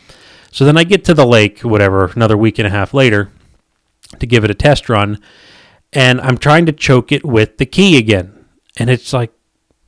So 0.52 0.66
then 0.66 0.78
I 0.78 0.84
get 0.84 1.06
to 1.06 1.14
the 1.14 1.26
lake, 1.26 1.62
whatever, 1.62 2.12
another 2.16 2.38
week 2.38 2.60
and 2.60 2.68
a 2.68 2.72
half 2.72 2.94
later 2.94 3.32
to 4.20 4.28
give 4.28 4.44
it 4.44 4.52
a 4.52 4.56
test 4.56 4.90
run, 4.90 5.22
and 5.94 6.20
I'm 6.22 6.38
trying 6.38 6.66
to 6.66 6.72
choke 6.72 7.12
it 7.12 7.26
with 7.26 7.58
the 7.58 7.66
key 7.66 7.98
again, 7.98 8.37
and 8.78 8.90
it's 8.90 9.14
like 9.14 9.32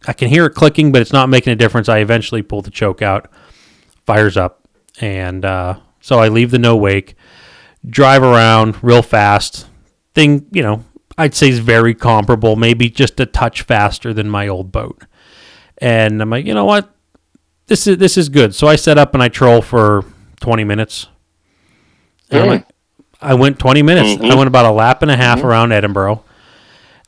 I 0.07 0.13
can 0.13 0.29
hear 0.29 0.45
it 0.45 0.51
clicking, 0.51 0.91
but 0.91 1.01
it's 1.01 1.13
not 1.13 1.29
making 1.29 1.53
a 1.53 1.55
difference. 1.55 1.89
I 1.89 1.99
eventually 1.99 2.41
pull 2.41 2.61
the 2.61 2.71
choke 2.71 3.01
out, 3.01 3.29
fires 4.05 4.37
up, 4.37 4.67
and 5.01 5.43
uh, 5.45 5.79
so 6.01 6.19
I 6.19 6.29
leave 6.29 6.51
the 6.51 6.59
no 6.59 6.75
wake, 6.75 7.15
drive 7.87 8.23
around 8.23 8.81
real 8.83 9.01
fast. 9.01 9.67
Thing, 10.15 10.47
you 10.51 10.63
know, 10.63 10.83
I'd 11.17 11.35
say 11.35 11.49
is 11.49 11.59
very 11.59 11.93
comparable, 11.93 12.55
maybe 12.55 12.89
just 12.89 13.19
a 13.19 13.25
touch 13.25 13.61
faster 13.61 14.13
than 14.13 14.29
my 14.29 14.47
old 14.47 14.71
boat. 14.71 15.03
And 15.77 16.21
I'm 16.21 16.29
like, 16.29 16.45
you 16.45 16.53
know 16.53 16.65
what, 16.65 16.93
this 17.67 17.87
is 17.87 17.97
this 17.97 18.17
is 18.17 18.29
good. 18.29 18.55
So 18.55 18.67
I 18.67 18.75
set 18.75 18.97
up 18.97 19.13
and 19.13 19.21
I 19.21 19.27
troll 19.29 19.61
for 19.61 20.03
20 20.41 20.63
minutes. 20.63 21.07
Mm. 22.31 22.47
like, 22.47 22.65
I 23.21 23.33
went 23.33 23.59
20 23.59 23.81
minutes. 23.81 24.21
Mhm. 24.21 24.31
I 24.31 24.35
went 24.35 24.47
about 24.47 24.65
a 24.65 24.71
lap 24.71 25.01
and 25.01 25.11
a 25.11 25.17
half 25.17 25.43
around 25.43 25.71
Edinboro, 25.71 26.21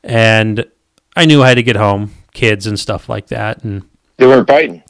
and 0.04 0.64
I 1.16 1.24
knew 1.26 1.42
I 1.42 1.48
had 1.48 1.54
to 1.56 1.62
get 1.62 1.76
home, 1.76 2.12
kids 2.32 2.66
and 2.66 2.78
stuff 2.78 3.08
like 3.08 3.26
that. 3.28 3.62
And 3.64 3.82
They 4.16 4.26
weren't 4.26 4.46
biting. 4.46 4.82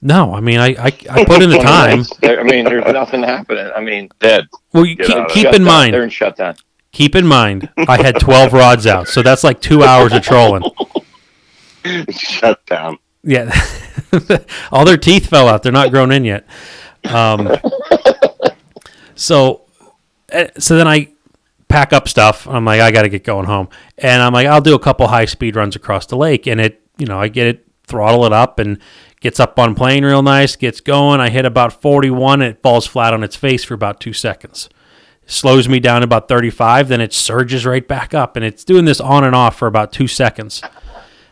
no, 0.00 0.34
I 0.34 0.40
mean, 0.40 0.58
I 0.58 0.68
I, 0.78 0.92
I 1.10 1.24
put 1.24 1.42
in 1.42 1.50
the 1.50 1.58
time. 1.62 2.04
I 2.22 2.42
mean, 2.42 2.64
there's 2.64 2.84
nothing 2.92 3.22
happening. 3.22 3.70
I 3.76 3.80
mean, 3.80 4.08
Dead. 4.20 4.46
Well, 4.72 4.84
you 4.86 4.96
keep, 4.96 5.28
keep 5.28 5.46
in 5.46 5.52
down. 5.52 5.64
mind, 5.64 5.94
they're 5.94 6.02
in 6.04 6.10
shutdown. 6.10 6.56
keep 6.92 7.14
in 7.14 7.26
mind, 7.26 7.68
I 7.88 8.00
had 8.02 8.18
12 8.18 8.52
rods 8.52 8.86
out, 8.86 9.08
so 9.08 9.22
that's 9.22 9.44
like 9.44 9.60
two 9.60 9.82
hours 9.82 10.12
of 10.12 10.22
trolling. 10.22 10.62
Shut 12.10 12.64
down. 12.66 12.98
Yeah, 13.24 13.52
all 14.72 14.84
their 14.84 14.96
teeth 14.96 15.26
fell 15.28 15.48
out. 15.48 15.62
They're 15.62 15.72
not 15.72 15.90
grown 15.90 16.10
in 16.12 16.24
yet. 16.24 16.46
Um, 17.04 17.56
so, 19.14 19.62
eh, 20.30 20.48
so 20.58 20.76
then 20.76 20.86
I 20.88 21.11
pack 21.72 21.92
up 21.94 22.06
stuff. 22.06 22.46
I'm 22.46 22.64
like, 22.66 22.80
I 22.80 22.90
got 22.90 23.02
to 23.02 23.08
get 23.08 23.24
going 23.24 23.46
home, 23.46 23.68
and 23.96 24.22
I'm 24.22 24.32
like, 24.32 24.46
I'll 24.46 24.60
do 24.60 24.74
a 24.74 24.78
couple 24.78 25.08
high 25.08 25.24
speed 25.24 25.56
runs 25.56 25.74
across 25.74 26.06
the 26.06 26.16
lake, 26.16 26.46
and 26.46 26.60
it, 26.60 26.82
you 26.98 27.06
know, 27.06 27.18
I 27.18 27.28
get 27.28 27.46
it, 27.46 27.66
throttle 27.86 28.26
it 28.26 28.32
up, 28.32 28.58
and 28.58 28.78
gets 29.20 29.40
up 29.40 29.58
on 29.58 29.74
plane 29.74 30.04
real 30.04 30.22
nice, 30.22 30.54
gets 30.54 30.80
going. 30.80 31.20
I 31.20 31.30
hit 31.30 31.46
about 31.46 31.80
41, 31.80 32.42
and 32.42 32.54
it 32.54 32.62
falls 32.62 32.86
flat 32.86 33.14
on 33.14 33.24
its 33.24 33.36
face 33.36 33.64
for 33.64 33.72
about 33.72 34.00
two 34.00 34.12
seconds. 34.12 34.68
Slows 35.26 35.68
me 35.68 35.80
down 35.80 36.02
about 36.02 36.28
35, 36.28 36.88
then 36.88 37.00
it 37.00 37.14
surges 37.14 37.64
right 37.64 37.86
back 37.88 38.12
up, 38.12 38.36
and 38.36 38.44
it's 38.44 38.64
doing 38.64 38.84
this 38.84 39.00
on 39.00 39.24
and 39.24 39.34
off 39.34 39.56
for 39.56 39.66
about 39.66 39.92
two 39.92 40.08
seconds. 40.08 40.62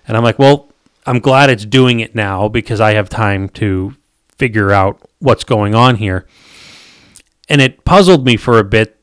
And 0.08 0.16
I'm 0.16 0.24
like, 0.24 0.38
well, 0.38 0.72
I'm 1.04 1.18
glad 1.18 1.50
it's 1.50 1.66
doing 1.66 2.00
it 2.00 2.14
now 2.14 2.48
because 2.48 2.80
I 2.80 2.94
have 2.94 3.08
time 3.10 3.48
to 3.50 3.94
figure 4.38 4.70
out 4.70 5.02
what's 5.18 5.44
going 5.44 5.74
on 5.74 5.96
here. 5.96 6.26
And 7.48 7.60
it 7.60 7.84
puzzled 7.84 8.24
me 8.24 8.36
for 8.36 8.58
a 8.58 8.64
bit 8.64 8.99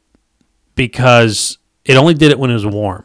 because 0.77 1.57
it 1.83 1.97
only 1.97 2.13
did 2.13 2.31
it 2.31 2.39
when 2.39 2.49
it 2.49 2.53
was 2.53 2.65
warm. 2.65 3.03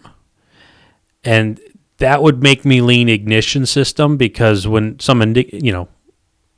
And 1.25 1.61
that 1.99 2.23
would 2.23 2.43
make 2.43 2.65
me 2.65 2.81
lean 2.81 3.09
ignition 3.09 3.67
system 3.67 4.17
because 4.17 4.69
when 4.69 5.01
some, 5.01 5.23
indi- 5.23 5.51
you 5.53 5.73
know, 5.73 5.89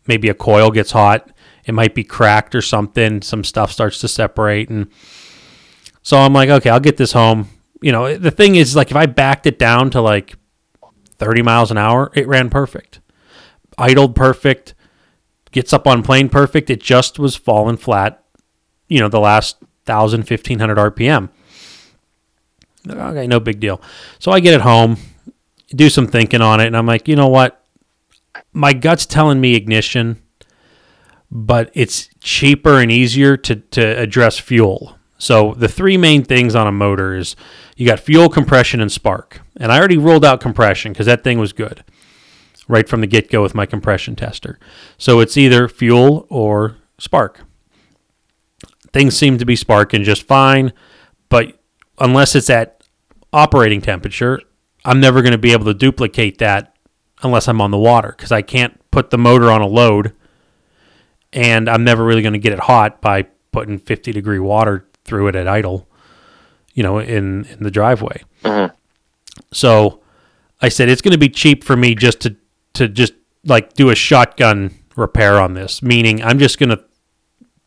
maybe 0.07 0.29
a 0.29 0.35
coil 0.35 0.71
gets 0.71 0.91
hot, 0.91 1.31
it 1.65 1.73
might 1.73 1.95
be 1.95 2.05
cracked 2.05 2.55
or 2.55 2.61
something, 2.61 3.23
some 3.23 3.45
stuff 3.45 3.73
starts 3.73 4.01
to 4.01 4.09
separate. 4.09 4.69
And 4.69 4.89
so 6.03 6.19
I'm 6.19 6.35
like, 6.35 6.51
okay, 6.51 6.69
I'll 6.69 6.81
get 6.81 6.99
this 6.99 7.13
home. 7.13 7.49
You 7.81 7.93
know, 7.93 8.17
the 8.17 8.31
thing 8.31 8.57
is, 8.57 8.77
like, 8.77 8.91
if 8.91 8.97
I 8.97 9.07
backed 9.07 9.47
it 9.47 9.59
down 9.59 9.91
to 9.91 10.01
like 10.01 10.35
30 11.19 11.43
miles 11.43 11.71
an 11.71 11.79
hour, 11.79 12.11
it 12.15 12.27
ran 12.27 12.51
perfect. 12.51 13.01
Idled 13.77 14.15
perfect, 14.15 14.75
gets 15.53 15.73
up 15.73 15.87
on 15.87 16.03
plane 16.03 16.29
perfect. 16.29 16.71
It 16.71 16.81
just 16.81 17.19
was 17.19 17.37
falling 17.37 17.77
flat, 17.77 18.25
you 18.89 19.01
know, 19.01 19.09
the 19.09 19.21
last 19.21 19.57
1,000, 19.87 20.21
1,500 20.21 20.77
RPM. 20.77 21.29
Okay, 22.89 23.27
no 23.27 23.41
big 23.41 23.61
deal. 23.61 23.81
So 24.19 24.31
I 24.31 24.41
get 24.41 24.55
it 24.55 24.61
home, 24.61 24.99
do 25.71 25.89
some 25.89 26.07
thinking 26.07 26.41
on 26.41 26.61
it, 26.61 26.67
and 26.67 26.77
I'm 26.77 26.87
like, 26.87 27.09
you 27.09 27.17
know 27.17 27.29
what? 27.29 27.65
My 28.53 28.73
gut's 28.73 29.07
telling 29.07 29.41
me 29.41 29.55
ignition, 29.55 30.23
but 31.31 31.71
it's 31.75 32.09
cheaper 32.21 32.81
and 32.81 32.91
easier 32.91 33.37
to, 33.39 33.57
to 33.57 33.99
address 33.99 34.39
fuel. 34.39 34.99
So 35.19 35.55
the 35.55 35.69
three 35.69 35.97
main 35.97 36.25
things 36.25 36.55
on 36.55 36.67
a 36.67 36.73
motor 36.73 37.15
is 37.15 37.37
you 37.77 37.87
got 37.87 38.01
fuel, 38.01 38.29
compression, 38.29 38.81
and 38.81 38.93
spark. 38.93 39.41
And 39.57 39.73
I 39.73 39.79
already 39.79 39.97
ruled 39.97 40.25
out 40.25 40.41
compression 40.41 40.93
because 40.93 41.07
that 41.07 41.25
thing 41.25 41.39
was 41.39 41.53
good 41.53 41.85
right 42.69 42.89
from 42.89 43.01
the 43.01 43.07
get 43.07 43.31
go 43.31 43.43
with 43.43 43.55
my 43.55 43.67
compression 43.67 44.17
tester. 44.17 44.59
So 44.99 45.21
it's 45.21 45.37
either 45.37 45.69
fuel 45.69 46.27
or 46.31 46.77
spark. 46.99 47.41
Things 48.95 49.17
seem 49.17 49.39
to 49.39 49.45
be 49.45 49.57
sparking 49.57 50.05
just 50.05 50.23
fine, 50.23 50.73
but 51.29 51.59
unless 51.99 52.37
it's 52.37 52.49
at 52.49 52.83
operating 53.33 53.81
temperature, 53.81 54.41
I'm 54.85 55.01
never 55.01 55.21
going 55.21 55.33
to 55.33 55.39
be 55.39 55.51
able 55.53 55.65
to 55.65 55.75
duplicate 55.75 56.39
that 56.39 56.77
unless 57.23 57.49
I'm 57.49 57.61
on 57.61 57.73
the 57.73 57.79
water 57.79 58.15
because 58.17 58.31
I 58.31 58.41
can't 58.41 58.81
put 58.93 59.11
the 59.11 59.19
motor 59.19 59.51
on 59.51 59.61
a 59.63 59.67
load 59.67 60.15
and 61.33 61.69
I'm 61.69 61.83
never 61.83 62.05
really 62.05 62.23
going 62.23 62.35
to 62.35 62.39
get 62.39 62.53
it 62.53 62.61
hot 62.61 63.01
by 63.01 63.23
putting 63.51 63.81
50 63.81 64.13
degree 64.13 64.39
water 64.39 64.87
through 65.05 65.27
it 65.27 65.35
at 65.35 65.49
idle, 65.49 65.89
you 66.75 66.85
know, 66.85 66.99
in, 67.01 67.47
in 67.47 67.65
the 67.65 67.73
driveway. 67.73 68.23
Mhm. 68.45 68.73
So 69.53 70.03
I 70.63 70.69
said 70.69 70.89
it's 70.89 71.03
going 71.03 71.13
to 71.13 71.19
be 71.19 71.29
cheap 71.29 71.65
for 71.65 71.77
me 71.77 71.97
just 71.97 72.21
to 72.21 72.37
to 72.75 72.87
just 72.89 73.15
like 73.45 73.73
do 73.75 73.91
a 73.91 73.97
shotgun 73.97 74.71
repair 74.95 75.41
on 75.41 75.55
this, 75.55 75.83
meaning 75.83 76.23
I'm 76.23 76.39
just 76.39 76.61
going 76.61 76.71
to 76.71 76.85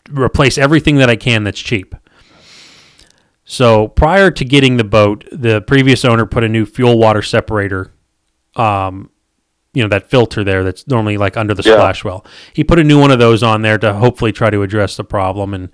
replace 0.10 0.58
everything 0.58 0.98
that 0.98 1.10
I 1.10 1.16
can 1.16 1.44
that's 1.44 1.60
cheap. 1.60 1.96
So 3.46 3.88
prior 3.88 4.30
to 4.32 4.44
getting 4.46 4.78
the 4.78 4.84
boat, 4.84 5.26
the 5.32 5.62
previous 5.62 6.04
owner 6.04 6.26
put 6.26 6.44
a 6.44 6.50
new 6.50 6.66
fuel 6.66 6.98
water 7.00 7.22
separator, 7.22 7.92
um, 8.56 9.10
you 9.74 9.84
know 9.84 9.90
that 9.90 10.10
filter 10.10 10.44
there 10.44 10.64
that's 10.64 10.88
normally 10.88 11.18
like 11.18 11.38
under 11.38 11.54
the 11.54 11.64
Yeah. 11.64 11.74
splash 11.76 12.04
well. 12.04 12.26
He 12.54 12.64
put 12.64 12.80
a 12.80 12.84
new 12.84 13.00
one 13.00 13.12
of 13.12 13.20
those 13.20 13.44
on 13.44 13.62
there 13.62 13.78
to 13.78 13.94
hopefully 13.94 14.32
try 14.32 14.50
to 14.50 14.64
address 14.64 14.98
the 14.98 15.04
problem, 15.04 15.54
and 15.54 15.70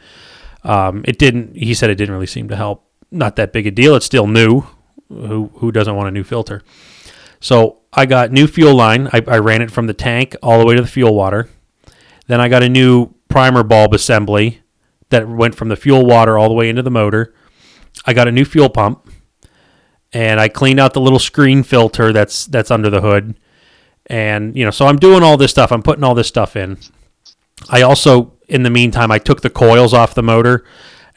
um, 0.64 1.04
it 1.08 1.18
didn't. 1.18 1.56
He 1.56 1.74
said 1.74 1.90
it 1.90 1.96
didn't 1.96 2.14
really 2.14 2.28
seem 2.28 2.48
to 2.50 2.56
help. 2.56 2.86
Not 3.12 3.38
that 3.38 3.54
big 3.54 3.66
a 3.66 3.72
deal. 3.72 3.96
It's 3.96 4.06
still 4.06 4.28
new, 4.28 4.64
who 5.10 5.52
who 5.56 5.72
doesn't 5.72 5.96
want 5.96 6.10
a 6.10 6.12
new 6.12 6.24
filter? 6.24 6.62
So 7.40 7.80
I 7.94 8.06
got 8.06 8.32
new 8.32 8.46
fuel 8.48 8.76
line. 8.76 9.08
I, 9.14 9.22
I 9.28 9.38
ran 9.38 9.62
it 9.62 9.72
from 9.72 9.88
the 9.88 9.94
tank 9.94 10.36
all 10.44 10.60
the 10.60 10.66
way 10.66 10.76
to 10.76 10.82
the 10.82 10.88
fuel 10.88 11.16
water. 11.16 11.50
Then 12.28 12.40
I 12.42 12.50
got 12.50 12.64
a 12.64 12.70
new 12.70 13.14
primer 13.34 13.64
bulb 13.64 13.96
assembly 13.96 14.62
that 15.10 15.28
went 15.28 15.56
from 15.56 15.68
the 15.68 15.76
fuel 15.76 16.06
water 16.06 16.38
all 16.38 16.48
the 16.48 16.54
way 16.54 16.70
into 16.70 16.84
the 16.84 16.92
motor. 16.92 17.34
I 18.06 18.14
got 18.14 18.28
a 18.28 18.32
new 18.32 18.46
fuel 18.46 18.70
pump, 18.70 19.10
and 20.14 20.40
I 20.40 20.50
cleaned 20.50 20.80
out 20.80 20.94
the 20.94 21.02
little 21.02 21.18
screen 21.18 21.64
filter 21.64 22.14
that's 22.14 22.46
that's 22.46 22.70
under 22.70 22.92
the 22.92 23.02
hood. 23.02 23.36
And 24.06 24.56
you 24.56 24.64
know, 24.64 24.70
so 24.70 24.86
I'm 24.86 24.98
doing 24.98 25.24
all 25.24 25.36
this 25.36 25.50
stuff. 25.50 25.72
I'm 25.72 25.82
putting 25.82 26.04
all 26.04 26.14
this 26.14 26.28
stuff 26.28 26.56
in. 26.56 26.78
I 27.70 27.82
also, 27.82 28.34
in 28.48 28.62
the 28.62 28.70
meantime, 28.70 29.10
I 29.10 29.18
took 29.18 29.42
the 29.42 29.50
coils 29.50 29.96
off 29.96 30.14
the 30.14 30.22
motor, 30.22 30.64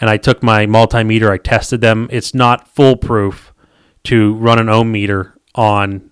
and 0.00 0.08
I 0.08 0.16
took 0.16 0.42
my 0.42 0.64
multimeter. 0.64 1.30
I 1.30 1.36
tested 1.36 1.82
them. 1.82 2.08
It's 2.10 2.32
not 2.32 2.66
foolproof 2.66 3.52
to 4.04 4.34
run 4.36 4.58
an 4.58 4.70
ohm 4.70 4.90
meter 4.90 5.38
on 5.54 6.10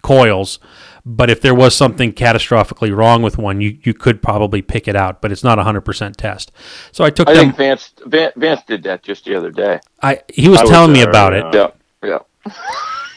coils, 0.00 0.58
but 1.04 1.30
if 1.30 1.40
there 1.40 1.54
was 1.54 1.74
something 1.74 2.12
catastrophically 2.12 2.94
wrong 2.94 3.22
with 3.22 3.38
one, 3.38 3.60
you, 3.60 3.78
you 3.82 3.94
could 3.94 4.22
probably 4.22 4.62
pick 4.62 4.88
it 4.88 4.96
out, 4.96 5.20
but 5.20 5.32
it's 5.32 5.44
not 5.44 5.58
a 5.58 5.64
hundred 5.64 5.82
percent 5.82 6.16
test. 6.16 6.52
So 6.92 7.04
I 7.04 7.10
took 7.10 7.28
I 7.28 7.34
them. 7.34 7.44
think 7.46 7.56
Vance, 7.56 7.92
Vance 8.06 8.32
Vance 8.36 8.62
did 8.66 8.82
that 8.84 9.02
just 9.02 9.24
the 9.24 9.34
other 9.34 9.50
day. 9.50 9.80
I 10.02 10.22
he 10.28 10.48
was 10.48 10.60
I 10.60 10.62
was 10.62 10.70
telling 10.70 10.92
me 10.92 11.02
about 11.02 11.32
yeah. 11.32 11.48
it. 11.48 11.74
Yeah, 12.02 12.18
yeah. 12.46 12.54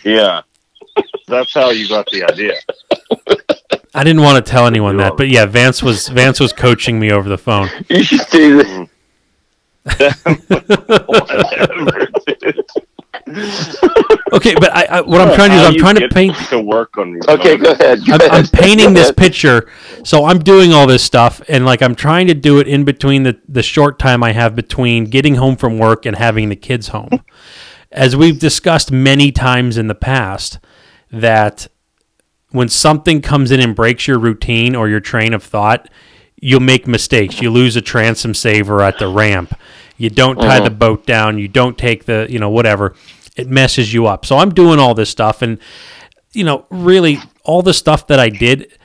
Yeah. 0.03 0.41
That's 1.27 1.53
how 1.53 1.69
you 1.69 1.87
got 1.87 2.07
the 2.11 2.23
idea. 2.23 2.55
I 3.93 4.03
didn't 4.03 4.21
want 4.21 4.43
to 4.43 4.51
tell 4.51 4.67
anyone 4.67 4.95
You 4.95 5.01
that, 5.01 5.17
but 5.17 5.29
yeah, 5.29 5.45
Vance 5.45 5.83
was 5.83 6.07
Vance 6.07 6.39
was 6.39 6.53
coaching 6.53 6.99
me 6.99 7.11
over 7.11 7.29
the 7.29 7.37
phone. 7.37 7.69
You 7.89 8.03
should 8.03 8.21
see 8.21 8.51
this. 8.51 8.67
Mm. 8.67 8.89
Whatever, 11.07 12.07
dude. 12.39 12.65
Okay, 14.33 14.55
but 14.55 14.73
I, 14.75 14.83
I 14.85 15.01
what 15.01 15.19
I'm 15.21 15.33
trying 15.35 15.49
to 15.51 15.55
do 15.57 15.61
is 15.61 15.67
I'm 15.67 15.75
trying 15.75 15.95
to 15.95 16.07
paint. 16.09 16.35
to 16.49 16.59
work 16.61 16.97
on 16.97 17.11
your 17.11 17.21
Okay, 17.29 17.57
go 17.57 17.71
ahead. 17.71 17.99
Go 18.05 18.13
I'm, 18.13 18.21
I'm 18.31 18.47
painting 18.47 18.93
this 18.93 19.11
picture, 19.11 19.69
so 20.05 20.25
I'm 20.25 20.39
doing 20.39 20.71
all 20.73 20.87
this 20.87 21.03
stuff, 21.03 21.41
and 21.49 21.65
like 21.65 21.81
I'm 21.81 21.95
trying 21.95 22.27
to 22.27 22.33
do 22.33 22.59
it 22.59 22.67
in 22.67 22.85
between 22.85 23.23
the 23.23 23.39
the 23.47 23.63
short 23.63 23.99
time 23.99 24.23
I 24.23 24.31
have 24.31 24.55
between 24.55 25.05
getting 25.05 25.35
home 25.35 25.55
from 25.57 25.77
work 25.77 26.05
and 26.05 26.15
having 26.15 26.49
the 26.49 26.55
kids 26.55 26.89
home. 26.89 27.23
As 27.91 28.15
we've 28.15 28.39
discussed 28.39 28.89
many 28.91 29.33
times 29.33 29.77
in 29.77 29.87
the 29.87 29.95
past, 29.95 30.59
that 31.11 31.67
when 32.51 32.69
something 32.69 33.21
comes 33.21 33.51
in 33.51 33.59
and 33.59 33.75
breaks 33.75 34.07
your 34.07 34.17
routine 34.17 34.75
or 34.75 34.87
your 34.87 35.01
train 35.01 35.33
of 35.33 35.43
thought, 35.43 35.89
you'll 36.37 36.61
make 36.61 36.87
mistakes. 36.87 37.41
You 37.41 37.49
lose 37.51 37.75
a 37.75 37.81
transom 37.81 38.33
saver 38.33 38.81
at 38.81 38.97
the 38.97 39.07
ramp. 39.09 39.53
You 39.97 40.09
don't 40.09 40.37
tie 40.37 40.57
Uh-huh. 40.57 40.63
the 40.63 40.69
boat 40.75 41.05
down. 41.05 41.37
You 41.37 41.47
don't 41.49 41.77
take 41.77 42.05
the, 42.05 42.27
you 42.29 42.39
know, 42.39 42.49
whatever. 42.49 42.95
It 43.35 43.47
messes 43.49 43.93
you 43.93 44.07
up. 44.07 44.25
So 44.25 44.37
I'm 44.37 44.53
doing 44.53 44.79
all 44.79 44.93
this 44.93 45.09
stuff. 45.09 45.41
And, 45.41 45.57
you 46.33 46.43
know, 46.43 46.65
really, 46.69 47.19
all 47.43 47.61
the 47.61 47.73
stuff 47.73 48.07
that 48.07 48.19
I 48.19 48.29
did, 48.29 48.77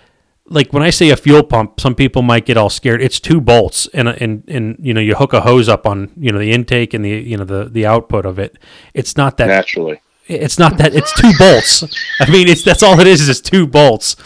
like 0.48 0.72
when 0.72 0.82
I 0.82 0.90
say 0.90 1.10
a 1.10 1.16
fuel 1.16 1.42
pump, 1.42 1.80
some 1.80 1.94
people 1.94 2.22
might 2.22 2.46
get 2.46 2.56
all 2.56 2.70
scared. 2.70 3.02
It's 3.02 3.18
two 3.18 3.40
bolts, 3.40 3.88
and 3.92 4.08
and 4.08 4.44
and 4.48 4.76
you 4.80 4.94
know 4.94 5.00
you 5.00 5.16
hook 5.16 5.32
a 5.32 5.40
hose 5.40 5.68
up 5.68 5.86
on 5.86 6.12
you 6.16 6.30
know 6.30 6.38
the 6.38 6.52
intake 6.52 6.94
and 6.94 7.04
the 7.04 7.10
you 7.10 7.36
know 7.36 7.44
the 7.44 7.68
the 7.68 7.84
output 7.86 8.24
of 8.24 8.38
it. 8.38 8.56
It's 8.94 9.16
not 9.16 9.36
that 9.38 9.48
Naturally. 9.48 10.00
it's 10.26 10.58
not 10.58 10.78
that 10.78 10.94
it's 10.94 11.12
two 11.20 11.32
bolts. 11.38 11.82
I 12.20 12.30
mean, 12.30 12.48
it's 12.48 12.62
that's 12.62 12.82
all 12.82 12.98
it 13.00 13.06
is. 13.06 13.28
Is 13.28 13.40
two 13.40 13.66
bolts. 13.66 14.16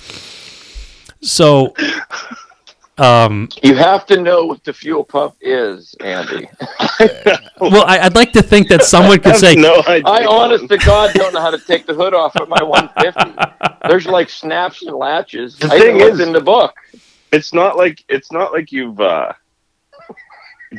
So, 1.22 1.74
um, 3.00 3.48
You 3.62 3.74
have 3.76 4.06
to 4.06 4.20
know 4.20 4.44
what 4.44 4.62
the 4.64 4.72
fuel 4.72 5.02
pump 5.04 5.34
is, 5.40 5.94
Andy. 6.00 6.48
well, 7.60 7.84
I, 7.86 8.00
I'd 8.02 8.14
like 8.14 8.32
to 8.32 8.42
think 8.42 8.68
that 8.68 8.84
someone 8.84 9.18
could 9.18 9.26
have 9.32 9.38
say, 9.38 9.54
no 9.54 9.82
idea. 9.86 10.06
I 10.06 10.24
honest 10.26 10.68
to 10.68 10.76
God 10.78 11.12
don't 11.14 11.32
know 11.32 11.40
how 11.40 11.50
to 11.50 11.58
take 11.58 11.86
the 11.86 11.94
hood 11.94 12.14
off 12.14 12.36
of 12.36 12.48
my 12.48 12.62
150. 12.62 13.88
There's 13.88 14.06
like 14.06 14.28
snaps 14.28 14.82
and 14.82 14.94
latches. 14.94 15.56
The 15.58 15.66
I 15.72 15.78
thing 15.78 16.00
is- 16.00 16.20
in 16.20 16.32
the 16.32 16.40
book. 16.40 16.74
it's 17.32 17.52
not 17.54 17.76
like 17.76 18.04
it's 18.08 18.30
not 18.32 18.52
like 18.52 18.70
you've 18.72 19.00
uh, 19.00 19.32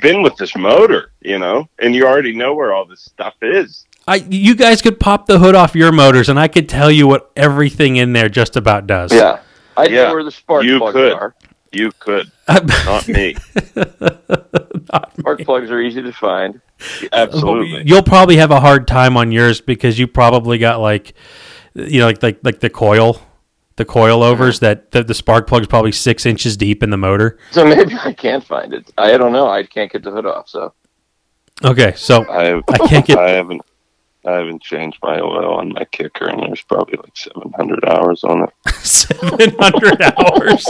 been 0.02 0.22
with 0.22 0.35
this 0.38 0.56
motor, 0.56 1.11
you 1.22 1.39
know, 1.39 1.68
and 1.80 1.93
you 1.95 2.06
already 2.07 2.34
know 2.35 2.53
where 2.53 2.73
all 2.73 2.85
this 2.85 3.02
stuff 3.02 3.35
is. 3.41 3.85
I, 4.07 4.15
"You 4.30 4.56
guys 4.56 4.81
could 4.81 4.99
pop 4.99 5.26
the 5.27 5.39
hood 5.39 5.56
off 5.56 5.76
your 5.76 5.91
motors, 5.91 6.30
and 6.30 6.39
I 6.39 6.48
could 6.48 6.68
tell 6.68 6.89
you 6.91 7.07
what 7.07 7.31
everything 7.35 7.98
in 7.98 8.14
there 8.14 8.30
just 8.30 8.56
about 8.56 8.88
does." 8.88 9.14
Yeah. 9.14 9.39
I 9.77 9.85
Yeah, 9.85 10.03
know 10.07 10.14
where 10.15 10.23
the 10.23 10.31
spark 10.31 10.65
plugs 10.65 10.93
could. 10.93 11.14
are. 11.14 11.34
You 11.72 11.91
could, 11.99 12.31
not 12.85 13.07
me. 13.07 13.35
Spark 15.19 15.39
plugs 15.43 15.72
are 15.72 15.80
easy 15.81 16.02
to 16.02 16.11
find. 16.11 16.60
Absolutely. 17.14 17.84
You'll 17.85 18.03
probably 18.03 18.38
have 18.38 18.52
a 18.52 18.60
hard 18.60 18.88
time 18.88 19.15
on 19.18 19.31
yours 19.31 19.61
because 19.61 19.98
you 19.99 20.07
probably 20.07 20.57
got 20.57 20.80
like, 20.80 21.14
you 21.73 21.99
know, 21.99 22.07
like 22.07 22.22
like 22.23 22.39
like 22.43 22.60
the 22.60 22.69
coil, 22.69 23.22
the 23.77 23.85
coilovers 23.85 24.60
that 24.60 24.91
the, 24.91 25.03
the 25.03 25.14
spark 25.14 25.48
plug's 25.48 25.68
probably 25.68 25.91
six 25.91 26.26
inches 26.26 26.57
deep 26.57 26.84
in 26.84 26.89
the 26.89 26.98
motor. 26.98 27.38
So 27.52 27.64
maybe 27.65 27.95
I 27.95 28.14
can't 28.14 28.43
find 28.43 28.73
it. 28.73 28.91
I 28.98 29.15
don't 29.18 29.31
know. 29.31 29.48
I 29.48 29.64
can't 29.64 29.91
get 29.91 30.03
the 30.03 30.11
hood 30.11 30.26
off. 30.26 30.49
So 30.49 30.73
Okay, 31.64 31.93
so 31.95 32.26
I 32.30 32.61
I 32.68 32.88
can't 32.88 33.06
get- 33.06 33.18
I 33.19 33.31
haven't. 33.31 33.61
I 34.26 34.34
haven't 34.34 34.61
changed 34.61 34.99
my 35.02 35.19
oil 35.19 35.56
on 35.56 35.73
my 35.73 35.84
kicker, 35.85 36.27
and 36.27 36.41
there's 36.43 36.61
probably 36.61 36.98
like 36.98 37.18
700 37.18 37.85
hours 37.85 38.23
on 38.23 38.43
it. 38.43 38.49
700 38.76 40.02
hours. 40.02 40.64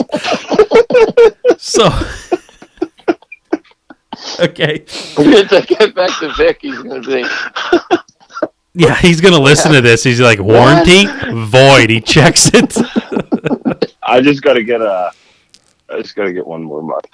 so, 1.57 1.89
okay. 4.39 4.79
to 4.79 5.65
get 5.67 5.93
back 5.93 6.17
to 6.19 6.33
Vic, 6.37 6.59
he's 6.61 6.81
going 6.81 7.03
to 7.03 7.11
say, 7.11 7.25
Yeah, 8.73 8.95
he's 8.95 9.19
going 9.19 9.33
to 9.33 9.41
listen 9.41 9.73
to 9.73 9.81
this. 9.81 10.01
He's 10.03 10.21
like, 10.21 10.39
warranty? 10.39 11.05
Void. 11.33 11.89
He 11.89 11.99
checks 11.99 12.49
it. 12.53 12.77
I 14.01 14.21
just 14.21 14.41
got 14.41 14.53
to 14.53 14.63
get 14.63 14.81
a. 14.81 15.11
I 15.89 16.01
just 16.01 16.15
got 16.15 16.23
to 16.23 16.31
get 16.31 16.47
one 16.47 16.63
more 16.63 16.81
month. 16.81 17.05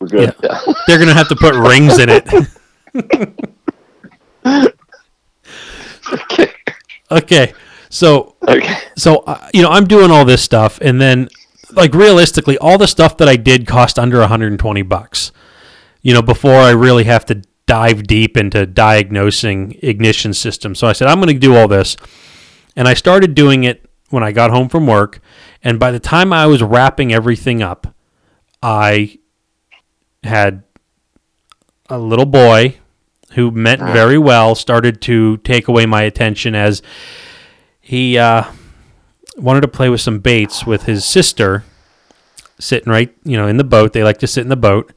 We're 0.00 0.08
good. 0.08 0.34
They're 0.86 0.96
going 0.96 1.08
to 1.08 1.14
have 1.14 1.28
to 1.28 1.36
put 1.36 1.54
rings 1.54 1.98
in 1.98 2.08
it. 2.10 2.26
okay. 7.10 7.54
So, 7.90 8.36
okay. 8.46 8.76
so 8.96 9.18
uh, 9.18 9.48
you 9.52 9.62
know, 9.62 9.70
I'm 9.70 9.86
doing 9.86 10.10
all 10.10 10.24
this 10.24 10.42
stuff 10.42 10.78
and 10.80 11.00
then 11.00 11.28
like 11.72 11.94
realistically, 11.94 12.58
all 12.58 12.78
the 12.78 12.86
stuff 12.86 13.16
that 13.18 13.28
I 13.28 13.36
did 13.36 13.66
cost 13.66 13.98
under 13.98 14.20
120 14.20 14.82
bucks. 14.82 15.32
You 16.02 16.12
know, 16.12 16.22
before 16.22 16.56
I 16.56 16.70
really 16.70 17.04
have 17.04 17.24
to 17.26 17.42
dive 17.66 18.06
deep 18.06 18.36
into 18.36 18.66
diagnosing 18.66 19.78
ignition 19.82 20.34
systems. 20.34 20.78
So 20.78 20.86
I 20.86 20.92
said 20.92 21.08
I'm 21.08 21.20
going 21.20 21.32
to 21.32 21.38
do 21.38 21.56
all 21.56 21.68
this. 21.68 21.96
And 22.76 22.88
I 22.88 22.94
started 22.94 23.34
doing 23.34 23.64
it 23.64 23.88
when 24.10 24.22
I 24.22 24.32
got 24.32 24.50
home 24.50 24.68
from 24.68 24.86
work, 24.86 25.20
and 25.62 25.80
by 25.80 25.90
the 25.90 26.00
time 26.00 26.32
I 26.32 26.46
was 26.46 26.62
wrapping 26.62 27.12
everything 27.12 27.62
up, 27.62 27.94
I 28.62 29.18
had 30.22 30.64
a 31.88 31.98
little 31.98 32.26
boy 32.26 32.78
who 33.34 33.50
meant 33.50 33.80
very 33.80 34.18
well 34.18 34.54
started 34.54 35.00
to 35.02 35.36
take 35.38 35.68
away 35.68 35.86
my 35.86 36.02
attention 36.02 36.54
as 36.54 36.82
he 37.80 38.16
uh, 38.16 38.44
wanted 39.36 39.60
to 39.60 39.68
play 39.68 39.88
with 39.88 40.00
some 40.00 40.18
baits 40.18 40.64
with 40.66 40.84
his 40.84 41.04
sister 41.04 41.64
sitting 42.58 42.90
right 42.90 43.14
you 43.24 43.36
know 43.36 43.46
in 43.46 43.56
the 43.56 43.64
boat. 43.64 43.92
They 43.92 44.04
like 44.04 44.18
to 44.18 44.26
sit 44.26 44.42
in 44.42 44.48
the 44.48 44.56
boat. 44.56 44.92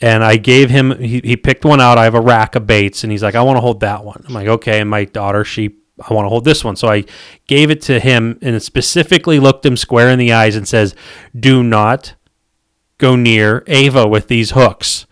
And 0.00 0.22
i 0.22 0.36
gave 0.36 0.70
him 0.70 0.96
he, 0.98 1.20
he 1.24 1.36
picked 1.36 1.64
one 1.64 1.80
out. 1.80 1.98
I 1.98 2.04
have 2.04 2.14
a 2.14 2.20
rack 2.20 2.54
of 2.54 2.66
baits. 2.66 3.02
And 3.02 3.10
he's 3.10 3.22
like 3.22 3.34
i 3.34 3.42
want 3.42 3.56
to 3.56 3.60
hold 3.60 3.80
that 3.80 4.04
one. 4.04 4.24
I'm 4.26 4.34
like 4.34 4.48
okay. 4.48 4.80
And 4.80 4.90
my 4.90 5.04
daughter 5.04 5.44
she 5.44 5.76
i 6.08 6.12
want 6.12 6.26
to 6.26 6.28
hold 6.28 6.44
this 6.44 6.64
one. 6.64 6.76
So 6.76 6.88
i 6.88 7.04
gave 7.46 7.70
it 7.70 7.80
to 7.82 8.00
him 8.00 8.38
and 8.42 8.60
specifically 8.62 9.38
looked 9.38 9.64
him 9.64 9.76
square 9.76 10.10
in 10.10 10.18
the 10.18 10.32
eyes 10.32 10.56
and 10.56 10.66
says 10.66 10.94
do 11.38 11.62
not 11.62 12.14
go 12.98 13.16
near 13.16 13.64
ava 13.66 14.06
with 14.06 14.28
these 14.28 14.50
hooks. 14.50 15.06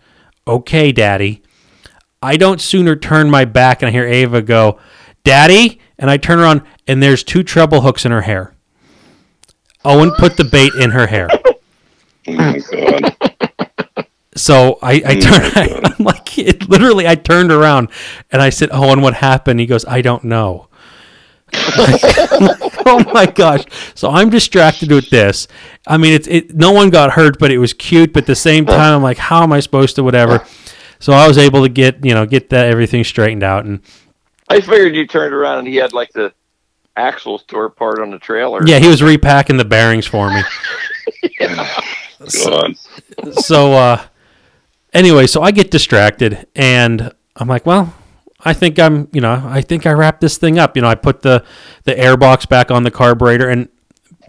Okay 0.47 0.91
daddy 0.91 1.41
I 2.21 2.37
don't 2.37 2.59
sooner 2.59 2.95
turn 2.95 3.29
my 3.29 3.45
back 3.45 3.81
and 3.81 3.87
I 3.87 3.91
hear 3.91 4.05
Ava 4.05 4.41
go, 4.41 4.79
Daddy? 5.23 5.79
And 5.99 6.09
I 6.09 6.17
turn 6.17 6.39
around 6.39 6.61
and 6.87 7.01
there's 7.01 7.23
two 7.23 7.43
treble 7.43 7.81
hooks 7.81 8.05
in 8.05 8.11
her 8.11 8.21
hair. 8.21 8.53
Owen 9.83 10.11
put 10.11 10.37
the 10.37 10.43
bait 10.43 10.73
in 10.75 10.91
her 10.91 11.07
hair. 11.07 11.29
Oh 12.29 12.33
my 12.33 12.61
ah. 12.73 13.09
god. 13.23 14.07
So 14.35 14.77
I, 14.81 14.93
I 14.95 15.15
oh 15.15 15.19
turned, 15.19 15.85
I'm 15.97 16.05
like, 16.05 16.37
it, 16.37 16.69
literally, 16.69 17.07
I 17.07 17.15
turned 17.15 17.51
around 17.51 17.89
and 18.31 18.41
I 18.41 18.49
said, 18.49 18.69
Owen, 18.71 19.01
what 19.01 19.13
happened? 19.13 19.59
He 19.59 19.65
goes, 19.65 19.85
I 19.85 20.01
don't 20.01 20.25
know. 20.25 20.67
oh 21.53 23.03
my 23.13 23.25
gosh. 23.25 23.63
So 23.95 24.09
I'm 24.09 24.29
distracted 24.29 24.91
with 24.91 25.09
this. 25.09 25.47
I 25.87 25.97
mean, 25.97 26.13
it's, 26.13 26.27
it, 26.27 26.53
no 26.53 26.71
one 26.71 26.89
got 26.89 27.11
hurt, 27.11 27.39
but 27.39 27.51
it 27.51 27.57
was 27.57 27.73
cute. 27.73 28.13
But 28.13 28.23
at 28.23 28.27
the 28.27 28.35
same 28.35 28.65
time, 28.65 28.95
I'm 28.95 29.03
like, 29.03 29.17
how 29.17 29.43
am 29.43 29.53
I 29.53 29.61
supposed 29.61 29.95
to, 29.95 30.03
whatever? 30.03 30.45
So 30.99 31.13
I 31.13 31.27
was 31.27 31.37
able 31.37 31.63
to 31.63 31.69
get, 31.69 32.03
you 32.03 32.13
know, 32.13 32.25
get 32.25 32.49
that 32.49 32.67
everything 32.67 33.03
straightened 33.03 33.43
out. 33.43 33.65
And 33.65 33.81
I 34.49 34.61
figured 34.61 34.95
you 34.95 35.07
turned 35.07 35.33
around 35.33 35.59
and 35.59 35.67
he 35.67 35.75
had 35.75 35.93
like 35.93 36.11
the 36.13 36.33
axles 36.95 37.43
tore 37.43 37.65
apart 37.65 37.99
on 37.99 38.11
the 38.11 38.19
trailer. 38.19 38.65
Yeah, 38.65 38.79
he 38.79 38.87
was 38.87 39.03
repacking 39.03 39.57
the 39.57 39.65
bearings 39.65 40.07
for 40.07 40.29
me. 40.29 40.41
God. 41.39 42.75
so 43.33 43.73
uh 43.73 44.05
anyway, 44.93 45.27
so 45.27 45.41
I 45.41 45.51
get 45.51 45.71
distracted 45.71 46.47
and 46.55 47.11
I'm 47.35 47.47
like, 47.47 47.65
well, 47.65 47.93
I 48.43 48.53
think 48.53 48.79
I'm, 48.79 49.07
you 49.11 49.21
know, 49.21 49.43
I 49.45 49.61
think 49.61 49.85
I 49.85 49.91
wrapped 49.91 50.21
this 50.21 50.37
thing 50.37 50.59
up. 50.59 50.75
You 50.75 50.81
know, 50.81 50.89
I 50.89 50.95
put 50.95 51.21
the 51.21 51.43
the 51.83 51.97
air 51.97 52.17
box 52.17 52.45
back 52.45 52.71
on 52.71 52.83
the 52.83 52.91
carburetor, 52.91 53.49
and 53.49 53.69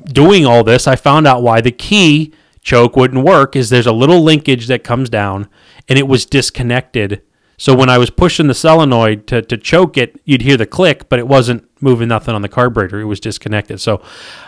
doing 0.07 0.47
all 0.47 0.65
this, 0.65 0.87
I 0.87 0.97
found 0.97 1.27
out 1.27 1.43
why 1.43 1.61
the 1.61 1.71
key 1.71 2.33
choke 2.63 2.97
wouldn't 2.97 3.25
work. 3.25 3.55
Is 3.55 3.71
there's 3.71 3.87
a 3.87 3.93
little 3.93 4.23
linkage 4.23 4.67
that 4.69 4.83
comes 4.83 5.11
down, 5.11 5.49
and 5.89 5.99
it 5.99 6.07
was 6.07 6.27
disconnected. 6.27 7.23
So 7.57 7.75
when 7.75 7.89
I 7.89 7.99
was 7.99 8.11
pushing 8.11 8.47
the 8.47 8.55
solenoid 8.55 9.27
to, 9.29 9.43
to 9.43 9.57
choke 9.57 9.97
it, 9.97 10.21
you'd 10.25 10.43
hear 10.43 10.57
the 10.57 10.67
click, 10.67 11.09
but 11.09 11.19
it 11.19 11.27
wasn't 11.27 11.69
moving 11.83 12.09
nothing 12.09 12.35
on 12.35 12.43
the 12.43 12.49
carburetor. 12.49 13.01
It 13.01 13.07
was 13.07 13.21
disconnected. 13.21 13.81
So 13.81 14.01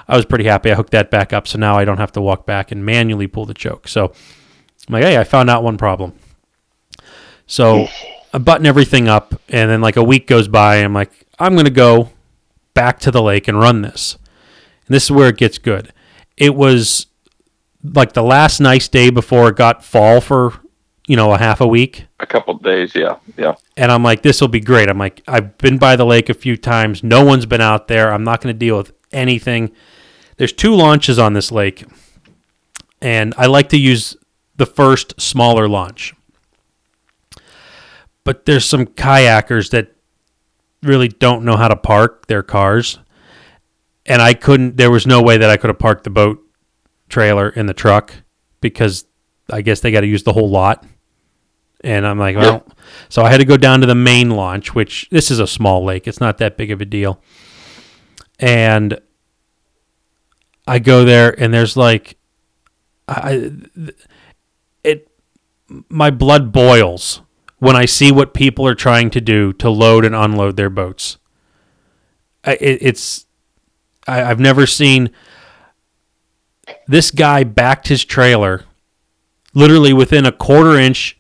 I 0.06 0.16
was 0.16 0.24
pretty 0.24 0.44
happy. 0.44 0.70
I 0.70 0.74
hooked 0.74 0.92
that 0.92 1.10
back 1.10 1.32
up, 1.32 1.48
so 1.48 1.58
now 1.58 1.76
I 1.76 1.84
don't 1.84 1.98
have 1.98 2.12
to 2.12 2.20
walk 2.20 2.46
back 2.46 2.70
and 2.70 2.84
manually 2.84 3.26
pull 3.26 3.46
the 3.46 3.54
choke. 3.54 3.88
So 3.88 4.12
I'm 4.88 4.92
like, 4.92 5.02
hey, 5.02 5.18
I 5.18 5.24
found 5.24 5.50
out 5.50 5.64
one 5.64 5.76
problem. 5.76 6.12
So 7.46 7.88
I 8.32 8.38
button 8.38 8.66
everything 8.66 9.08
up, 9.08 9.34
and 9.48 9.68
then 9.68 9.80
like 9.80 9.96
a 9.96 10.04
week 10.04 10.28
goes 10.28 10.46
by, 10.46 10.76
I'm 10.76 10.94
like, 10.94 11.26
I'm 11.38 11.56
gonna 11.56 11.70
go 11.70 12.10
back 12.74 13.00
to 13.00 13.10
the 13.10 13.22
lake 13.22 13.48
and 13.48 13.58
run 13.58 13.82
this. 13.82 14.16
And 14.86 14.94
this 14.94 15.04
is 15.04 15.10
where 15.10 15.28
it 15.28 15.36
gets 15.36 15.58
good. 15.58 15.92
It 16.36 16.54
was 16.54 17.06
like 17.82 18.12
the 18.12 18.22
last 18.22 18.60
nice 18.60 18.86
day 18.86 19.10
before 19.10 19.48
it 19.48 19.56
got 19.56 19.84
fall 19.84 20.20
for 20.20 20.60
you 21.10 21.16
know 21.16 21.34
a 21.34 21.38
half 21.38 21.60
a 21.60 21.66
week, 21.66 22.06
A 22.20 22.26
couple 22.26 22.54
of 22.54 22.62
days, 22.62 22.94
yeah, 22.94 23.16
yeah. 23.36 23.56
and 23.76 23.90
I'm 23.90 24.04
like, 24.04 24.22
this 24.22 24.40
will 24.40 24.46
be 24.46 24.60
great. 24.60 24.88
I'm 24.88 24.96
like, 24.96 25.24
I've 25.26 25.58
been 25.58 25.76
by 25.76 25.96
the 25.96 26.06
lake 26.06 26.28
a 26.28 26.34
few 26.34 26.56
times. 26.56 27.02
No 27.02 27.24
one's 27.24 27.46
been 27.46 27.60
out 27.60 27.88
there. 27.88 28.12
I'm 28.12 28.22
not 28.22 28.40
going 28.40 28.54
to 28.54 28.58
deal 28.58 28.76
with 28.76 28.92
anything. 29.10 29.72
There's 30.36 30.52
two 30.52 30.72
launches 30.72 31.18
on 31.18 31.32
this 31.32 31.50
lake, 31.50 31.84
and 33.02 33.34
I 33.36 33.46
like 33.46 33.70
to 33.70 33.76
use 33.76 34.16
the 34.54 34.66
first 34.66 35.20
smaller 35.20 35.68
launch. 35.68 36.14
But 38.22 38.44
there's 38.44 38.64
some 38.64 38.86
kayakers 38.86 39.70
that 39.70 39.96
really 40.84 41.08
don't 41.08 41.44
know 41.44 41.56
how 41.56 41.66
to 41.66 41.76
park 41.76 42.28
their 42.28 42.44
cars. 42.44 43.00
And 44.06 44.22
I 44.22 44.34
couldn't, 44.34 44.76
there 44.76 44.92
was 44.92 45.08
no 45.08 45.20
way 45.22 45.38
that 45.38 45.50
I 45.50 45.56
could 45.56 45.70
have 45.70 45.78
parked 45.80 46.04
the 46.04 46.10
boat 46.10 46.40
trailer 47.08 47.48
in 47.48 47.66
the 47.66 47.74
truck 47.74 48.14
because 48.60 49.06
I 49.50 49.62
guess 49.62 49.80
they 49.80 49.90
got 49.90 50.02
to 50.02 50.06
use 50.06 50.22
the 50.22 50.32
whole 50.32 50.48
lot. 50.48 50.86
And 51.82 52.06
I'm 52.06 52.18
like, 52.18 52.36
well, 52.36 52.66
so 53.08 53.22
I 53.22 53.30
had 53.30 53.38
to 53.38 53.44
go 53.44 53.56
down 53.56 53.80
to 53.80 53.86
the 53.86 53.94
main 53.94 54.30
launch, 54.30 54.74
which 54.74 55.08
this 55.10 55.30
is 55.30 55.38
a 55.38 55.46
small 55.46 55.84
lake. 55.84 56.06
It's 56.06 56.20
not 56.20 56.38
that 56.38 56.56
big 56.56 56.70
of 56.70 56.80
a 56.80 56.84
deal. 56.84 57.22
And 58.38 59.00
I 60.66 60.78
go 60.78 61.04
there, 61.04 61.38
and 61.40 61.52
there's 61.54 61.76
like, 61.76 62.16
I, 63.08 63.50
it, 64.84 65.08
my 65.88 66.10
blood 66.10 66.52
boils 66.52 67.22
when 67.58 67.76
I 67.76 67.84
see 67.84 68.12
what 68.12 68.34
people 68.34 68.66
are 68.66 68.74
trying 68.74 69.10
to 69.10 69.20
do 69.20 69.52
to 69.54 69.70
load 69.70 70.04
and 70.04 70.14
unload 70.14 70.56
their 70.56 70.70
boats. 70.70 71.18
I, 72.44 72.52
it, 72.54 72.78
it's, 72.82 73.26
I, 74.06 74.22
I've 74.22 74.40
never 74.40 74.66
seen 74.66 75.10
this 76.86 77.10
guy 77.10 77.44
backed 77.44 77.88
his 77.88 78.04
trailer 78.04 78.64
literally 79.54 79.92
within 79.92 80.24
a 80.24 80.32
quarter 80.32 80.78
inch 80.78 81.18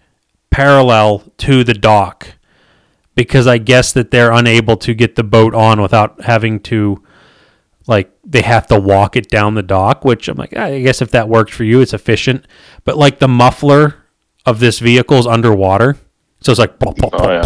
parallel 0.50 1.24
to 1.38 1.64
the 1.64 1.74
dock 1.74 2.34
because 3.14 3.46
I 3.46 3.58
guess 3.58 3.92
that 3.92 4.10
they're 4.10 4.32
unable 4.32 4.76
to 4.78 4.94
get 4.94 5.16
the 5.16 5.22
boat 5.22 5.54
on 5.54 5.80
without 5.80 6.22
having 6.22 6.60
to 6.60 7.02
like 7.86 8.10
they 8.24 8.42
have 8.42 8.66
to 8.68 8.78
walk 8.78 9.16
it 9.16 9.28
down 9.28 9.54
the 9.54 9.62
dock 9.62 10.04
which 10.04 10.28
I'm 10.28 10.36
like 10.36 10.56
I 10.56 10.80
guess 10.80 11.02
if 11.02 11.10
that 11.12 11.28
works 11.28 11.52
for 11.52 11.64
you 11.64 11.80
it's 11.80 11.94
efficient 11.94 12.46
but 12.84 12.96
like 12.96 13.18
the 13.18 13.28
muffler 13.28 13.96
of 14.46 14.60
this 14.60 14.78
vehicle 14.78 15.18
is 15.18 15.26
underwater 15.26 15.96
so 16.40 16.52
it's 16.52 16.58
like 16.58 16.74
Oh, 17.12 17.30
yeah. 17.30 17.42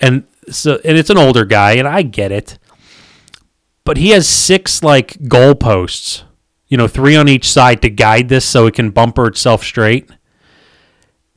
and 0.00 0.24
so 0.48 0.80
and 0.84 0.96
it's 0.96 1.10
an 1.10 1.18
older 1.18 1.44
guy 1.44 1.72
and 1.72 1.86
I 1.88 2.02
get 2.02 2.32
it 2.32 2.58
but 3.84 3.96
he 3.96 4.10
has 4.10 4.28
six 4.28 4.82
like 4.82 5.12
goalposts 5.22 6.24
you 6.70 6.76
know, 6.76 6.86
three 6.86 7.16
on 7.16 7.28
each 7.28 7.50
side 7.50 7.82
to 7.82 7.90
guide 7.90 8.28
this 8.28 8.44
so 8.44 8.66
it 8.66 8.74
can 8.74 8.90
bumper 8.90 9.26
itself 9.26 9.64
straight. 9.64 10.08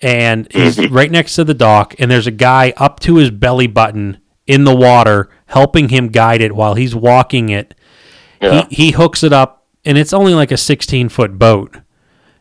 And 0.03 0.47
he's 0.51 0.89
right 0.91 1.09
next 1.09 1.35
to 1.35 1.43
the 1.43 1.53
dock, 1.53 1.95
and 1.97 2.11
there's 2.11 2.27
a 2.27 2.31
guy 2.31 2.73
up 2.77 2.99
to 3.01 3.15
his 3.15 3.31
belly 3.31 3.67
button 3.67 4.19
in 4.45 4.65
the 4.65 4.75
water 4.75 5.29
helping 5.45 5.89
him 5.89 6.09
guide 6.09 6.41
it 6.41 6.53
while 6.53 6.75
he's 6.75 6.93
walking 6.93 7.49
it. 7.49 7.73
Yeah. 8.41 8.67
He, 8.69 8.75
he 8.87 8.91
hooks 8.91 9.23
it 9.23 9.31
up, 9.33 9.65
and 9.85 9.97
it's 9.97 10.13
only 10.13 10.33
like 10.33 10.51
a 10.51 10.57
16 10.57 11.09
foot 11.09 11.39
boat. 11.39 11.77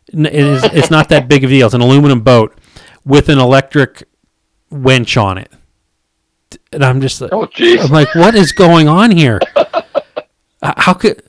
It 0.08 0.34
is, 0.34 0.64
it's 0.64 0.90
not 0.90 1.08
that 1.10 1.28
big 1.28 1.44
of 1.44 1.50
a 1.50 1.54
deal. 1.54 1.66
It's 1.66 1.74
an 1.74 1.80
aluminum 1.80 2.20
boat 2.20 2.58
with 3.04 3.28
an 3.28 3.38
electric 3.38 4.02
winch 4.68 5.16
on 5.16 5.38
it. 5.38 5.50
And 6.72 6.84
I'm 6.84 7.00
just 7.00 7.20
like, 7.20 7.32
Oh, 7.32 7.46
jeez. 7.46 7.84
I'm 7.84 7.90
like, 7.90 8.14
what 8.14 8.34
is 8.34 8.52
going 8.52 8.88
on 8.88 9.10
here? 9.10 9.40
How 10.62 10.94
could 10.94 11.22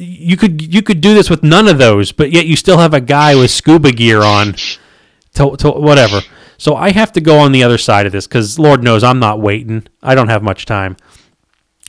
you 0.00 0.36
could 0.36 0.62
you 0.62 0.82
could 0.82 1.00
do 1.00 1.12
this 1.14 1.28
with 1.28 1.42
none 1.42 1.66
of 1.66 1.78
those, 1.78 2.12
but 2.12 2.30
yet 2.30 2.46
you 2.46 2.54
still 2.54 2.78
have 2.78 2.94
a 2.94 3.00
guy 3.00 3.34
with 3.34 3.50
scuba 3.50 3.90
gear 3.90 4.22
on, 4.22 4.54
to, 5.34 5.56
to 5.56 5.70
whatever. 5.70 6.20
So 6.56 6.74
I 6.74 6.90
have 6.90 7.12
to 7.12 7.20
go 7.20 7.38
on 7.38 7.52
the 7.52 7.62
other 7.62 7.78
side 7.78 8.06
of 8.06 8.12
this 8.12 8.26
because 8.26 8.58
Lord 8.58 8.82
knows 8.82 9.04
I'm 9.04 9.20
not 9.20 9.40
waiting. 9.40 9.86
I 10.02 10.14
don't 10.14 10.28
have 10.28 10.42
much 10.42 10.66
time. 10.66 10.96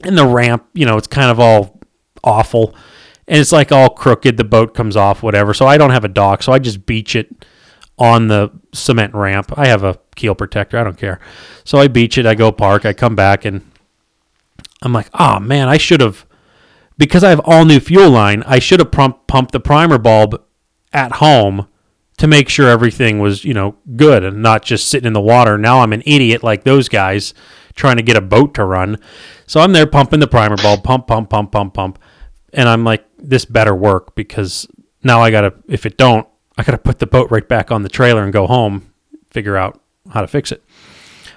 And 0.03 0.17
the 0.17 0.25
ramp, 0.25 0.65
you 0.73 0.85
know, 0.85 0.97
it's 0.97 1.07
kind 1.07 1.31
of 1.31 1.39
all 1.39 1.79
awful, 2.23 2.75
and 3.27 3.37
it's 3.37 3.51
like 3.51 3.71
all 3.71 3.89
crooked. 3.89 4.37
The 4.37 4.43
boat 4.43 4.73
comes 4.73 4.95
off, 4.95 5.21
whatever. 5.21 5.53
So 5.53 5.65
I 5.65 5.77
don't 5.77 5.91
have 5.91 6.05
a 6.05 6.09
dock, 6.09 6.41
so 6.43 6.53
I 6.53 6.59
just 6.59 6.85
beach 6.85 7.15
it 7.15 7.45
on 7.97 8.27
the 8.27 8.49
cement 8.73 9.13
ramp. 9.13 9.51
I 9.57 9.67
have 9.67 9.83
a 9.83 9.99
keel 10.15 10.35
protector. 10.35 10.77
I 10.77 10.83
don't 10.83 10.97
care. 10.97 11.19
So 11.65 11.79
I 11.79 11.87
beach 11.87 12.17
it. 12.17 12.25
I 12.25 12.33
go 12.33 12.51
park. 12.51 12.85
I 12.85 12.93
come 12.93 13.15
back 13.15 13.43
and 13.43 13.69
I'm 14.81 14.93
like, 14.93 15.09
oh 15.13 15.39
man, 15.39 15.67
I 15.67 15.77
should 15.77 15.99
have 15.99 16.25
because 16.97 17.23
I 17.23 17.29
have 17.29 17.41
all 17.43 17.65
new 17.65 17.79
fuel 17.79 18.09
line. 18.09 18.43
I 18.43 18.59
should 18.59 18.79
have 18.79 18.91
pump, 18.91 19.27
pumped 19.27 19.51
the 19.51 19.59
primer 19.59 19.97
bulb 19.97 20.41
at 20.93 21.13
home 21.13 21.67
to 22.19 22.27
make 22.27 22.47
sure 22.49 22.67
everything 22.69 23.19
was 23.19 23.43
you 23.43 23.53
know 23.53 23.75
good 23.95 24.23
and 24.23 24.41
not 24.41 24.63
just 24.63 24.87
sitting 24.89 25.07
in 25.07 25.13
the 25.13 25.21
water. 25.21 25.57
Now 25.57 25.81
I'm 25.81 25.91
an 25.93 26.03
idiot 26.05 26.43
like 26.43 26.63
those 26.63 26.87
guys 26.89 27.33
trying 27.75 27.97
to 27.97 28.03
get 28.03 28.15
a 28.17 28.21
boat 28.21 28.53
to 28.55 28.63
run. 28.65 28.97
So 29.47 29.59
I'm 29.61 29.71
there 29.73 29.87
pumping 29.87 30.19
the 30.19 30.27
primer 30.27 30.57
bulb, 30.57 30.83
pump, 30.83 31.07
pump, 31.07 31.29
pump, 31.29 31.51
pump, 31.51 31.73
pump, 31.73 31.99
and 32.53 32.69
I'm 32.69 32.83
like, 32.83 33.05
this 33.17 33.45
better 33.45 33.73
work 33.75 34.15
because 34.15 34.67
now 35.03 35.21
I 35.21 35.31
gotta. 35.31 35.53
If 35.67 35.85
it 35.85 35.97
don't, 35.97 36.27
I 36.57 36.63
gotta 36.63 36.77
put 36.77 36.99
the 36.99 37.07
boat 37.07 37.31
right 37.31 37.47
back 37.47 37.71
on 37.71 37.83
the 37.83 37.89
trailer 37.89 38.23
and 38.23 38.31
go 38.33 38.47
home, 38.47 38.93
figure 39.31 39.57
out 39.57 39.81
how 40.11 40.21
to 40.21 40.27
fix 40.27 40.51
it 40.51 40.63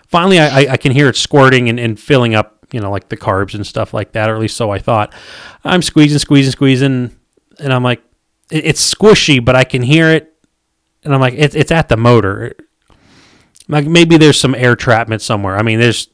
finally 0.08 0.38
I, 0.38 0.60
I- 0.60 0.72
I 0.72 0.76
can 0.76 0.92
hear 0.92 1.08
it 1.08 1.16
squirting 1.16 1.70
and, 1.70 1.80
and 1.80 1.98
filling 1.98 2.34
up, 2.34 2.66
you 2.70 2.80
know, 2.80 2.90
like 2.90 3.08
the 3.08 3.16
carbs 3.16 3.54
and 3.54 3.66
stuff 3.66 3.94
like 3.94 4.12
that, 4.12 4.28
or 4.28 4.34
at 4.34 4.40
least 4.42 4.58
so 4.58 4.70
I 4.70 4.78
thought. 4.78 5.14
I'm 5.64 5.80
squeezing, 5.80 6.18
squeezing, 6.18 6.52
squeezing, 6.52 7.16
and 7.58 7.72
I'm 7.72 7.82
like, 7.82 8.02
it's 8.50 8.94
squishy, 8.94 9.42
but 9.42 9.56
I 9.56 9.64
can 9.64 9.80
hear 9.80 10.10
it, 10.10 10.31
and 11.04 11.14
I'm 11.14 11.20
like, 11.20 11.34
it's 11.34 11.54
it's 11.54 11.70
at 11.70 11.88
the 11.88 11.96
motor. 11.96 12.54
Like 13.68 13.86
maybe 13.86 14.16
there's 14.16 14.38
some 14.38 14.54
air 14.54 14.76
trapment 14.76 15.22
somewhere. 15.22 15.56
I 15.56 15.62
mean, 15.62 15.80
there's 15.80 16.08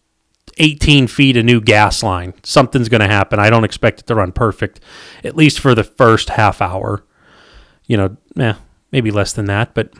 18 0.58 1.06
feet 1.06 1.36
of 1.36 1.44
new 1.44 1.60
gas 1.60 2.02
line. 2.02 2.34
Something's 2.42 2.88
going 2.88 3.00
to 3.00 3.06
happen. 3.06 3.38
I 3.38 3.50
don't 3.50 3.64
expect 3.64 4.00
it 4.00 4.06
to 4.06 4.14
run 4.14 4.32
perfect, 4.32 4.80
at 5.24 5.36
least 5.36 5.60
for 5.60 5.74
the 5.74 5.84
first 5.84 6.30
half 6.30 6.60
hour. 6.60 7.04
You 7.86 7.96
know, 7.96 8.16
eh, 8.38 8.54
maybe 8.92 9.10
less 9.10 9.32
than 9.32 9.46
that, 9.46 9.74
but 9.74 9.92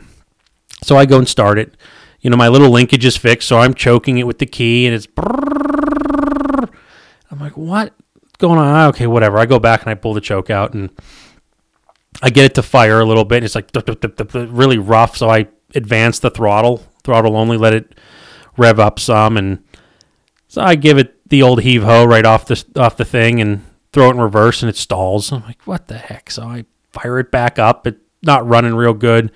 so 0.83 0.95
I 0.95 1.05
go 1.05 1.17
and 1.17 1.27
start 1.27 1.57
it. 1.57 1.75
You 2.21 2.29
know, 2.29 2.37
my 2.37 2.49
little 2.49 2.69
linkage 2.69 3.05
is 3.05 3.17
fixed, 3.17 3.47
so 3.47 3.57
I'm 3.59 3.73
choking 3.73 4.17
it 4.17 4.27
with 4.27 4.39
the 4.39 4.45
key, 4.45 4.85
and 4.85 4.95
it's. 4.95 5.07
I'm 7.31 7.39
like, 7.39 7.57
what 7.57 7.93
going 8.37 8.59
on? 8.59 8.89
Okay, 8.89 9.07
whatever. 9.07 9.37
I 9.39 9.45
go 9.45 9.59
back 9.59 9.81
and 9.81 9.89
I 9.89 9.95
pull 9.95 10.13
the 10.13 10.21
choke 10.21 10.49
out, 10.49 10.73
and 10.73 10.89
I 12.21 12.29
get 12.29 12.45
it 12.45 12.55
to 12.55 12.63
fire 12.63 12.99
a 12.99 13.05
little 13.05 13.25
bit. 13.25 13.37
And 13.37 13.45
it's 13.45 13.55
like 13.55 13.71
really 14.33 14.77
rough, 14.77 15.17
so 15.17 15.29
I 15.29 15.47
advance 15.75 16.19
the 16.19 16.29
throttle, 16.29 16.83
throttle 17.03 17.37
only, 17.37 17.57
let 17.57 17.73
it 17.73 17.95
rev 18.57 18.79
up 18.79 18.99
some, 18.99 19.37
and 19.37 19.63
so 20.47 20.61
I 20.61 20.75
give 20.75 20.97
it 20.97 21.29
the 21.29 21.43
old 21.43 21.61
heave 21.61 21.83
ho 21.83 22.05
right 22.05 22.25
off 22.25 22.45
the 22.45 22.63
off 22.75 22.97
the 22.97 23.05
thing 23.05 23.39
and 23.39 23.63
throw 23.93 24.07
it 24.07 24.15
in 24.15 24.21
reverse, 24.21 24.61
and 24.61 24.69
it 24.69 24.75
stalls. 24.75 25.31
I'm 25.31 25.43
like, 25.43 25.61
what 25.63 25.87
the 25.87 25.97
heck? 25.97 26.31
So 26.31 26.43
I 26.43 26.65
fire 26.91 27.19
it 27.19 27.31
back 27.31 27.57
up. 27.59 27.87
It's 27.87 27.99
not 28.21 28.47
running 28.47 28.75
real 28.75 28.93
good. 28.93 29.31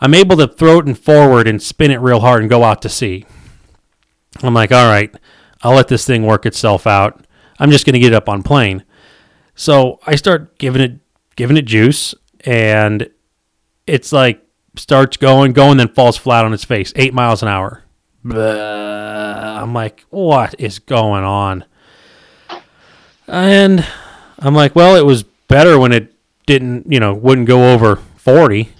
I'm 0.00 0.14
able 0.14 0.36
to 0.36 0.46
throw 0.46 0.78
it 0.78 0.86
in 0.86 0.94
forward 0.94 1.48
and 1.48 1.62
spin 1.62 1.90
it 1.90 2.00
real 2.00 2.20
hard 2.20 2.42
and 2.42 2.50
go 2.50 2.62
out 2.62 2.82
to 2.82 2.88
sea. 2.88 3.24
I'm 4.42 4.54
like, 4.54 4.72
all 4.72 4.88
right, 4.90 5.14
I'll 5.62 5.74
let 5.74 5.88
this 5.88 6.06
thing 6.06 6.26
work 6.26 6.44
itself 6.46 6.86
out. 6.86 7.26
I'm 7.58 7.70
just 7.70 7.86
going 7.86 7.94
to 7.94 8.00
get 8.00 8.12
it 8.12 8.16
up 8.16 8.28
on 8.28 8.42
plane. 8.42 8.84
So 9.54 10.00
I 10.06 10.16
start 10.16 10.58
giving 10.58 10.82
it 10.82 10.98
giving 11.36 11.56
it 11.56 11.64
juice, 11.64 12.14
and 12.40 13.08
it's 13.86 14.12
like 14.12 14.42
starts 14.76 15.16
going, 15.16 15.52
going, 15.52 15.78
then 15.78 15.88
falls 15.88 16.16
flat 16.16 16.44
on 16.44 16.52
its 16.52 16.64
face, 16.64 16.92
eight 16.96 17.14
miles 17.14 17.42
an 17.42 17.48
hour. 17.48 17.82
Blah. 18.24 19.62
I'm 19.62 19.72
like, 19.72 20.04
what 20.10 20.54
is 20.58 20.78
going 20.78 21.24
on? 21.24 21.64
And 23.26 23.86
I'm 24.38 24.54
like, 24.54 24.74
well, 24.74 24.96
it 24.96 25.06
was 25.06 25.22
better 25.48 25.78
when 25.78 25.92
it 25.92 26.12
didn't, 26.46 26.90
you 26.90 27.00
know, 27.00 27.14
wouldn't 27.14 27.46
go 27.46 27.72
over 27.72 27.96
40 27.96 28.70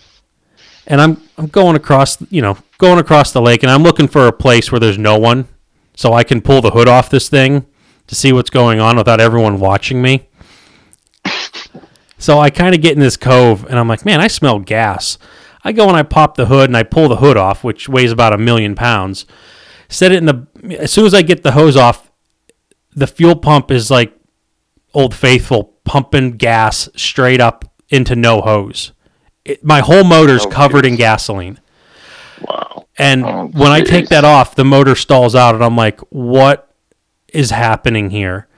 and 0.87 1.01
I'm 1.01 1.23
I'm 1.37 1.47
going 1.47 1.77
across, 1.77 2.21
you 2.31 2.43
know, 2.43 2.59
going 2.79 2.99
across 2.99 3.33
the 3.33 3.43
lake, 3.43 3.63
and 3.63 3.71
I'm 3.71 3.83
looking 3.83 4.09
for 4.09 4.27
a 4.27 4.33
place 4.33 4.71
where 4.71 4.79
there's 4.79 4.99
no 4.99 5.19
one, 5.19 5.49
so 5.95 6.13
I 6.13 6.25
can 6.25 6.41
pull 6.41 6.61
the 6.61 6.71
hood 6.71 6.89
off 6.89 7.11
this 7.11 7.29
thing 7.29 7.67
to 8.07 8.15
see 8.15 8.33
what's 8.33 8.51
going 8.51 8.81
on 8.81 8.97
without 8.97 9.21
everyone 9.21 9.59
watching 9.59 10.01
me. 10.03 10.29
So 12.25 12.39
I 12.39 12.49
kind 12.49 12.75
of 12.75 12.81
get 12.81 12.95
in 12.95 13.01
this 13.01 13.19
cove 13.19 13.67
and 13.67 13.79
I'm 13.79 13.87
like, 13.87 14.07
man, 14.07 14.19
I 14.19 14.29
smell 14.29 14.59
gas. 14.59 15.19
I 15.63 15.73
go 15.73 15.89
and 15.89 15.97
I 15.97 16.03
pop 16.05 16.39
the 16.39 16.47
hood 16.47 16.71
and 16.71 16.77
I 16.77 16.83
pull 16.83 17.07
the 17.11 17.17
hood 17.17 17.37
off, 17.37 17.63
which 17.63 17.87
weighs 17.87 18.13
about 18.13 18.33
a 18.33 18.39
million 18.39 18.75
pounds. 18.75 19.27
Set 19.91 20.11
it 20.11 20.17
in 20.17 20.25
the. 20.25 20.47
As 20.79 20.91
soon 20.91 21.05
as 21.05 21.13
I 21.13 21.21
get 21.21 21.43
the 21.43 21.53
hose 21.53 21.77
off, 21.77 22.11
the 22.97 23.07
fuel 23.07 23.37
pump 23.37 23.71
is 23.71 23.91
like 23.91 24.19
Old 24.95 25.15
Faithful 25.15 25.75
pumping 25.85 26.39
gas 26.39 26.89
straight 26.97 27.43
up 27.43 27.67
into 27.91 28.17
no 28.17 28.41
hose. 28.41 28.93
It, 29.45 29.63
my 29.63 29.81
whole 29.81 30.05
motor's 30.05 30.47
Oh, 30.47 30.49
covered 30.49 30.87
in 30.87 30.97
gasoline. 30.97 31.61
Wow. 32.49 32.87
And 32.97 33.27
Oh, 33.27 33.51
when 33.53 33.71
I 33.71 33.83
take 33.83 34.09
that 34.09 34.25
off, 34.25 34.55
the 34.55 34.65
motor 34.65 34.95
stalls 34.95 35.35
out, 35.35 35.55
and 35.55 35.63
I'm 35.63 35.77
like, 35.77 36.01
"What 36.09 36.75
is 37.35 37.51
happening 37.51 38.09
here?" 38.09 38.49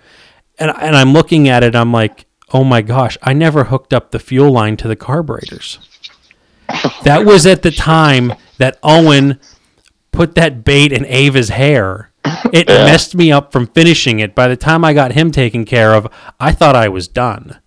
And 0.57 0.71
and 0.71 0.95
I'm 0.95 1.13
looking 1.13 1.49
at 1.49 1.65
it, 1.65 1.75
I'm 1.75 1.91
like, 1.93 2.26
"Oh 2.53 2.65
my 2.65 2.83
gosh, 2.83 3.19
I 3.23 3.33
never 3.33 3.65
hooked 3.65 3.93
up 3.93 4.11
the 4.11 4.19
fuel 4.19 4.51
line 4.51 4.77
to 4.79 4.89
the 4.89 4.97
carburetors." 4.97 5.79
that 7.05 7.25
was 7.25 7.47
at 7.47 7.63
the 7.63 7.71
time 7.71 8.35
that 8.59 8.79
Owen 8.83 9.39
put 10.13 10.35
that 10.35 10.65
bait 10.65 10.93
in 10.93 11.05
Ava's 11.07 11.51
hair. 11.51 12.11
It 12.53 12.67
messed 12.67 13.15
me 13.15 13.31
up 13.31 13.53
from 13.53 13.67
finishing 13.69 14.19
it. 14.19 14.35
By 14.35 14.49
the 14.49 14.57
time 14.57 14.85
I 14.85 14.93
got 14.93 15.13
him 15.13 15.31
taken 15.31 15.65
care 15.65 15.95
of, 15.95 16.09
I 16.41 16.53
thought 16.53 16.75
I 16.75 16.89
was 16.89 17.07
done. 17.07 17.61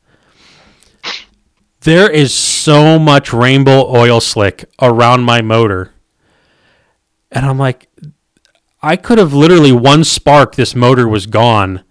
There 1.81 2.09
is 2.09 2.33
so 2.33 2.99
much 2.99 3.31
rainbow 3.31 3.87
oil 3.87 4.19
slick 4.19 4.69
around 4.81 5.23
my 5.23 5.41
motor. 5.41 5.93
And 7.31 7.45
I'm 7.45 7.57
like, 7.57 7.87
I 8.81 8.95
could 8.95 9.17
have 9.17 9.33
literally 9.33 9.71
one 9.71 10.03
spark, 10.03 10.55
this 10.55 10.75
motor 10.75 11.07
was 11.07 11.25
gone, 11.25 11.83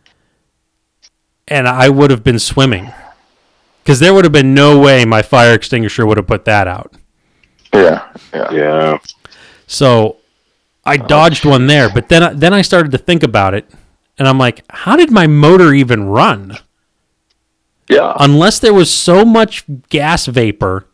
and 1.49 1.67
I 1.67 1.89
would 1.89 2.11
have 2.11 2.23
been 2.23 2.39
swimming. 2.39 2.93
Because 3.83 4.01
there 4.01 4.13
would 4.13 4.25
have 4.25 4.33
been 4.33 4.55
no 4.55 4.79
way 4.79 5.05
my 5.05 5.23
fire 5.23 5.55
extinguisher 5.55 6.07
would 6.07 6.19
have 6.19 6.27
put 6.27 6.45
that 6.45 6.69
out. 6.69 6.95
Yeah, 7.73 8.07
yeah. 8.33 8.51
Yeah. 8.53 8.99
So 9.67 10.19
I 10.85 10.97
oh, 10.97 11.07
dodged 11.07 11.45
one 11.45 11.67
there, 11.67 11.89
but 11.89 12.09
then 12.09 12.23
I- 12.23 12.33
then 12.35 12.53
I 12.53 12.63
started 12.63 12.93
to 12.93 12.99
think 12.99 13.23
about 13.23 13.55
it, 13.55 13.69
and 14.19 14.29
I'm 14.29 14.39
like, 14.39 14.63
how 14.71 14.97
did 14.97 15.11
my 15.11 15.27
motor 15.27 15.73
even 15.73 16.05
run? 16.05 16.59
Yeah. 17.89 18.15
Unless 18.19 18.59
there 18.59 18.75
was 18.75 18.91
so 18.93 19.25
much 19.25 19.65
gas 19.89 20.27
vapor 20.27 20.87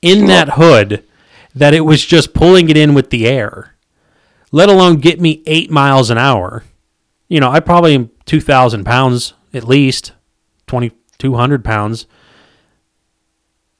in 0.00 0.26
that 0.26 0.50
hood 0.50 1.04
that 1.54 1.74
it 1.74 1.80
was 1.80 2.04
just 2.06 2.32
pulling 2.32 2.70
it 2.70 2.76
in 2.76 2.94
with 2.94 3.10
the 3.10 3.26
air, 3.26 3.74
let 4.52 4.68
alone 4.68 4.96
get 4.96 5.20
me 5.20 5.42
eight 5.46 5.70
miles 5.70 6.10
an 6.10 6.18
hour. 6.18 6.64
You 7.28 7.40
know, 7.40 7.50
I 7.50 7.58
probably 7.60 7.94
am 7.94 8.10
2,000 8.26 8.84
pounds 8.84 9.34
at 9.52 9.64
least, 9.64 10.12
2,200 10.66 11.64
pounds. 11.64 12.06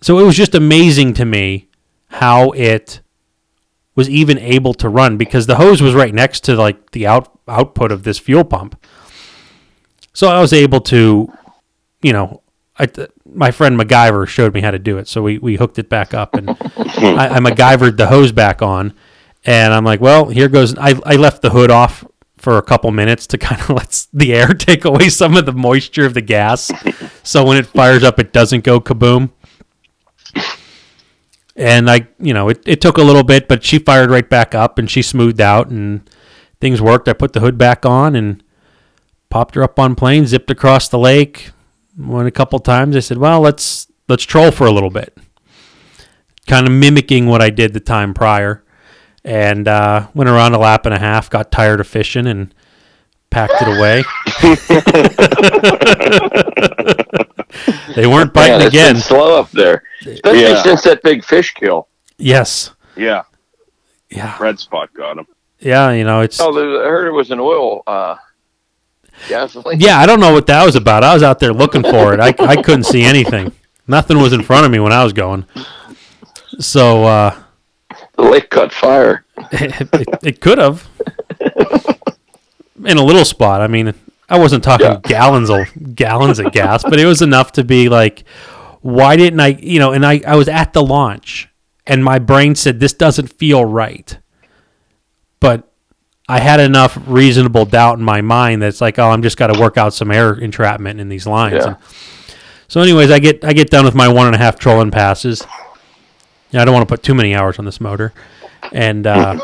So 0.00 0.18
it 0.18 0.24
was 0.24 0.36
just 0.36 0.54
amazing 0.54 1.14
to 1.14 1.24
me 1.24 1.68
how 2.08 2.50
it 2.50 3.00
was 3.94 4.08
even 4.08 4.38
able 4.38 4.74
to 4.74 4.88
run 4.88 5.16
because 5.16 5.46
the 5.46 5.56
hose 5.56 5.82
was 5.82 5.94
right 5.94 6.14
next 6.14 6.40
to 6.44 6.56
like 6.56 6.92
the 6.92 7.06
out, 7.06 7.38
output 7.46 7.92
of 7.92 8.02
this 8.02 8.18
fuel 8.18 8.44
pump. 8.44 8.82
So 10.12 10.28
I 10.28 10.40
was 10.40 10.52
able 10.52 10.80
to, 10.82 11.32
you 12.02 12.12
know, 12.12 12.42
I, 12.78 12.88
my 13.26 13.50
friend 13.50 13.78
MacGyver 13.78 14.26
showed 14.26 14.54
me 14.54 14.60
how 14.62 14.70
to 14.70 14.78
do 14.78 14.96
it. 14.98 15.06
So 15.06 15.22
we, 15.22 15.38
we 15.38 15.56
hooked 15.56 15.78
it 15.78 15.88
back 15.88 16.14
up 16.14 16.34
and 16.34 16.50
I, 16.50 17.36
I 17.36 17.38
MacGyvered 17.38 17.96
the 17.96 18.06
hose 18.06 18.32
back 18.32 18.62
on. 18.62 18.94
And 19.44 19.72
I'm 19.72 19.84
like, 19.84 20.00
well, 20.00 20.26
here 20.26 20.48
goes. 20.48 20.76
I, 20.76 20.98
I 21.04 21.16
left 21.16 21.40
the 21.42 21.50
hood 21.50 21.70
off 21.70 22.04
for 22.40 22.56
a 22.56 22.62
couple 22.62 22.90
minutes 22.90 23.26
to 23.28 23.38
kind 23.38 23.60
of 23.60 23.70
let 23.70 24.06
the 24.12 24.34
air 24.34 24.48
take 24.48 24.84
away 24.84 25.08
some 25.08 25.36
of 25.36 25.46
the 25.46 25.52
moisture 25.52 26.06
of 26.06 26.14
the 26.14 26.22
gas. 26.22 26.70
So 27.22 27.44
when 27.44 27.58
it 27.58 27.66
fires 27.66 28.02
up, 28.02 28.18
it 28.18 28.32
doesn't 28.32 28.64
go 28.64 28.80
kaboom. 28.80 29.30
And 31.54 31.90
I, 31.90 32.08
you 32.18 32.32
know, 32.32 32.48
it, 32.48 32.62
it 32.64 32.80
took 32.80 32.96
a 32.96 33.02
little 33.02 33.22
bit, 33.22 33.46
but 33.46 33.62
she 33.62 33.78
fired 33.78 34.10
right 34.10 34.28
back 34.28 34.54
up 34.54 34.78
and 34.78 34.90
she 34.90 35.02
smoothed 35.02 35.40
out 35.40 35.68
and 35.68 36.08
things 36.60 36.80
worked. 36.80 37.08
I 37.08 37.12
put 37.12 37.34
the 37.34 37.40
hood 37.40 37.58
back 37.58 37.84
on 37.84 38.16
and 38.16 38.42
popped 39.28 39.54
her 39.56 39.62
up 39.62 39.78
on 39.78 39.94
plane, 39.94 40.26
zipped 40.26 40.50
across 40.50 40.88
the 40.88 40.98
lake. 40.98 41.50
Went 41.98 42.28
a 42.28 42.30
couple 42.30 42.58
times. 42.60 42.96
I 42.96 43.00
said, 43.00 43.18
"Well, 43.18 43.40
let's 43.40 43.88
let's 44.08 44.24
troll 44.24 44.52
for 44.52 44.66
a 44.66 44.70
little 44.70 44.88
bit," 44.88 45.18
kind 46.46 46.66
of 46.66 46.72
mimicking 46.72 47.26
what 47.26 47.42
I 47.42 47.50
did 47.50 47.74
the 47.74 47.80
time 47.80 48.14
prior, 48.14 48.64
and 49.24 49.68
uh, 49.68 50.06
went 50.14 50.30
around 50.30 50.54
a 50.54 50.58
lap 50.58 50.86
and 50.86 50.94
a 50.94 50.98
half. 50.98 51.28
Got 51.30 51.50
tired 51.50 51.80
of 51.80 51.86
fishing 51.86 52.26
and 52.26 52.54
packed 53.30 53.54
it 53.60 53.68
away. 53.68 54.02
they 57.94 58.06
weren't 58.06 58.32
biting 58.32 58.58
Man, 58.58 58.66
it's 58.66 58.74
been 58.74 58.90
again. 58.90 58.96
slow 58.96 59.38
up 59.38 59.50
there, 59.52 59.82
especially 60.06 60.42
Yeah. 60.42 60.62
since 60.62 60.82
that 60.82 61.02
big 61.02 61.24
fish 61.24 61.52
kill. 61.54 61.88
Yes, 62.18 62.70
Yeah. 62.96 63.22
yeah, 64.10 64.36
Red 64.40 64.58
spot 64.58 64.92
got 64.94 65.18
him. 65.18 65.26
yeah. 65.58 65.90
You 65.92 66.04
know, 66.04 66.20
it's 66.20 66.40
Oh, 66.40 66.52
there- 66.52 66.84
I 66.84 66.88
heard 66.88 67.08
it 67.08 67.12
was 67.12 67.30
an 67.30 67.40
oil 67.40 67.82
uh, 67.86 68.16
gasoline. 69.28 69.80
yeah. 69.80 69.98
I 69.98 70.06
don't 70.06 70.20
know 70.20 70.32
what 70.32 70.46
that 70.46 70.64
was 70.64 70.76
about. 70.76 71.04
I 71.04 71.14
was 71.14 71.22
out 71.22 71.38
there 71.38 71.52
looking 71.52 71.82
for 71.82 72.14
it. 72.14 72.20
I 72.20 72.34
I 72.38 72.60
couldn't 72.62 72.84
see 72.84 73.02
anything. 73.02 73.52
Nothing 73.86 74.18
was 74.20 74.32
in 74.32 74.42
front 74.42 74.64
of 74.66 74.72
me 74.72 74.78
when 74.80 74.92
I 74.92 75.04
was 75.04 75.12
going. 75.12 75.44
So. 76.58 77.04
uh 77.04 77.34
The 78.20 78.28
lake 78.30 78.50
caught 78.50 78.72
fire. 78.72 79.24
it, 79.52 79.88
it, 79.94 80.08
it 80.22 80.40
could 80.40 80.58
have 80.58 80.86
in 82.84 82.98
a 82.98 83.02
little 83.04 83.24
spot. 83.24 83.60
I 83.60 83.66
mean, 83.66 83.94
I 84.28 84.38
wasn't 84.38 84.62
talking 84.64 84.86
Yeah. 84.86 85.00
gallons 85.02 85.50
of 85.50 85.94
gallons 85.94 86.38
of 86.38 86.52
gas, 86.52 86.82
but 86.82 86.98
it 86.98 87.06
was 87.06 87.22
enough 87.22 87.52
to 87.52 87.64
be 87.64 87.88
like, 87.88 88.24
why 88.82 89.16
didn't 89.16 89.40
I? 89.40 89.48
You 89.48 89.78
know, 89.78 89.92
and 89.92 90.04
I 90.04 90.20
I 90.26 90.36
was 90.36 90.48
at 90.48 90.72
the 90.72 90.82
launch, 90.82 91.48
and 91.86 92.04
my 92.04 92.18
brain 92.18 92.54
said 92.54 92.80
this 92.80 92.92
doesn't 92.92 93.28
feel 93.32 93.64
right, 93.64 94.18
but. 95.40 95.66
I 96.28 96.38
had 96.38 96.60
enough 96.60 96.96
reasonable 97.08 97.64
doubt 97.64 97.98
in 97.98 98.04
my 98.04 98.20
mind 98.20 98.62
that 98.62 98.68
it's 98.68 98.80
like, 98.80 99.00
oh, 99.00 99.10
I'm 99.10 99.20
just 99.20 99.36
got 99.36 99.48
to 99.48 99.58
work 99.60 99.76
out 99.76 99.92
some 99.92 100.12
air 100.12 100.32
entrapment 100.34 101.00
in 101.00 101.08
these 101.08 101.26
lines. 101.26 101.54
Yeah. 101.56 101.66
And 101.70 101.76
so, 102.68 102.80
anyways, 102.82 103.10
I 103.10 103.18
get 103.18 103.44
I 103.44 103.52
get 103.52 103.68
done 103.68 103.84
with 103.84 103.96
my 103.96 104.06
one 104.06 104.26
and 104.28 104.36
a 104.36 104.38
half 104.38 104.56
trolling 104.56 104.92
passes. 104.92 105.44
Yeah, 106.50 106.62
I 106.62 106.64
don't 106.64 106.74
want 106.74 106.88
to 106.88 106.92
put 106.92 107.02
too 107.02 107.14
many 107.14 107.34
hours 107.34 107.58
on 107.58 107.64
this 107.64 107.80
motor, 107.80 108.12
and 108.72 109.06
uh, 109.06 109.38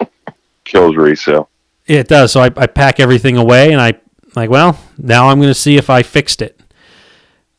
Kills 0.64 0.96
resale. 0.96 1.48
It 1.86 2.08
does. 2.08 2.32
So 2.32 2.40
I, 2.40 2.46
I 2.56 2.66
pack 2.66 2.98
everything 2.98 3.36
away 3.36 3.70
and 3.72 3.80
I 3.80 3.94
like, 4.34 4.50
well, 4.50 4.78
now 4.98 5.28
I'm 5.28 5.38
going 5.38 5.48
to 5.50 5.54
see 5.54 5.76
if 5.76 5.88
I 5.88 6.02
fixed 6.02 6.42
it. 6.42 6.60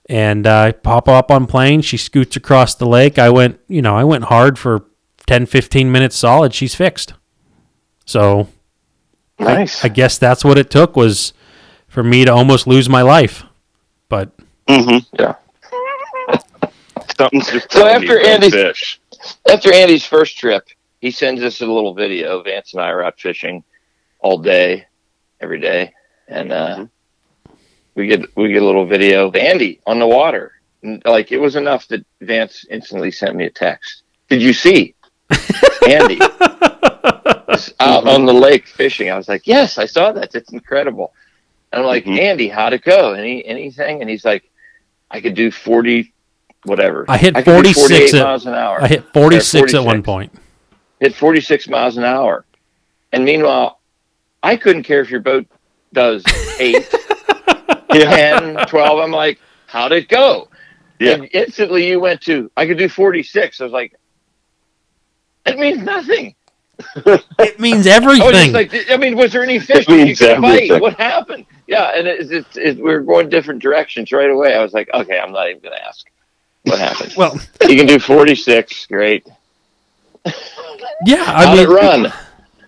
And 0.09 0.45
uh, 0.45 0.59
I 0.59 0.71
pop 0.73 1.07
up 1.07 1.31
on 1.31 1.47
plane. 1.47 1.81
She 1.81 1.95
scoots 1.95 2.35
across 2.35 2.75
the 2.75 2.85
lake. 2.85 3.17
I 3.17 3.29
went, 3.29 3.59
you 3.69 3.81
know, 3.81 3.95
I 3.95 4.03
went 4.03 4.25
hard 4.25 4.59
for 4.59 4.83
10, 5.27 5.45
15 5.45 5.89
minutes 5.91 6.17
solid. 6.17 6.53
She's 6.53 6.75
fixed. 6.75 7.13
So 8.05 8.49
I- 9.39 9.43
Nice. 9.43 9.85
I, 9.85 9.87
guess 9.87 10.17
that's 10.17 10.43
what 10.43 10.57
it 10.57 10.69
took 10.69 10.97
was 10.97 11.31
for 11.87 12.03
me 12.03 12.25
to 12.25 12.33
almost 12.33 12.67
lose 12.67 12.89
my 12.89 13.01
life. 13.01 13.43
But 14.09 14.31
Mm-hmm. 14.67 14.97
yeah. 15.17 15.35
Something's 17.17 17.49
just 17.51 17.71
So 17.71 17.85
after 17.87 18.19
Andy's- 18.19 18.53
fish. 18.53 18.99
After 19.49 19.73
Andy's 19.73 20.05
first 20.05 20.37
trip, 20.37 20.67
he 21.01 21.09
sends 21.11 21.41
us 21.41 21.61
a 21.61 21.65
little 21.65 21.93
video. 21.93 22.41
Vance 22.43 22.73
and 22.73 22.81
I 22.81 22.89
are 22.89 23.03
out 23.03 23.19
fishing 23.19 23.63
all 24.19 24.37
day, 24.37 24.85
every 25.41 25.59
day, 25.59 25.93
and 26.27 26.51
uh, 26.51 26.85
we 27.95 28.07
get 28.07 28.35
we 28.37 28.49
get 28.53 28.61
a 28.61 28.65
little 28.65 28.85
video 28.85 29.27
of 29.27 29.35
Andy 29.35 29.79
on 29.87 29.99
the 29.99 30.07
water. 30.07 30.53
And, 30.83 31.01
like 31.05 31.31
it 31.31 31.37
was 31.39 31.55
enough 31.55 31.87
that 31.87 32.05
Vance 32.21 32.65
instantly 32.69 33.09
sent 33.11 33.35
me 33.35 33.45
a 33.45 33.49
text. 33.49 34.03
Did 34.29 34.41
you 34.41 34.53
see 34.53 34.93
Andy 35.87 36.19
is 37.49 37.73
out 37.79 38.07
on 38.07 38.25
the 38.25 38.33
lake 38.33 38.67
fishing? 38.67 39.09
I 39.09 39.17
was 39.17 39.27
like, 39.27 39.47
yes, 39.47 39.77
I 39.79 39.85
saw 39.85 40.11
that. 40.11 40.35
It's 40.35 40.51
incredible. 40.51 41.13
And 41.71 41.81
I'm 41.81 41.87
like, 41.87 42.05
Mhm. 42.05 42.19
Andy, 42.19 42.47
how'd 42.49 42.73
it 42.73 42.83
go? 42.83 43.13
Any 43.13 43.43
anything? 43.45 44.01
And 44.01 44.09
he's 44.09 44.23
like, 44.25 44.49
I 45.09 45.21
could 45.21 45.33
do 45.35 45.49
forty, 45.51 46.13
whatever. 46.65 47.05
I 47.07 47.17
hit 47.17 47.35
could 47.35 47.45
46 47.45 47.79
48 47.87 48.13
at- 48.13 48.23
miles 48.23 48.45
an 48.45 48.53
hour 48.53 48.81
I 48.81 48.87
hit 48.87 49.05
46 49.13 49.73
at 49.73 49.83
one 49.83 50.03
point. 50.03 50.31
hit 50.99 51.15
46 51.15 51.67
miles 51.69 51.97
an 51.97 52.03
hour. 52.03 52.45
And 53.13 53.23
meanwhile, 53.23 53.79
I 54.43 54.57
couldn't 54.57 54.83
care 54.83 55.01
if 55.01 55.09
your 55.09 55.21
boat 55.21 55.47
does 55.93 56.23
8, 56.59 56.75
10, 57.91 58.65
12. 58.67 58.99
I'm 58.99 59.11
like, 59.11 59.39
how'd 59.67 59.91
it 59.91 60.09
go? 60.09 60.49
Yeah. 60.99 61.13
And 61.13 61.29
instantly 61.31 61.87
you 61.87 61.99
went 61.99 62.21
to, 62.21 62.51
I 62.57 62.65
could 62.67 62.77
do 62.77 62.89
46. 62.89 63.61
I 63.61 63.63
was 63.63 63.73
like, 63.73 63.95
it 65.45 65.57
means 65.57 65.81
nothing. 65.83 66.35
It 67.39 67.59
means 67.59 67.87
I 67.87 67.91
everything. 67.91 68.31
just 68.31 68.53
like, 68.53 68.91
I 68.91 68.97
mean, 68.97 69.15
was 69.15 69.31
there 69.31 69.43
any 69.43 69.59
fish 69.59 69.87
you 69.87 69.95
means 69.97 70.19
could 70.19 70.41
bite? 70.41 70.55
everything. 70.63 70.81
What 70.81 70.95
happened? 70.95 71.45
Yeah, 71.67 71.91
and 71.95 72.07
it's, 72.07 72.29
it's, 72.31 72.57
it, 72.57 72.77
we're 72.83 72.99
going 73.01 73.29
different 73.29 73.61
directions 73.61 74.11
right 74.11 74.29
away. 74.29 74.53
I 74.55 74.61
was 74.61 74.73
like, 74.73 74.89
okay, 74.93 75.17
I'm 75.19 75.31
not 75.31 75.49
even 75.49 75.61
going 75.61 75.75
to 75.75 75.85
ask. 75.87 76.05
What 76.67 76.79
happened? 76.79 77.13
well, 77.15 77.39
you 77.67 77.75
can 77.75 77.85
do 77.85 77.99
46. 77.99 78.85
Great. 78.87 79.27
yeah, 81.05 81.23
I 81.27 81.45
How'd 81.45 81.57
mean, 81.57 81.67
it 81.67 81.73
run? 81.73 82.13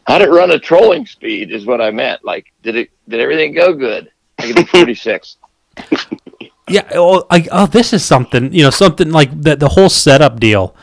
How'd 0.08 0.22
it 0.22 0.30
run 0.30 0.52
at 0.52 0.64
trolling 0.64 1.06
speed? 1.06 1.52
Is 1.52 1.66
what 1.66 1.82
I 1.82 1.92
meant. 1.92 2.24
Like, 2.24 2.52
did 2.64 2.76
it? 2.76 2.90
Did 3.08 3.20
everything 3.20 3.54
go 3.54 3.74
good? 3.74 4.12
I 4.40 4.48
could 4.48 4.56
be 4.56 4.64
forty 4.66 4.96
six. 4.96 5.38
Yeah. 6.68 6.88
Oh, 6.96 7.26
I, 7.30 7.48
oh, 7.52 7.66
this 7.68 7.94
is 7.94 8.06
something. 8.06 8.54
You 8.54 8.64
know, 8.64 8.70
something 8.70 9.12
like 9.12 9.42
that. 9.42 9.60
the 9.60 9.70
whole 9.70 9.90
setup 9.90 10.40
deal 10.40 10.76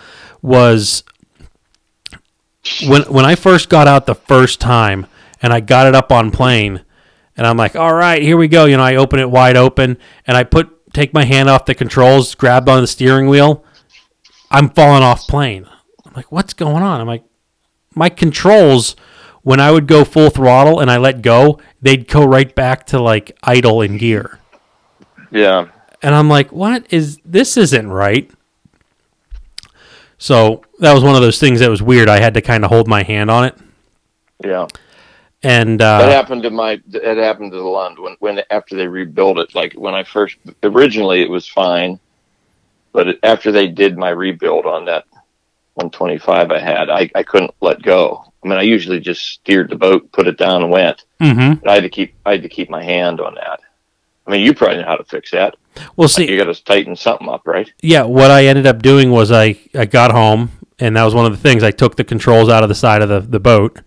was 0.42 1.02
when 2.86 3.02
when 3.02 3.24
I 3.24 3.34
first 3.34 3.68
got 3.68 3.88
out 3.88 4.06
the 4.06 4.14
first 4.14 4.60
time 4.60 5.06
and 5.42 5.52
I 5.52 5.60
got 5.60 5.86
it 5.86 5.94
up 5.94 6.12
on 6.12 6.30
plane, 6.30 6.82
and 7.36 7.46
I'm 7.46 7.56
like, 7.56 7.76
all 7.76 7.94
right, 7.94 8.22
here 8.22 8.36
we 8.36 8.48
go. 8.48 8.64
You 8.66 8.76
know, 8.76 8.82
I 8.82 8.96
open 8.96 9.18
it 9.18 9.30
wide 9.30 9.56
open 9.56 9.98
and 10.26 10.36
I 10.36 10.44
put 10.44 10.75
take 10.96 11.12
my 11.12 11.24
hand 11.24 11.48
off 11.48 11.66
the 11.66 11.74
controls, 11.74 12.34
grabbed 12.34 12.68
on 12.68 12.80
the 12.80 12.86
steering 12.86 13.28
wheel. 13.28 13.62
I'm 14.50 14.70
falling 14.70 15.02
off 15.02 15.28
plane. 15.28 15.68
I'm 16.04 16.12
like, 16.14 16.32
what's 16.32 16.54
going 16.54 16.82
on? 16.82 17.00
I'm 17.00 17.06
like, 17.06 17.24
my 17.94 18.08
controls 18.08 18.96
when 19.42 19.60
I 19.60 19.70
would 19.70 19.86
go 19.86 20.04
full 20.04 20.30
throttle 20.30 20.80
and 20.80 20.90
I 20.90 20.96
let 20.96 21.22
go, 21.22 21.60
they'd 21.80 22.08
go 22.08 22.24
right 22.24 22.52
back 22.52 22.86
to 22.86 23.00
like 23.00 23.36
idle 23.44 23.82
in 23.82 23.96
gear. 23.98 24.40
Yeah. 25.30 25.68
And 26.02 26.14
I'm 26.14 26.28
like, 26.28 26.50
what 26.50 26.86
is 26.90 27.18
this? 27.24 27.56
Isn't 27.56 27.88
right. 27.88 28.30
So 30.18 30.62
that 30.78 30.94
was 30.94 31.04
one 31.04 31.14
of 31.14 31.20
those 31.20 31.38
things 31.38 31.60
that 31.60 31.70
was 31.70 31.82
weird. 31.82 32.08
I 32.08 32.18
had 32.20 32.34
to 32.34 32.40
kind 32.40 32.64
of 32.64 32.70
hold 32.70 32.88
my 32.88 33.02
hand 33.02 33.30
on 33.30 33.44
it, 33.44 33.56
Yeah. 34.44 34.66
And 35.42 35.80
That 35.80 36.02
uh, 36.08 36.10
happened 36.10 36.42
to 36.44 36.50
my. 36.50 36.80
It 36.92 37.18
happened 37.18 37.52
to 37.52 37.58
the 37.58 37.64
Lund 37.64 37.98
when 37.98 38.16
when 38.20 38.40
after 38.50 38.76
they 38.76 38.86
rebuilt 38.86 39.38
it. 39.38 39.54
Like 39.54 39.74
when 39.74 39.94
I 39.94 40.04
first 40.04 40.36
originally 40.62 41.20
it 41.22 41.30
was 41.30 41.46
fine, 41.48 41.98
but 42.92 43.08
it, 43.08 43.18
after 43.22 43.52
they 43.52 43.68
did 43.68 43.96
my 43.96 44.10
rebuild 44.10 44.66
on 44.66 44.84
that 44.86 45.04
125 45.74 46.50
I 46.50 46.58
had, 46.58 46.90
I 46.90 47.10
I 47.14 47.22
couldn't 47.22 47.54
let 47.60 47.82
go. 47.82 48.24
I 48.44 48.48
mean, 48.48 48.58
I 48.58 48.62
usually 48.62 49.00
just 49.00 49.24
steered 49.24 49.70
the 49.70 49.76
boat, 49.76 50.10
put 50.12 50.26
it 50.28 50.38
down, 50.38 50.62
and 50.62 50.70
went. 50.70 51.04
mhm. 51.20 51.60
But 51.60 51.70
I 51.70 51.74
had 51.74 51.82
to 51.82 51.88
keep 51.90 52.14
I 52.24 52.32
had 52.32 52.42
to 52.42 52.48
keep 52.48 52.70
my 52.70 52.82
hand 52.82 53.20
on 53.20 53.34
that. 53.34 53.60
I 54.26 54.30
mean, 54.30 54.40
you 54.40 54.54
probably 54.54 54.78
know 54.78 54.84
how 54.86 54.96
to 54.96 55.04
fix 55.04 55.30
that. 55.30 55.54
we'll 55.96 56.08
see. 56.08 56.28
You 56.28 56.36
got 56.36 56.52
to 56.52 56.64
tighten 56.64 56.96
something 56.96 57.28
up, 57.28 57.42
right? 57.46 57.72
Yeah, 57.80 58.02
what 58.02 58.30
I 58.30 58.46
ended 58.46 58.66
up 58.66 58.82
doing 58.82 59.12
was 59.12 59.30
I, 59.30 59.56
I 59.72 59.84
got 59.84 60.10
home, 60.10 60.50
and 60.80 60.96
that 60.96 61.04
was 61.04 61.14
one 61.14 61.26
of 61.26 61.32
the 61.32 61.38
things. 61.38 61.62
I 61.62 61.70
took 61.70 61.94
the 61.96 62.02
controls 62.02 62.48
out 62.48 62.64
of 62.64 62.68
the 62.68 62.74
side 62.74 63.02
of 63.02 63.08
the, 63.08 63.20
the 63.20 63.38
boat, 63.38 63.78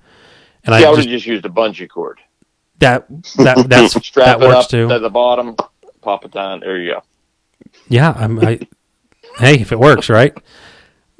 and 0.65 0.76
I 0.76 0.80
Yeah, 0.80 0.88
I 0.88 0.90
would 0.91 0.98
just 0.98 1.07
have 1.07 1.14
just 1.18 1.26
used 1.27 1.45
a 1.45 1.49
bungee 1.49 1.90
cord. 1.90 2.19
that 2.80 3.06
that 3.38 3.65
that's 3.69 3.94
Strap 4.06 4.26
that 4.26 4.40
works 4.40 4.65
up 4.65 4.69
too. 4.69 4.88
to 4.88 4.99
the 4.99 5.10
bottom, 5.10 5.56
pop 6.02 6.26
it 6.26 6.31
down. 6.31 6.60
There 6.61 6.77
you 6.80 6.94
go. 6.94 7.03
Yeah, 7.88 8.14
I'm. 8.18 8.40
I, 8.40 8.60
hey, 9.38 9.56
if 9.60 9.72
it 9.72 9.80
works, 9.80 10.10
right? 10.10 10.34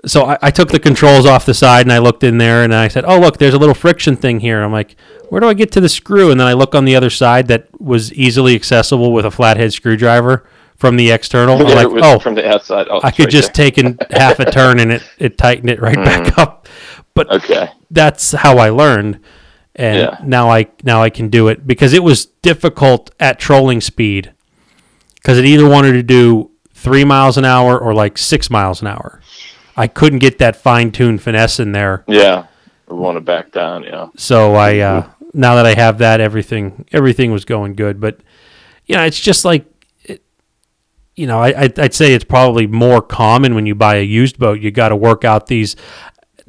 So 0.06 0.26
I, 0.26 0.38
I 0.44 0.52
took 0.52 0.70
the 0.70 0.80
controls 0.80 1.26
off 1.26 1.46
the 1.46 1.54
side 1.54 1.86
and 1.86 1.92
I 1.92 1.98
looked 1.98 2.24
in 2.24 2.38
there 2.38 2.64
and 2.64 2.74
I 2.74 2.88
said, 2.88 3.04
"Oh, 3.06 3.20
look, 3.20 3.38
there's 3.38 3.54
a 3.54 3.58
little 3.60 3.76
friction 3.76 4.16
thing 4.16 4.40
here." 4.40 4.62
I'm 4.62 4.72
like, 4.72 4.96
"Where 5.28 5.42
do 5.42 5.48
I 5.48 5.54
get 5.54 5.72
to 5.74 5.82
the 5.82 5.90
screw?" 5.90 6.32
And 6.32 6.40
then 6.40 6.48
I 6.48 6.54
look 6.54 6.74
on 6.74 6.86
the 6.86 6.96
other 6.96 7.10
side 7.10 7.48
that 7.50 7.68
was 7.82 8.14
easily 8.14 8.56
accessible 8.56 9.12
with 9.12 9.26
a 9.26 9.32
flathead 9.32 9.74
screwdriver 9.74 10.48
from 10.78 10.96
the 10.96 11.12
external. 11.12 11.60
I'm 11.60 11.68
Yeah, 11.68 11.76
like, 11.76 11.86
it 11.88 11.92
was 11.92 12.04
"Oh, 12.06 12.20
from 12.20 12.36
the 12.36 12.48
outside. 12.48 12.88
Oh, 12.90 13.02
I 13.04 13.12
could 13.12 13.26
right 13.26 13.32
just 13.32 13.54
take 13.54 13.78
in 13.78 13.98
half 14.12 14.40
a 14.40 14.50
turn 14.50 14.80
and 14.80 14.94
it 14.94 15.04
it 15.18 15.38
tightened 15.38 15.70
it 15.70 15.82
right 15.82 15.96
hmm. 15.98 16.04
back 16.06 16.38
up." 16.38 16.68
But. 17.14 17.30
Okay. 17.32 17.70
That's 17.92 18.32
how 18.32 18.58
I 18.58 18.70
learned, 18.70 19.20
and 19.76 19.98
Yeah. 19.98 20.18
now 20.24 20.50
I 20.50 20.68
now 20.84 21.02
I 21.02 21.10
can 21.10 21.30
do 21.30 21.48
it 21.48 21.66
because 21.68 21.94
it 21.94 22.04
was 22.04 22.26
difficult 22.26 23.12
at 23.20 23.40
trolling 23.40 23.82
speed 23.82 24.32
because 25.16 25.38
it 25.38 25.46
either 25.46 25.68
wanted 25.68 25.94
to 25.94 26.04
do 26.04 26.52
three 26.74 27.04
miles 27.04 27.38
an 27.38 27.46
hour 27.46 27.78
or 27.78 27.94
like 27.94 28.18
six 28.18 28.50
miles 28.50 28.82
an 28.82 28.88
hour. 28.88 29.22
I 29.76 29.88
couldn't 29.88 30.20
get 30.20 30.38
that 30.40 30.56
fine 30.56 30.92
tuned 30.92 31.22
finesse 31.22 31.60
in 31.60 31.72
there, 31.72 32.04
Yeah. 32.08 32.46
We 32.88 32.98
want 32.98 33.18
to 33.18 33.22
back 33.22 33.52
down. 33.52 33.84
Yeah. 33.84 34.08
so 34.18 34.56
I 34.56 34.80
uh, 34.80 35.08
now 35.34 35.56
that 35.56 35.66
I 35.66 35.76
have 35.76 36.00
that, 36.00 36.20
everything 36.20 36.86
everything 36.92 37.32
was 37.32 37.46
going 37.46 37.76
good. 37.76 38.00
But 38.00 38.20
you 38.86 38.96
know, 38.96 39.04
it's 39.04 39.20
just 39.20 39.46
like. 39.46 39.66
It, 40.06 40.24
you 41.16 41.28
know, 41.28 41.40
I, 41.40 41.54
I'd 41.64 41.78
I'd 41.80 41.94
say 41.94 42.14
it's 42.14 42.24
probably 42.24 42.66
more 42.66 43.02
common 43.02 43.54
when 43.54 43.66
you 43.68 43.76
buy 43.76 43.98
a 43.98 44.02
used 44.04 44.40
boat. 44.40 44.60
You 44.60 44.72
got 44.72 44.90
to 44.90 44.96
work 44.96 45.24
out 45.24 45.46
these, 45.48 45.76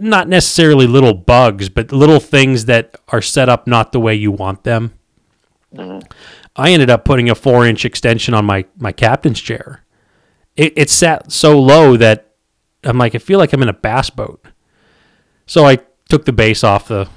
not 0.01 0.29
necessarily 0.29 0.87
little 0.87 1.15
bugs, 1.15 1.69
but 1.69 1.93
little 1.93 2.21
things 2.21 2.65
that 2.65 2.97
are 3.09 3.23
set 3.23 3.49
up 3.49 3.67
not 3.67 3.93
the 3.93 4.01
way 4.01 4.15
you 4.15 4.33
want 4.33 4.65
them. 4.65 4.95
I 6.57 6.73
ended 6.73 6.91
up 6.91 7.05
putting 7.05 7.31
a 7.31 7.35
four 7.35 7.67
inch 7.67 7.85
extension 7.85 8.35
on 8.35 8.45
my, 8.45 8.65
my 8.77 8.93
captain's 8.93 9.41
chair. 9.41 9.85
It, 10.57 10.73
it 10.77 10.91
sat 10.91 11.31
so 11.31 11.61
low 11.61 11.97
that 11.97 12.35
I'm 12.83 12.99
like, 12.99 13.15
I 13.15 13.19
feel 13.19 13.39
like 13.39 13.53
I'm 13.53 13.63
in 13.63 13.69
a 13.69 13.75
bass 13.75 14.11
boat. 14.11 14.45
So 15.47 15.65
I 15.67 15.79
took 16.09 16.25
the 16.25 16.33
base 16.33 16.65
off 16.65 16.89
the 16.89 17.09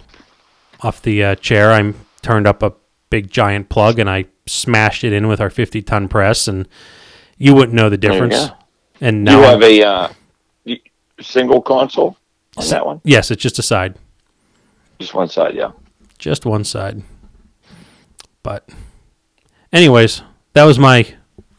off 0.82 1.02
the 1.02 1.24
uh, 1.24 1.36
chair. 1.36 1.72
I 1.72 1.94
turned 2.22 2.48
up 2.48 2.62
a 2.62 2.74
big 3.10 3.32
giant 3.32 3.70
plug 3.70 4.00
and 4.00 4.10
I 4.10 4.26
smashed 4.46 5.04
it 5.04 5.14
in 5.14 5.28
with 5.28 5.40
our 5.40 5.50
50 5.50 5.82
ton 5.84 6.08
press, 6.08 6.48
and 6.48 6.68
you 7.38 7.54
wouldn't 7.56 7.74
know 7.74 7.90
the 7.90 7.98
difference. 7.98 8.50
And 9.00 9.20
You 9.20 9.24
now, 9.24 9.42
have 9.42 9.62
a 9.64 9.84
uh, 9.84 10.10
single 11.22 11.62
console 11.62 12.18
on 12.58 12.68
that 12.68 12.86
one? 12.86 13.02
yes, 13.04 13.32
it's 13.32 13.42
just 13.42 13.60
a 13.60 13.64
side. 13.64 13.96
Just 15.00 15.14
one 15.14 15.28
side, 15.30 15.56
yeah. 15.56 15.72
just 16.20 16.46
one 16.46 16.64
side. 16.64 17.02
But, 18.44 18.68
anyways, 19.72 20.22
that 20.54 20.64
was 20.66 20.78
my 20.78 21.08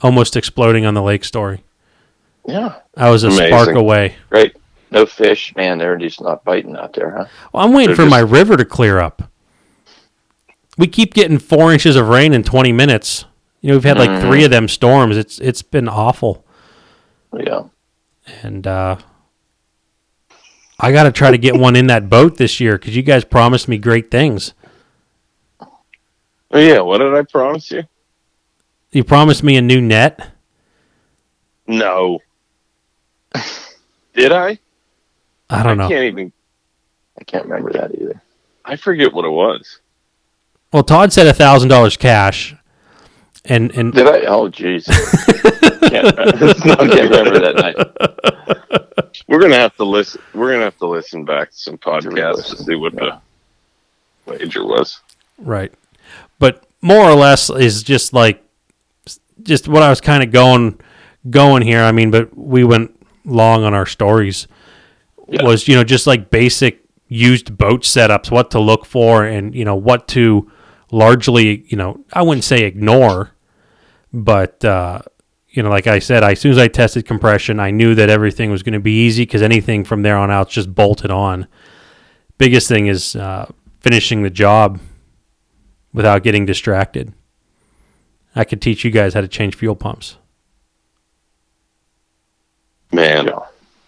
almost 0.03 0.37
exploding 0.37 0.85
on 0.87 0.95
the 0.95 1.03
lake 1.03 1.25
story. 1.25 1.65
Yeah. 2.47 2.77
I 2.97 3.11
was 3.11 3.25
a 3.25 3.31
spark 3.31 3.71
away. 3.75 4.17
Great. 4.31 4.57
No 4.91 5.07
fish. 5.07 5.55
Man, 5.57 5.79
they're 5.79 5.97
just 5.97 6.21
not 6.21 6.45
biting 6.45 6.77
out 6.77 6.93
there, 6.93 7.11
huh? 7.11 7.25
Well, 7.53 7.65
I'm 7.65 7.73
waiting 7.73 7.97
They're 7.97 8.05
for 8.05 8.11
my 8.11 8.21
river 8.21 8.57
to 8.57 8.65
clear 8.65 9.01
up. 9.01 9.31
We 10.77 10.87
keep 10.87 11.15
getting 11.15 11.39
four 11.39 11.73
inches 11.73 11.97
of 11.97 12.09
rain 12.09 12.33
in 12.33 12.43
20 12.45 12.73
minutes. 12.73 13.25
You 13.61 13.69
know, 13.71 13.75
we've 13.77 13.85
had 13.85 13.99
like 13.99 14.21
three 14.21 14.45
of 14.45 14.51
them 14.51 14.69
storms. 14.69 15.17
It's 15.17 15.39
it's 15.39 15.63
been 15.63 15.89
awful, 15.89 16.45
Yeah. 17.33 17.63
and 18.43 18.67
uh, 18.67 18.97
I 20.79 20.93
got 20.93 21.05
to 21.05 21.13
try 21.13 21.31
to 21.31 21.39
get 21.39 21.57
one 21.57 21.77
in 21.77 21.87
that 21.87 22.09
boat 22.09 22.37
this 22.37 22.61
year 22.61 22.79
because 22.79 22.97
you 22.97 23.03
guys 23.03 23.25
promised 23.25 23.69
me 23.69 23.79
great 23.79 24.11
things. 24.11 24.55
Oh 25.61 26.59
yeah, 26.59 26.81
what 26.81 26.99
did 26.99 27.15
I 27.15 27.23
promise 27.23 27.71
you? 27.71 27.85
You 28.93 29.03
promised 29.03 29.43
me 29.43 29.57
a 29.57 29.63
new 29.63 29.81
net. 29.81 30.31
No. 31.67 32.21
Did 34.15 34.31
I? 34.31 34.61
I 35.51 35.63
don't 35.65 35.77
know. 35.77 35.89
can't 35.89 36.05
even. 36.05 36.33
I 37.19 37.25
can't 37.25 37.47
remember 37.47 37.73
that 37.73 37.93
either. 38.01 38.23
I 38.65 38.77
forget 38.77 39.13
what 39.13 39.25
it 39.25 39.31
was. 39.31 39.81
Well, 40.73 40.85
Todd 40.85 41.13
said 41.13 41.27
a 41.27 41.33
thousand 41.33 41.71
dollars 41.71 41.97
cash, 41.97 42.55
and 43.45 43.73
and 43.73 43.93
Did 43.93 44.07
I? 44.07 44.21
Oh, 44.21 44.49
jeez. 44.49 44.87
can't, 45.89 46.19
I 46.19 46.89
can't 46.89 47.11
remember 47.11 47.41
that 47.41 47.57
night. 47.57 48.81
We're 49.29 49.41
gonna 49.41 49.57
have 49.57 49.77
to 49.77 49.85
listen. 49.85 50.21
We're 50.35 50.53
gonna 50.53 50.65
have 50.65 50.79
to 50.79 50.87
listen 50.87 51.25
back 51.25 51.51
to 51.51 51.57
some 51.57 51.79
podcasts 51.79 52.51
to 52.51 52.57
see 52.57 52.75
what 52.75 52.95
the 52.95 53.21
wager 54.27 54.65
was. 54.65 55.01
Right. 55.39 55.73
But 56.39 56.65
more 56.81 57.09
or 57.09 57.15
less 57.15 57.51
is 57.51 57.83
just 57.83 58.13
like 58.13 58.43
just 59.43 59.69
what 59.69 59.83
I 59.83 59.91
was 59.91 60.01
kind 60.01 60.23
of 60.23 60.31
going 60.31 60.81
going 61.31 61.63
here. 61.63 61.81
I 61.81 61.93
mean, 61.93 62.11
but 62.11 62.37
we 62.37 62.65
went 62.65 62.93
long 63.25 63.65
on 63.65 63.75
our 63.75 63.87
stories. 63.87 64.47
Yeah. 65.29 65.45
Was, 65.45 65.67
you 65.69 65.75
know, 65.75 65.85
just 65.85 66.07
like 66.07 66.31
basic 66.31 66.85
used 67.09 67.57
boat 67.57 67.83
setups, 67.83 68.31
what 68.31 68.51
to 68.51 68.61
look 68.61 68.85
for 68.85 69.25
and, 69.25 69.55
you 69.55 69.65
know, 69.65 69.75
what 69.75 70.07
to 70.09 70.51
largely, 70.91 71.65
you 71.69 71.77
know, 71.77 72.05
I 72.13 72.23
wouldn't 72.23 72.45
say 72.45 72.65
ignore, 72.65 73.31
but 74.13 74.65
uh 74.65 75.03
you 75.57 75.63
know, 75.63 75.71
like 75.71 75.87
I 75.87 75.99
said, 76.01 76.23
I, 76.23 76.33
as 76.33 76.41
soon 76.41 76.53
as 76.53 76.59
I 76.59 76.69
tested 76.69 77.07
compression, 77.07 77.61
I 77.61 77.71
knew 77.71 77.95
that 77.95 78.11
everything 78.11 78.51
was 78.51 78.63
going 78.63 78.73
to 78.75 78.81
be 78.81 79.05
easy 79.07 79.23
because 79.23 79.43
anything 79.43 79.85
from 79.85 80.03
there 80.03 80.17
on 80.17 80.31
out 80.31 80.49
just 80.51 80.75
bolted 80.75 81.11
on. 81.11 81.47
Biggest 82.39 82.69
thing 82.69 82.87
is 82.89 83.15
uh, 83.17 83.51
finishing 83.81 84.23
the 84.23 84.31
job 84.31 84.81
without 85.93 86.23
getting 86.25 86.45
distracted. 86.45 87.13
I 88.35 88.43
could 88.45 88.61
teach 88.61 88.85
you 88.85 88.91
guys 88.91 89.15
how 89.15 89.21
to 89.21 89.29
change 89.29 89.55
fuel 89.55 89.77
pumps. 89.77 90.17
Man, 92.93 93.27
Yeah. 93.27 93.39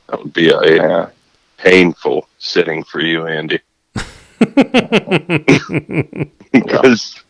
that 0.09 0.22
would 0.22 0.32
be 0.32 0.51
a 0.51 0.76
Yeah. 0.76 1.09
painful 1.59 2.28
sitting 2.38 2.84
for 2.84 3.01
you, 3.01 3.26
Andy. 3.26 3.60
Because 6.52 7.22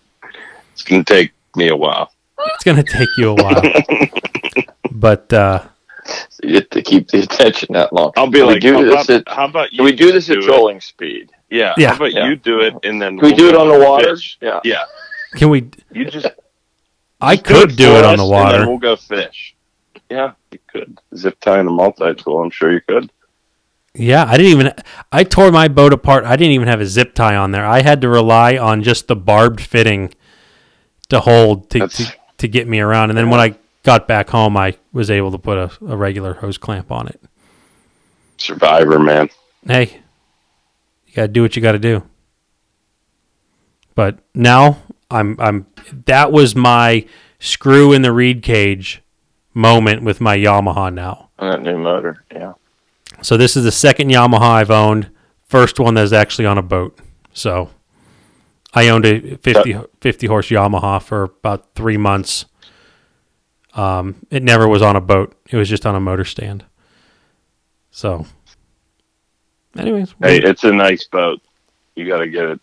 it's 0.73 0.83
gonna 0.85 1.05
take 1.05 1.33
me 1.57 1.69
a 1.69 1.77
while. 1.77 2.13
It's 2.57 2.65
going 2.65 2.77
to 2.77 2.83
take 2.83 3.09
you 3.19 3.31
a 3.31 3.35
while. 3.35 3.63
but 4.93 5.33
uh, 5.33 5.65
So 6.05 6.41
you 6.49 6.55
have 6.57 6.71
to 6.71 6.83
keep 6.83 7.09
the 7.09 7.21
attention 7.21 7.69
that 7.75 7.93
long. 7.93 8.13
I'll 8.17 8.27
be 8.29 8.39
Can 8.39 8.47
we 8.49 8.53
like, 8.55 8.63
do 8.63 8.73
how, 8.75 8.83
this 8.83 8.93
about, 9.05 9.11
at, 9.11 9.29
how 9.29 9.45
about 9.47 9.73
you 9.73 9.77
can 9.79 9.85
we 9.85 9.93
do 9.93 10.13
this 10.13 10.31
at 10.31 10.39
it? 10.39 10.43
trolling 10.45 10.81
speed? 10.81 11.31
Yeah. 11.51 11.75
Yeah. 11.77 11.91
How 11.91 11.97
about 11.97 12.13
Yeah. 12.13 12.27
you 12.29 12.37
do 12.37 12.61
it 12.61 12.75
and 12.83 13.01
then 13.01 13.19
Can 13.19 13.29
we 13.29 13.35
do 13.35 13.49
it 13.49 13.55
on 13.57 13.69
the 13.69 13.79
water? 13.79 14.17
fish? 14.17 14.39
Yeah. 14.41 14.61
Yeah. 14.65 14.85
can 15.35 15.49
we? 15.51 15.71
You 15.93 16.07
just 16.07 16.27
I 17.21 17.37
just 17.37 17.47
could 17.47 17.77
do 17.77 17.87
for 17.87 17.99
it 17.99 18.05
on 18.05 18.15
us, 18.15 18.19
the 18.19 18.23
and 18.25 18.31
water. 18.33 18.59
then 18.59 18.69
we'll 18.69 18.79
go 18.79 18.97
fish. 18.97 19.55
Yeah, 20.11 20.33
you 20.53 20.59
could 20.69 20.99
zip 21.17 21.41
tie 21.41 21.59
in 21.61 21.67
a 21.67 21.71
multi 21.71 22.15
tool. 22.15 22.41
I'm 22.43 22.51
sure 22.51 22.73
you 22.73 22.81
could. 22.81 23.11
Yeah, 23.95 24.25
I 24.29 24.37
didn't 24.37 24.53
even. 24.53 24.73
I 25.11 25.25
tore 25.25 25.51
my 25.51 25.69
boat 25.69 25.93
apart. 25.93 26.25
I 26.25 26.37
didn't 26.37 26.53
even 26.53 26.69
have 26.69 26.81
a 26.81 26.87
zip 26.87 27.15
tie 27.15 27.35
on 27.35 27.51
there. 27.53 27.65
I 27.67 27.81
had 27.83 28.01
to 28.03 28.09
rely 28.09 28.57
on 28.59 28.83
just 28.83 29.09
the 29.09 29.17
barbed 29.17 29.61
fitting 29.61 30.13
to 31.09 31.21
hold 31.21 31.71
to 31.71 31.89
to, 31.89 32.16
to 32.39 32.49
get 32.49 32.69
me 32.69 32.81
around. 32.81 33.11
And 33.11 33.19
then 33.19 33.31
when 33.31 33.41
I 33.41 33.57
got 33.83 34.09
back 34.09 34.31
home, 34.31 34.57
I 34.57 34.77
was 34.93 35.11
able 35.11 35.31
to 35.33 35.39
put 35.39 35.59
a, 35.59 35.71
a 35.87 35.97
regular 35.97 36.35
hose 36.35 36.59
clamp 36.59 36.91
on 36.91 37.09
it. 37.09 37.21
Survivor, 38.39 38.99
man. 38.99 39.31
Hey, 39.67 40.01
you 41.07 41.15
gotta 41.15 41.29
do 41.29 41.43
what 41.43 41.57
you 41.57 41.63
gotta 41.63 41.79
do. 41.79 42.03
But 43.95 44.19
now 44.35 44.83
I'm 45.11 45.37
I'm. 45.41 45.67
That 46.05 46.33
was 46.33 46.55
my 46.55 47.07
screw 47.39 47.93
in 47.93 48.03
the 48.03 48.13
reed 48.13 48.43
cage 48.43 49.03
moment 49.55 50.03
with 50.03 50.21
my 50.21 50.37
Yamaha 50.37 50.93
now. 50.93 51.31
On 51.39 51.51
that 51.51 51.63
new 51.63 51.79
motor. 51.79 52.25
Yeah. 52.31 52.53
So 53.23 53.37
this 53.37 53.57
is 53.57 53.65
the 53.65 53.73
second 53.73 54.11
Yamaha 54.11 54.41
I've 54.41 54.71
owned. 54.71 55.11
First 55.45 55.81
one 55.81 55.95
that's 55.95 56.13
actually 56.13 56.47
on 56.47 56.59
a 56.59 56.63
boat. 56.63 56.99
So 57.33 57.71
I 58.75 58.89
owned 58.89 59.05
a 59.07 59.37
50, 59.37 59.79
50 60.01 60.27
horse 60.27 60.49
Yamaha 60.49 61.03
for 61.03 61.23
about 61.25 61.75
three 61.75 61.97
months. 61.97 62.45
Um, 63.75 64.17
it 64.31 64.43
never 64.43 64.67
was 64.69 64.83
on 64.83 64.97
a 64.97 65.01
boat. 65.01 65.35
It 65.51 65.57
was 65.57 65.69
just 65.69 65.87
on 65.87 65.95
a 65.95 66.01
motor 66.01 66.25
stand. 66.25 66.65
So, 67.91 68.27
anyways, 69.79 70.15
Hey, 70.23 70.39
it's 70.43 70.65
a 70.65 70.73
nice 70.73 71.05
boat. 71.05 71.41
You 71.95 72.07
got 72.07 72.19
to 72.19 72.29
get 72.29 72.45
it. 72.45 72.61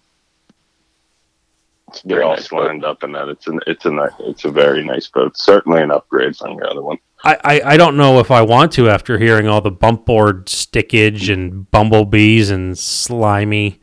It's 1.90 2.00
a 2.04 2.08
Get 2.08 2.16
very 2.16 2.24
all 2.24 2.36
nice 2.36 2.48
boat. 2.48 2.68
lined 2.68 2.86
up 2.86 3.04
in 3.04 3.12
that. 3.14 3.30
It's 3.30 3.48
an 3.48 3.60
it's 3.68 3.86
a 3.86 3.92
ni- 3.92 4.08
it's 4.28 4.46
a 4.46 4.52
very 4.52 4.84
nice 4.84 5.08
boat. 5.08 5.38
Certainly 5.38 5.82
an 5.84 5.92
upgrade 5.92 6.36
from 6.36 6.56
your 6.58 6.68
other 6.70 6.82
one. 6.82 6.98
I, 7.24 7.38
I, 7.44 7.62
I 7.74 7.78
don't 7.78 7.96
know 7.96 8.20
if 8.20 8.32
I 8.32 8.42
want 8.42 8.72
to 8.74 8.90
after 8.90 9.18
hearing 9.18 9.48
all 9.48 9.62
the 9.62 9.72
bump 9.72 10.06
board 10.06 10.48
stickage 10.48 11.32
and 11.32 11.70
bumblebees 11.72 12.50
and 12.50 12.78
slimy 12.78 13.80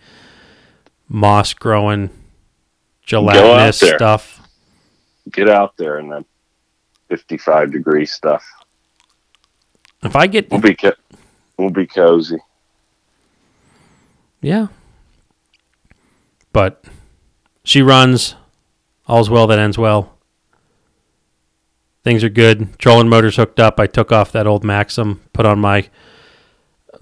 moss 1.10 1.52
growing 1.52 2.08
gelatinous 3.04 3.80
there. 3.80 3.98
stuff. 3.98 4.40
Get 5.30 5.50
out 5.50 5.76
there 5.76 5.98
in 5.98 6.08
that 6.08 6.24
fifty-five 7.08 7.72
degree 7.72 8.06
stuff. 8.06 8.46
If 10.02 10.16
I 10.16 10.26
get 10.26 10.50
We'll 10.50 10.60
be 10.60 10.74
co- 10.74 10.94
we'll 11.58 11.70
be 11.70 11.86
cozy. 11.86 12.38
Yeah. 14.40 14.68
But 16.52 16.82
she 17.64 17.82
runs. 17.82 18.34
All's 19.06 19.28
well 19.28 19.46
that 19.48 19.58
ends 19.58 19.76
well. 19.76 20.16
Things 22.02 22.24
are 22.24 22.30
good. 22.30 22.78
Trolling 22.78 23.08
motor's 23.08 23.36
hooked 23.36 23.60
up. 23.60 23.78
I 23.78 23.86
took 23.86 24.10
off 24.10 24.32
that 24.32 24.46
old 24.46 24.64
Maxxum, 24.64 25.18
put 25.34 25.44
on 25.44 25.58
my 25.60 25.90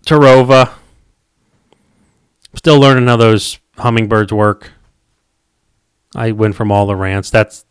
Terrova. 0.02 0.72
Still 2.54 2.80
learning 2.80 3.06
how 3.06 3.16
those 3.16 3.60
Humminbirds 3.78 4.32
work. 4.32 4.72
I 6.14 6.32
went 6.32 6.54
from 6.54 6.70
all 6.72 6.86
the 6.86 6.96
rants. 6.96 7.30
That's 7.30 7.64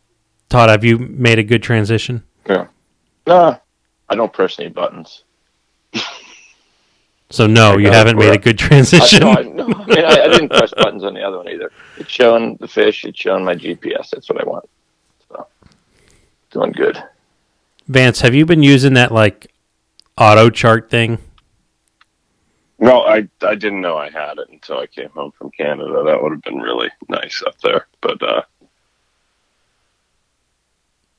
Todd. 0.48 0.68
Have 0.70 0.84
you 0.84 0.98
made 0.98 1.38
a 1.38 1.42
good 1.42 1.62
transition? 1.62 2.24
Yeah. 2.48 2.68
No, 3.26 3.60
I 4.08 4.14
don't 4.14 4.32
press 4.32 4.58
any 4.58 4.70
buttons. 4.70 5.24
So 7.30 7.46
no, 7.46 7.72
I 7.72 7.76
you 7.76 7.90
haven't 7.90 8.16
made 8.16 8.32
a 8.32 8.38
good 8.38 8.60
I, 8.62 8.66
transition. 8.66 9.20
no, 9.20 9.30
I, 9.32 9.42
no, 9.42 9.64
I 9.64 9.84
mean, 9.84 9.98
I, 10.04 10.22
I 10.22 10.28
didn't 10.28 10.48
press 10.48 10.72
buttons 10.74 11.04
on 11.04 11.12
the 11.12 11.22
other 11.22 11.36
one 11.36 11.48
either. 11.48 11.70
It's 11.98 12.10
showing 12.10 12.56
the 12.56 12.66
fish. 12.66 13.04
It's 13.04 13.18
showing 13.20 13.44
my 13.44 13.54
GPS. 13.54 14.08
That's 14.10 14.30
what 14.30 14.40
I 14.40 14.48
want. 14.48 14.64
So, 15.28 15.46
doing 16.50 16.72
good. 16.72 17.02
Vance, 17.86 18.22
have 18.22 18.34
you 18.34 18.46
been 18.46 18.62
using 18.62 18.94
that 18.94 19.12
like 19.12 19.52
auto 20.16 20.48
chart 20.48 20.88
thing? 20.88 21.18
No, 22.80 23.02
I 23.02 23.28
I 23.42 23.54
didn't 23.54 23.80
know 23.80 23.96
I 23.96 24.08
had 24.10 24.38
it 24.38 24.48
until 24.50 24.78
I 24.78 24.86
came 24.86 25.08
home 25.10 25.32
from 25.32 25.50
Canada. 25.50 26.02
That 26.04 26.22
would 26.22 26.32
have 26.32 26.42
been 26.42 26.60
really 26.60 26.90
nice 27.08 27.42
up 27.46 27.58
there. 27.60 27.86
But 28.00 28.22
uh 28.22 28.42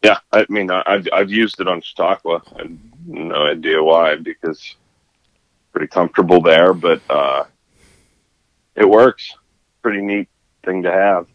yeah, 0.04 0.20
I 0.32 0.46
mean 0.50 0.72
I, 0.72 0.82
I've 0.86 1.08
I've 1.12 1.32
used 1.32 1.60
it 1.60 1.68
on 1.68 1.82
Chautauqua. 1.82 2.42
No 3.06 3.46
idea 3.46 3.84
why 3.84 4.16
because 4.16 4.76
pretty 5.74 5.88
comfortable 5.88 6.42
there, 6.42 6.74
but 6.74 7.02
uh 7.10 7.44
it 8.76 8.88
works. 8.90 9.36
Pretty 9.82 10.02
neat 10.02 10.30
thing 10.64 10.84
to 10.84 10.92
have. 10.92 11.28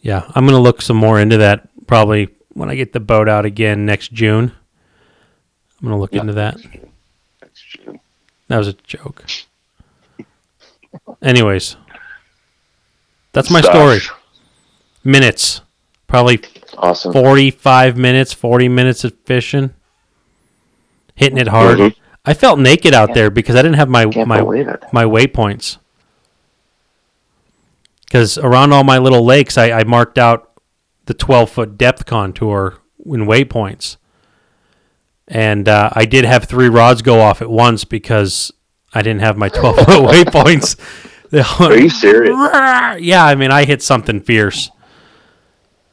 Yeah, 0.00 0.24
I'm 0.34 0.46
gonna 0.46 0.60
look 0.60 0.80
some 0.80 0.96
more 0.96 1.20
into 1.20 1.36
that 1.38 1.68
probably 1.86 2.28
when 2.54 2.70
I 2.70 2.74
get 2.74 2.92
the 2.94 3.00
boat 3.00 3.28
out 3.28 3.44
again 3.44 3.84
next 3.84 4.12
June. 4.12 4.52
I'm 5.80 5.88
gonna 5.88 6.00
look 6.00 6.14
Yeah. 6.14 6.22
into 6.22 6.32
that. 6.34 6.56
That 8.52 8.58
was 8.58 8.68
a 8.68 8.74
joke. 8.86 9.24
Anyways, 11.22 11.76
that's 13.32 13.48
my 13.50 13.62
Stuff. 13.62 13.74
story. 13.74 13.98
Minutes, 15.02 15.62
probably 16.06 16.42
Awesome. 16.76 17.14
45 17.14 17.96
minutes, 17.96 18.34
40 18.34 18.68
minutes 18.68 19.04
of 19.04 19.14
fishing, 19.24 19.72
hitting 21.14 21.38
it 21.38 21.48
hard. 21.48 21.78
Mhm. 21.78 21.94
I 22.26 22.34
felt 22.34 22.58
naked 22.58 22.92
out 22.92 23.14
there 23.14 23.30
because 23.30 23.56
I 23.56 23.62
didn't 23.62 23.76
have 23.78 23.88
my 23.88 24.04
Can't 24.04 24.28
my 24.28 24.42
believe 24.42 24.68
it. 24.68 24.82
my 24.92 25.04
waypoints. 25.04 25.78
Because 28.04 28.36
around 28.36 28.74
all 28.74 28.84
my 28.84 28.98
little 28.98 29.24
lakes, 29.24 29.56
I, 29.56 29.70
I 29.70 29.84
marked 29.84 30.18
out 30.18 30.50
the 31.06 31.14
12 31.14 31.48
foot 31.48 31.78
depth 31.78 32.04
contour 32.04 32.74
in 33.06 33.22
waypoints. 33.24 33.96
And 35.28 35.68
uh, 35.68 35.90
I 35.92 36.04
did 36.04 36.24
have 36.24 36.44
three 36.44 36.68
rods 36.68 37.00
go 37.02 37.20
off 37.20 37.40
at 37.42 37.50
once 37.50 37.84
because 37.84 38.50
I 38.92 39.02
didn't 39.02 39.20
have 39.20 39.36
my 39.36 39.48
12 39.50 39.76
foot 39.76 39.86
waypoints. 39.88 40.76
Are 41.60 41.76
you 41.78 41.88
serious? 41.88 42.36
yeah, 43.00 43.24
I 43.24 43.34
mean, 43.34 43.50
I 43.50 43.64
hit 43.64 43.82
something 43.82 44.20
fierce. 44.20 44.70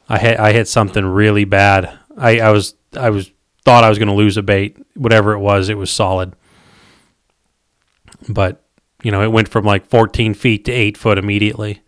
I 0.10 0.18
hit 0.20 0.40
I 0.40 0.52
hit 0.52 0.68
something 0.68 1.06
really 1.06 1.46
bad. 1.46 1.98
I, 2.18 2.40
I 2.40 2.52
was 2.52 2.76
I 2.98 3.10
was 3.12 3.32
thought 3.64 3.84
I 3.84 3.90
was 3.90 3.98
going 4.00 4.08
to 4.10 4.14
lose 4.16 4.36
a 4.38 4.42
bait. 4.44 4.78
Whatever 4.96 5.34
it 5.34 5.40
was, 5.40 5.70
it 5.70 5.78
was 5.78 5.92
solid. 5.92 6.34
But 8.28 8.64
you 9.04 9.12
know, 9.12 9.22
it 9.24 9.32
went 9.32 9.48
from 9.48 9.64
like 9.64 9.86
14 9.86 10.34
feet 10.34 10.66
to 10.66 10.72
eight 10.74 10.98
foot 10.98 11.18
immediately. 11.18 11.82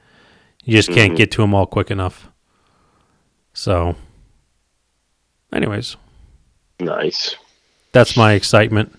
You 0.64 0.78
just 0.78 0.90
can't 0.92 1.14
Mhm. 1.14 1.18
get 1.18 1.32
to 1.32 1.42
them 1.42 1.54
all 1.54 1.66
quick 1.66 1.92
enough. 1.92 2.30
So, 3.54 3.96
anyways, 5.52 5.98
Nice. 6.82 7.36
that's 7.92 8.18
my 8.18 8.34
excitement. 8.34 8.98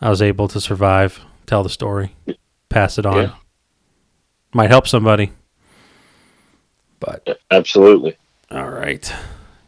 I 0.00 0.10
was 0.10 0.22
able 0.22 0.46
to 0.48 0.60
survive, 0.60 1.20
tell 1.46 1.62
the 1.62 1.68
story, 1.70 2.14
pass 2.68 2.98
it 2.98 3.06
on. 3.06 3.16
Yeah. 3.16 3.34
Might 4.52 4.70
help 4.70 4.86
somebody. 4.86 5.32
But 7.00 7.40
absolutely. 7.50 8.16
all 8.50 8.70
right, 8.70 9.12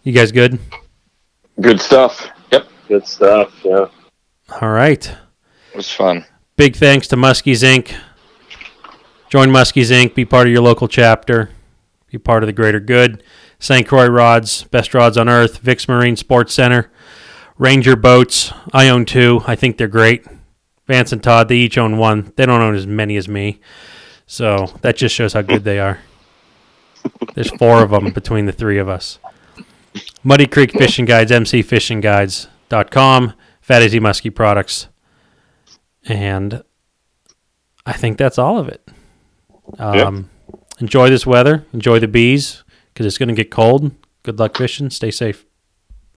you 0.05 0.13
guys 0.13 0.33
good? 0.33 0.59
Good 1.61 1.81
stuff. 1.81 2.29
Yep. 2.53 2.69
Good 2.87 3.07
stuff. 3.07 3.53
Yeah. 3.65 3.87
All 4.61 4.71
right. 4.71 5.07
It 5.09 5.77
was 5.77 5.91
fun. 5.91 6.25
Big 6.57 6.77
thanks 6.77 7.09
to 7.09 7.17
Muskies 7.17 7.63
Inc. 7.63 7.95
Join 9.29 9.49
Muskies 9.49 9.91
Inc. 9.91 10.15
Be 10.15 10.25
part 10.25 10.47
of 10.47 10.53
your 10.53 10.63
local 10.63 10.89
chapter. 10.89 11.51
Be 12.11 12.19
part 12.19 12.43
of 12.43 12.47
the 12.47 12.53
greater 12.53 12.81
good. 12.81 13.23
St. 13.61 13.87
Croix 13.87 14.07
Rods, 14.07 14.65
best 14.65 14.93
rods 14.95 15.19
on 15.19 15.29
earth. 15.29 15.59
Vix 15.59 15.89
Marine 15.89 16.17
Sports 16.17 16.55
Center. 16.55 16.91
Ranger 17.57 17.97
Boats. 17.97 18.53
I 18.73 18.89
own 18.89 19.05
two. 19.05 19.43
I 19.47 19.57
think 19.57 19.77
they're 19.77 19.89
great. 19.89 20.25
Vance 20.87 21.13
and 21.13 21.23
Todd, 21.23 21.49
they 21.49 21.57
each 21.57 21.77
own 21.77 21.99
one. 21.99 22.33
They 22.37 22.47
don't 22.47 22.63
own 22.63 22.77
as 22.77 22.87
many 22.87 23.17
as 23.17 23.29
me. 23.29 23.61
So 24.27 24.67
that 24.83 24.97
just 24.97 25.15
shows 25.15 25.33
how 25.33 25.43
good 25.43 25.65
they 25.65 25.81
are. 25.81 25.99
There's 27.35 27.51
four 27.51 27.83
of 27.83 27.91
them 27.91 28.13
between 28.13 28.47
the 28.47 28.53
three 28.53 28.79
of 28.79 28.89
us. 28.89 29.19
Muddy 30.23 30.47
Creek 30.47 30.73
Fishing 30.73 31.05
Guides, 31.05 31.33
mcfishingguides.com, 31.33 33.33
Fat 33.61 33.83
Easy 33.83 34.01
Muskie 34.01 34.35
Products. 34.35 34.89
And 36.05 36.63
I 37.85 37.93
think 37.93 38.17
that's 38.19 38.39
all 38.39 38.59
of 38.59 38.69
it. 38.69 38.89
Um, 39.79 40.31
Enjoy 40.81 41.11
this 41.11 41.27
weather. 41.27 41.67
Enjoy 41.73 41.99
the 41.99 42.09
bees 42.09 42.63
because 42.99 43.07
it's 43.07 43.19
going 43.19 43.29
to 43.29 43.35
get 43.35 43.53
cold. 43.53 43.93
Good 44.25 44.41
luck 44.41 44.57
fishing. 44.57 44.91
Stay 44.91 45.13
safe. 45.13 45.47